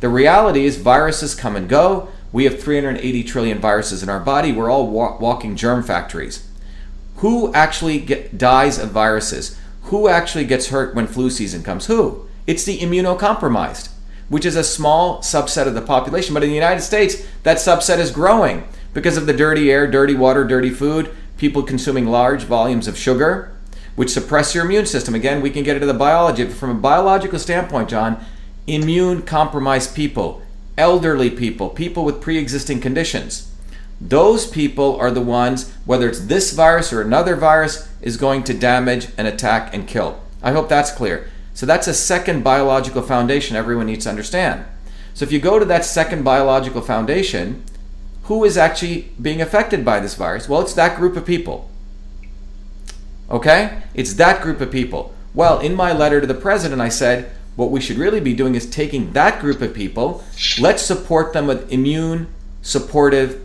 The 0.00 0.08
reality 0.08 0.64
is, 0.64 0.76
viruses 0.76 1.34
come 1.34 1.56
and 1.56 1.68
go. 1.68 2.08
We 2.32 2.44
have 2.44 2.60
380 2.60 3.24
trillion 3.24 3.58
viruses 3.58 4.02
in 4.02 4.08
our 4.08 4.20
body. 4.20 4.52
We're 4.52 4.70
all 4.70 4.86
wa- 4.86 5.18
walking 5.18 5.56
germ 5.56 5.82
factories. 5.82 6.48
Who 7.16 7.52
actually 7.52 8.00
get, 8.00 8.38
dies 8.38 8.78
of 8.78 8.90
viruses? 8.90 9.58
Who 9.84 10.08
actually 10.08 10.44
gets 10.44 10.68
hurt 10.68 10.94
when 10.94 11.06
flu 11.06 11.28
season 11.28 11.62
comes? 11.62 11.86
Who? 11.86 12.26
It's 12.46 12.64
the 12.64 12.78
immunocompromised, 12.78 13.90
which 14.28 14.46
is 14.46 14.56
a 14.56 14.64
small 14.64 15.18
subset 15.18 15.66
of 15.66 15.74
the 15.74 15.82
population. 15.82 16.32
But 16.32 16.42
in 16.44 16.48
the 16.48 16.54
United 16.54 16.80
States, 16.80 17.26
that 17.42 17.58
subset 17.58 17.98
is 17.98 18.10
growing 18.10 18.64
because 18.94 19.16
of 19.16 19.26
the 19.26 19.32
dirty 19.32 19.70
air, 19.70 19.86
dirty 19.86 20.14
water, 20.14 20.44
dirty 20.44 20.70
food, 20.70 21.14
people 21.36 21.62
consuming 21.62 22.06
large 22.06 22.44
volumes 22.44 22.88
of 22.88 22.96
sugar, 22.96 23.54
which 23.96 24.10
suppress 24.10 24.54
your 24.54 24.64
immune 24.64 24.86
system. 24.86 25.14
Again, 25.14 25.42
we 25.42 25.50
can 25.50 25.62
get 25.62 25.76
into 25.76 25.86
the 25.86 25.94
biology. 25.94 26.44
But 26.44 26.54
from 26.54 26.70
a 26.70 26.74
biological 26.74 27.38
standpoint, 27.38 27.90
John, 27.90 28.24
immune 28.66 29.22
compromised 29.22 29.94
people, 29.94 30.42
elderly 30.76 31.30
people, 31.30 31.68
people 31.68 32.04
with 32.04 32.20
pre 32.20 32.38
existing 32.38 32.80
conditions. 32.80 33.50
Those 34.00 34.46
people 34.46 34.96
are 34.96 35.10
the 35.10 35.20
ones, 35.20 35.74
whether 35.84 36.08
it's 36.08 36.20
this 36.26 36.52
virus 36.52 36.92
or 36.92 37.02
another 37.02 37.36
virus, 37.36 37.88
is 38.00 38.16
going 38.16 38.44
to 38.44 38.54
damage 38.54 39.08
and 39.18 39.26
attack 39.26 39.74
and 39.74 39.86
kill. 39.86 40.20
I 40.42 40.52
hope 40.52 40.68
that's 40.68 40.90
clear. 40.90 41.28
So 41.52 41.66
that's 41.66 41.86
a 41.86 41.94
second 41.94 42.42
biological 42.42 43.02
foundation 43.02 43.56
everyone 43.56 43.86
needs 43.86 44.04
to 44.04 44.10
understand. 44.10 44.64
So 45.12 45.24
if 45.24 45.32
you 45.32 45.38
go 45.38 45.58
to 45.58 45.66
that 45.66 45.84
second 45.84 46.24
biological 46.24 46.80
foundation, 46.80 47.62
who 48.24 48.44
is 48.44 48.56
actually 48.56 49.10
being 49.20 49.42
affected 49.42 49.84
by 49.84 50.00
this 50.00 50.14
virus? 50.14 50.48
Well, 50.48 50.60
it's 50.62 50.72
that 50.74 50.96
group 50.96 51.16
of 51.16 51.26
people. 51.26 51.70
Okay? 53.30 53.82
It's 53.92 54.14
that 54.14 54.40
group 54.40 54.60
of 54.60 54.70
people. 54.70 55.14
Well, 55.34 55.58
in 55.58 55.74
my 55.74 55.92
letter 55.92 56.20
to 56.20 56.26
the 56.26 56.34
president, 56.34 56.80
I 56.80 56.88
said 56.88 57.30
what 57.56 57.70
we 57.70 57.80
should 57.80 57.98
really 57.98 58.20
be 58.20 58.34
doing 58.34 58.54
is 58.54 58.68
taking 58.68 59.12
that 59.12 59.40
group 59.40 59.60
of 59.60 59.74
people, 59.74 60.24
let's 60.58 60.82
support 60.82 61.32
them 61.32 61.46
with 61.46 61.70
immune 61.72 62.28
supportive 62.62 63.42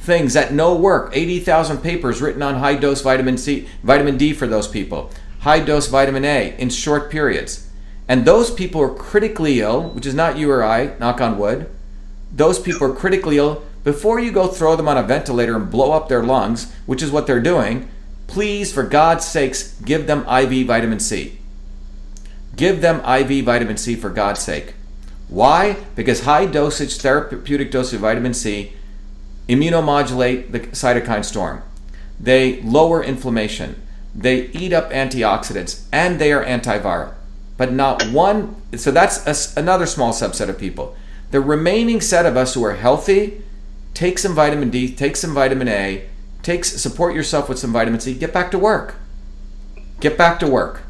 things 0.00 0.34
that 0.34 0.52
no 0.52 0.74
work. 0.74 1.10
80,000 1.14 1.78
papers 1.78 2.20
written 2.20 2.42
on 2.42 2.56
high 2.56 2.76
dose 2.76 3.00
vitamin 3.00 3.38
C, 3.38 3.68
vitamin 3.82 4.16
D 4.16 4.32
for 4.32 4.46
those 4.46 4.68
people, 4.68 5.10
high 5.40 5.60
dose 5.60 5.88
vitamin 5.88 6.24
A 6.24 6.54
in 6.58 6.70
short 6.70 7.10
periods. 7.10 7.68
And 8.08 8.24
those 8.24 8.50
people 8.50 8.80
are 8.80 8.94
critically 8.94 9.60
ill, 9.60 9.90
which 9.90 10.06
is 10.06 10.14
not 10.14 10.38
you 10.38 10.50
or 10.50 10.64
I, 10.64 10.96
knock 10.98 11.20
on 11.20 11.38
wood. 11.38 11.70
Those 12.34 12.58
people 12.58 12.90
are 12.90 12.94
critically 12.94 13.36
ill. 13.36 13.62
Before 13.84 14.18
you 14.18 14.32
go 14.32 14.48
throw 14.48 14.76
them 14.76 14.88
on 14.88 14.96
a 14.96 15.02
ventilator 15.02 15.56
and 15.56 15.70
blow 15.70 15.92
up 15.92 16.08
their 16.08 16.22
lungs, 16.22 16.72
which 16.86 17.02
is 17.02 17.10
what 17.10 17.26
they're 17.26 17.40
doing, 17.40 17.88
please, 18.26 18.72
for 18.72 18.82
God's 18.82 19.26
sakes, 19.26 19.78
give 19.80 20.06
them 20.06 20.26
IV 20.26 20.66
vitamin 20.66 21.00
C. 21.00 21.38
Give 22.58 22.80
them 22.80 23.00
IV 23.08 23.44
vitamin 23.44 23.76
C 23.76 23.94
for 23.94 24.10
God's 24.10 24.40
sake. 24.40 24.74
Why? 25.28 25.76
Because 25.94 26.24
high 26.24 26.44
dosage 26.44 26.98
therapeutic 26.98 27.70
dose 27.70 27.92
of 27.92 28.00
vitamin 28.00 28.34
C 28.34 28.72
immunomodulate 29.48 30.50
the 30.50 30.60
cytokine 30.60 31.24
storm. 31.24 31.62
They 32.18 32.60
lower 32.62 33.02
inflammation. 33.02 33.80
They 34.12 34.48
eat 34.48 34.72
up 34.72 34.90
antioxidants 34.90 35.84
and 35.92 36.18
they 36.18 36.32
are 36.32 36.44
antiviral. 36.44 37.14
But 37.56 37.72
not 37.72 38.04
one, 38.08 38.56
so 38.76 38.90
that's 38.90 39.56
a, 39.56 39.60
another 39.60 39.86
small 39.86 40.12
subset 40.12 40.48
of 40.48 40.58
people. 40.58 40.96
The 41.30 41.40
remaining 41.40 42.00
set 42.00 42.26
of 42.26 42.36
us 42.36 42.54
who 42.54 42.64
are 42.64 42.74
healthy, 42.74 43.40
take 43.94 44.18
some 44.18 44.34
vitamin 44.34 44.70
D, 44.70 44.92
take 44.92 45.14
some 45.14 45.32
vitamin 45.32 45.68
A, 45.68 46.08
take 46.42 46.64
support 46.64 47.14
yourself 47.14 47.48
with 47.48 47.60
some 47.60 47.72
vitamin 47.72 48.00
C, 48.00 48.14
get 48.14 48.32
back 48.32 48.50
to 48.50 48.58
work. 48.58 48.96
Get 50.00 50.18
back 50.18 50.40
to 50.40 50.48
work. 50.48 50.82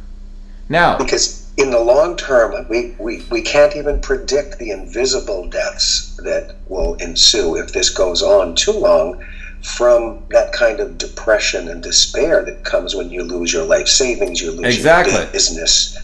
Now, 0.70 0.97
because 0.97 1.38
in 1.59 1.71
the 1.71 1.81
long 1.81 2.17
term, 2.17 2.67
we, 2.69 2.95
we, 2.99 3.23
we 3.31 3.43
can't 3.43 3.75
even 3.75 4.01
predict 4.01 4.59
the 4.59 4.71
invisible 4.71 5.49
deaths 5.49 6.17
that 6.23 6.55
will 6.69 6.95
ensue 6.95 7.57
if 7.57 7.73
this 7.73 7.91
goes 7.91 8.23
on 8.23 8.55
too 8.55 8.73
long 8.73 9.23
from 9.63 10.25
that 10.31 10.53
kind 10.53 10.79
of 10.79 10.97
depression 10.99 11.69
and 11.69 11.83
despair 11.83 12.45
that 12.45 12.65
comes 12.65 12.95
when 12.95 13.11
you 13.11 13.25
lose 13.25 13.53
your 13.53 13.65
life 13.65 13.89
savings, 13.89 14.41
you 14.41 14.53
lose 14.53 14.77
exactly. 14.77 15.15
your 15.15 15.27
business. 15.27 15.99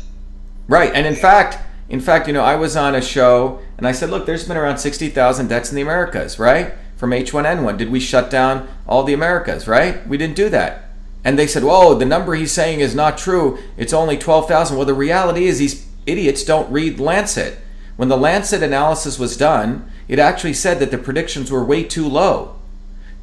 Right. 0.66 0.92
And 0.92 1.06
in 1.06 1.14
fact, 1.14 1.58
in 1.88 2.00
fact, 2.00 2.26
you 2.26 2.32
know, 2.32 2.42
I 2.42 2.56
was 2.56 2.76
on 2.76 2.96
a 2.96 3.00
show 3.00 3.60
and 3.78 3.86
I 3.86 3.92
said, 3.92 4.10
look, 4.10 4.26
there's 4.26 4.48
been 4.48 4.56
around 4.56 4.78
60,000 4.78 5.46
deaths 5.46 5.70
in 5.70 5.76
the 5.76 5.82
Americas, 5.82 6.36
right? 6.36 6.74
From 6.96 7.10
H1N1. 7.10 7.78
Did 7.78 7.92
we 7.92 8.00
shut 8.00 8.28
down 8.28 8.68
all 8.88 9.04
the 9.04 9.12
Americas, 9.12 9.68
right? 9.68 10.04
We 10.08 10.16
didn't 10.18 10.34
do 10.34 10.48
that. 10.48 10.83
And 11.24 11.38
they 11.38 11.46
said, 11.46 11.64
whoa, 11.64 11.94
the 11.94 12.04
number 12.04 12.34
he's 12.34 12.52
saying 12.52 12.80
is 12.80 12.94
not 12.94 13.16
true. 13.16 13.58
It's 13.78 13.94
only 13.94 14.18
12,000. 14.18 14.76
Well, 14.76 14.86
the 14.86 14.92
reality 14.92 15.46
is 15.46 15.58
these 15.58 15.86
idiots 16.06 16.44
don't 16.44 16.70
read 16.70 17.00
Lancet. 17.00 17.58
When 17.96 18.08
the 18.08 18.16
Lancet 18.16 18.62
analysis 18.62 19.18
was 19.18 19.36
done, 19.36 19.90
it 20.06 20.18
actually 20.18 20.52
said 20.52 20.80
that 20.80 20.90
the 20.90 20.98
predictions 20.98 21.50
were 21.50 21.64
way 21.64 21.82
too 21.82 22.06
low. 22.06 22.56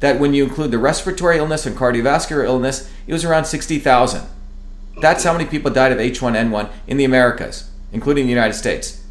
That 0.00 0.18
when 0.18 0.34
you 0.34 0.42
include 0.42 0.72
the 0.72 0.78
respiratory 0.78 1.38
illness 1.38 1.64
and 1.64 1.76
cardiovascular 1.76 2.44
illness, 2.44 2.90
it 3.06 3.12
was 3.12 3.24
around 3.24 3.44
60,000. 3.44 4.26
That's 5.00 5.22
how 5.22 5.32
many 5.32 5.46
people 5.46 5.70
died 5.70 5.92
of 5.92 5.98
H1N1 5.98 6.70
in 6.86 6.96
the 6.96 7.04
Americas, 7.04 7.70
including 7.92 8.24
the 8.24 8.32
United 8.32 8.54
States. 8.54 9.04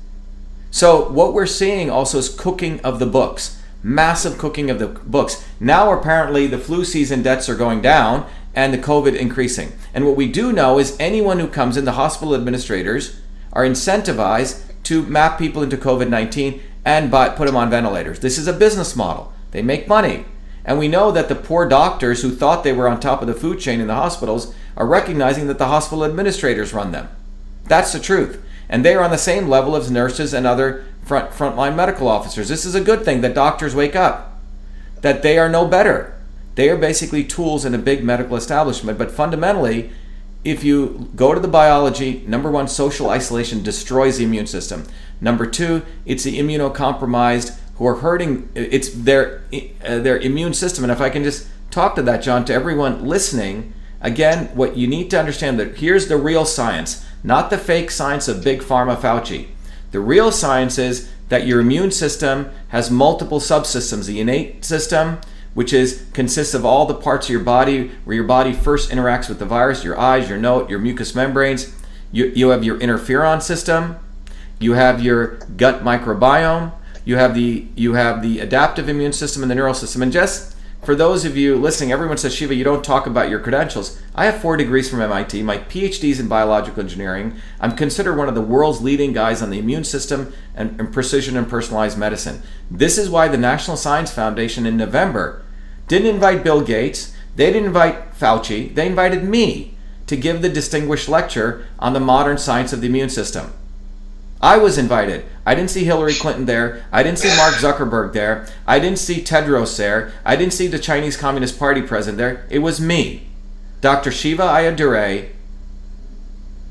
So, 0.70 1.10
what 1.10 1.34
we're 1.34 1.46
seeing 1.46 1.90
also 1.90 2.18
is 2.18 2.30
cooking 2.30 2.80
of 2.82 3.00
the 3.00 3.06
books, 3.06 3.62
massive 3.84 4.38
cooking 4.38 4.70
of 4.70 4.80
the 4.80 4.88
books. 4.88 5.46
Now, 5.60 5.92
apparently, 5.92 6.48
the 6.48 6.58
flu 6.58 6.86
season 6.86 7.22
deaths 7.22 7.50
are 7.50 7.56
going 7.56 7.82
down 7.82 8.26
and 8.56 8.74
the 8.74 8.78
COVID 8.78 9.16
increasing. 9.16 9.74
And 9.94 10.06
what 10.06 10.16
we 10.16 10.28
do 10.28 10.52
know 10.52 10.80
is 10.80 10.98
anyone 11.00 11.40
who 11.40 11.48
comes 11.48 11.78
in, 11.78 11.86
the 11.86 11.94
hospital 11.94 12.36
administrators 12.36 13.20
are 13.54 13.64
incentivized 13.64 14.64
to 14.84 15.04
map 15.04 15.38
people 15.38 15.64
into 15.64 15.78
COVID 15.78 16.10
19 16.10 16.62
and 16.84 17.12
buy, 17.12 17.30
put 17.30 17.46
them 17.46 17.56
on 17.56 17.70
ventilators. 17.70 18.20
This 18.20 18.38
is 18.38 18.48
a 18.48 18.54
business 18.54 18.96
model. 18.96 19.32
They 19.52 19.62
make 19.62 19.88
money. 19.88 20.26
And 20.64 20.78
we 20.78 20.88
know 20.88 21.12
that 21.12 21.28
the 21.28 21.36
poor 21.36 21.68
doctors 21.68 22.22
who 22.22 22.32
thought 22.32 22.64
they 22.64 22.74
were 22.74 22.88
on 22.88 23.00
top 23.00 23.22
of 23.22 23.28
the 23.28 23.34
food 23.34 23.60
chain 23.60 23.80
in 23.82 23.88
the 23.88 23.96
hospitals 23.96 24.54
are 24.78 24.86
recognizing 24.86 25.48
that 25.48 25.58
the 25.58 25.68
hospital 25.68 26.06
administrators 26.06 26.74
run 26.74 26.92
them. 26.92 27.10
That's 27.66 27.94
the 27.94 28.00
truth. 28.00 28.44
And 28.70 28.86
they 28.86 28.94
are 28.96 29.04
on 29.04 29.12
the 29.12 29.18
same 29.18 29.48
level 29.48 29.76
as 29.76 29.92
nurses 29.92 30.34
and 30.34 30.46
other 30.46 30.86
front 31.04 31.32
frontline 31.32 31.76
medical 31.76 32.08
officers. 32.08 32.48
This 32.48 32.66
is 32.66 32.76
a 32.76 32.82
good 32.82 33.04
thing 33.04 33.22
that 33.22 33.34
doctors 33.34 33.76
wake 33.76 33.96
up. 33.96 34.40
That 35.02 35.24
they 35.24 35.38
are 35.38 35.50
no 35.50 35.66
better. 35.66 36.16
They 36.56 36.70
are 36.70 36.78
basically 36.78 37.24
tools 37.24 37.66
in 37.66 37.74
a 37.74 37.78
big 37.78 38.04
medical 38.04 38.36
establishment, 38.36 38.98
but 38.98 39.12
fundamentally, 39.12 39.92
if 40.44 40.64
you 40.64 41.10
go 41.16 41.34
to 41.34 41.40
the 41.40 41.48
biology, 41.48 42.24
number 42.28 42.50
one, 42.50 42.68
social 42.68 43.10
isolation 43.10 43.64
destroys 43.64 44.18
the 44.18 44.24
immune 44.24 44.48
system. 44.48 44.86
Number 45.22 45.46
two, 45.46 45.84
it's 46.06 46.24
the 46.24 46.40
immunocompromised 46.40 47.58
who 47.76 47.86
are 47.88 47.96
hurting. 47.96 48.50
It's 48.56 48.90
their 48.90 49.44
uh, 49.54 50.00
their 50.00 50.18
immune 50.18 50.54
system. 50.54 50.84
And 50.84 50.92
if 50.92 51.00
I 51.00 51.10
can 51.10 51.24
just 51.24 51.48
talk 51.70 51.96
to 51.96 52.02
that, 52.04 52.24
John, 52.24 52.44
to 52.46 52.54
everyone 52.54 53.08
listening, 53.08 53.74
again, 54.02 54.48
what 54.56 54.76
you 54.76 54.88
need 54.88 55.10
to 55.12 55.20
understand 55.20 55.60
that 55.60 55.78
here's 55.78 56.08
the 56.08 56.18
real 56.18 56.46
science, 56.46 57.06
not 57.24 57.50
the 57.50 57.58
fake 57.58 57.92
science 57.92 58.28
of 58.28 58.44
big 58.44 58.62
pharma 58.62 58.98
Fauci. 58.98 59.48
The 59.92 60.00
real 60.00 60.32
science 60.32 60.78
is 60.80 61.10
that 61.30 61.46
your 61.46 61.60
immune 61.60 61.92
system 61.92 62.50
has 62.70 62.90
multiple 62.90 63.40
subsystems: 63.40 64.08
the 64.08 64.20
innate 64.20 64.66
system, 64.66 65.20
which 65.54 65.74
is 65.74 66.06
consists 66.14 66.54
of 66.54 66.66
all 66.66 66.86
the 66.86 66.94
parts 66.94 67.28
of 67.28 67.32
your 67.32 67.44
body 67.44 67.92
where 68.04 68.16
your 68.16 68.26
body 68.26 68.54
first 68.54 68.90
interacts 68.90 69.28
with 69.28 69.40
the 69.40 69.46
virus, 69.46 69.84
your 69.84 70.00
eyes, 70.00 70.30
your 70.30 70.38
nose, 70.38 70.70
your 70.70 70.80
mucous 70.80 71.14
membranes. 71.14 71.76
You, 72.12 72.26
you 72.36 72.50
have 72.50 72.64
your 72.64 72.78
interferon 72.80 73.42
system, 73.42 73.98
you 74.60 74.74
have 74.74 75.02
your 75.02 75.38
gut 75.58 75.84
microbiome, 75.84 76.74
you 77.06 77.16
have 77.18 77.34
the 77.36 77.68
you 77.76 77.94
have 77.94 78.22
the 78.22 78.40
adaptive 78.40 78.90
immune 78.90 79.14
system 79.14 79.42
and 79.42 79.50
the 79.50 79.56
neural 79.56 79.74
system. 79.74 80.02
And 80.02 80.12
just 80.12 80.51
for 80.84 80.96
those 80.96 81.26
of 81.26 81.38
you 81.38 81.58
listening, 81.58 81.92
everyone 81.92 82.18
says, 82.18 82.34
Shiva, 82.34 82.56
you 82.56 82.64
don't 82.64 82.84
talk 82.84 83.06
about 83.06 83.30
your 83.30 83.40
credentials. 83.40 84.02
I 84.16 84.26
have 84.26 84.42
four 84.42 84.58
degrees 84.58 84.90
from 84.90 85.00
MIT. 85.02 85.44
My 85.44 85.60
PhD 85.60 86.10
is 86.10 86.20
in 86.20 86.28
biological 86.28 86.82
engineering. 86.82 87.38
I'm 87.60 87.76
considered 87.76 88.18
one 88.18 88.28
of 88.28 88.34
the 88.34 88.42
world's 88.42 88.82
leading 88.82 89.14
guys 89.14 89.44
on 89.44 89.52
the 89.52 89.60
immune 89.60 89.84
system 89.84 90.34
and, 90.56 90.80
and 90.80 90.92
precision 90.92 91.38
and 91.38 91.48
personalized 91.48 92.00
medicine. 92.00 92.42
This 92.72 92.98
is 92.98 93.12
why 93.12 93.28
the 93.28 93.38
National 93.38 93.78
Science 93.78 94.12
Foundation 94.12 94.66
in 94.66 94.76
November 94.76 95.44
didn't 95.88 96.08
invite 96.08 96.44
Bill 96.44 96.62
Gates. 96.62 97.16
They 97.36 97.54
didn't 97.54 97.68
invite 97.68 98.14
Fauci. 98.14 98.74
They 98.74 98.88
invited 98.88 99.24
me 99.24 99.78
to 100.08 100.18
give 100.18 100.42
the 100.42 100.50
distinguished 100.50 101.08
lecture 101.08 101.68
on 101.78 101.94
the 101.94 102.00
modern 102.00 102.40
science 102.40 102.74
of 102.74 102.82
the 102.82 102.88
immune 102.88 103.10
system. 103.10 103.54
I 104.42 104.58
was 104.58 104.78
invited. 104.78 105.26
I 105.46 105.54
didn't 105.54 105.70
see 105.70 105.84
Hillary 105.84 106.14
Clinton 106.14 106.46
there. 106.46 106.84
I 106.92 107.04
didn't 107.04 107.20
see 107.20 107.36
Mark 107.38 107.56
Zuckerberg 107.56 108.14
there. 108.14 108.48
I 108.66 108.80
didn't 108.80 109.00
see 109.00 109.22
Tedros 109.22 109.78
there. 109.78 110.12
I 110.26 110.36
didn't 110.36 110.54
see 110.54 110.68
the 110.68 110.80
Chinese 110.80 111.16
Communist 111.16 111.60
Party 111.60 111.82
president 111.82 112.18
there. 112.18 112.46
It 112.50 112.60
was 112.60 112.82
me. 112.82 113.28
Dr. 113.82 114.12
Shiva 114.12 114.44
Ayyadurai, 114.44 115.30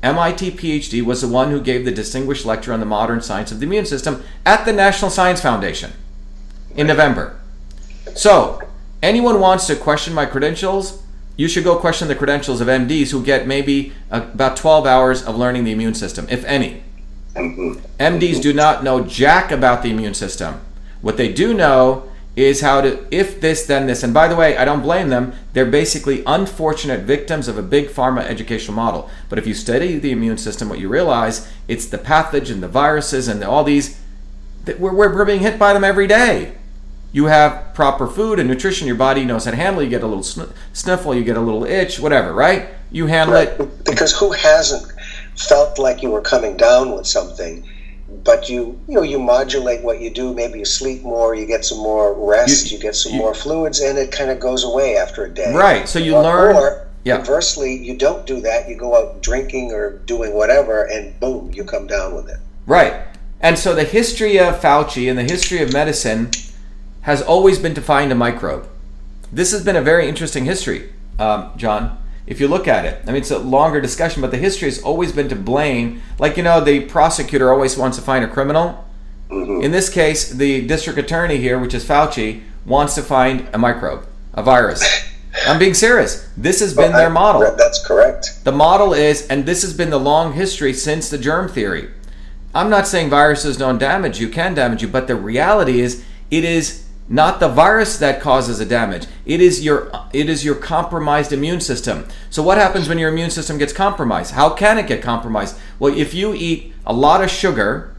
MIT 0.03 0.51
PhD, 0.51 1.01
was 1.01 1.21
the 1.21 1.27
one 1.27 1.51
who 1.51 1.61
gave 1.61 1.85
the 1.85 1.91
distinguished 1.91 2.45
lecture 2.45 2.73
on 2.73 2.79
the 2.79 2.85
modern 2.85 3.21
science 3.21 3.51
of 3.51 3.59
the 3.59 3.65
immune 3.65 3.85
system 3.85 4.23
at 4.45 4.65
the 4.65 4.73
National 4.73 5.11
Science 5.11 5.41
Foundation 5.41 5.91
in 6.75 6.87
November. 6.87 7.39
So, 8.15 8.61
anyone 9.03 9.39
wants 9.39 9.67
to 9.67 9.75
question 9.75 10.13
my 10.13 10.25
credentials, 10.25 11.03
you 11.37 11.47
should 11.47 11.63
go 11.63 11.77
question 11.77 12.07
the 12.07 12.15
credentials 12.15 12.61
of 12.61 12.67
MDs 12.67 13.11
who 13.11 13.23
get 13.23 13.47
maybe 13.47 13.93
about 14.09 14.57
12 14.57 14.85
hours 14.85 15.23
of 15.23 15.37
learning 15.37 15.63
the 15.63 15.71
immune 15.71 15.93
system, 15.93 16.27
if 16.29 16.43
any. 16.45 16.83
MDs 17.35 18.41
do 18.41 18.53
not 18.53 18.83
know 18.83 19.03
jack 19.03 19.51
about 19.51 19.83
the 19.83 19.89
immune 19.89 20.13
system. 20.13 20.61
What 21.01 21.17
they 21.17 21.31
do 21.31 21.53
know 21.53 22.09
is 22.35 22.61
how 22.61 22.81
to, 22.81 23.05
if 23.11 23.41
this, 23.41 23.65
then 23.65 23.87
this. 23.87 24.03
And 24.03 24.13
by 24.13 24.27
the 24.27 24.35
way, 24.35 24.55
I 24.55 24.63
don't 24.63 24.81
blame 24.81 25.09
them. 25.09 25.33
They're 25.53 25.65
basically 25.65 26.23
unfortunate 26.25 27.01
victims 27.01 27.47
of 27.47 27.57
a 27.57 27.61
big 27.61 27.89
pharma 27.89 28.21
educational 28.21 28.75
model. 28.75 29.09
But 29.29 29.37
if 29.37 29.45
you 29.45 29.53
study 29.53 29.97
the 29.97 30.11
immune 30.11 30.37
system, 30.37 30.69
what 30.69 30.79
you 30.79 30.87
realize, 30.87 31.51
it's 31.67 31.85
the 31.85 31.97
pathogen, 31.97 32.61
the 32.61 32.67
viruses, 32.67 33.27
and 33.27 33.43
all 33.43 33.63
these, 33.63 33.99
we're, 34.79 34.93
we're 34.93 35.25
being 35.25 35.41
hit 35.41 35.59
by 35.59 35.73
them 35.73 35.83
every 35.83 36.07
day. 36.07 36.53
You 37.11 37.25
have 37.25 37.73
proper 37.73 38.07
food 38.07 38.39
and 38.39 38.47
nutrition, 38.47 38.87
your 38.87 38.95
body 38.95 39.25
knows 39.25 39.43
how 39.43 39.51
to 39.51 39.57
handle. 39.57 39.83
You 39.83 39.89
get 39.89 40.03
a 40.03 40.07
little 40.07 40.23
sniffle, 40.23 41.13
you 41.13 41.25
get 41.25 41.35
a 41.35 41.41
little 41.41 41.65
itch, 41.65 41.99
whatever, 41.99 42.31
right? 42.31 42.69
You 42.89 43.07
handle 43.07 43.35
right. 43.35 43.49
it. 43.49 43.83
Because 43.83 44.17
who 44.17 44.31
hasn't 44.31 44.89
felt 45.35 45.79
like 45.79 46.01
you 46.01 46.09
were 46.09 46.21
coming 46.21 46.57
down 46.57 46.95
with 46.95 47.07
something? 47.07 47.67
but 48.25 48.49
you 48.49 48.77
you 48.89 48.95
know 48.95 49.03
you 49.03 49.17
modulate 49.17 49.81
what 49.83 50.01
you 50.01 50.09
do 50.09 50.33
maybe 50.33 50.59
you 50.59 50.65
sleep 50.65 51.01
more 51.01 51.33
you 51.33 51.45
get 51.45 51.63
some 51.63 51.77
more 51.77 52.13
rest 52.13 52.69
you, 52.69 52.75
you 52.75 52.83
get 52.83 52.93
some 52.93 53.13
you, 53.13 53.17
more 53.17 53.33
fluids 53.33 53.79
and 53.79 53.97
it 53.97 54.11
kind 54.11 54.29
of 54.29 54.37
goes 54.37 54.65
away 54.65 54.97
after 54.97 55.23
a 55.23 55.29
day 55.29 55.53
right 55.55 55.87
so 55.87 55.97
you 55.97 56.13
or, 56.13 56.21
learn 56.21 56.55
or 56.57 56.91
Yeah. 57.03 57.17
Conversely, 57.17 57.75
you 57.75 57.97
don't 57.97 58.25
do 58.27 58.41
that. 58.41 58.69
You 58.69 58.75
go 58.75 58.95
out 58.95 59.23
drinking 59.23 59.71
or 59.71 59.97
doing 60.05 60.33
whatever, 60.33 60.83
and 60.83 61.19
boom, 61.19 61.51
you 61.53 61.63
come 61.63 61.87
down 61.87 62.13
with 62.13 62.29
it. 62.29 62.37
Right. 62.67 62.93
And 63.39 63.57
so 63.57 63.73
the 63.73 63.83
history 63.83 64.37
of 64.37 64.59
Fauci 64.61 65.09
and 65.09 65.17
the 65.17 65.23
history 65.23 65.61
of 65.63 65.73
medicine 65.73 66.29
has 67.01 67.21
always 67.21 67.57
been 67.57 67.73
to 67.73 67.81
find 67.81 68.11
a 68.11 68.15
microbe. 68.15 68.69
This 69.31 69.51
has 69.51 69.65
been 69.65 69.75
a 69.75 69.81
very 69.81 70.07
interesting 70.07 70.45
history, 70.45 70.93
um, 71.17 71.51
John. 71.57 71.97
If 72.31 72.39
you 72.39 72.47
look 72.47 72.65
at 72.65 72.85
it, 72.85 73.01
I 73.03 73.07
mean, 73.07 73.17
it's 73.17 73.29
a 73.29 73.37
longer 73.37 73.81
discussion, 73.81 74.21
but 74.21 74.31
the 74.31 74.37
history 74.37 74.69
has 74.69 74.81
always 74.81 75.11
been 75.11 75.27
to 75.27 75.35
blame. 75.35 76.01
Like, 76.17 76.37
you 76.37 76.43
know, 76.43 76.61
the 76.61 76.79
prosecutor 76.85 77.51
always 77.51 77.75
wants 77.77 77.97
to 77.97 78.03
find 78.03 78.23
a 78.23 78.27
criminal. 78.29 78.87
Mm-hmm. 79.29 79.65
In 79.65 79.71
this 79.71 79.89
case, 79.89 80.31
the 80.31 80.65
district 80.65 80.97
attorney 80.97 81.39
here, 81.39 81.59
which 81.59 81.73
is 81.73 81.83
Fauci, 81.83 82.43
wants 82.65 82.95
to 82.95 83.01
find 83.01 83.49
a 83.51 83.57
microbe, 83.57 84.07
a 84.33 84.41
virus. 84.41 84.81
I'm 85.45 85.59
being 85.59 85.73
serious. 85.73 86.29
This 86.37 86.61
has 86.61 86.73
been 86.73 86.93
their 86.93 87.09
model. 87.09 87.41
That's 87.57 87.85
correct. 87.85 88.45
The 88.45 88.53
model 88.53 88.93
is, 88.93 89.27
and 89.27 89.45
this 89.45 89.61
has 89.63 89.73
been 89.73 89.89
the 89.89 89.99
long 89.99 90.31
history 90.31 90.73
since 90.73 91.09
the 91.09 91.17
germ 91.17 91.49
theory. 91.49 91.89
I'm 92.55 92.69
not 92.69 92.87
saying 92.87 93.09
viruses 93.09 93.57
don't 93.57 93.77
damage 93.77 94.21
you, 94.21 94.29
can 94.29 94.53
damage 94.53 94.81
you, 94.81 94.87
but 94.87 95.07
the 95.07 95.17
reality 95.17 95.81
is 95.81 96.05
it 96.29 96.45
is 96.45 96.87
not 97.11 97.41
the 97.41 97.49
virus 97.49 97.97
that 97.97 98.21
causes 98.21 98.59
the 98.59 98.65
damage. 98.65 99.05
It 99.25 99.41
is 99.41 99.63
your 99.65 99.91
it 100.13 100.29
is 100.29 100.45
your 100.45 100.55
compromised 100.55 101.33
immune 101.33 101.59
system. 101.59 102.07
So 102.29 102.41
what 102.41 102.57
happens 102.57 102.87
when 102.87 102.97
your 102.97 103.09
immune 103.09 103.31
system 103.31 103.57
gets 103.57 103.73
compromised? 103.73 104.31
How 104.31 104.51
can 104.51 104.77
it 104.77 104.87
get 104.87 105.03
compromised? 105.03 105.57
Well, 105.77 105.93
if 105.95 106.13
you 106.13 106.33
eat 106.33 106.73
a 106.85 106.93
lot 106.93 107.21
of 107.21 107.29
sugar, 107.29 107.93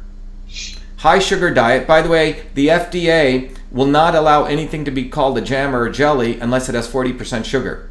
high 0.96 1.18
sugar 1.18 1.52
diet, 1.52 1.86
by 1.86 2.00
the 2.00 2.08
way, 2.08 2.46
the 2.54 2.68
FDA 2.68 3.54
will 3.70 3.86
not 3.86 4.14
allow 4.14 4.44
anything 4.44 4.84
to 4.86 4.90
be 4.90 5.08
called 5.10 5.36
a 5.36 5.42
jam 5.42 5.76
or 5.76 5.84
a 5.86 5.92
jelly 5.92 6.40
unless 6.40 6.70
it 6.70 6.74
has 6.74 6.88
40% 6.88 7.44
sugar. 7.44 7.90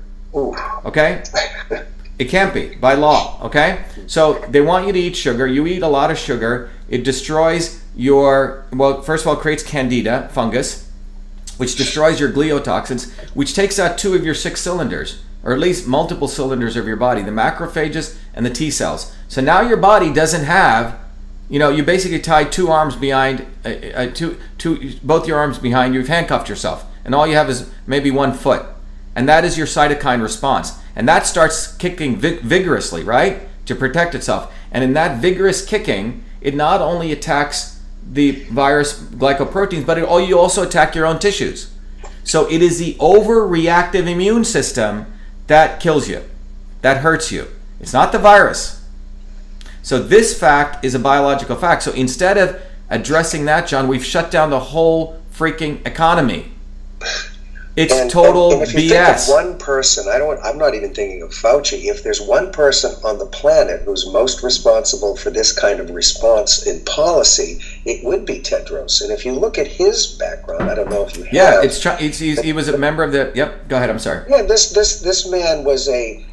Okay? 0.86 1.24
It 2.18 2.30
can't 2.30 2.54
be 2.54 2.76
by 2.76 2.94
law, 2.94 3.40
okay? 3.44 3.84
So 4.06 4.46
they 4.50 4.62
want 4.62 4.86
you 4.86 4.94
to 4.94 5.00
eat 5.00 5.16
sugar. 5.16 5.48
You 5.48 5.66
eat 5.66 5.82
a 5.82 5.88
lot 5.88 6.12
of 6.12 6.20
sugar. 6.20 6.70
It 6.88 7.04
destroys 7.04 7.84
your, 7.96 8.66
well, 8.72 9.02
first 9.02 9.24
of 9.24 9.30
all, 9.30 9.34
it 9.34 9.40
creates 9.40 9.64
candida 9.64 10.30
fungus, 10.32 10.91
which 11.62 11.76
destroys 11.76 12.20
your 12.20 12.32
gliotoxins, 12.32 13.12
which 13.36 13.54
takes 13.54 13.78
out 13.78 13.96
two 13.96 14.16
of 14.16 14.26
your 14.26 14.34
six 14.34 14.60
cylinders, 14.60 15.22
or 15.44 15.54
at 15.54 15.60
least 15.60 15.86
multiple 15.86 16.28
cylinders 16.28 16.76
of 16.76 16.88
your 16.88 16.96
body 16.96 17.22
the 17.22 17.30
macrophages 17.30 18.18
and 18.34 18.44
the 18.44 18.50
T 18.50 18.72
cells. 18.72 19.16
So 19.28 19.42
now 19.42 19.62
your 19.62 19.78
body 19.78 20.12
doesn't 20.12 20.46
have, 20.46 20.98
you 21.52 21.60
know, 21.60 21.70
you 21.70 21.84
basically 21.84 22.18
tie 22.18 22.46
two 22.46 22.70
arms 22.70 22.96
behind, 22.96 23.46
uh, 23.64 23.70
uh, 23.70 24.08
two, 24.08 24.40
two, 24.58 24.94
both 25.04 25.28
your 25.28 25.38
arms 25.38 25.60
behind 25.60 25.94
you, 25.94 26.00
you've 26.00 26.10
handcuffed 26.10 26.50
yourself, 26.50 26.84
and 27.06 27.14
all 27.14 27.28
you 27.28 27.36
have 27.36 27.48
is 27.48 27.70
maybe 27.86 28.10
one 28.10 28.34
foot. 28.34 28.66
And 29.16 29.30
that 29.30 29.46
is 29.46 29.56
your 29.56 29.68
cytokine 29.68 30.24
response. 30.24 30.80
And 30.96 31.08
that 31.08 31.28
starts 31.28 31.78
kicking 31.78 32.16
vig- 32.16 32.42
vigorously, 32.42 33.04
right? 33.04 33.42
To 33.68 33.76
protect 33.76 34.16
itself. 34.16 34.52
And 34.72 34.84
in 34.84 34.94
that 34.94 35.22
vigorous 35.22 35.64
kicking, 35.64 36.24
it 36.42 36.56
not 36.56 36.82
only 36.82 37.12
attacks 37.12 37.81
the 38.12 38.32
virus 38.52 39.00
glycoproteins, 39.00 39.86
but 39.86 39.98
it, 39.98 40.06
oh, 40.08 40.18
you 40.18 40.38
also 40.38 40.64
attack 40.64 40.96
your 40.96 41.06
own 41.06 41.18
tissues. 41.18 41.72
So 42.24 42.50
it 42.52 42.62
is 42.62 42.78
the 42.78 42.96
overreactive 42.96 44.08
immune 44.08 44.44
system 44.44 45.12
that 45.48 45.80
kills 45.80 46.10
you, 46.10 46.24
that 46.82 46.98
hurts 46.98 47.32
you. 47.32 47.48
It's 47.80 47.94
not 47.94 48.12
the 48.12 48.20
virus. 48.20 48.86
So 49.82 50.02
this 50.02 50.38
fact 50.38 50.84
is 50.86 50.94
a 50.94 51.00
biological 51.00 51.56
fact. 51.56 51.84
So 51.84 51.92
instead 51.94 52.38
of 52.38 52.62
addressing 52.90 53.46
that, 53.46 53.68
John, 53.68 53.88
we've 53.88 54.06
shut 54.06 54.30
down 54.30 54.50
the 54.50 54.60
whole 54.60 55.20
freaking 55.34 55.86
economy. 55.88 56.52
It's 57.78 57.94
And- 57.94 58.12
total 58.12 58.52
and, 58.52 58.62
and 58.62 58.64
if 58.64 58.74
you 58.74 58.92
BS. 58.92 59.28
Think 59.28 59.38
of 59.40 59.46
one 59.46 59.58
person, 59.58 60.08
I 60.10 60.18
don't. 60.18 60.40
I'm 60.44 60.58
not 60.58 60.76
even 60.76 60.94
thinking 60.94 61.22
of 61.22 61.30
Fauci. 61.30 61.86
If 61.86 62.04
there's 62.04 62.20
one 62.20 62.52
person 62.52 62.92
on 63.06 63.18
the 63.18 63.26
planet 63.26 63.84
who's 63.86 64.06
most 64.12 64.44
responsible 64.44 65.16
for 65.16 65.30
this 65.30 65.54
kind 65.54 65.80
of 65.80 65.90
response 65.92 66.68
in 66.68 66.82
policy, 66.86 67.60
it 67.86 68.04
would 68.04 68.26
be 68.26 68.40
Tedros. 68.40 69.02
And 69.02 69.10
if 69.12 69.26
you 69.26 69.32
look 69.32 69.58
at 69.58 69.68
his 69.68 70.08
background, 70.08 70.70
I 70.70 70.76
don't 70.76 70.90
know 70.90 71.06
if 71.06 71.16
you 71.18 71.24
have. 71.24 71.34
yeah, 71.34 71.62
it's, 71.64 71.86
it's 71.86 72.20
he's, 72.20 72.42
he 72.42 72.52
was 72.52 72.68
a 72.68 72.78
member 72.78 73.04
of 73.04 73.14
the. 73.14 73.32
Yep, 73.36 73.70
go 73.70 73.78
ahead. 73.78 73.90
I'm 73.90 74.00
sorry. 74.00 74.26
Yeah, 74.30 74.42
this 74.42 74.72
this 74.72 75.00
this 75.00 75.30
man 75.30 75.64
was 75.64 75.88
a 75.88 76.26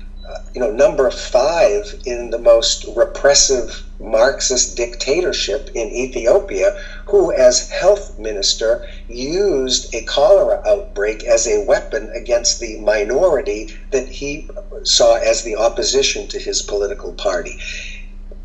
you 0.55 0.61
know 0.61 0.71
number 0.71 1.11
five 1.11 1.95
in 2.05 2.31
the 2.31 2.39
most 2.39 2.85
repressive 2.97 3.83
Marxist 4.01 4.77
dictatorship 4.77 5.71
in 5.75 5.91
Ethiopia, 5.91 6.77
who, 7.07 7.33
as 7.33 7.69
health 7.69 8.19
minister, 8.19 8.87
used 9.09 9.93
a 9.95 10.03
cholera 10.03 10.61
outbreak 10.67 11.25
as 11.25 11.47
a 11.47 11.61
weapon 11.61 12.11
against 12.15 12.61
the 12.61 12.77
minority 12.77 13.69
that 13.91 14.09
he 14.09 14.47
saw 14.85 15.15
as 15.17 15.43
the 15.43 15.57
opposition 15.57 16.27
to 16.29 16.39
his 16.39 16.63
political 16.63 17.13
party. 17.13 17.59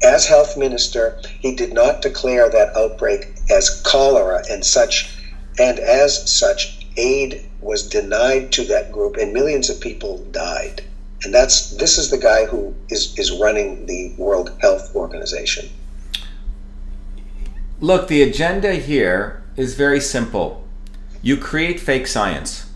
As 0.01 0.25
health 0.25 0.57
minister, 0.57 1.15
he 1.39 1.51
did 1.51 1.73
not 1.73 2.01
declare 2.01 2.49
that 2.49 2.75
outbreak 2.75 3.27
as 3.49 3.69
cholera 3.69 4.41
and 4.49 4.65
such, 4.65 5.07
and 5.59 5.79
as 5.79 6.21
such, 6.29 6.73
aid 6.97 7.41
was 7.61 7.83
denied 7.83 8.51
to 8.51 8.65
that 8.65 8.91
group, 8.91 9.15
and 9.17 9.33
millions 9.33 9.69
of 9.69 9.79
people 9.79 10.17
died. 10.31 10.81
And 11.23 11.33
that's 11.33 11.71
this 11.71 11.97
is 11.97 12.09
the 12.09 12.17
guy 12.17 12.45
who 12.45 12.75
is, 12.89 13.17
is 13.17 13.31
running 13.31 13.85
the 13.85 14.13
World 14.17 14.55
Health 14.59 14.93
Organization. 14.95 15.69
Look, 17.79 18.07
the 18.07 18.21
agenda 18.21 18.75
here 18.75 19.43
is 19.55 19.75
very 19.75 19.99
simple. 19.99 20.65
You 21.21 21.37
create 21.37 21.79
fake 21.79 22.07
science, 22.07 22.69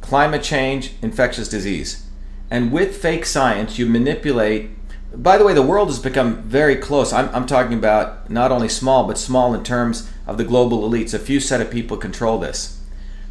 climate 0.00 0.42
change, 0.42 0.92
infectious 1.00 1.48
disease. 1.48 2.06
And 2.50 2.70
with 2.70 2.96
fake 2.96 3.24
science, 3.24 3.78
you 3.78 3.86
manipulate. 3.86 4.70
By 5.14 5.38
the 5.38 5.44
way, 5.44 5.54
the 5.54 5.62
world 5.62 5.88
has 5.88 5.98
become 5.98 6.42
very 6.42 6.76
close. 6.76 7.12
I'm, 7.12 7.34
I'm 7.34 7.46
talking 7.46 7.78
about 7.78 8.28
not 8.28 8.52
only 8.52 8.68
small, 8.68 9.06
but 9.06 9.16
small 9.16 9.54
in 9.54 9.64
terms 9.64 10.10
of 10.26 10.36
the 10.36 10.44
global 10.44 10.88
elites. 10.88 11.14
A 11.14 11.18
few 11.18 11.40
set 11.40 11.62
of 11.62 11.70
people 11.70 11.96
control 11.96 12.38
this. 12.38 12.81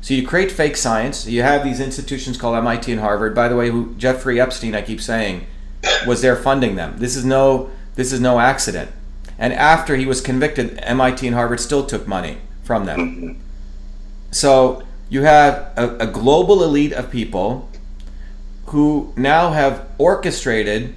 So 0.01 0.15
you 0.15 0.27
create 0.27 0.51
fake 0.51 0.75
science. 0.77 1.27
You 1.27 1.43
have 1.43 1.63
these 1.63 1.79
institutions 1.79 2.37
called 2.37 2.57
MIT 2.57 2.91
and 2.91 3.01
Harvard. 3.01 3.35
By 3.35 3.47
the 3.47 3.55
way, 3.55 3.69
who 3.69 3.93
Jeffrey 3.95 4.41
Epstein, 4.41 4.73
I 4.73 4.81
keep 4.81 4.99
saying, 4.99 5.45
was 6.07 6.21
there 6.21 6.35
funding 6.35 6.75
them. 6.75 6.97
This 6.97 7.15
is 7.15 7.23
no 7.23 7.69
this 7.95 8.11
is 8.11 8.19
no 8.19 8.39
accident. 8.39 8.91
And 9.37 9.53
after 9.53 9.95
he 9.95 10.05
was 10.05 10.21
convicted, 10.21 10.79
MIT 10.83 11.25
and 11.25 11.35
Harvard 11.35 11.59
still 11.59 11.85
took 11.85 12.07
money 12.07 12.37
from 12.63 12.85
them. 12.85 12.99
Mm-hmm. 12.99 13.39
So 14.31 14.83
you 15.09 15.23
have 15.23 15.71
a, 15.75 15.97
a 15.97 16.07
global 16.07 16.63
elite 16.63 16.93
of 16.93 17.11
people 17.11 17.69
who 18.67 19.13
now 19.17 19.51
have 19.51 19.87
orchestrated 19.97 20.95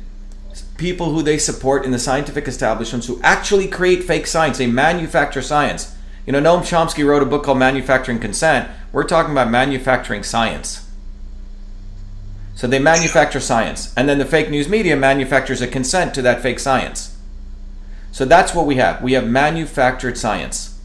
people 0.76 1.10
who 1.10 1.22
they 1.22 1.38
support 1.38 1.84
in 1.84 1.90
the 1.90 1.98
scientific 1.98 2.46
establishments 2.46 3.06
who 3.06 3.20
actually 3.22 3.66
create 3.66 4.04
fake 4.04 4.26
science. 4.26 4.58
They 4.58 4.66
manufacture 4.66 5.42
science. 5.42 5.93
You 6.26 6.32
know, 6.32 6.40
Noam 6.40 6.62
Chomsky 6.62 7.06
wrote 7.06 7.22
a 7.22 7.26
book 7.26 7.44
called 7.44 7.58
Manufacturing 7.58 8.18
Consent. 8.18 8.70
We're 8.92 9.04
talking 9.04 9.32
about 9.32 9.50
manufacturing 9.50 10.22
science. 10.22 10.88
So 12.54 12.66
they 12.66 12.78
manufacture 12.78 13.40
science, 13.40 13.92
and 13.96 14.08
then 14.08 14.18
the 14.18 14.24
fake 14.24 14.48
news 14.48 14.68
media 14.68 14.96
manufactures 14.96 15.60
a 15.60 15.66
consent 15.66 16.14
to 16.14 16.22
that 16.22 16.40
fake 16.40 16.60
science. 16.60 17.16
So 18.12 18.24
that's 18.24 18.54
what 18.54 18.66
we 18.66 18.76
have. 18.76 19.02
We 19.02 19.14
have 19.14 19.26
manufactured 19.26 20.16
science, 20.16 20.78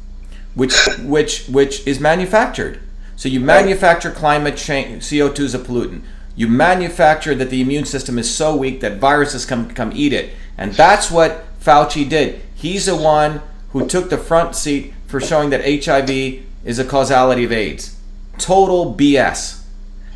which 0.56 0.74
which 1.04 1.46
which 1.48 1.86
is 1.86 2.00
manufactured. 2.00 2.80
So 3.16 3.30
you 3.30 3.40
manufacture 3.40 4.10
climate 4.10 4.58
change. 4.58 5.04
CO2 5.04 5.40
is 5.40 5.54
a 5.54 5.60
pollutant. 5.60 6.02
You 6.36 6.48
manufacture 6.48 7.36
that 7.36 7.52
the 7.52 7.62
immune 7.62 7.86
system 7.86 8.18
is 8.18 8.34
so 8.34 8.56
weak 8.56 8.82
that 8.82 8.98
viruses 8.98 9.46
come 9.46 9.70
come 9.70 9.92
eat 9.94 10.12
it, 10.12 10.34
and 10.58 10.74
that's 10.74 11.12
what 11.12 11.46
Fauci 11.62 12.10
did. 12.10 12.42
He's 12.56 12.88
the 12.88 12.96
one 12.96 13.42
who 13.74 13.88
took 13.88 14.10
the 14.10 14.18
front 14.18 14.56
seat 14.56 14.94
for 15.10 15.20
showing 15.20 15.50
that 15.50 15.66
HIV 15.66 16.46
is 16.64 16.78
a 16.78 16.86
causality 16.86 17.44
of 17.44 17.52
AIDS. 17.52 17.98
Total 18.38 18.94
BS. 18.94 19.64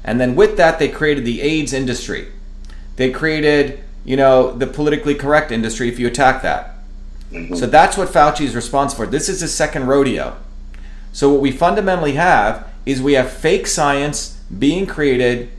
And 0.04 0.22
then 0.22 0.36
with 0.36 0.56
that, 0.58 0.78
they 0.78 0.88
created 0.88 1.26
the 1.26 1.42
AIDS 1.42 1.74
industry. 1.74 2.28
They 2.96 3.10
created, 3.10 3.84
you 4.06 4.16
know, 4.16 4.52
the 4.52 4.68
politically 4.68 5.16
correct 5.16 5.52
industry 5.52 5.90
if 5.90 5.98
you 5.98 6.06
attack 6.06 6.44
that. 6.44 6.76
Mm-hmm. 7.32 7.56
So 7.56 7.66
that's 7.66 7.98
what 7.98 8.10
Fauci 8.10 8.42
is 8.42 8.56
responsible 8.56 9.06
for. 9.06 9.12
This 9.12 9.30
is 9.30 9.42
his 9.42 9.52
second 9.52 9.88
rodeo. 9.88 10.38
So 11.12 11.32
what 11.32 11.42
we 11.42 11.52
fundamentally 11.52 12.14
have 12.14 12.68
is 12.86 13.02
we 13.02 13.14
have 13.14 13.32
fake 13.32 13.66
science 13.66 14.40
being 14.60 14.86
created 14.86 15.50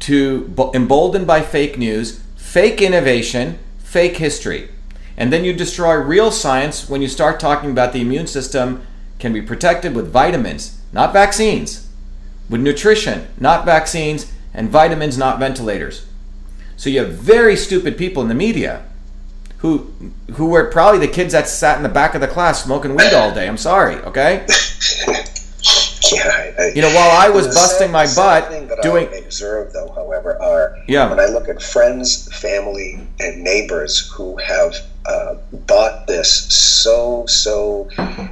to 0.00 0.52
emboldened 0.74 1.26
by 1.26 1.40
fake 1.40 1.78
news, 1.78 2.20
fake 2.36 2.82
innovation, 2.82 3.58
fake 3.78 4.18
history. 4.18 4.68
And 5.16 5.32
then 5.32 5.44
you 5.44 5.52
destroy 5.52 5.94
real 5.94 6.30
science 6.30 6.88
when 6.88 7.00
you 7.02 7.08
start 7.08 7.40
talking 7.40 7.70
about 7.70 7.92
the 7.92 8.00
immune 8.00 8.26
system 8.26 8.86
can 9.18 9.32
be 9.32 9.40
protected 9.40 9.94
with 9.94 10.12
vitamins, 10.12 10.78
not 10.92 11.12
vaccines, 11.12 11.88
with 12.50 12.60
nutrition, 12.60 13.26
not 13.40 13.64
vaccines, 13.64 14.30
and 14.52 14.68
vitamins, 14.68 15.16
not 15.16 15.38
ventilators. 15.38 16.06
So 16.76 16.90
you 16.90 17.00
have 17.02 17.14
very 17.14 17.56
stupid 17.56 17.96
people 17.96 18.22
in 18.22 18.28
the 18.28 18.34
media 18.34 18.82
who 19.58 19.90
who 20.34 20.46
were 20.46 20.66
probably 20.70 21.00
the 21.00 21.12
kids 21.12 21.32
that 21.32 21.48
sat 21.48 21.78
in 21.78 21.82
the 21.82 21.88
back 21.88 22.14
of 22.14 22.20
the 22.20 22.28
class 22.28 22.62
smoking 22.62 22.94
weed 22.94 23.14
all 23.14 23.32
day. 23.34 23.48
I'm 23.48 23.56
sorry, 23.56 23.96
okay? 23.96 24.46
Yeah, 26.12 26.52
I, 26.56 26.66
You 26.72 26.82
know, 26.82 26.94
while 26.94 27.10
I 27.10 27.28
was 27.30 27.48
busting 27.48 27.88
sad- 27.88 27.90
my 27.90 28.06
butt 28.14 28.48
thing 28.48 28.68
that 28.68 28.80
doing- 28.80 29.08
I 29.12 29.16
observe, 29.16 29.72
though, 29.72 29.90
however, 29.92 30.40
are 30.40 30.76
Yeah. 30.86 31.10
when 31.10 31.18
I 31.18 31.26
look 31.26 31.48
at 31.48 31.60
friends, 31.60 32.28
family, 32.32 33.00
and 33.18 33.42
neighbors 33.42 34.08
who 34.14 34.36
have 34.36 34.76
uh, 35.08 35.36
bought 35.66 36.06
this 36.06 36.54
so 36.54 37.24
so 37.26 37.88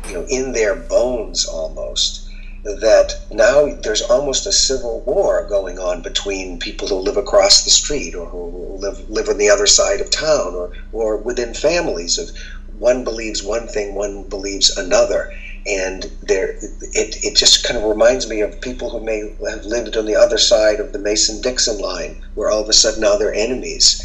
you 0.08 0.14
know 0.14 0.26
in 0.28 0.52
their 0.52 0.74
bones 0.74 1.46
almost 1.46 2.28
that 2.64 3.20
now 3.30 3.66
there's 3.82 4.00
almost 4.02 4.46
a 4.46 4.52
civil 4.52 5.00
war 5.02 5.46
going 5.48 5.78
on 5.78 6.00
between 6.00 6.58
people 6.58 6.88
who 6.88 6.94
live 6.94 7.18
across 7.18 7.64
the 7.64 7.70
street 7.70 8.14
or 8.14 8.26
who 8.26 8.76
live 8.78 9.08
live 9.10 9.28
on 9.28 9.36
the 9.36 9.50
other 9.50 9.66
side 9.66 10.00
of 10.00 10.10
town 10.10 10.54
or 10.54 10.72
or 10.92 11.16
within 11.18 11.52
families 11.52 12.18
of 12.18 12.30
one 12.78 13.04
believes 13.04 13.42
one 13.42 13.66
thing, 13.66 13.94
one 13.94 14.24
believes 14.24 14.76
another, 14.76 15.32
and 15.66 16.10
there 16.22 16.56
it, 16.60 17.16
it 17.22 17.36
just 17.36 17.64
kind 17.64 17.78
of 17.78 17.84
reminds 17.84 18.28
me 18.28 18.40
of 18.40 18.60
people 18.60 18.90
who 18.90 19.00
may 19.00 19.20
have 19.48 19.64
lived 19.64 19.96
on 19.96 20.06
the 20.06 20.16
other 20.16 20.38
side 20.38 20.80
of 20.80 20.92
the 20.92 20.98
Mason 20.98 21.40
Dixon 21.40 21.78
line, 21.78 22.22
where 22.34 22.50
all 22.50 22.60
of 22.60 22.68
a 22.68 22.72
sudden 22.72 23.00
now 23.00 23.16
they're 23.16 23.34
enemies. 23.34 24.02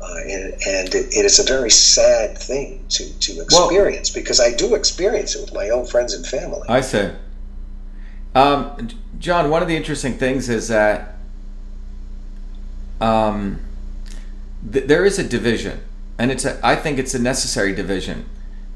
Uh, 0.00 0.14
and 0.22 0.52
and 0.66 0.94
it, 0.94 1.12
it 1.12 1.24
is 1.24 1.40
a 1.40 1.42
very 1.42 1.70
sad 1.70 2.38
thing 2.38 2.84
to, 2.88 3.18
to 3.18 3.40
experience 3.40 4.10
because 4.10 4.38
I 4.38 4.54
do 4.54 4.76
experience 4.76 5.34
it 5.34 5.40
with 5.40 5.52
my 5.52 5.70
own 5.70 5.86
friends 5.86 6.14
and 6.14 6.24
family. 6.24 6.68
I 6.68 6.80
see. 6.80 7.10
Um, 8.34 8.88
John, 9.18 9.50
one 9.50 9.60
of 9.62 9.68
the 9.68 9.76
interesting 9.76 10.16
things 10.16 10.48
is 10.48 10.68
that 10.68 11.16
um, 13.00 13.60
th- 14.72 14.86
there 14.86 15.04
is 15.04 15.18
a 15.18 15.24
division, 15.24 15.80
and 16.16 16.30
it's 16.30 16.44
a, 16.44 16.64
I 16.64 16.76
think 16.76 16.98
it's 16.98 17.14
a 17.14 17.18
necessary 17.18 17.74
division. 17.74 18.26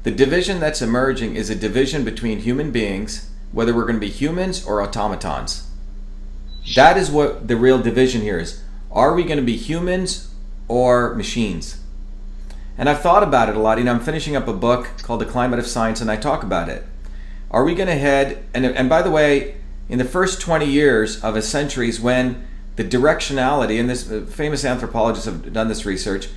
The 0.03 0.11
division 0.11 0.59
that's 0.59 0.81
emerging 0.81 1.37
is 1.37 1.49
a 1.49 1.55
division 1.55 2.03
between 2.03 2.39
human 2.39 2.71
beings, 2.71 3.29
whether 3.53 3.73
we're 3.73 3.85
going 3.85 3.95
to 3.95 4.01
be 4.01 4.09
humans 4.09 4.65
or 4.65 4.81
automatons. 4.81 5.69
That 6.75 6.97
is 6.97 7.09
what 7.09 7.47
the 7.47 7.55
real 7.55 7.81
division 7.81 8.21
here 8.21 8.39
is. 8.39 8.61
Are 8.91 9.13
we 9.13 9.23
going 9.23 9.37
to 9.37 9.43
be 9.43 9.55
humans 9.55 10.32
or 10.73 11.13
machines? 11.13 11.79
And 12.79 12.89
I've 12.89 13.01
thought 13.01 13.21
about 13.21 13.47
it 13.47 13.55
a 13.55 13.59
lot. 13.59 13.77
You 13.77 13.83
know, 13.83 13.93
I'm 13.93 13.99
finishing 13.99 14.35
up 14.35 14.47
a 14.47 14.53
book 14.53 14.89
called 15.03 15.21
The 15.21 15.27
Climate 15.27 15.59
of 15.59 15.67
Science, 15.67 16.01
and 16.01 16.09
I 16.09 16.15
talk 16.17 16.41
about 16.41 16.67
it. 16.67 16.83
Are 17.51 17.63
we 17.63 17.75
going 17.75 17.87
to 17.87 17.95
head, 17.95 18.43
and, 18.55 18.65
and 18.65 18.89
by 18.89 19.03
the 19.03 19.11
way, 19.11 19.57
in 19.87 19.99
the 19.99 20.05
first 20.05 20.41
20 20.41 20.65
years 20.65 21.23
of 21.23 21.35
a 21.35 21.43
century 21.43 21.89
is 21.89 22.01
when 22.01 22.47
the 22.75 22.83
directionality, 22.83 23.79
and 23.79 23.87
this 23.87 24.09
uh, 24.09 24.25
famous 24.27 24.65
anthropologists 24.65 25.25
have 25.25 25.53
done 25.53 25.67
this 25.67 25.85
research, 25.85 26.29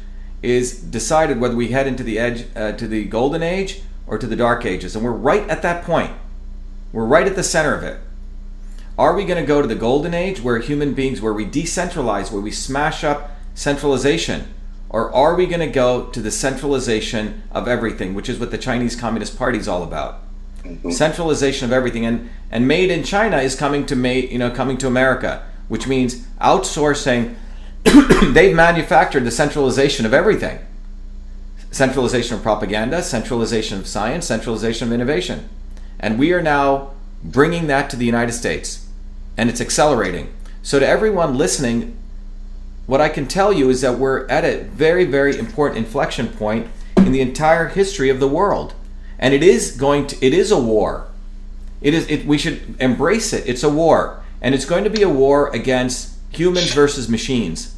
is 0.43 0.79
decided 0.79 1.41
whether 1.41 1.57
we 1.57 1.69
head 1.69 1.87
into 1.87 2.03
the 2.03 2.19
edge, 2.19 2.45
uh, 2.55 2.73
to 2.73 2.87
the 2.87 3.05
golden 3.05 3.43
age 3.43 3.81
or 4.07 4.19
to 4.19 4.27
the 4.27 4.37
dark 4.37 4.67
ages. 4.67 4.95
And 4.95 5.03
we're 5.03 5.13
right 5.13 5.49
at 5.49 5.63
that 5.63 5.83
point. 5.83 6.13
We're 6.93 7.07
right 7.07 7.27
at 7.27 7.37
the 7.37 7.43
center 7.43 7.75
of 7.75 7.83
it. 7.83 7.99
Are 8.99 9.15
we 9.15 9.25
going 9.25 9.41
to 9.41 9.47
go 9.47 9.63
to 9.63 9.69
the 9.69 9.75
golden 9.75 10.13
age 10.13 10.43
where 10.43 10.59
human 10.59 10.93
beings, 10.93 11.23
where 11.23 11.33
we 11.33 11.47
decentralize, 11.47 12.31
where 12.31 12.43
we 12.43 12.51
smash 12.51 13.03
up 13.03 13.36
centralization? 13.57 14.55
Or 14.89 15.12
are 15.12 15.35
we 15.35 15.47
going 15.47 15.61
to 15.61 15.66
go 15.66 16.07
to 16.07 16.20
the 16.20 16.31
centralization 16.31 17.43
of 17.51 17.66
everything, 17.66 18.15
which 18.15 18.28
is 18.28 18.39
what 18.39 18.53
the 18.53 18.59
Chinese 18.59 18.95
Communist 18.95 19.37
Party 19.37 19.59
is 19.59 19.66
all 19.66 19.83
about? 19.83 20.23
Mm-hmm. 20.62 20.93
Centralization 20.93 21.65
of 21.65 21.73
everything, 21.73 22.07
and 22.07 22.31
and 22.51 22.69
made 22.69 22.91
in 22.91 23.03
China 23.03 23.39
is 23.39 23.57
coming 23.57 23.87
to 23.87 23.97
made 23.97 24.31
you 24.31 24.39
know 24.39 24.51
coming 24.51 24.78
to 24.78 24.87
America, 24.87 25.45
which 25.69 25.89
means 25.89 26.27
outsourcing. 26.41 27.35
they've 28.33 28.55
manufactured 28.55 29.24
the 29.24 29.31
centralization 29.31 30.07
of 30.07 30.15
everything. 30.15 30.59
Centralization 31.70 32.37
of 32.37 32.43
propaganda, 32.43 33.03
centralization 33.03 33.78
of 33.78 33.87
science, 33.87 34.27
centralization 34.27 34.89
of 34.89 34.93
innovation, 34.93 35.49
and 36.01 36.19
we 36.19 36.33
are 36.33 36.43
now 36.43 36.93
bringing 37.23 37.66
that 37.66 37.91
to 37.91 37.97
the 37.97 38.07
United 38.07 38.33
States, 38.33 38.89
and 39.37 39.49
it's 39.49 39.61
accelerating. 39.61 40.33
So 40.62 40.81
to 40.81 40.87
everyone 40.87 41.39
listening, 41.39 41.97
what 42.87 43.01
I 43.01 43.09
can 43.09 43.27
tell 43.27 43.53
you 43.53 43.69
is 43.69 43.81
that 43.81 43.99
we're 43.99 44.27
at 44.29 44.45
a 44.45 44.63
very, 44.63 45.05
very 45.05 45.39
important 45.39 45.79
inflection 45.79 46.29
point 46.29 46.69
in 46.97 47.13
the 47.13 47.21
entire 47.21 47.69
history 47.69 48.09
of 48.09 48.21
the 48.21 48.29
world. 48.29 48.75
And 49.19 49.35
it 49.35 49.43
is 49.43 49.73
going 49.73 50.07
to 50.09 50.25
it 50.25 50.33
is 50.33 50.51
a 50.51 50.61
war. 50.61 51.09
It 51.81 51.95
is 51.95 52.09
it 52.09 52.27
we 52.27 52.39
should 52.39 52.77
embrace 52.81 53.33
it. 53.33 53.47
It's 53.47 53.63
a 53.63 53.69
war. 53.69 54.23
And 54.41 54.55
it's 54.55 54.65
going 54.65 54.85
to 54.85 54.91
be 54.91 55.03
a 55.03 55.09
war 55.09 55.49
against 55.51 56.17
humans 56.31 56.73
versus 56.73 57.09
machines. 57.09 57.75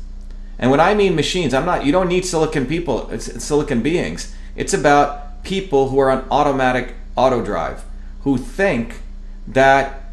And 0.59 0.71
when 0.71 0.81
I 0.81 0.95
mean 0.95 1.15
machines, 1.15 1.55
I'm 1.55 1.65
not 1.65 1.87
you 1.87 1.93
don't 1.93 2.09
need 2.09 2.25
silicon 2.25 2.67
people, 2.67 3.09
it's, 3.11 3.29
it's 3.29 3.45
silicon 3.45 3.81
beings. 3.81 4.35
It's 4.57 4.75
about 4.75 5.45
people 5.45 5.89
who 5.89 5.99
are 6.01 6.11
on 6.11 6.27
automatic 6.31 6.95
auto 7.17 7.43
drive, 7.43 7.85
who 8.23 8.37
think 8.37 9.01
that 9.47 10.11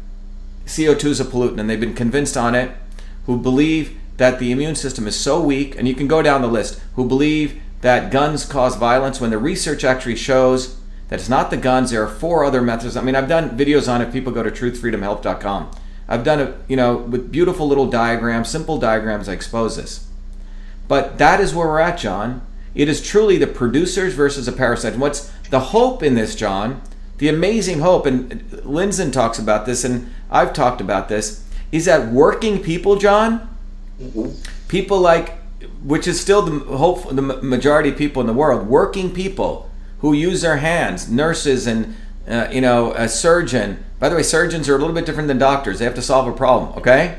CO2 0.66 1.04
is 1.04 1.20
a 1.20 1.24
pollutant 1.24 1.60
and 1.60 1.68
they've 1.68 1.80
been 1.80 1.94
convinced 1.94 2.36
on 2.36 2.54
it, 2.54 2.70
who 3.26 3.36
believe 3.36 3.98
that 4.16 4.38
the 4.38 4.50
immune 4.50 4.74
system 4.74 5.06
is 5.06 5.18
so 5.18 5.40
weak, 5.40 5.76
and 5.76 5.86
you 5.86 5.94
can 5.94 6.08
go 6.08 6.22
down 6.22 6.42
the 6.42 6.48
list, 6.48 6.80
who 6.94 7.06
believe 7.06 7.60
that 7.82 8.10
guns 8.10 8.44
cause 8.44 8.76
violence 8.76 9.20
when 9.20 9.30
the 9.30 9.38
research 9.38 9.84
actually 9.84 10.16
shows 10.16 10.76
that 11.08 11.20
it's 11.20 11.28
not 11.28 11.50
the 11.50 11.56
guns, 11.56 11.90
there 11.90 12.02
are 12.02 12.08
four 12.08 12.44
other 12.44 12.62
methods. 12.62 12.96
I 12.96 13.02
mean, 13.02 13.14
I've 13.14 13.28
done 13.28 13.56
videos 13.56 13.92
on 13.92 14.02
it, 14.02 14.12
people 14.12 14.32
go 14.32 14.42
to 14.42 14.50
truthfreedomhealth.com. 14.50 15.70
I've 16.08 16.24
done 16.24 16.40
it, 16.40 16.56
you 16.68 16.76
know, 16.76 16.96
with 16.96 17.30
beautiful 17.30 17.68
little 17.68 17.88
diagrams, 17.88 18.48
simple 18.48 18.78
diagrams, 18.78 19.28
I 19.28 19.32
expose 19.32 19.76
this. 19.76 20.08
But 20.88 21.18
that 21.18 21.40
is 21.40 21.54
where 21.54 21.66
we're 21.66 21.80
at, 21.80 21.98
John. 21.98 22.46
It 22.74 22.88
is 22.88 23.06
truly 23.06 23.38
the 23.38 23.46
producers 23.46 24.14
versus 24.14 24.46
the 24.46 24.52
parasites. 24.52 24.96
What's 24.96 25.32
the 25.50 25.60
hope 25.60 26.02
in 26.02 26.14
this, 26.14 26.34
John? 26.34 26.82
The 27.18 27.28
amazing 27.28 27.80
hope, 27.80 28.04
and 28.06 28.30
Lindzen 28.50 29.12
talks 29.12 29.38
about 29.38 29.64
this, 29.64 29.84
and 29.84 30.12
I've 30.30 30.52
talked 30.52 30.80
about 30.80 31.08
this, 31.08 31.44
is 31.72 31.86
that 31.86 32.12
working 32.12 32.62
people, 32.62 32.96
John, 32.96 33.55
people 34.68 35.00
like, 35.00 35.38
which 35.82 36.06
is 36.06 36.20
still 36.20 36.42
the 36.42 36.76
hope, 36.76 37.08
the 37.08 37.22
majority 37.22 37.90
of 37.90 37.96
people 37.96 38.20
in 38.20 38.26
the 38.26 38.32
world, 38.32 38.66
working 38.66 39.12
people 39.12 39.70
who 40.00 40.12
use 40.12 40.42
their 40.42 40.58
hands, 40.58 41.10
nurses 41.10 41.66
and 41.66 41.96
uh, 42.28 42.48
you 42.50 42.60
know 42.60 42.92
a 42.92 43.08
surgeon. 43.08 43.84
By 43.98 44.08
the 44.08 44.16
way, 44.16 44.22
surgeons 44.22 44.68
are 44.68 44.76
a 44.76 44.78
little 44.78 44.94
bit 44.94 45.06
different 45.06 45.28
than 45.28 45.38
doctors. 45.38 45.78
They 45.78 45.84
have 45.84 45.94
to 45.94 46.02
solve 46.02 46.28
a 46.28 46.32
problem, 46.32 46.76
okay? 46.78 47.18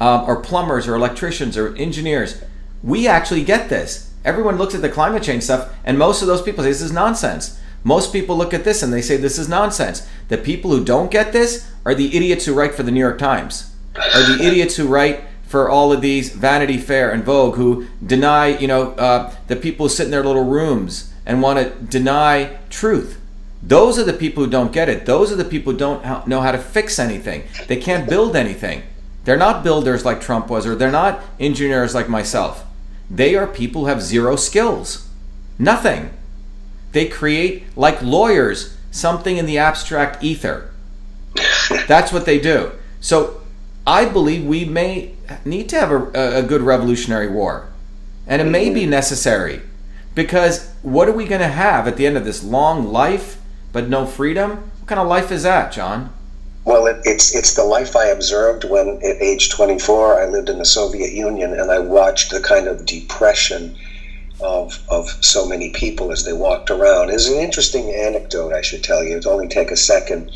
Um, 0.00 0.24
or 0.26 0.40
plumbers, 0.40 0.88
or 0.88 0.94
electricians, 0.94 1.56
or 1.56 1.74
engineers. 1.76 2.42
We 2.82 3.06
actually 3.06 3.44
get 3.44 3.68
this. 3.68 4.12
Everyone 4.24 4.56
looks 4.56 4.74
at 4.74 4.82
the 4.82 4.88
climate 4.88 5.22
change 5.22 5.44
stuff, 5.44 5.72
and 5.84 5.98
most 5.98 6.22
of 6.22 6.28
those 6.28 6.42
people 6.42 6.64
say 6.64 6.70
this 6.70 6.80
is 6.80 6.92
nonsense. 6.92 7.60
Most 7.84 8.12
people 8.12 8.36
look 8.36 8.52
at 8.52 8.64
this 8.64 8.82
and 8.82 8.92
they 8.92 9.00
say 9.00 9.16
this 9.16 9.38
is 9.38 9.48
nonsense. 9.48 10.08
The 10.26 10.38
people 10.38 10.72
who 10.72 10.84
don't 10.84 11.08
get 11.08 11.32
this 11.32 11.70
are 11.84 11.94
the 11.94 12.16
idiots 12.16 12.44
who 12.44 12.52
write 12.52 12.74
for 12.74 12.82
the 12.82 12.90
New 12.90 12.98
York 12.98 13.16
Times, 13.16 13.72
are 13.94 14.36
the 14.36 14.44
idiots 14.44 14.74
who 14.74 14.88
write 14.88 15.22
for 15.46 15.70
all 15.70 15.92
of 15.92 16.00
these 16.00 16.34
Vanity 16.34 16.76
Fair 16.76 17.12
and 17.12 17.24
Vogue, 17.24 17.56
who 17.56 17.86
deny, 18.04 18.48
you 18.48 18.66
know, 18.66 18.92
uh, 18.92 19.32
the 19.46 19.56
people 19.56 19.86
who 19.86 19.90
sit 19.90 20.06
in 20.06 20.10
their 20.10 20.24
little 20.24 20.44
rooms 20.44 21.12
and 21.24 21.40
want 21.40 21.58
to 21.58 21.70
deny 21.84 22.58
truth. 22.68 23.20
Those 23.62 23.98
are 23.98 24.04
the 24.04 24.12
people 24.12 24.44
who 24.44 24.50
don't 24.50 24.72
get 24.72 24.88
it. 24.88 25.06
Those 25.06 25.32
are 25.32 25.36
the 25.36 25.44
people 25.44 25.72
who 25.72 25.78
don't 25.78 26.26
know 26.28 26.40
how 26.40 26.52
to 26.52 26.58
fix 26.58 26.98
anything. 26.98 27.44
They 27.66 27.76
can't 27.76 28.08
build 28.08 28.36
anything. 28.36 28.82
They're 29.24 29.36
not 29.36 29.64
builders 29.64 30.04
like 30.04 30.20
Trump 30.20 30.48
was, 30.48 30.66
or 30.66 30.76
they're 30.76 30.90
not 30.90 31.20
engineers 31.40 31.94
like 31.94 32.08
myself. 32.08 32.64
They 33.10 33.34
are 33.34 33.46
people 33.46 33.82
who 33.82 33.86
have 33.88 34.02
zero 34.02 34.36
skills. 34.36 35.08
Nothing. 35.58 36.10
They 36.92 37.08
create, 37.08 37.64
like 37.76 38.00
lawyers, 38.02 38.76
something 38.92 39.36
in 39.36 39.46
the 39.46 39.58
abstract 39.58 40.22
ether. 40.22 40.70
That's 41.88 42.12
what 42.12 42.24
they 42.24 42.38
do. 42.38 42.72
So 43.00 43.40
I 43.86 44.04
believe 44.04 44.44
we 44.44 44.64
may 44.64 45.15
need 45.44 45.68
to 45.70 45.78
have 45.78 45.90
a, 45.90 46.38
a 46.38 46.42
good 46.42 46.62
revolutionary 46.62 47.28
war. 47.28 47.68
And 48.26 48.42
it 48.42 48.46
may 48.46 48.70
be 48.70 48.84
mm. 48.84 48.88
necessary. 48.88 49.62
Because 50.14 50.72
what 50.82 51.08
are 51.08 51.12
we 51.12 51.26
going 51.26 51.42
to 51.42 51.48
have 51.48 51.86
at 51.86 51.96
the 51.96 52.06
end 52.06 52.16
of 52.16 52.24
this 52.24 52.42
long 52.42 52.90
life 52.90 53.38
but 53.72 53.88
no 53.88 54.06
freedom? 54.06 54.70
What 54.80 54.88
kind 54.88 55.00
of 55.00 55.06
life 55.06 55.30
is 55.30 55.42
that, 55.42 55.72
John? 55.72 56.10
Well, 56.64 56.86
it, 56.86 57.00
it's 57.04 57.32
it's 57.34 57.54
the 57.54 57.62
life 57.62 57.94
I 57.94 58.06
observed 58.06 58.64
when, 58.64 58.88
at 59.04 59.22
age 59.22 59.50
24, 59.50 60.20
I 60.20 60.26
lived 60.26 60.48
in 60.48 60.58
the 60.58 60.64
Soviet 60.64 61.12
Union, 61.12 61.52
and 61.52 61.70
I 61.70 61.78
watched 61.78 62.32
the 62.32 62.40
kind 62.40 62.66
of 62.66 62.84
depression 62.84 63.76
of 64.40 64.82
of 64.88 65.08
so 65.24 65.46
many 65.46 65.70
people 65.70 66.10
as 66.10 66.24
they 66.24 66.32
walked 66.32 66.70
around. 66.70 67.10
It's 67.10 67.28
an 67.28 67.38
interesting 67.38 67.94
anecdote, 67.94 68.52
I 68.52 68.62
should 68.62 68.82
tell 68.82 69.04
you. 69.04 69.18
It'll 69.18 69.34
only 69.34 69.48
take 69.48 69.70
a 69.70 69.76
second. 69.76 70.30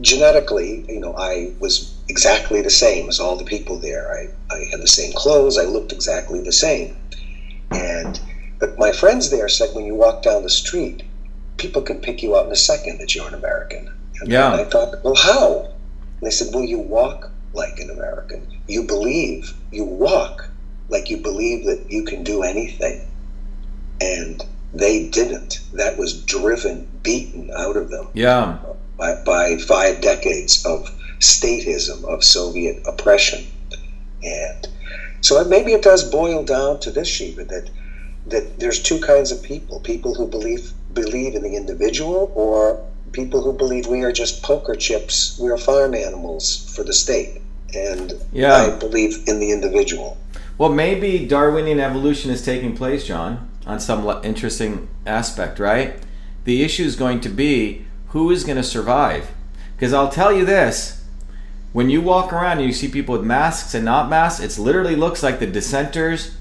Genetically, 0.00 0.86
you 0.88 1.00
know, 1.00 1.14
I 1.14 1.52
was 1.58 1.94
exactly 2.10 2.60
the 2.60 2.70
same 2.86 3.08
as 3.08 3.20
all 3.20 3.36
the 3.36 3.44
people 3.44 3.78
there. 3.78 4.12
I, 4.12 4.54
I 4.54 4.64
had 4.70 4.80
the 4.82 4.88
same 4.88 5.12
clothes. 5.12 5.56
I 5.56 5.64
looked 5.64 5.92
exactly 5.92 6.40
the 6.42 6.52
same. 6.52 6.96
And 7.70 8.20
but 8.58 8.76
my 8.78 8.92
friends 8.92 9.30
there 9.30 9.48
said 9.48 9.74
when 9.74 9.86
you 9.86 9.94
walk 9.94 10.22
down 10.22 10.42
the 10.42 10.50
street, 10.50 11.02
people 11.56 11.80
can 11.82 11.98
pick 12.00 12.22
you 12.22 12.36
out 12.36 12.46
in 12.46 12.52
a 12.52 12.56
second 12.56 12.98
that 12.98 13.14
you're 13.14 13.28
an 13.28 13.34
American. 13.34 13.90
And 14.20 14.30
Yeah. 14.30 14.52
I 14.52 14.64
thought, 14.64 15.02
well, 15.04 15.14
how? 15.14 15.70
And 16.18 16.26
they 16.26 16.30
said, 16.30 16.48
well, 16.52 16.64
you 16.64 16.78
walk 16.78 17.30
like 17.54 17.78
an 17.78 17.90
American. 17.90 18.46
You 18.66 18.82
believe. 18.82 19.54
You 19.72 19.84
walk 19.84 20.48
like 20.88 21.08
you 21.08 21.16
believe 21.18 21.64
that 21.66 21.90
you 21.90 22.04
can 22.04 22.22
do 22.24 22.42
anything. 22.42 23.06
And 24.00 24.44
they 24.74 25.08
didn't. 25.08 25.60
That 25.74 25.96
was 25.96 26.22
driven, 26.24 26.86
beaten 27.02 27.50
out 27.56 27.76
of 27.76 27.90
them 27.90 28.08
Yeah. 28.14 28.58
by, 28.98 29.14
by 29.24 29.56
five 29.58 30.00
decades 30.00 30.64
of 30.66 30.90
statism 31.20 32.04
of 32.04 32.24
Soviet 32.24 32.82
oppression. 32.86 33.46
And 34.22 34.68
so 35.20 35.42
maybe 35.44 35.72
it 35.72 35.82
does 35.82 36.10
boil 36.10 36.44
down 36.44 36.80
to 36.80 36.90
this, 36.90 37.08
Shiva, 37.08 37.44
that 37.44 37.70
that 38.26 38.58
there's 38.58 38.82
two 38.82 39.00
kinds 39.00 39.30
of 39.32 39.42
people: 39.42 39.80
people 39.80 40.14
who 40.14 40.26
believe 40.26 40.72
believe 40.92 41.34
in 41.34 41.42
the 41.42 41.56
individual, 41.56 42.32
or 42.34 42.84
people 43.12 43.42
who 43.42 43.52
believe 43.52 43.86
we 43.86 44.02
are 44.02 44.12
just 44.12 44.42
poker 44.42 44.74
chips, 44.74 45.38
we 45.38 45.50
are 45.50 45.56
farm 45.58 45.94
animals 45.94 46.72
for 46.74 46.84
the 46.84 46.92
state. 46.92 47.40
And 47.74 48.14
Yeah. 48.32 48.54
I 48.54 48.70
believe 48.70 49.22
in 49.26 49.38
the 49.38 49.52
individual. 49.52 50.16
Well, 50.58 50.70
maybe 50.70 51.26
Darwinian 51.26 51.80
evolution 51.80 52.30
is 52.30 52.44
taking 52.44 52.76
place, 52.76 53.04
John, 53.04 53.48
on 53.66 53.80
some 53.80 54.06
interesting 54.24 54.88
aspect, 55.06 55.58
right? 55.58 55.94
The 56.44 56.62
issue 56.62 56.84
is 56.84 56.96
going 56.96 57.20
to 57.20 57.28
be 57.28 57.86
who 58.08 58.30
is 58.30 58.44
going 58.44 58.56
to 58.56 58.62
survive. 58.64 59.30
Because 59.76 59.92
I'll 59.94 60.10
tell 60.10 60.32
you 60.32 60.44
this 60.44 60.99
when 61.72 61.88
you 61.88 62.00
walk 62.00 62.32
around 62.32 62.58
and 62.58 62.66
you 62.66 62.72
see 62.72 62.88
people 62.88 63.16
with 63.16 63.24
masks 63.24 63.74
and 63.74 63.84
not 63.84 64.08
masks, 64.08 64.40
it 64.40 64.60
literally 64.60 64.96
looks 64.96 65.22
like 65.22 65.38
the 65.38 65.46
dissenters 65.46 66.36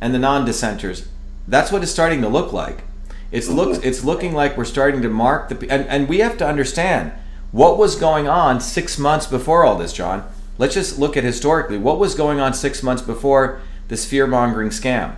and 0.00 0.12
the 0.12 0.18
non 0.18 0.44
dissenters. 0.44 1.08
That's 1.46 1.70
what 1.70 1.82
it's 1.82 1.92
starting 1.92 2.22
to 2.22 2.28
look 2.28 2.52
like. 2.52 2.82
It's 3.30 3.48
looks 3.48 3.78
mm-hmm. 3.78 3.88
it's 3.88 4.04
looking 4.04 4.32
like 4.32 4.56
we're 4.56 4.64
starting 4.64 5.02
to 5.02 5.08
mark 5.08 5.48
the 5.48 5.70
and, 5.70 5.86
and 5.88 6.08
we 6.08 6.18
have 6.18 6.38
to 6.38 6.46
understand 6.46 7.12
what 7.52 7.78
was 7.78 7.96
going 7.96 8.28
on 8.28 8.60
six 8.60 8.98
months 8.98 9.26
before 9.26 9.64
all 9.64 9.76
this, 9.76 9.92
John. 9.92 10.28
Let's 10.58 10.74
just 10.74 10.98
look 10.98 11.16
at 11.16 11.24
historically 11.24 11.78
what 11.78 11.98
was 11.98 12.14
going 12.14 12.40
on 12.40 12.54
six 12.54 12.82
months 12.82 13.02
before 13.02 13.60
this 13.88 14.04
fear 14.04 14.26
mongering 14.26 14.70
scam. 14.70 15.16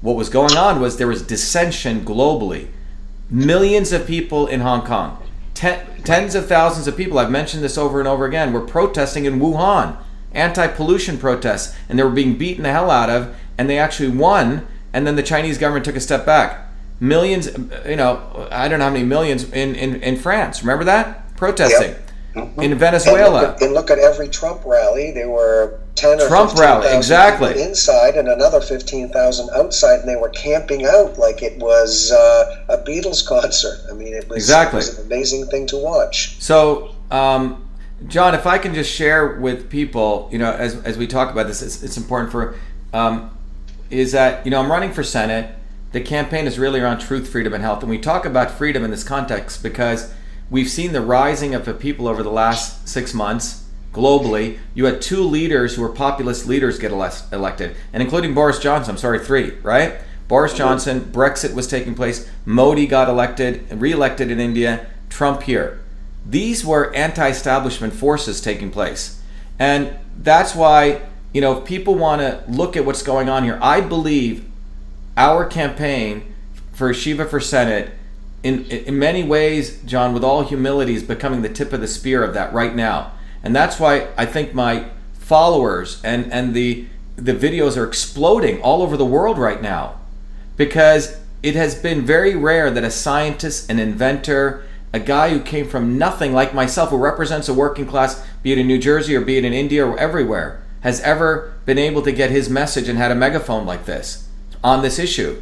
What 0.00 0.16
was 0.16 0.28
going 0.30 0.56
on 0.56 0.80
was 0.80 0.96
there 0.96 1.06
was 1.06 1.22
dissension 1.22 2.04
globally. 2.04 2.68
Millions 3.28 3.92
of 3.92 4.06
people 4.06 4.46
in 4.46 4.60
Hong 4.60 4.84
Kong, 4.84 5.22
ten, 5.60 5.86
tens 6.04 6.34
of 6.34 6.46
thousands 6.46 6.86
of 6.88 6.96
people, 6.96 7.18
I've 7.18 7.30
mentioned 7.30 7.62
this 7.62 7.76
over 7.76 7.98
and 7.98 8.08
over 8.08 8.24
again, 8.24 8.54
were 8.54 8.62
protesting 8.62 9.26
in 9.26 9.38
Wuhan, 9.38 9.98
anti 10.32 10.66
pollution 10.68 11.18
protests, 11.18 11.76
and 11.88 11.98
they 11.98 12.02
were 12.02 12.08
being 12.08 12.38
beaten 12.38 12.62
the 12.62 12.72
hell 12.72 12.90
out 12.90 13.10
of, 13.10 13.36
and 13.58 13.68
they 13.68 13.78
actually 13.78 14.08
won, 14.08 14.66
and 14.94 15.06
then 15.06 15.16
the 15.16 15.22
Chinese 15.22 15.58
government 15.58 15.84
took 15.84 15.96
a 15.96 16.00
step 16.00 16.24
back. 16.24 16.66
Millions, 16.98 17.46
you 17.86 17.96
know, 17.96 18.48
I 18.50 18.68
don't 18.68 18.78
know 18.78 18.86
how 18.86 18.90
many 18.90 19.04
millions 19.04 19.44
in, 19.52 19.74
in, 19.74 19.96
in 20.02 20.16
France. 20.16 20.62
Remember 20.62 20.84
that? 20.84 21.36
Protesting. 21.36 21.94
In 22.34 22.52
And 22.58 22.74
Venezuela. 22.76 23.40
look, 23.40 23.56
at, 23.56 23.62
and 23.62 23.74
look 23.74 23.90
at 23.90 23.98
every 23.98 24.28
Trump 24.28 24.64
rally. 24.64 25.10
There 25.10 25.28
were 25.28 25.80
ten 25.96 26.20
or 26.20 26.28
Trump 26.28 26.50
15,000 26.50 26.60
rally, 26.60 26.96
exactly. 26.96 27.60
inside, 27.62 28.14
and 28.16 28.28
another 28.28 28.60
fifteen 28.60 29.08
thousand 29.08 29.50
outside, 29.54 30.00
and 30.00 30.08
they 30.08 30.14
were 30.16 30.28
camping 30.28 30.86
out 30.86 31.18
like 31.18 31.42
it 31.42 31.58
was 31.58 32.12
uh, 32.12 32.64
a 32.68 32.78
Beatles 32.78 33.26
concert. 33.34 33.78
I 33.90 33.94
mean, 33.94 34.14
it 34.14 34.28
was, 34.28 34.36
Exactly. 34.36 34.78
it 34.78 34.86
was 34.86 34.98
an 35.00 35.06
amazing 35.06 35.46
thing 35.46 35.66
to 35.68 35.76
watch. 35.76 36.40
So, 36.40 36.94
um, 37.10 37.68
John, 38.06 38.34
if 38.34 38.46
I 38.46 38.58
can 38.58 38.74
just 38.74 38.92
share 38.92 39.40
with 39.40 39.68
people, 39.68 40.28
you 40.30 40.38
know, 40.38 40.52
as, 40.52 40.76
as 40.84 40.96
we 40.96 41.06
talk 41.08 41.30
about 41.32 41.48
this, 41.48 41.60
it's, 41.62 41.82
it's 41.82 41.96
important 41.96 42.30
for, 42.32 42.54
um, 42.92 43.36
is 43.90 44.12
that, 44.12 44.44
you 44.46 44.50
know, 44.52 44.60
I'm 44.60 44.70
running 44.70 44.92
for 44.92 45.02
Senate. 45.02 45.54
The 45.92 46.00
campaign 46.00 46.46
is 46.46 46.58
really 46.60 46.78
around 46.80 47.00
truth, 47.00 47.28
freedom, 47.28 47.52
and 47.52 47.62
health. 47.62 47.80
And 47.82 47.90
we 47.90 47.98
talk 47.98 48.24
about 48.24 48.52
freedom 48.52 48.84
in 48.84 48.90
this 48.92 49.02
context 49.04 49.62
because 49.62 50.14
we've 50.50 50.68
seen 50.68 50.92
the 50.92 51.00
rising 51.00 51.54
of 51.54 51.64
the 51.64 51.72
people 51.72 52.08
over 52.08 52.22
the 52.22 52.30
last 52.30 52.88
six 52.88 53.14
months 53.14 53.64
globally. 53.92 54.58
You 54.74 54.84
had 54.84 55.00
two 55.00 55.22
leaders 55.22 55.74
who 55.74 55.82
were 55.82 55.88
populist 55.88 56.46
leaders 56.46 56.78
get 56.78 56.92
elect- 56.92 57.24
elected, 57.32 57.76
and 57.92 58.02
including 58.02 58.34
Boris 58.34 58.58
Johnson. 58.58 58.92
I'm 58.92 58.98
sorry, 58.98 59.18
three, 59.18 59.52
right? 59.62 60.00
Boris 60.28 60.54
Johnson, 60.54 61.00
Brexit 61.00 61.54
was 61.54 61.66
taking 61.66 61.96
place, 61.96 62.30
Modi 62.44 62.86
got 62.86 63.08
elected, 63.08 63.66
re-elected 63.72 64.30
in 64.30 64.38
India, 64.38 64.86
Trump 65.08 65.42
here. 65.42 65.80
These 66.24 66.64
were 66.64 66.94
anti-establishment 66.94 67.94
forces 67.94 68.40
taking 68.40 68.70
place. 68.70 69.20
And 69.58 69.98
that's 70.16 70.54
why, 70.54 71.02
you 71.32 71.40
know, 71.40 71.58
if 71.58 71.64
people 71.64 71.96
want 71.96 72.20
to 72.20 72.44
look 72.46 72.76
at 72.76 72.84
what's 72.84 73.02
going 73.02 73.28
on 73.28 73.42
here, 73.42 73.58
I 73.60 73.80
believe 73.80 74.48
our 75.16 75.44
campaign 75.44 76.32
for 76.72 76.94
Shiva 76.94 77.26
for 77.26 77.40
Senate, 77.40 77.90
in, 78.42 78.64
in 78.64 78.98
many 78.98 79.22
ways, 79.22 79.82
John, 79.82 80.14
with 80.14 80.24
all 80.24 80.42
humility, 80.42 80.94
is 80.94 81.02
becoming 81.02 81.42
the 81.42 81.48
tip 81.48 81.72
of 81.72 81.80
the 81.80 81.88
spear 81.88 82.22
of 82.24 82.34
that 82.34 82.52
right 82.52 82.74
now. 82.74 83.12
And 83.42 83.54
that's 83.54 83.78
why 83.78 84.08
I 84.16 84.26
think 84.26 84.54
my 84.54 84.86
followers 85.14 86.00
and, 86.02 86.32
and 86.32 86.54
the, 86.54 86.86
the 87.16 87.34
videos 87.34 87.76
are 87.76 87.86
exploding 87.86 88.60
all 88.62 88.82
over 88.82 88.96
the 88.96 89.04
world 89.04 89.38
right 89.38 89.60
now 89.60 90.00
because 90.56 91.20
it 91.42 91.54
has 91.54 91.74
been 91.74 92.04
very 92.04 92.34
rare 92.34 92.70
that 92.70 92.84
a 92.84 92.90
scientist, 92.90 93.70
an 93.70 93.78
inventor, 93.78 94.64
a 94.92 95.00
guy 95.00 95.30
who 95.30 95.40
came 95.40 95.68
from 95.68 95.96
nothing 95.96 96.32
like 96.32 96.52
myself, 96.52 96.90
who 96.90 96.96
represents 96.96 97.48
a 97.48 97.54
working 97.54 97.86
class, 97.86 98.26
be 98.42 98.52
it 98.52 98.58
in 98.58 98.66
New 98.66 98.78
Jersey 98.78 99.14
or 99.14 99.20
be 99.20 99.38
it 99.38 99.44
in 99.44 99.52
India 99.52 99.86
or 99.86 99.98
everywhere, 99.98 100.62
has 100.80 101.00
ever 101.02 101.54
been 101.64 101.78
able 101.78 102.02
to 102.02 102.12
get 102.12 102.30
his 102.30 102.50
message 102.50 102.88
and 102.88 102.98
had 102.98 103.10
a 103.10 103.14
megaphone 103.14 103.64
like 103.64 103.84
this 103.84 104.28
on 104.64 104.82
this 104.82 104.98
issue. 104.98 105.40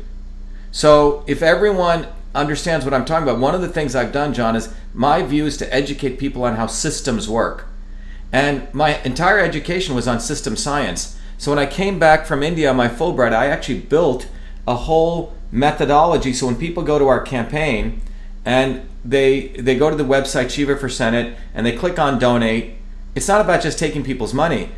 So 0.70 1.24
if 1.26 1.42
everyone 1.42 2.06
understands 2.38 2.84
what 2.84 2.94
I'm 2.94 3.04
talking 3.04 3.28
about, 3.28 3.40
one 3.40 3.54
of 3.54 3.60
the 3.60 3.68
things 3.68 3.94
I've 3.94 4.12
done, 4.12 4.32
John, 4.32 4.56
is 4.56 4.72
my 4.94 5.22
view 5.22 5.46
is 5.46 5.56
to 5.58 5.74
educate 5.74 6.18
people 6.18 6.44
on 6.44 6.56
how 6.56 6.66
systems 6.66 7.28
work. 7.28 7.66
And 8.32 8.72
my 8.72 9.02
entire 9.02 9.40
education 9.40 9.94
was 9.94 10.06
on 10.06 10.20
system 10.20 10.56
science. 10.56 11.18
So 11.36 11.50
when 11.50 11.58
I 11.58 11.66
came 11.66 11.98
back 11.98 12.26
from 12.26 12.42
India 12.42 12.70
on 12.70 12.76
my 12.76 12.88
Fulbright, 12.88 13.32
I 13.32 13.46
actually 13.46 13.80
built 13.80 14.28
a 14.66 14.74
whole 14.74 15.34
methodology. 15.50 16.32
So 16.32 16.46
when 16.46 16.56
people 16.56 16.82
go 16.82 16.98
to 16.98 17.08
our 17.08 17.20
campaign 17.20 18.02
and 18.44 18.88
they 19.04 19.48
they 19.48 19.76
go 19.76 19.88
to 19.88 19.96
the 19.96 20.04
website 20.04 20.50
Shiva 20.50 20.76
for 20.76 20.88
Senate 20.88 21.36
and 21.54 21.64
they 21.64 21.72
click 21.72 21.98
on 21.98 22.18
donate, 22.18 22.74
it's 23.14 23.28
not 23.28 23.40
about 23.40 23.62
just 23.62 23.78
taking 23.78 24.04
people's 24.04 24.34
money. 24.34 24.70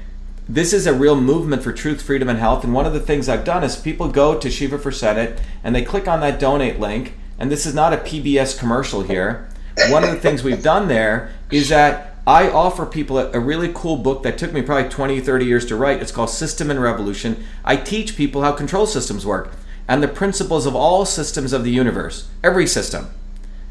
This 0.48 0.72
is 0.72 0.86
a 0.86 0.94
real 0.94 1.20
movement 1.20 1.62
for 1.62 1.72
truth, 1.72 2.02
freedom, 2.02 2.28
and 2.28 2.38
health. 2.38 2.64
And 2.64 2.74
one 2.74 2.86
of 2.86 2.92
the 2.92 3.00
things 3.00 3.28
I've 3.28 3.44
done 3.44 3.64
is 3.64 3.76
people 3.76 4.08
go 4.08 4.38
to 4.38 4.50
Shiva 4.50 4.78
for 4.78 4.90
Senate 4.90 5.40
and 5.62 5.74
they 5.74 5.82
click 5.82 6.08
on 6.08 6.20
that 6.20 6.40
donate 6.40 6.80
link. 6.80 7.14
And 7.40 7.50
this 7.50 7.64
is 7.64 7.74
not 7.74 7.94
a 7.94 7.96
PBS 7.96 8.58
commercial 8.58 9.00
here. 9.02 9.48
One 9.88 10.04
of 10.04 10.10
the 10.10 10.20
things 10.20 10.44
we've 10.44 10.62
done 10.62 10.88
there 10.88 11.32
is 11.50 11.70
that 11.70 12.14
I 12.26 12.50
offer 12.50 12.84
people 12.84 13.18
a, 13.18 13.32
a 13.32 13.40
really 13.40 13.72
cool 13.74 13.96
book 13.96 14.22
that 14.24 14.36
took 14.36 14.52
me 14.52 14.60
probably 14.60 14.90
20, 14.90 15.20
30 15.20 15.44
years 15.46 15.64
to 15.66 15.76
write. 15.76 16.02
It's 16.02 16.12
called 16.12 16.28
System 16.28 16.70
and 16.70 16.80
Revolution. 16.80 17.42
I 17.64 17.76
teach 17.76 18.14
people 18.14 18.42
how 18.42 18.52
control 18.52 18.86
systems 18.86 19.24
work 19.24 19.52
and 19.88 20.02
the 20.02 20.08
principles 20.08 20.66
of 20.66 20.76
all 20.76 21.06
systems 21.06 21.54
of 21.54 21.64
the 21.64 21.70
universe, 21.70 22.28
every 22.44 22.66
system. 22.66 23.08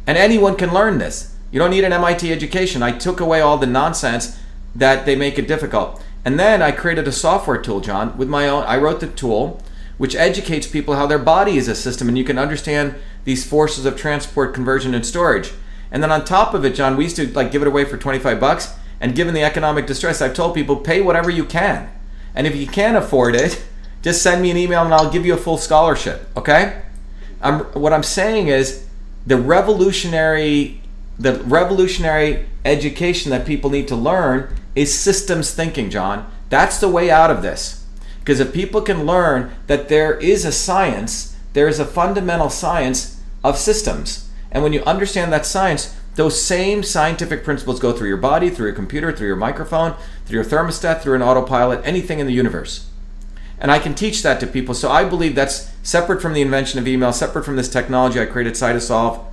And 0.08 0.18
anyone 0.18 0.56
can 0.56 0.74
learn 0.74 0.98
this. 0.98 1.36
You 1.52 1.60
don't 1.60 1.70
need 1.70 1.84
an 1.84 1.94
MIT 1.94 2.32
education. 2.32 2.82
I 2.82 2.92
took 2.92 3.20
away 3.20 3.40
all 3.40 3.60
the 3.60 3.68
nonsense 3.68 4.40
that 4.76 5.06
they 5.06 5.16
make 5.16 5.38
it 5.38 5.48
difficult. 5.48 6.02
And 6.26 6.40
then 6.40 6.64
I 6.64 6.72
created 6.72 7.08
a 7.08 7.12
software 7.12 7.62
tool, 7.62 7.82
John, 7.82 8.18
with 8.18 8.28
my 8.28 8.48
own. 8.48 8.64
I 8.64 8.78
wrote 8.78 9.00
the 9.00 9.08
tool 9.08 9.62
which 10.00 10.16
educates 10.16 10.66
people 10.66 10.96
how 10.96 11.06
their 11.06 11.20
body 11.20 11.58
is 11.58 11.68
a 11.68 11.76
system 11.76 12.08
and 12.08 12.18
you 12.18 12.24
can 12.24 12.40
understand 12.40 12.96
these 13.30 13.46
forces 13.46 13.86
of 13.86 13.96
transport, 13.96 14.56
conversion, 14.56 14.96
and 14.96 15.06
storage. 15.06 15.52
And 15.92 16.02
then 16.02 16.12
on 16.12 16.26
top 16.26 16.56
of 16.56 16.66
it, 16.66 16.74
John, 16.74 16.98
we 16.98 17.04
used 17.04 17.16
to 17.18 17.32
like 17.34 17.52
give 17.52 17.62
it 17.62 17.68
away 17.68 17.86
for 17.86 17.96
25 17.96 18.40
bucks. 18.40 18.74
And 19.00 19.16
given 19.16 19.36
the 19.36 19.44
economic 19.44 19.86
distress, 19.86 20.20
I've 20.20 20.34
told 20.34 20.56
people 20.56 20.78
pay 20.78 21.00
whatever 21.00 21.30
you 21.30 21.46
can. 21.46 21.92
And 22.34 22.48
if 22.48 22.56
you 22.56 22.66
can't 22.66 22.98
afford 22.98 23.36
it, 23.36 23.64
just 24.02 24.24
send 24.24 24.42
me 24.42 24.50
an 24.50 24.58
email 24.58 24.84
and 24.84 24.92
I'll 24.92 25.12
give 25.12 25.28
you 25.28 25.36
a 25.36 25.38
full 25.38 25.60
scholarship. 25.60 26.28
Okay? 26.36 26.82
I'm, 27.40 27.60
what 27.80 27.94
I'm 27.94 28.02
saying 28.02 28.48
is 28.48 28.88
the 29.28 29.38
revolutionary 29.38 30.82
the 31.20 31.36
revolutionary 31.44 32.48
education 32.66 33.30
that 33.30 33.46
people 33.46 33.70
need 33.70 33.90
to 33.90 33.96
learn 33.96 34.56
is 34.74 34.98
systems 34.98 35.54
thinking, 35.54 35.92
John. 35.92 36.32
That's 36.50 36.80
the 36.80 36.90
way 36.90 37.12
out 37.12 37.30
of 37.30 37.42
this. 37.44 37.86
Because 38.22 38.40
if 38.40 38.54
people 38.54 38.82
can 38.82 39.06
learn 39.06 39.52
that 39.68 39.90
there 39.90 40.18
is 40.18 40.46
a 40.46 40.52
science, 40.52 41.36
there 41.54 41.68
is 41.68 41.80
a 41.80 41.86
fundamental 41.86 42.50
science 42.50 43.19
of 43.44 43.58
systems. 43.58 44.30
And 44.52 44.64
when 44.64 44.74
you 44.74 44.84
understand 44.84 45.32
that 45.32 45.46
science, 45.46 45.96
those 46.16 46.42
same 46.42 46.84
scientific 46.84 47.44
principles 47.44 47.80
go 47.80 47.94
through 47.94 48.10
your 48.10 48.18
body, 48.18 48.50
through 48.50 48.68
your 48.68 48.76
computer, 48.76 49.12
through 49.12 49.28
your 49.28 49.36
microphone, 49.36 49.96
through 50.26 50.42
your 50.42 50.46
thermostat, 50.46 51.02
through 51.02 51.16
an 51.16 51.22
autopilot, 51.22 51.82
anything 51.86 52.20
in 52.20 52.28
the 52.28 52.34
universe. 52.34 52.90
And 53.60 53.72
I 53.72 53.80
can 53.80 53.94
teach 53.94 54.24
that 54.24 54.40
to 54.40 54.48
people. 54.48 54.74
So 54.74 54.90
I 54.90 55.04
believe 55.04 55.36
that's 55.36 55.72
separate 55.84 56.22
from 56.22 56.34
the 56.34 56.42
invention 56.42 56.80
of 56.80 56.88
email, 56.88 57.14
separate 57.14 57.46
from 57.46 57.56
this 57.56 57.70
technology 57.70 58.20
I 58.20 58.26
created, 58.26 58.54
Cytosolve, 58.54 59.26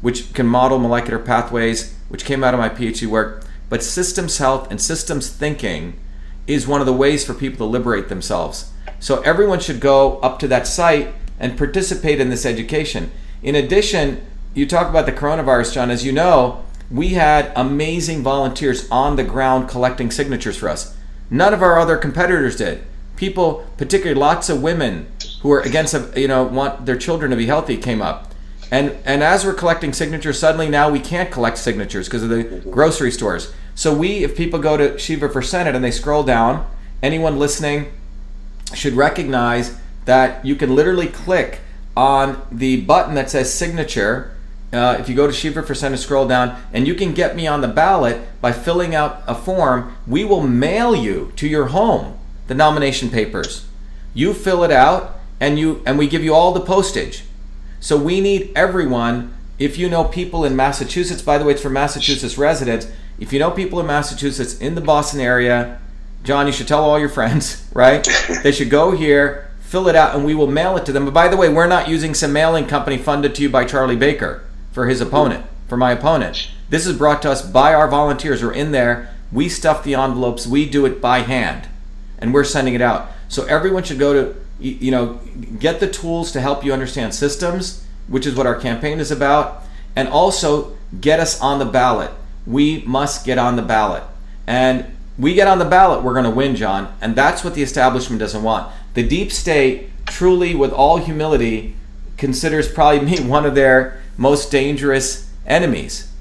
which 0.00 0.32
can 0.32 0.46
model 0.46 0.78
molecular 0.78 1.18
pathways, 1.18 1.94
which 2.08 2.24
came 2.24 2.44
out 2.44 2.54
of 2.54 2.60
my 2.60 2.68
PhD 2.68 3.06
work. 3.06 3.44
But 3.68 3.82
systems 3.82 4.38
health 4.38 4.70
and 4.70 4.80
systems 4.80 5.30
thinking 5.30 5.98
is 6.46 6.66
one 6.66 6.80
of 6.80 6.86
the 6.86 6.92
ways 6.92 7.24
for 7.24 7.34
people 7.34 7.58
to 7.58 7.70
liberate 7.70 8.08
themselves. 8.08 8.72
So 8.98 9.20
everyone 9.22 9.60
should 9.60 9.80
go 9.80 10.18
up 10.20 10.38
to 10.40 10.48
that 10.48 10.66
site 10.66 11.14
and 11.38 11.56
participate 11.56 12.20
in 12.20 12.28
this 12.28 12.44
education. 12.44 13.10
In 13.42 13.54
addition, 13.54 14.24
you 14.54 14.66
talk 14.66 14.88
about 14.88 15.06
the 15.06 15.12
coronavirus, 15.12 15.74
John. 15.74 15.90
As 15.90 16.04
you 16.04 16.12
know, 16.12 16.64
we 16.90 17.10
had 17.10 17.52
amazing 17.56 18.22
volunteers 18.22 18.88
on 18.90 19.16
the 19.16 19.24
ground 19.24 19.68
collecting 19.68 20.10
signatures 20.10 20.56
for 20.56 20.68
us. 20.68 20.96
None 21.30 21.54
of 21.54 21.62
our 21.62 21.78
other 21.78 21.96
competitors 21.96 22.56
did. 22.56 22.82
People, 23.16 23.66
particularly 23.76 24.18
lots 24.18 24.48
of 24.48 24.62
women 24.62 25.06
who 25.42 25.52
are 25.52 25.60
against, 25.60 25.94
you 26.16 26.28
know, 26.28 26.42
want 26.44 26.86
their 26.86 26.96
children 26.96 27.30
to 27.30 27.36
be 27.36 27.46
healthy, 27.46 27.76
came 27.76 28.02
up. 28.02 28.32
And 28.70 28.96
and 29.04 29.22
as 29.22 29.44
we're 29.44 29.54
collecting 29.54 29.92
signatures, 29.92 30.38
suddenly 30.38 30.68
now 30.68 30.90
we 30.90 31.00
can't 31.00 31.30
collect 31.30 31.58
signatures 31.58 32.06
because 32.06 32.22
of 32.22 32.28
the 32.28 32.44
grocery 32.70 33.10
stores. 33.10 33.52
So 33.74 33.94
we, 33.94 34.22
if 34.24 34.36
people 34.36 34.58
go 34.58 34.76
to 34.76 34.98
Shiva 34.98 35.28
for 35.28 35.42
Senate 35.42 35.74
and 35.74 35.84
they 35.84 35.90
scroll 35.90 36.22
down, 36.22 36.66
anyone 37.02 37.38
listening 37.38 37.92
should 38.74 38.94
recognize 38.94 39.78
that 40.04 40.44
you 40.44 40.54
can 40.54 40.74
literally 40.74 41.08
click 41.08 41.60
on 41.96 42.40
the 42.50 42.80
button 42.82 43.14
that 43.14 43.30
says 43.30 43.52
signature. 43.52 44.34
Uh, 44.72 44.96
if 45.00 45.08
you 45.08 45.16
go 45.16 45.26
to 45.26 45.32
Shiva 45.32 45.62
for 45.62 45.74
Senate, 45.74 45.98
scroll 45.98 46.28
down, 46.28 46.60
and 46.72 46.86
you 46.86 46.94
can 46.94 47.12
get 47.12 47.34
me 47.34 47.46
on 47.46 47.60
the 47.60 47.68
ballot 47.68 48.20
by 48.40 48.52
filling 48.52 48.94
out 48.94 49.22
a 49.26 49.34
form. 49.34 49.96
We 50.06 50.24
will 50.24 50.42
mail 50.42 50.94
you 50.94 51.32
to 51.36 51.48
your 51.48 51.66
home 51.66 52.18
the 52.46 52.54
nomination 52.54 53.10
papers. 53.10 53.66
You 54.12 54.34
fill 54.34 54.64
it 54.64 54.72
out, 54.72 55.20
and 55.38 55.58
you 55.58 55.82
and 55.86 55.98
we 55.98 56.08
give 56.08 56.24
you 56.24 56.34
all 56.34 56.52
the 56.52 56.60
postage. 56.60 57.24
So 57.80 57.96
we 57.96 58.20
need 58.20 58.50
everyone. 58.56 59.34
If 59.58 59.78
you 59.78 59.88
know 59.88 60.04
people 60.04 60.44
in 60.44 60.56
Massachusetts, 60.56 61.22
by 61.22 61.38
the 61.38 61.44
way, 61.44 61.52
it's 61.52 61.62
for 61.62 61.70
Massachusetts 61.70 62.36
residents. 62.38 62.88
If 63.18 63.32
you 63.32 63.38
know 63.38 63.50
people 63.50 63.78
in 63.80 63.86
Massachusetts 63.86 64.58
in 64.58 64.74
the 64.74 64.80
Boston 64.80 65.20
area, 65.20 65.80
John, 66.24 66.46
you 66.46 66.52
should 66.52 66.68
tell 66.68 66.82
all 66.82 66.98
your 66.98 67.08
friends, 67.08 67.68
right? 67.74 68.06
they 68.42 68.52
should 68.52 68.70
go 68.70 68.90
here, 68.92 69.49
fill 69.70 69.86
it 69.86 69.94
out, 69.94 70.16
and 70.16 70.24
we 70.24 70.34
will 70.34 70.48
mail 70.48 70.76
it 70.76 70.84
to 70.84 70.90
them. 70.90 71.04
But 71.04 71.14
by 71.14 71.28
the 71.28 71.36
way, 71.36 71.48
we're 71.48 71.68
not 71.68 71.88
using 71.88 72.12
some 72.12 72.32
mailing 72.32 72.66
company 72.66 72.98
funded 72.98 73.36
to 73.36 73.42
you 73.42 73.48
by 73.48 73.64
Charlie 73.64 73.94
Baker 73.94 74.42
for 74.72 74.88
his 74.88 75.00
opponent, 75.00 75.46
for 75.68 75.76
my 75.76 75.92
opponent. 75.92 76.50
This 76.70 76.88
is 76.88 76.98
brought 76.98 77.22
to 77.22 77.30
us 77.30 77.40
by 77.40 77.72
our 77.72 77.86
volunteers. 77.86 78.42
We're 78.42 78.52
in 78.52 78.72
there. 78.72 79.14
We 79.30 79.48
stuff 79.48 79.84
the 79.84 79.94
envelopes. 79.94 80.44
We 80.44 80.68
do 80.68 80.86
it 80.86 81.00
by 81.00 81.20
hand, 81.20 81.68
and 82.18 82.34
we're 82.34 82.42
sending 82.42 82.74
it 82.74 82.80
out. 82.80 83.12
So 83.28 83.44
everyone 83.44 83.84
should 83.84 84.00
go 84.00 84.12
to, 84.12 84.40
you 84.58 84.90
know, 84.90 85.20
get 85.60 85.78
the 85.78 85.88
tools 85.88 86.32
to 86.32 86.40
help 86.40 86.64
you 86.64 86.72
understand 86.72 87.14
systems, 87.14 87.86
which 88.08 88.26
is 88.26 88.34
what 88.34 88.48
our 88.48 88.58
campaign 88.58 88.98
is 88.98 89.12
about, 89.12 89.62
and 89.94 90.08
also 90.08 90.76
get 91.00 91.20
us 91.20 91.40
on 91.40 91.60
the 91.60 91.64
ballot. 91.64 92.10
We 92.44 92.82
must 92.86 93.24
get 93.24 93.38
on 93.38 93.54
the 93.54 93.62
ballot. 93.62 94.02
And 94.48 94.86
we 95.16 95.34
get 95.34 95.46
on 95.46 95.60
the 95.60 95.64
ballot, 95.64 96.02
we're 96.02 96.14
going 96.14 96.24
to 96.24 96.30
win, 96.30 96.56
John. 96.56 96.92
And 97.00 97.14
that's 97.14 97.44
what 97.44 97.54
the 97.54 97.62
establishment 97.62 98.18
doesn't 98.18 98.42
want. 98.42 98.72
The 98.94 99.06
deep 99.06 99.30
state, 99.32 99.90
truly, 100.06 100.54
with 100.54 100.72
all 100.72 100.96
humility, 100.98 101.76
considers 102.16 102.70
probably 102.70 103.00
me 103.00 103.20
one 103.26 103.46
of 103.46 103.54
their 103.54 104.00
most 104.16 104.50
dangerous 104.50 105.30
enemies 105.46 106.12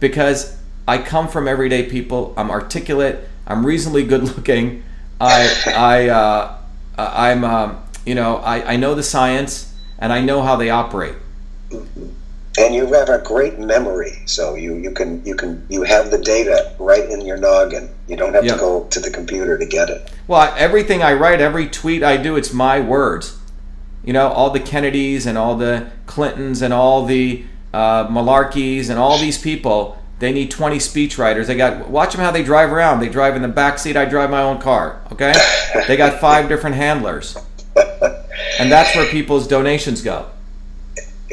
because 0.00 0.56
I 0.86 0.98
come 0.98 1.28
from 1.28 1.46
everyday 1.46 1.88
people. 1.88 2.34
I'm 2.36 2.50
articulate. 2.50 3.28
I'm 3.46 3.64
reasonably 3.64 4.04
good 4.04 4.22
looking. 4.36 4.82
I, 5.20 5.62
I, 5.66 6.08
uh, 6.08 6.58
I'm, 6.98 7.44
um, 7.44 7.82
you 8.04 8.14
know, 8.14 8.36
I, 8.36 8.72
I 8.72 8.76
know 8.76 8.94
the 8.94 9.02
science 9.02 9.74
and 9.98 10.12
I 10.12 10.20
know 10.20 10.42
how 10.42 10.56
they 10.56 10.70
operate. 10.70 11.14
And 12.58 12.74
you 12.74 12.92
have 12.92 13.08
a 13.08 13.18
great 13.18 13.58
memory, 13.58 14.22
so 14.26 14.54
you, 14.56 14.76
you 14.76 14.90
can 14.90 15.24
you 15.24 15.34
can 15.34 15.64
you 15.70 15.84
have 15.84 16.10
the 16.10 16.18
data 16.18 16.74
right 16.78 17.08
in 17.08 17.22
your 17.22 17.38
noggin. 17.38 17.88
You 18.06 18.16
don't 18.16 18.34
have 18.34 18.44
Yeah. 18.44 18.52
to 18.54 18.58
go 18.58 18.84
to 18.90 19.00
the 19.00 19.10
computer 19.10 19.56
to 19.56 19.64
get 19.64 19.88
it. 19.88 20.10
Well, 20.28 20.52
everything 20.58 21.02
I 21.02 21.14
write, 21.14 21.40
every 21.40 21.66
tweet 21.66 22.02
I 22.02 22.18
do, 22.18 22.36
it's 22.36 22.52
my 22.52 22.78
words. 22.78 23.38
You 24.04 24.12
know, 24.12 24.28
all 24.28 24.50
the 24.50 24.60
Kennedys 24.60 25.24
and 25.26 25.38
all 25.38 25.54
the 25.56 25.86
Clintons 26.06 26.60
and 26.60 26.74
all 26.74 27.06
the 27.06 27.44
uh, 27.72 28.06
Malarkeys 28.08 28.90
and 28.90 28.98
all 28.98 29.16
these 29.16 29.38
people, 29.38 29.96
they 30.18 30.30
need 30.30 30.50
20 30.50 30.76
speechwriters. 30.76 31.46
They 31.46 31.56
got 31.56 31.88
watch 31.88 32.12
them 32.12 32.20
how 32.20 32.32
they 32.32 32.42
drive 32.42 32.70
around. 32.70 33.00
They 33.00 33.08
drive 33.08 33.34
in 33.34 33.40
the 33.40 33.48
back 33.48 33.78
seat. 33.78 33.96
I 33.96 34.04
drive 34.04 34.28
my 34.28 34.42
own 34.42 34.60
car. 34.60 35.00
Okay, 35.10 35.32
they 35.88 35.96
got 35.96 36.20
five 36.20 36.50
different 36.50 36.76
handlers, 36.76 37.34
and 38.58 38.70
that's 38.70 38.94
where 38.94 39.06
people's 39.06 39.46
donations 39.48 40.02
go. 40.02 40.26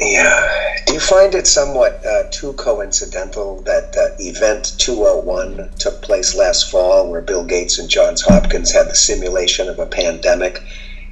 Yeah. 0.00 0.48
Do 0.86 0.94
you 0.94 1.00
find 1.00 1.34
it 1.34 1.46
somewhat 1.46 2.04
uh, 2.06 2.24
too 2.30 2.52
coincidental 2.54 3.60
that 3.62 3.94
uh, 3.96 4.16
Event 4.18 4.74
201 4.78 5.70
took 5.78 6.00
place 6.02 6.34
last 6.34 6.70
fall, 6.70 7.10
where 7.10 7.20
Bill 7.20 7.44
Gates 7.44 7.78
and 7.78 7.88
Johns 7.88 8.22
Hopkins 8.22 8.72
had 8.72 8.88
the 8.88 8.94
simulation 8.94 9.68
of 9.68 9.78
a 9.78 9.86
pandemic, 9.86 10.62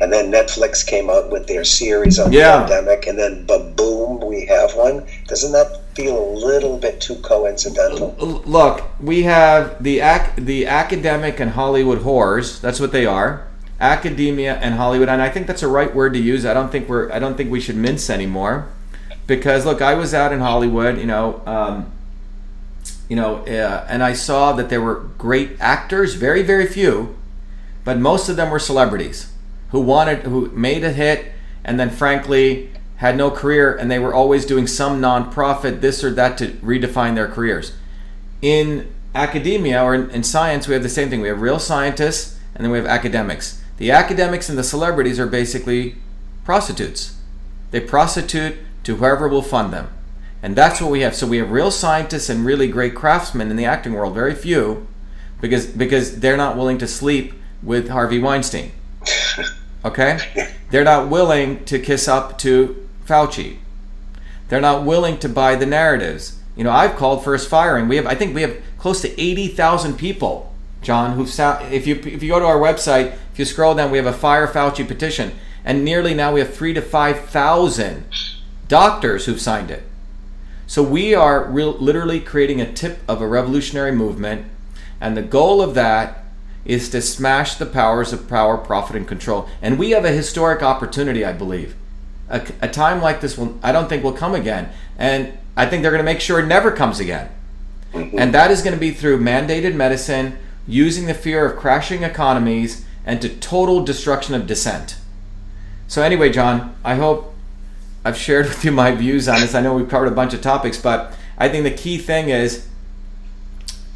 and 0.01 0.13
then 0.13 0.33
Netflix 0.33 0.85
came 0.87 1.11
out 1.11 1.31
with 1.31 1.47
their 1.47 1.65
series 1.65 2.19
on 2.19 2.33
Yeah. 2.33 2.63
the 2.63 2.69
pandemic, 2.69 3.07
and 3.07 3.19
then 3.19 3.45
boom, 3.47 4.21
we 4.27 4.47
have 4.47 4.75
one? 4.75 5.07
Doesn't 5.27 5.53
that 5.53 5.81
feel 5.95 6.19
a 6.19 6.31
little 6.39 6.79
bit 6.79 7.01
too 7.01 7.17
coincidental? 7.17 8.15
Look, 8.47 8.83
we 9.01 9.25
have 9.25 9.83
the 9.83 10.01
ac- 10.01 10.33
the 10.39 10.67
academic 10.67 11.41
and 11.41 11.51
Hollywood 11.53 12.01
whores. 12.01 12.61
That's 12.61 12.81
what 12.81 12.93
they 12.93 13.05
are. 13.07 13.47
Academia 13.81 14.55
and 14.57 14.75
Hollywood, 14.75 15.09
and 15.09 15.23
I 15.23 15.29
think 15.29 15.47
that's 15.47 15.63
a 15.63 15.69
right 15.69 15.95
word 15.95 16.15
to 16.15 16.19
use. 16.19 16.45
I 16.45 16.53
don't 16.55 16.71
think 16.73 16.89
we're. 16.89 17.13
I 17.13 17.19
don't 17.21 17.37
think 17.37 17.51
we 17.51 17.61
should 17.61 17.77
mince 17.77 18.11
anymore, 18.11 18.67
because 19.29 19.65
look, 19.65 19.81
I 19.81 19.95
was 19.95 20.13
out 20.13 20.33
in 20.33 20.41
Hollywood, 20.41 20.99
you 20.99 21.07
know, 21.07 21.41
um, 21.47 21.93
you 23.09 23.15
know, 23.15 23.37
uh, 23.47 23.87
and 23.89 24.03
I 24.03 24.13
saw 24.13 24.53
that 24.55 24.69
there 24.69 24.83
were 24.83 24.97
great 25.17 25.53
actors, 25.61 26.15
very 26.15 26.43
very 26.43 26.67
few, 26.67 27.17
but 27.85 27.99
most 27.99 28.29
of 28.29 28.35
them 28.35 28.51
were 28.51 28.59
celebrities 28.59 29.31
who 29.71 29.79
wanted, 29.81 30.25
who 30.25 30.51
made 30.51 30.83
a 30.83 30.93
hit, 30.93 31.33
and 31.63 31.79
then 31.79 31.91
frankly 31.91 32.71
had 32.97 33.17
no 33.17 33.31
career, 33.31 33.77
and 33.77 33.89
they 33.89 34.01
were 34.01 34.13
always 34.13 34.45
doing 34.45 34.67
some 34.67 35.01
nonprofit, 35.01 35.81
this 35.81 36.03
or 36.03 36.11
that, 36.11 36.37
to 36.39 36.49
redefine 36.55 37.15
their 37.15 37.29
careers 37.29 37.73
in 38.43 38.89
academia 39.15 39.83
or 39.83 39.95
in, 39.95 40.11
in 40.11 40.23
science, 40.23 40.69
we 40.69 40.75
have 40.75 40.83
the 40.83 40.89
same 40.89 41.11
thing. 41.11 41.21
We 41.21 41.29
have 41.29 41.41
real 41.41 41.59
scientists 41.59 42.39
and 42.55 42.65
then 42.65 42.71
we 42.71 42.79
have 42.79 42.87
academics. 42.87 43.63
The 43.79 43.91
academics 43.91 44.49
and 44.49 44.59
the 44.59 44.65
celebrities 44.65 45.21
are 45.21 45.27
basically 45.27 45.97
prostitutes. 46.45 47.17
They 47.71 47.81
prostitute 47.81 48.57
to 48.85 48.97
whoever 48.97 49.29
will 49.29 49.43
fund 49.43 49.73
them. 49.73 49.89
And 50.43 50.55
that's 50.55 50.81
what 50.81 50.91
we 50.91 51.01
have. 51.01 51.17
So 51.17 51.27
we 51.27 51.39
have 51.39 51.51
real 51.51 51.71
scientists 51.71 52.29
and 52.29 52.45
really 52.45 52.69
great 52.69 52.95
craftsmen 52.95 53.51
in 53.51 53.57
the 53.57 53.65
acting 53.65 53.93
world, 53.93 54.15
very 54.15 54.35
few, 54.35 54.87
because 55.41 55.67
because 55.67 56.21
they're 56.21 56.37
not 56.37 56.57
willing 56.57 56.79
to 56.79 56.87
sleep 56.87 57.35
with 57.63 57.89
Harvey 57.89 58.19
Weinstein. 58.19 58.73
Okay? 59.85 60.19
They're 60.71 60.85
not 60.85 61.09
willing 61.09 61.65
to 61.67 61.79
kiss 61.79 62.09
up 62.09 62.37
to 62.39 62.89
Fauci. 63.07 63.59
They're 64.49 64.61
not 64.61 64.85
willing 64.85 65.19
to 65.19 65.29
buy 65.29 65.55
the 65.55 65.67
narratives. 65.67 66.41
You 66.57 66.65
know, 66.65 66.73
I've 66.73 66.97
called 66.97 67.23
first 67.23 67.49
firing. 67.49 67.87
We 67.89 67.97
have, 67.97 68.07
I 68.07 68.15
think, 68.15 68.35
we 68.35 68.43
have 68.43 68.57
close 68.77 69.01
to 69.03 69.21
eighty 69.21 69.47
thousand 69.47 69.97
people, 69.97 70.53
John. 70.83 71.15
Who've 71.15 71.33
if 71.73 71.87
you 71.87 71.95
if 71.95 72.23
you 72.23 72.31
go 72.31 72.41
to 72.41 72.45
our 72.45 72.59
website, 72.59 73.17
if 73.33 73.39
you 73.39 73.45
scroll 73.45 73.75
down, 73.77 73.91
we 73.91 73.99
have 73.99 74.07
a 74.07 74.13
fire 74.13 74.49
Fauci 74.49 74.87
petition, 74.87 75.33
and 75.65 75.85
nearly 75.85 76.13
now 76.13 76.33
we 76.33 76.41
have 76.41 76.53
three 76.53 76.75
to 76.75 76.83
five 76.83 77.21
thousand 77.27 78.05
doctors 78.69 79.27
who've 79.27 79.41
signed 79.41 79.71
it. 79.71 79.83
So 80.67 80.83
we 80.83 81.15
are 81.15 81.45
real, 81.45 81.73
literally 81.73 82.21
creating 82.21 82.61
a 82.61 82.73
tip 82.73 82.99
of 83.09 83.23
a 83.23 83.27
revolutionary 83.27 83.93
movement, 83.93 84.47
and 85.01 85.17
the 85.17 85.23
goal 85.23 85.63
of 85.63 85.75
that 85.75 86.25
is 86.65 86.91
to 86.91 87.01
smash 87.01 87.55
the 87.55 87.65
powers 87.67 88.13
of 88.13 88.29
power, 88.29 88.59
profit, 88.59 88.95
and 88.97 89.09
control. 89.09 89.49
And 89.63 89.79
we 89.79 89.91
have 89.93 90.05
a 90.05 90.13
historic 90.13 90.63
opportunity, 90.63 91.25
I 91.25 91.33
believe. 91.33 91.75
A, 92.29 92.47
a 92.61 92.69
time 92.69 93.01
like 93.01 93.23
this 93.23 93.39
will, 93.39 93.59
I 93.63 93.73
don't 93.73 93.89
think, 93.89 94.05
will 94.05 94.13
come 94.13 94.35
again, 94.35 94.71
and 94.99 95.39
I 95.57 95.65
think 95.65 95.81
they're 95.81 95.91
going 95.91 96.05
to 96.05 96.05
make 96.05 96.21
sure 96.21 96.39
it 96.39 96.47
never 96.47 96.71
comes 96.71 97.01
again. 97.01 97.31
Mm-hmm. 97.95 98.19
And 98.19 98.35
that 98.35 98.51
is 98.51 98.61
going 98.61 98.75
to 98.75 98.81
be 98.81 98.91
through 98.91 99.21
mandated 99.21 99.75
medicine, 99.75 100.37
using 100.67 101.07
the 101.07 101.15
fear 101.15 101.47
of 101.47 101.59
crashing 101.59 102.03
economies, 102.03 102.85
and 103.07 103.23
to 103.23 103.31
total 103.31 103.83
destruction 103.83 104.35
of 104.35 104.47
dissent. 104.47 104.99
So 105.87 106.03
anyway, 106.03 106.29
John, 106.29 106.77
I 106.85 106.97
hope 106.97 107.35
I've 108.05 108.17
shared 108.17 108.47
with 108.47 108.65
you 108.65 108.73
my 108.73 108.93
views 108.93 109.29
on 109.29 109.41
this. 109.41 109.55
I 109.55 109.61
know 109.61 109.75
we've 109.75 109.89
covered 109.89 110.09
a 110.09 110.13
bunch 110.13 110.35
of 110.35 110.41
topics, 110.41 110.81
but 110.81 111.15
I 111.37 111.49
think 111.49 111.65
the 111.65 111.71
key 111.71 111.99
thing 111.99 112.29
is 112.29 112.67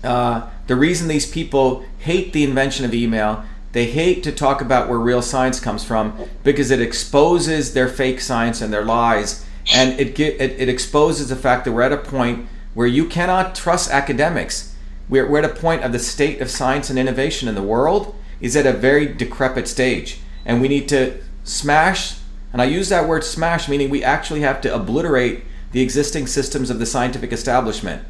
uh, 0.04 0.48
the 0.66 0.76
reason 0.76 1.08
these 1.08 1.30
people 1.30 1.84
hate 1.98 2.32
the 2.32 2.44
invention 2.44 2.84
of 2.84 2.94
email. 2.94 3.44
They 3.72 3.86
hate 3.86 4.22
to 4.24 4.32
talk 4.32 4.60
about 4.60 4.88
where 4.88 4.98
real 4.98 5.22
science 5.22 5.58
comes 5.58 5.82
from 5.82 6.28
because 6.44 6.70
it 6.70 6.80
exposes 6.80 7.72
their 7.72 7.88
fake 7.88 8.20
science 8.20 8.60
and 8.60 8.72
their 8.72 8.84
lies, 8.84 9.46
and 9.72 9.98
it 9.98 10.14
ge- 10.14 10.20
it, 10.20 10.60
it 10.60 10.68
exposes 10.68 11.28
the 11.28 11.36
fact 11.36 11.64
that 11.64 11.72
we're 11.72 11.82
at 11.82 11.92
a 11.92 11.96
point 11.96 12.46
where 12.74 12.86
you 12.86 13.06
cannot 13.06 13.54
trust 13.54 13.90
academics. 13.90 14.74
We're, 15.08 15.28
we're 15.28 15.38
at 15.38 15.44
a 15.44 15.54
point 15.54 15.84
of 15.84 15.92
the 15.92 15.98
state 15.98 16.40
of 16.40 16.50
science 16.50 16.90
and 16.90 16.98
innovation 16.98 17.48
in 17.48 17.54
the 17.54 17.62
world 17.62 18.14
is 18.40 18.56
at 18.56 18.66
a 18.66 18.72
very 18.72 19.06
decrepit 19.06 19.68
stage, 19.68 20.20
and 20.44 20.60
we 20.60 20.68
need 20.68 20.88
to 20.90 21.22
smash. 21.44 22.16
And 22.52 22.60
I 22.60 22.66
use 22.66 22.88
that 22.90 23.08
word 23.08 23.24
smash, 23.24 23.68
meaning 23.68 23.88
we 23.88 24.04
actually 24.04 24.40
have 24.40 24.60
to 24.62 24.74
obliterate 24.74 25.44
the 25.72 25.80
existing 25.80 26.26
systems 26.26 26.70
of 26.70 26.78
the 26.78 26.86
scientific 26.86 27.32
establishment. 27.32 28.02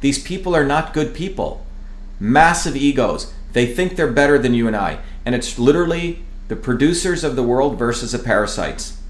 These 0.00 0.22
people 0.22 0.54
are 0.54 0.64
not 0.64 0.92
good 0.92 1.14
people. 1.14 1.64
Massive 2.20 2.76
egos. 2.76 3.32
They 3.52 3.66
think 3.66 3.96
they're 3.96 4.12
better 4.12 4.38
than 4.38 4.54
you 4.54 4.66
and 4.66 4.76
I. 4.76 4.98
And 5.24 5.34
it's 5.34 5.58
literally 5.58 6.22
the 6.48 6.56
producers 6.56 7.24
of 7.24 7.36
the 7.36 7.42
world 7.42 7.78
versus 7.78 8.12
the 8.12 8.18
parasites. 8.18 9.00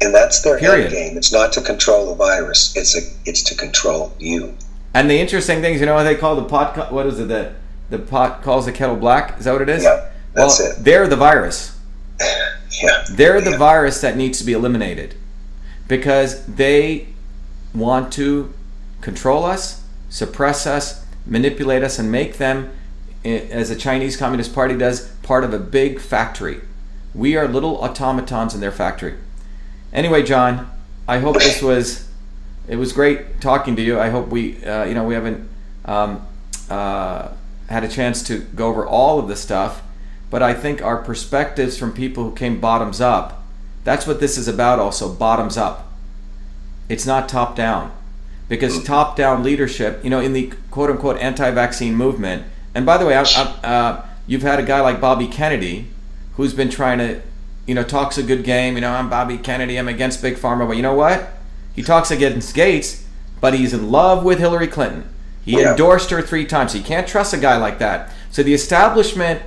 And 0.00 0.14
that's 0.14 0.40
their 0.42 0.58
Period. 0.58 0.86
end 0.86 0.94
game. 0.94 1.18
It's 1.18 1.32
not 1.32 1.52
to 1.54 1.60
control 1.60 2.06
the 2.06 2.14
virus. 2.14 2.74
It's 2.74 2.96
a 2.96 3.00
it's 3.26 3.42
to 3.44 3.54
control 3.54 4.14
you. 4.18 4.56
And 4.94 5.10
the 5.10 5.20
interesting 5.20 5.60
thing 5.60 5.74
is, 5.74 5.80
you 5.80 5.86
know 5.86 5.94
what 5.94 6.04
they 6.04 6.14
call 6.14 6.36
the 6.36 6.44
pot? 6.44 6.90
What 6.90 7.06
is 7.06 7.20
it? 7.20 7.28
The 7.28 7.54
the 7.90 7.98
pot 7.98 8.42
calls 8.42 8.64
the 8.64 8.72
kettle 8.72 8.96
black. 8.96 9.38
Is 9.38 9.44
that 9.44 9.52
what 9.52 9.62
it 9.62 9.68
is? 9.68 9.82
Yeah, 9.82 10.10
that's 10.32 10.58
well, 10.58 10.70
it. 10.70 10.84
they're 10.84 11.06
the 11.06 11.16
virus. 11.16 11.78
Yeah. 12.82 13.04
They're 13.10 13.40
the 13.40 13.52
Yeah. 13.52 13.58
virus 13.58 14.00
that 14.00 14.16
needs 14.16 14.38
to 14.38 14.44
be 14.44 14.52
eliminated 14.52 15.14
because 15.88 16.44
they 16.46 17.08
want 17.74 18.12
to 18.12 18.52
control 19.00 19.44
us, 19.44 19.80
suppress 20.08 20.66
us, 20.66 21.04
manipulate 21.26 21.82
us, 21.82 21.98
and 21.98 22.10
make 22.10 22.38
them, 22.38 22.70
as 23.24 23.68
the 23.68 23.76
Chinese 23.76 24.16
Communist 24.16 24.54
Party 24.54 24.76
does, 24.76 25.08
part 25.22 25.44
of 25.44 25.52
a 25.52 25.58
big 25.58 26.00
factory. 26.00 26.60
We 27.14 27.36
are 27.36 27.46
little 27.48 27.76
automatons 27.76 28.54
in 28.54 28.60
their 28.60 28.72
factory. 28.72 29.14
Anyway, 29.92 30.22
John, 30.22 30.70
I 31.08 31.18
hope 31.18 31.38
this 31.38 31.60
was 31.70 32.06
it 32.68 32.76
was 32.76 32.92
great 32.92 33.40
talking 33.40 33.74
to 33.76 33.82
you. 33.82 33.98
I 33.98 34.10
hope 34.10 34.28
we 34.28 34.64
uh, 34.64 34.84
you 34.84 34.94
know 34.94 35.04
we 35.04 35.14
haven't 35.14 35.48
um, 35.84 36.24
uh, 36.68 37.28
had 37.68 37.82
a 37.84 37.88
chance 37.88 38.22
to 38.24 38.38
go 38.54 38.68
over 38.68 38.86
all 38.86 39.18
of 39.18 39.26
the 39.28 39.34
stuff, 39.36 39.82
but 40.30 40.42
I 40.42 40.54
think 40.54 40.80
our 40.82 40.96
perspectives 40.98 41.76
from 41.76 41.92
people 41.92 42.24
who 42.24 42.34
came 42.34 42.60
bottoms 42.60 43.00
up. 43.00 43.42
That's 43.84 44.06
what 44.06 44.20
this 44.20 44.38
is 44.38 44.46
about. 44.46 44.78
Also, 44.78 45.12
bottoms 45.12 45.56
up. 45.56 45.88
It's 46.88 47.06
not 47.06 47.28
top 47.28 47.56
down, 47.56 47.92
because 48.48 48.82
top 48.84 49.16
down 49.16 49.42
leadership, 49.42 50.02
you 50.04 50.10
know, 50.10 50.20
in 50.20 50.32
the 50.32 50.52
quote 50.70 50.90
unquote 50.90 51.18
anti-vaccine 51.18 51.94
movement. 51.94 52.44
And 52.74 52.84
by 52.84 52.98
the 52.98 53.06
way, 53.06 53.16
I, 53.16 53.22
I, 53.22 53.66
uh, 53.66 54.04
you've 54.26 54.42
had 54.42 54.60
a 54.60 54.64
guy 54.64 54.80
like 54.80 55.00
Bobby 55.00 55.26
Kennedy 55.26 55.86
who's 56.36 56.52
been 56.54 56.70
trying 56.70 56.98
to, 56.98 57.20
you 57.66 57.74
know, 57.74 57.82
talks 57.84 58.18
a 58.18 58.22
good 58.22 58.44
game. 58.44 58.74
You 58.74 58.80
know, 58.80 58.90
I'm 58.92 59.08
Bobby 59.10 59.38
Kennedy. 59.38 59.76
I'm 59.78 59.88
against 59.88 60.22
big 60.22 60.36
pharma, 60.36 60.66
but 60.66 60.76
you 60.76 60.82
know 60.82 60.94
what? 60.94 61.28
He 61.74 61.82
talks 61.82 62.10
against 62.10 62.54
Gates, 62.54 63.06
but 63.40 63.54
he's 63.54 63.72
in 63.72 63.90
love 63.90 64.24
with 64.24 64.38
Hillary 64.38 64.66
Clinton. 64.66 65.08
He 65.44 65.60
Yeah. 65.60 65.70
endorsed 65.70 66.10
her 66.10 66.20
three 66.22 66.44
times. 66.44 66.72
He 66.72 66.82
can't 66.82 67.06
trust 67.06 67.32
a 67.32 67.38
guy 67.38 67.56
like 67.56 67.78
that. 67.78 68.10
So 68.30 68.42
the 68.42 68.54
establishment, 68.54 69.42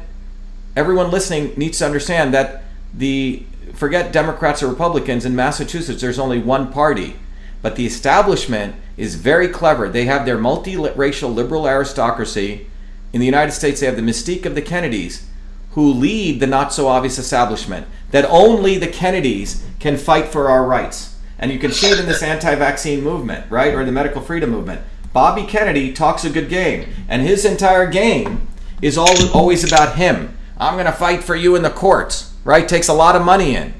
everyone 0.75 1.11
listening 1.11 1.53
needs 1.55 1.79
to 1.79 1.85
understand 1.85 2.33
that 2.33 2.63
the 2.93 3.45
forget 3.73 4.11
Democrats 4.11 4.61
or 4.61 4.67
Republicans 4.67 5.25
in 5.25 5.35
Massachusetts. 5.35 6.01
There's 6.01 6.19
only 6.19 6.39
one 6.39 6.71
party, 6.71 7.15
but 7.61 7.75
the 7.75 7.85
establishment 7.85 8.75
is 8.97 9.15
very 9.15 9.47
clever. 9.47 9.89
They 9.89 10.05
have 10.05 10.25
their 10.25 10.37
multiracial 10.37 11.33
liberal 11.33 11.67
aristocracy. 11.67 12.67
In 13.11 13.19
the 13.19 13.25
United 13.25 13.51
States, 13.51 13.79
they 13.79 13.85
have 13.85 13.95
the 13.95 14.01
mystique 14.01 14.45
of 14.45 14.55
the 14.55 14.61
Kennedys, 14.61 15.27
who 15.71 15.91
lead 15.91 16.39
the 16.39 16.47
not 16.47 16.73
so 16.73 16.87
obvious 16.87 17.17
establishment. 17.17 17.87
That 18.11 18.25
only 18.25 18.77
the 18.77 18.87
Kennedys 18.87 19.65
can 19.79 19.97
fight 19.97 20.27
for 20.27 20.49
our 20.49 20.65
rights. 20.65 21.17
And 21.39 21.51
you 21.51 21.59
can 21.59 21.71
see 21.71 21.87
it 21.87 21.99
in 21.99 22.05
this 22.05 22.23
anti 22.23 22.55
vaccine 22.55 23.01
movement, 23.03 23.49
right? 23.51 23.73
Or 23.73 23.83
the 23.83 23.91
medical 23.91 24.21
freedom 24.21 24.51
movement. 24.51 24.81
Bobby 25.11 25.43
Kennedy 25.43 25.93
talks 25.93 26.23
a 26.23 26.29
good 26.29 26.49
game, 26.49 26.89
and 27.07 27.21
his 27.21 27.45
entire 27.45 27.87
game 27.87 28.47
is 28.81 28.97
all, 28.97 29.29
always 29.33 29.63
about 29.63 29.95
him. 29.95 30.37
I'm 30.57 30.75
going 30.75 30.85
to 30.85 30.91
fight 30.91 31.23
for 31.23 31.35
you 31.35 31.55
in 31.55 31.63
the 31.63 31.69
courts, 31.69 32.34
right? 32.43 32.67
Takes 32.67 32.88
a 32.88 32.93
lot 32.93 33.15
of 33.15 33.23
money 33.23 33.55
in. 33.55 33.73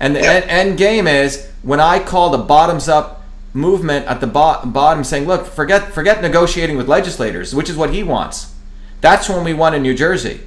And 0.00 0.16
the 0.16 0.20
end, 0.20 0.44
end 0.46 0.78
game 0.78 1.06
is 1.06 1.48
when 1.62 1.78
I 1.78 2.00
call 2.00 2.30
the 2.30 2.38
bottoms 2.38 2.88
up 2.88 3.22
movement 3.54 4.06
at 4.06 4.20
the 4.20 4.26
bo- 4.26 4.60
bottom 4.64 5.04
saying, 5.04 5.26
look, 5.26 5.46
forget, 5.46 5.92
forget 5.92 6.20
negotiating 6.20 6.76
with 6.76 6.88
legislators, 6.88 7.54
which 7.54 7.70
is 7.70 7.76
what 7.76 7.90
he 7.90 8.02
wants. 8.02 8.52
That's 9.00 9.28
when 9.28 9.44
we 9.44 9.54
won 9.54 9.74
in 9.74 9.82
New 9.82 9.94
Jersey. 9.94 10.40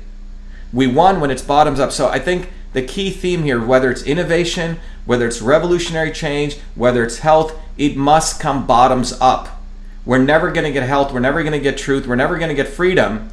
We 0.73 0.88
won 0.88 1.22
when 1.22 1.31
it's 1.31 1.41
bottoms 1.41 1.80
up. 1.80 1.93
So 1.93 2.10
I 2.10 2.19
think 2.19 2.49
the 2.73 2.81
key 2.81 3.11
theme 3.11 3.43
here, 3.43 3.64
whether 3.64 3.89
it's 3.89 4.03
innovation, 4.03 4.80
whether 5.06 5.26
it's 5.26 5.41
revolutionary 5.41 6.11
change, 6.11 6.57
whether 6.76 7.03
it's 7.03 7.19
health, 7.19 7.57
it 7.77 7.95
must 7.95 8.41
come 8.41 8.68
bottoms 8.68 9.14
up. 9.22 9.61
We're 10.03 10.18
never 10.18 10.52
going 10.52 10.65
to 10.65 10.72
get 10.72 10.84
health, 10.84 11.14
we're 11.14 11.22
never 11.22 11.41
going 11.43 11.53
to 11.53 11.60
get 11.60 11.77
truth, 11.77 12.06
we're 12.06 12.15
never 12.15 12.38
going 12.38 12.49
to 12.49 12.56
get 12.56 12.68
freedom 12.68 13.30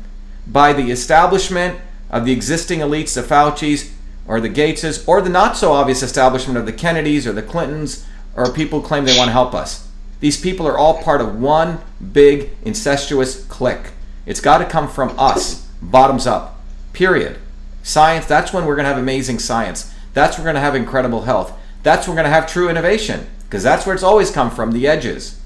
by 0.46 0.72
the 0.72 0.90
establishment 0.90 1.80
of 2.10 2.24
the 2.24 2.32
existing 2.32 2.80
elites, 2.80 3.14
the 3.14 3.22
Fauci's 3.22 3.94
or 4.26 4.40
the 4.40 4.48
Gateses, 4.48 5.06
or 5.08 5.20
the 5.20 5.30
not 5.30 5.56
so 5.56 5.72
obvious 5.72 6.02
establishment 6.02 6.58
of 6.58 6.66
the 6.66 6.72
Kennedys 6.72 7.26
or 7.26 7.32
the 7.32 7.42
Clintons, 7.42 8.06
or 8.36 8.52
people 8.52 8.80
who 8.80 8.86
claim 8.86 9.04
they 9.04 9.16
want 9.18 9.28
to 9.28 9.32
help 9.32 9.54
us. 9.54 9.88
These 10.20 10.40
people 10.40 10.66
are 10.66 10.78
all 10.78 11.02
part 11.02 11.20
of 11.20 11.40
one 11.40 11.80
big 12.12 12.50
incestuous 12.64 13.44
clique. 13.46 13.90
It's 14.24 14.40
got 14.40 14.58
to 14.58 14.64
come 14.64 14.88
from 14.88 15.18
us, 15.18 15.66
bottoms 15.82 16.26
up. 16.26 16.60
Period. 16.92 17.38
Science, 17.82 18.26
that's 18.26 18.52
when 18.52 18.64
we're 18.64 18.76
going 18.76 18.84
to 18.84 18.90
have 18.90 19.02
amazing 19.02 19.40
science. 19.40 19.92
That's 20.14 20.36
when 20.36 20.44
we're 20.44 20.52
going 20.52 20.62
to 20.62 20.66
have 20.66 20.76
incredible 20.76 21.22
health. 21.22 21.52
That's 21.82 22.06
when 22.06 22.14
we're 22.14 22.22
going 22.22 22.32
to 22.32 22.40
have 22.40 22.46
true 22.46 22.68
innovation, 22.68 23.26
because 23.44 23.64
that's 23.64 23.84
where 23.84 23.94
it's 23.94 24.04
always 24.04 24.30
come 24.30 24.50
from 24.50 24.70
the 24.70 24.86
edges. 24.86 25.40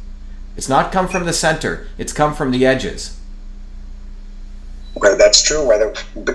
It's 0.56 0.68
not 0.68 0.92
come 0.92 1.08
from 1.08 1.24
the 1.24 1.32
center, 1.32 1.86
it's 1.96 2.12
come 2.12 2.34
from 2.34 2.50
the 2.50 2.66
edges. 2.66 3.15
Well, 4.96 5.16
that's 5.16 5.42
true. 5.42 5.64
Whether 5.66 5.94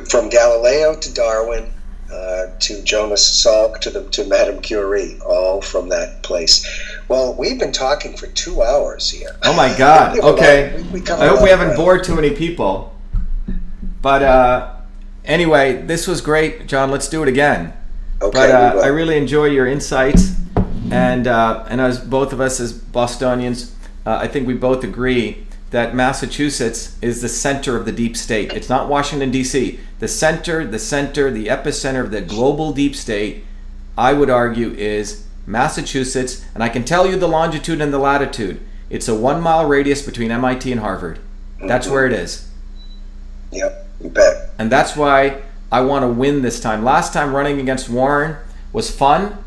from 0.10 0.30
Galileo 0.30 0.96
to 0.96 1.14
Darwin 1.14 1.72
uh, 2.12 2.48
to 2.60 2.82
Jonas 2.84 3.24
Salk 3.44 3.80
to 3.82 3.90
the 3.90 4.04
to 4.12 4.26
Madame 4.26 4.62
Curie, 4.62 5.18
all 5.26 5.62
from 5.62 5.90
that 5.90 6.22
place. 6.24 6.66
Well, 7.08 7.34
we've 7.34 7.60
been 7.60 7.72
talking 7.72 8.16
for 8.16 8.28
two 8.28 8.62
hours 8.62 9.10
here. 9.10 9.36
Oh 9.44 9.54
my 9.54 9.76
God. 9.78 10.16
We 10.16 10.22
have 10.22 10.24
a 10.24 10.28
lot- 10.28 10.40
Okay. 10.40 10.84
we- 10.92 11.00
we 11.02 11.08
I 11.10 11.28
hope 11.28 11.42
we 11.42 11.50
haven't 11.50 11.76
bored 11.76 12.04
too 12.04 12.16
many 12.16 12.32
people. 12.32 12.94
But 14.02 14.24
uh, 14.24 14.74
anyway, 15.26 15.82
this 15.84 16.08
was 16.08 16.22
great, 16.22 16.68
John. 16.68 16.90
Let's 16.92 17.08
do 17.08 17.22
it 17.24 17.30
again. 17.30 17.74
Okay, 18.22 18.38
But 18.40 18.52
uh. 18.78 18.80
I 18.82 18.88
really 18.88 19.18
enjoy 19.18 19.46
your 19.46 19.66
insights, 19.68 20.36
and 20.92 21.28
uh, 21.28 21.66
and 21.70 21.80
as 21.82 22.00
both 22.00 22.34
of 22.34 22.42
us 22.42 22.60
as 22.60 22.74
Bostonians, 22.74 23.74
uh, 24.06 24.18
I 24.22 24.28
think 24.28 24.48
we 24.48 24.54
both 24.54 24.84
agree 24.84 25.46
that 25.72 25.96
Massachusetts 25.96 26.98
is 27.02 27.22
the 27.22 27.30
center 27.30 27.76
of 27.76 27.86
the 27.86 27.92
deep 27.92 28.16
state. 28.16 28.54
It's 28.54 28.70
not 28.70 28.90
Washington 28.90 29.32
D.C. 29.32 29.80
The 30.00 30.08
center, 30.08 30.68
the 30.68 30.80
center, 30.80 31.32
the 31.32 31.48
epicenter 31.48 32.04
of 32.04 32.12
the 32.12 32.22
global 32.22 32.74
deep 32.74 32.96
state. 32.96 33.46
I 33.98 34.14
would 34.14 34.30
argue 34.30 34.74
is 34.74 35.26
Massachusetts, 35.46 36.46
and 36.54 36.64
I 36.64 36.70
can 36.70 36.84
tell 36.84 37.08
you 37.08 37.18
the 37.18 37.28
longitude 37.28 37.82
and 37.82 37.94
the 37.94 38.00
latitude. 38.00 38.60
It's 38.90 39.08
a 39.08 39.16
one 39.16 39.42
mile 39.42 39.66
radius 39.66 40.02
between 40.02 40.32
MIT 40.32 40.70
and 40.72 40.82
Harvard. 40.82 41.20
That's 41.66 41.88
where 41.88 42.06
it 42.06 42.14
is. 42.14 42.50
Yep, 43.52 43.88
you 44.02 44.10
bet. 44.10 44.50
And 44.60 44.72
that's 44.72 44.96
why 44.96 45.42
I 45.72 45.82
want 45.82 46.04
to 46.04 46.08
win 46.08 46.42
this 46.42 46.60
time. 46.60 46.84
Last 46.84 47.14
time 47.14 47.34
running 47.34 47.60
against 47.60 47.90
Warren 47.90 48.36
was 48.74 48.94
fun. 48.94 49.38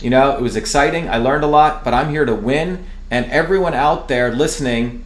You 0.00 0.10
know, 0.10 0.36
it 0.36 0.40
was 0.40 0.54
exciting. 0.54 1.08
I 1.08 1.16
learned 1.18 1.44
a 1.44 1.48
lot, 1.48 1.82
but 1.82 1.94
I'm 1.94 2.10
here 2.10 2.24
to 2.24 2.34
win. 2.34 2.86
And 3.10 3.26
everyone 3.30 3.74
out 3.74 4.08
there 4.08 4.32
listening, 4.32 5.04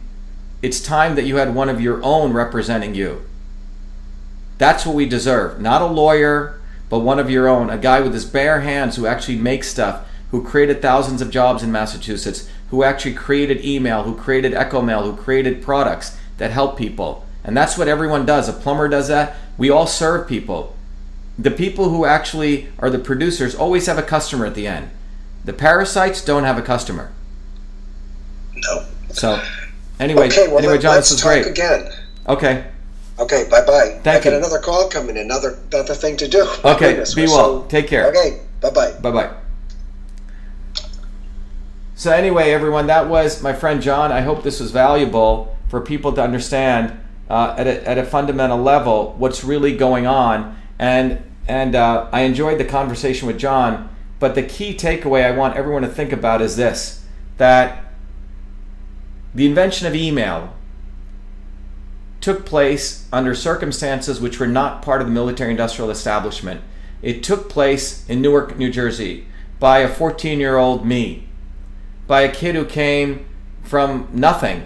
it's 0.61 0.81
time 0.81 1.15
that 1.15 1.25
you 1.25 1.37
had 1.37 1.55
one 1.55 1.69
of 1.69 1.81
your 1.81 2.03
own 2.03 2.33
representing 2.33 2.95
you. 2.95 3.23
That's 4.57 4.85
what 4.85 4.95
we 4.95 5.05
deserve. 5.07 5.61
Not 5.61 5.81
a 5.81 5.85
lawyer, 5.85 6.59
but 6.89 6.99
one 6.99 7.19
of 7.19 7.29
your 7.29 7.47
own. 7.47 7.69
A 7.69 7.77
guy 7.77 8.01
with 8.01 8.13
his 8.13 8.25
bare 8.25 8.61
hands 8.61 8.95
who 8.95 9.05
actually 9.05 9.37
makes 9.37 9.69
stuff, 9.69 10.05
who 10.31 10.43
created 10.43 10.81
thousands 10.81 11.21
of 11.21 11.31
jobs 11.31 11.63
in 11.63 11.71
Massachusetts, 11.71 12.49
who 12.69 12.83
actually 12.83 13.13
created 13.13 13.63
email, 13.63 14.03
who 14.03 14.15
created 14.15 14.53
Echo 14.53 14.81
Mail, 14.81 15.03
who 15.03 15.15
created 15.15 15.61
products 15.61 16.17
that 16.37 16.51
help 16.51 16.77
people. 16.77 17.25
And 17.43 17.55
that's 17.55 17.77
what 17.77 17.87
everyone 17.87 18.25
does. 18.25 18.49
A 18.49 18.53
plumber 18.53 18.89
does 18.89 19.07
that. 19.07 19.37
We 19.57 19.69
all 19.69 19.87
serve 19.87 20.27
people. 20.27 20.75
The 21.37 21.51
people 21.51 21.89
who 21.89 22.03
actually 22.03 22.67
are 22.79 22.89
the 22.89 22.99
producers 22.99 23.55
always 23.55 23.85
have 23.85 23.97
a 23.97 24.03
customer 24.03 24.45
at 24.45 24.55
the 24.55 24.67
end. 24.67 24.89
The 25.45 25.53
parasites 25.53 26.23
don't 26.23 26.43
have 26.43 26.57
a 26.57 26.61
customer. 26.61 27.11
No. 28.55 28.85
So, 29.13 29.41
anyway, 29.99 30.27
Okay, 30.27 30.47
well, 30.47 30.59
anyway, 30.59 30.77
John, 30.77 30.95
let's 30.95 31.09
this 31.09 31.17
was 31.17 31.21
talk 31.21 31.43
great. 31.43 31.47
again. 31.47 31.91
Okay, 32.27 32.65
Okay, 33.19 33.45
bye 33.49 33.65
bye. 33.65 33.99
Thank 34.03 34.25
I 34.25 34.29
got 34.29 34.33
another 34.37 34.59
call 34.59 34.87
coming, 34.89 35.17
another 35.17 35.57
another 35.71 35.93
thing 35.93 36.15
to 36.17 36.27
do. 36.27 36.45
My 36.63 36.73
Okay, 36.75 36.89
goodness, 36.91 37.13
be 37.15 37.25
well. 37.25 37.63
Take 37.65 37.87
care. 37.87 38.07
Okay, 38.09 38.41
bye 38.61 38.69
bye. 38.69 38.93
bye 39.01 39.11
bye. 39.11 39.29
So, 41.95 42.11
anyway, 42.13 42.51
everyone, 42.51 42.87
that 42.87 43.09
was 43.09 43.41
my 43.43 43.51
friend 43.51 43.81
John. 43.81 44.11
I 44.11 44.21
hope 44.21 44.43
this 44.43 44.61
was 44.61 44.71
valuable 44.71 45.57
for 45.67 45.81
people 45.81 46.13
to 46.13 46.23
understand 46.23 46.97
uh, 47.29 47.55
at, 47.57 47.67
a, 47.67 47.87
at 47.87 47.97
a 47.97 48.05
fundamental 48.05 48.57
level 48.57 49.15
what's 49.17 49.43
really 49.43 49.75
going 49.75 50.07
on. 50.07 50.55
And, 50.79 51.21
and 51.47 51.75
uh, 51.75 52.07
I 52.13 52.21
enjoyed 52.21 52.57
the 52.57 52.63
conversation 52.63 53.27
with 53.27 53.37
John. 53.37 53.89
But 54.19 54.35
the 54.35 54.43
key 54.43 54.75
takeaway 54.75 55.25
I 55.25 55.31
want 55.31 55.57
everyone 55.57 55.81
to 55.81 55.89
think 55.89 56.11
about 56.13 56.41
is 56.41 56.55
this 56.55 57.05
that 57.37 57.88
the 59.33 59.45
invention 59.45 59.87
of 59.87 59.95
email 59.95 60.53
took 62.21 62.45
place 62.45 63.07
under 63.13 63.33
circumstances 63.33 64.19
which 64.19 64.39
were 64.39 64.47
not 64.47 64.81
part 64.81 65.01
of 65.01 65.07
the 65.07 65.13
military 65.13 65.51
industrial 65.51 65.89
establishment. 65.89 66.61
It 67.01 67.23
took 67.23 67.49
place 67.49 68.07
in 68.09 68.21
Newark, 68.21 68.57
New 68.57 68.69
Jersey, 68.71 69.25
by 69.59 69.79
a 69.79 69.87
14 69.87 70.39
year 70.39 70.57
old 70.57 70.85
me, 70.85 71.27
by 72.07 72.21
a 72.21 72.31
kid 72.31 72.55
who 72.55 72.65
came 72.65 73.25
from 73.63 74.09
nothing. 74.11 74.65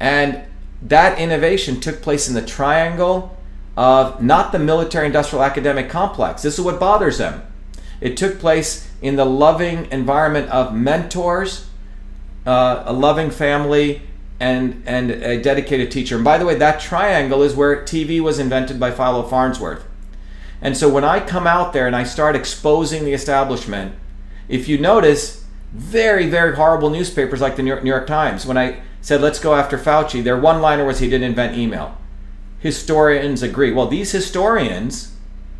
And 0.00 0.44
that 0.80 1.18
innovation 1.18 1.80
took 1.80 2.02
place 2.02 2.28
in 2.28 2.34
the 2.34 2.44
triangle 2.44 3.36
of 3.76 4.22
not 4.22 4.52
the 4.52 4.58
military 4.58 5.06
industrial 5.06 5.44
academic 5.44 5.90
complex. 5.90 6.42
This 6.42 6.58
is 6.58 6.64
what 6.64 6.78
bothers 6.80 7.18
them. 7.18 7.42
It 8.00 8.16
took 8.16 8.38
place 8.38 8.90
in 9.02 9.16
the 9.16 9.24
loving 9.24 9.90
environment 9.90 10.48
of 10.50 10.74
mentors, 10.74 11.66
uh, 12.46 12.84
a 12.86 12.92
loving 12.92 13.30
family, 13.30 14.02
and 14.40 14.82
and 14.86 15.10
a 15.10 15.40
dedicated 15.40 15.90
teacher. 15.90 16.16
And 16.16 16.24
by 16.24 16.38
the 16.38 16.46
way, 16.46 16.54
that 16.56 16.80
triangle 16.80 17.42
is 17.42 17.54
where 17.54 17.82
TV 17.82 18.20
was 18.20 18.38
invented 18.38 18.78
by 18.78 18.90
Philo 18.90 19.22
Farnsworth. 19.22 19.84
And 20.60 20.76
so 20.76 20.88
when 20.88 21.04
I 21.04 21.20
come 21.20 21.46
out 21.46 21.72
there 21.72 21.86
and 21.86 21.94
I 21.94 22.04
start 22.04 22.34
exposing 22.34 23.04
the 23.04 23.12
establishment, 23.12 23.94
if 24.48 24.68
you 24.68 24.78
notice, 24.78 25.44
very, 25.72 26.26
very 26.26 26.56
horrible 26.56 26.88
newspapers 26.88 27.40
like 27.40 27.56
the 27.56 27.62
New 27.62 27.70
York, 27.70 27.84
New 27.84 27.90
York 27.90 28.06
Times, 28.06 28.46
when 28.46 28.56
I 28.56 28.80
said, 29.00 29.20
let's 29.20 29.38
go 29.38 29.54
after 29.54 29.76
Fauci, 29.76 30.22
their 30.22 30.38
one 30.38 30.62
liner 30.62 30.84
was 30.84 31.00
he 31.00 31.10
didn't 31.10 31.28
invent 31.28 31.58
email. 31.58 31.98
Historians 32.60 33.42
agree. 33.42 33.72
Well, 33.72 33.88
these 33.88 34.12
historians, 34.12 35.14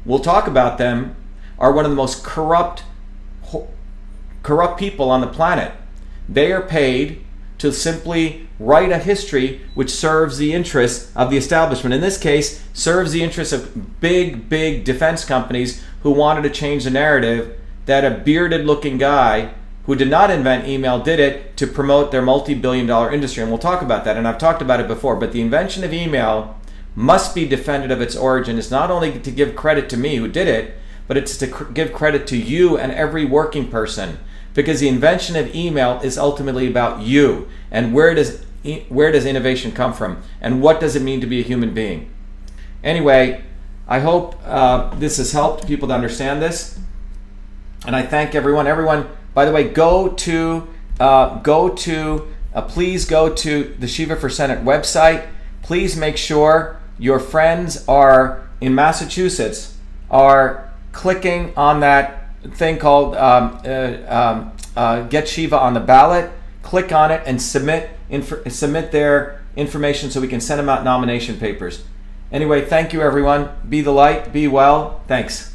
we'll 0.07 0.21
talk 0.21 0.47
about 0.47 0.79
them, 0.79 1.17
are 1.59 1.73
one 1.73 1.85
of 1.85 1.91
the 1.91 1.97
most 1.97 2.25
corrupt, 2.25 2.85
corrupt 4.43 4.79
people 4.79 5.11
on 5.11 5.21
the 5.21 5.27
planet. 5.27 5.73
They 6.29 6.53
are 6.53 6.63
paid 6.63 7.25
to 7.59 7.73
simply 7.73 8.49
write 8.59 8.93
a 8.93 8.99
history 8.99 9.61
which 9.75 9.91
serves 9.91 10.39
the 10.39 10.53
interests 10.53 11.13
of 11.17 11.31
the 11.31 11.37
establishment. 11.37 11.95
In 11.95 12.01
this 12.01 12.19
case, 12.19 12.63
serves 12.73 13.13
the 13.13 13.23
interests 13.23 13.53
of 13.53 14.01
big, 14.01 14.49
big 14.49 14.85
defense 14.85 15.25
companies 15.25 15.83
who 16.03 16.11
wanted 16.11 16.43
to 16.43 16.51
change 16.51 16.85
the 16.85 16.91
narrative 16.91 17.59
that 17.87 18.05
a 18.05 18.19
bearded 18.19 18.67
looking 18.67 18.99
guy 18.99 19.53
who 19.87 19.95
did 19.95 20.09
not 20.09 20.31
invent 20.31 20.67
email 20.67 20.99
did 21.03 21.21
it 21.21 21.57
to 21.59 21.67
promote 21.67 22.11
their 22.11 22.23
multi 22.23 22.55
billion 22.55 22.87
dollar 22.87 23.13
industry. 23.13 23.43
And 23.43 23.51
we'll 23.53 23.59
talk 23.59 23.83
about 23.83 24.05
that. 24.05 24.17
And 24.17 24.27
I've 24.27 24.39
talked 24.39 24.63
about 24.63 24.81
it 24.81 24.89
before. 24.89 25.17
But 25.17 25.33
the 25.33 25.43
invention 25.43 25.85
of 25.85 25.93
email 25.93 26.59
must 26.95 27.35
be 27.35 27.47
defended 27.47 27.91
of 27.91 28.01
its 28.01 28.17
origin. 28.17 28.59
It's 28.59 28.71
not 28.71 28.91
only 28.91 29.19
to 29.19 29.31
give 29.31 29.57
credit 29.57 29.89
to 29.91 29.97
me 29.97 30.17
who 30.17 30.29
did 30.29 30.49
it, 30.49 30.75
but 31.07 31.17
it's 31.17 31.37
to 31.39 31.69
give 31.75 31.93
credit 31.93 32.27
to 32.29 32.37
you 32.37 32.79
and 32.79 32.93
every 32.93 33.25
working 33.25 33.69
person. 33.69 34.19
Because 34.55 34.81
the 34.81 34.89
invention 34.89 35.37
of 35.37 35.55
email 35.55 36.01
is 36.03 36.17
ultimately 36.17 36.67
about 36.69 37.03
you 37.03 37.49
and 37.71 37.93
where 37.93 38.15
does 38.15 38.45
where 38.89 39.13
does 39.13 39.27
innovation 39.27 39.73
come 39.73 39.93
from 39.93 40.23
and 40.41 40.63
what 40.63 40.81
does 40.81 40.97
it 40.97 41.03
mean 41.03 41.21
to 41.21 41.27
be 41.27 41.39
a 41.41 41.43
human 41.43 41.75
being. 41.75 42.11
Anyway, 42.83 43.45
I 43.87 43.99
hope 43.99 44.37
uh, 44.47 44.95
this 44.95 45.19
has 45.19 45.33
helped 45.33 45.67
people 45.67 45.89
to 45.89 45.95
understand 45.95 46.41
this, 46.41 46.79
and 47.87 47.95
I 47.95 48.03
thank 48.03 48.35
everyone. 48.35 48.67
Everyone 48.67 49.07
by 49.35 49.45
the 49.45 49.53
way, 49.53 49.69
go 49.69 50.09
to 50.09 50.69
uh, 51.01 51.41
go 51.41 51.69
to 51.69 52.29
uh, 52.55 52.63
please 52.63 53.05
go 53.05 53.35
to 53.35 53.75
the 53.79 53.89
Shiva 53.89 54.17
for 54.17 54.31
Senate 54.31 54.65
website. 54.65 55.27
Please 55.63 55.97
make 55.97 56.17
sure 56.17 56.81
your 56.99 57.19
friends 57.19 57.87
are 57.89 58.49
in 58.61 58.75
Massachusetts 58.75 59.77
are 60.11 60.71
clicking 60.93 61.53
on 61.57 61.81
that 61.81 62.24
thing 62.53 62.79
called 62.79 63.17
um, 63.17 63.61
uh, 63.65 63.97
um, 64.07 64.53
uh, 64.77 65.03
Get 65.03 65.29
Shiva 65.29 65.59
on 65.59 65.75
the 65.75 65.81
ballot. 65.81 66.31
Click 66.63 66.93
on 66.93 67.11
it 67.11 67.23
and 67.27 67.41
submit 67.41 67.91
inf- 68.11 68.51
submit 68.53 68.91
their 68.93 69.43
information 69.57 70.11
so 70.11 70.21
we 70.21 70.29
can 70.29 70.41
send 70.41 70.59
them 70.59 70.69
out 70.69 70.85
nomination 70.85 71.39
papers. 71.39 71.85
Anyway, 72.33 72.65
thank 72.65 72.93
you 72.93 73.03
everyone. 73.03 73.51
Be 73.69 73.81
the 73.81 73.93
light. 73.93 74.33
Be 74.33 74.49
well. 74.49 75.03
Thanks. 75.07 75.54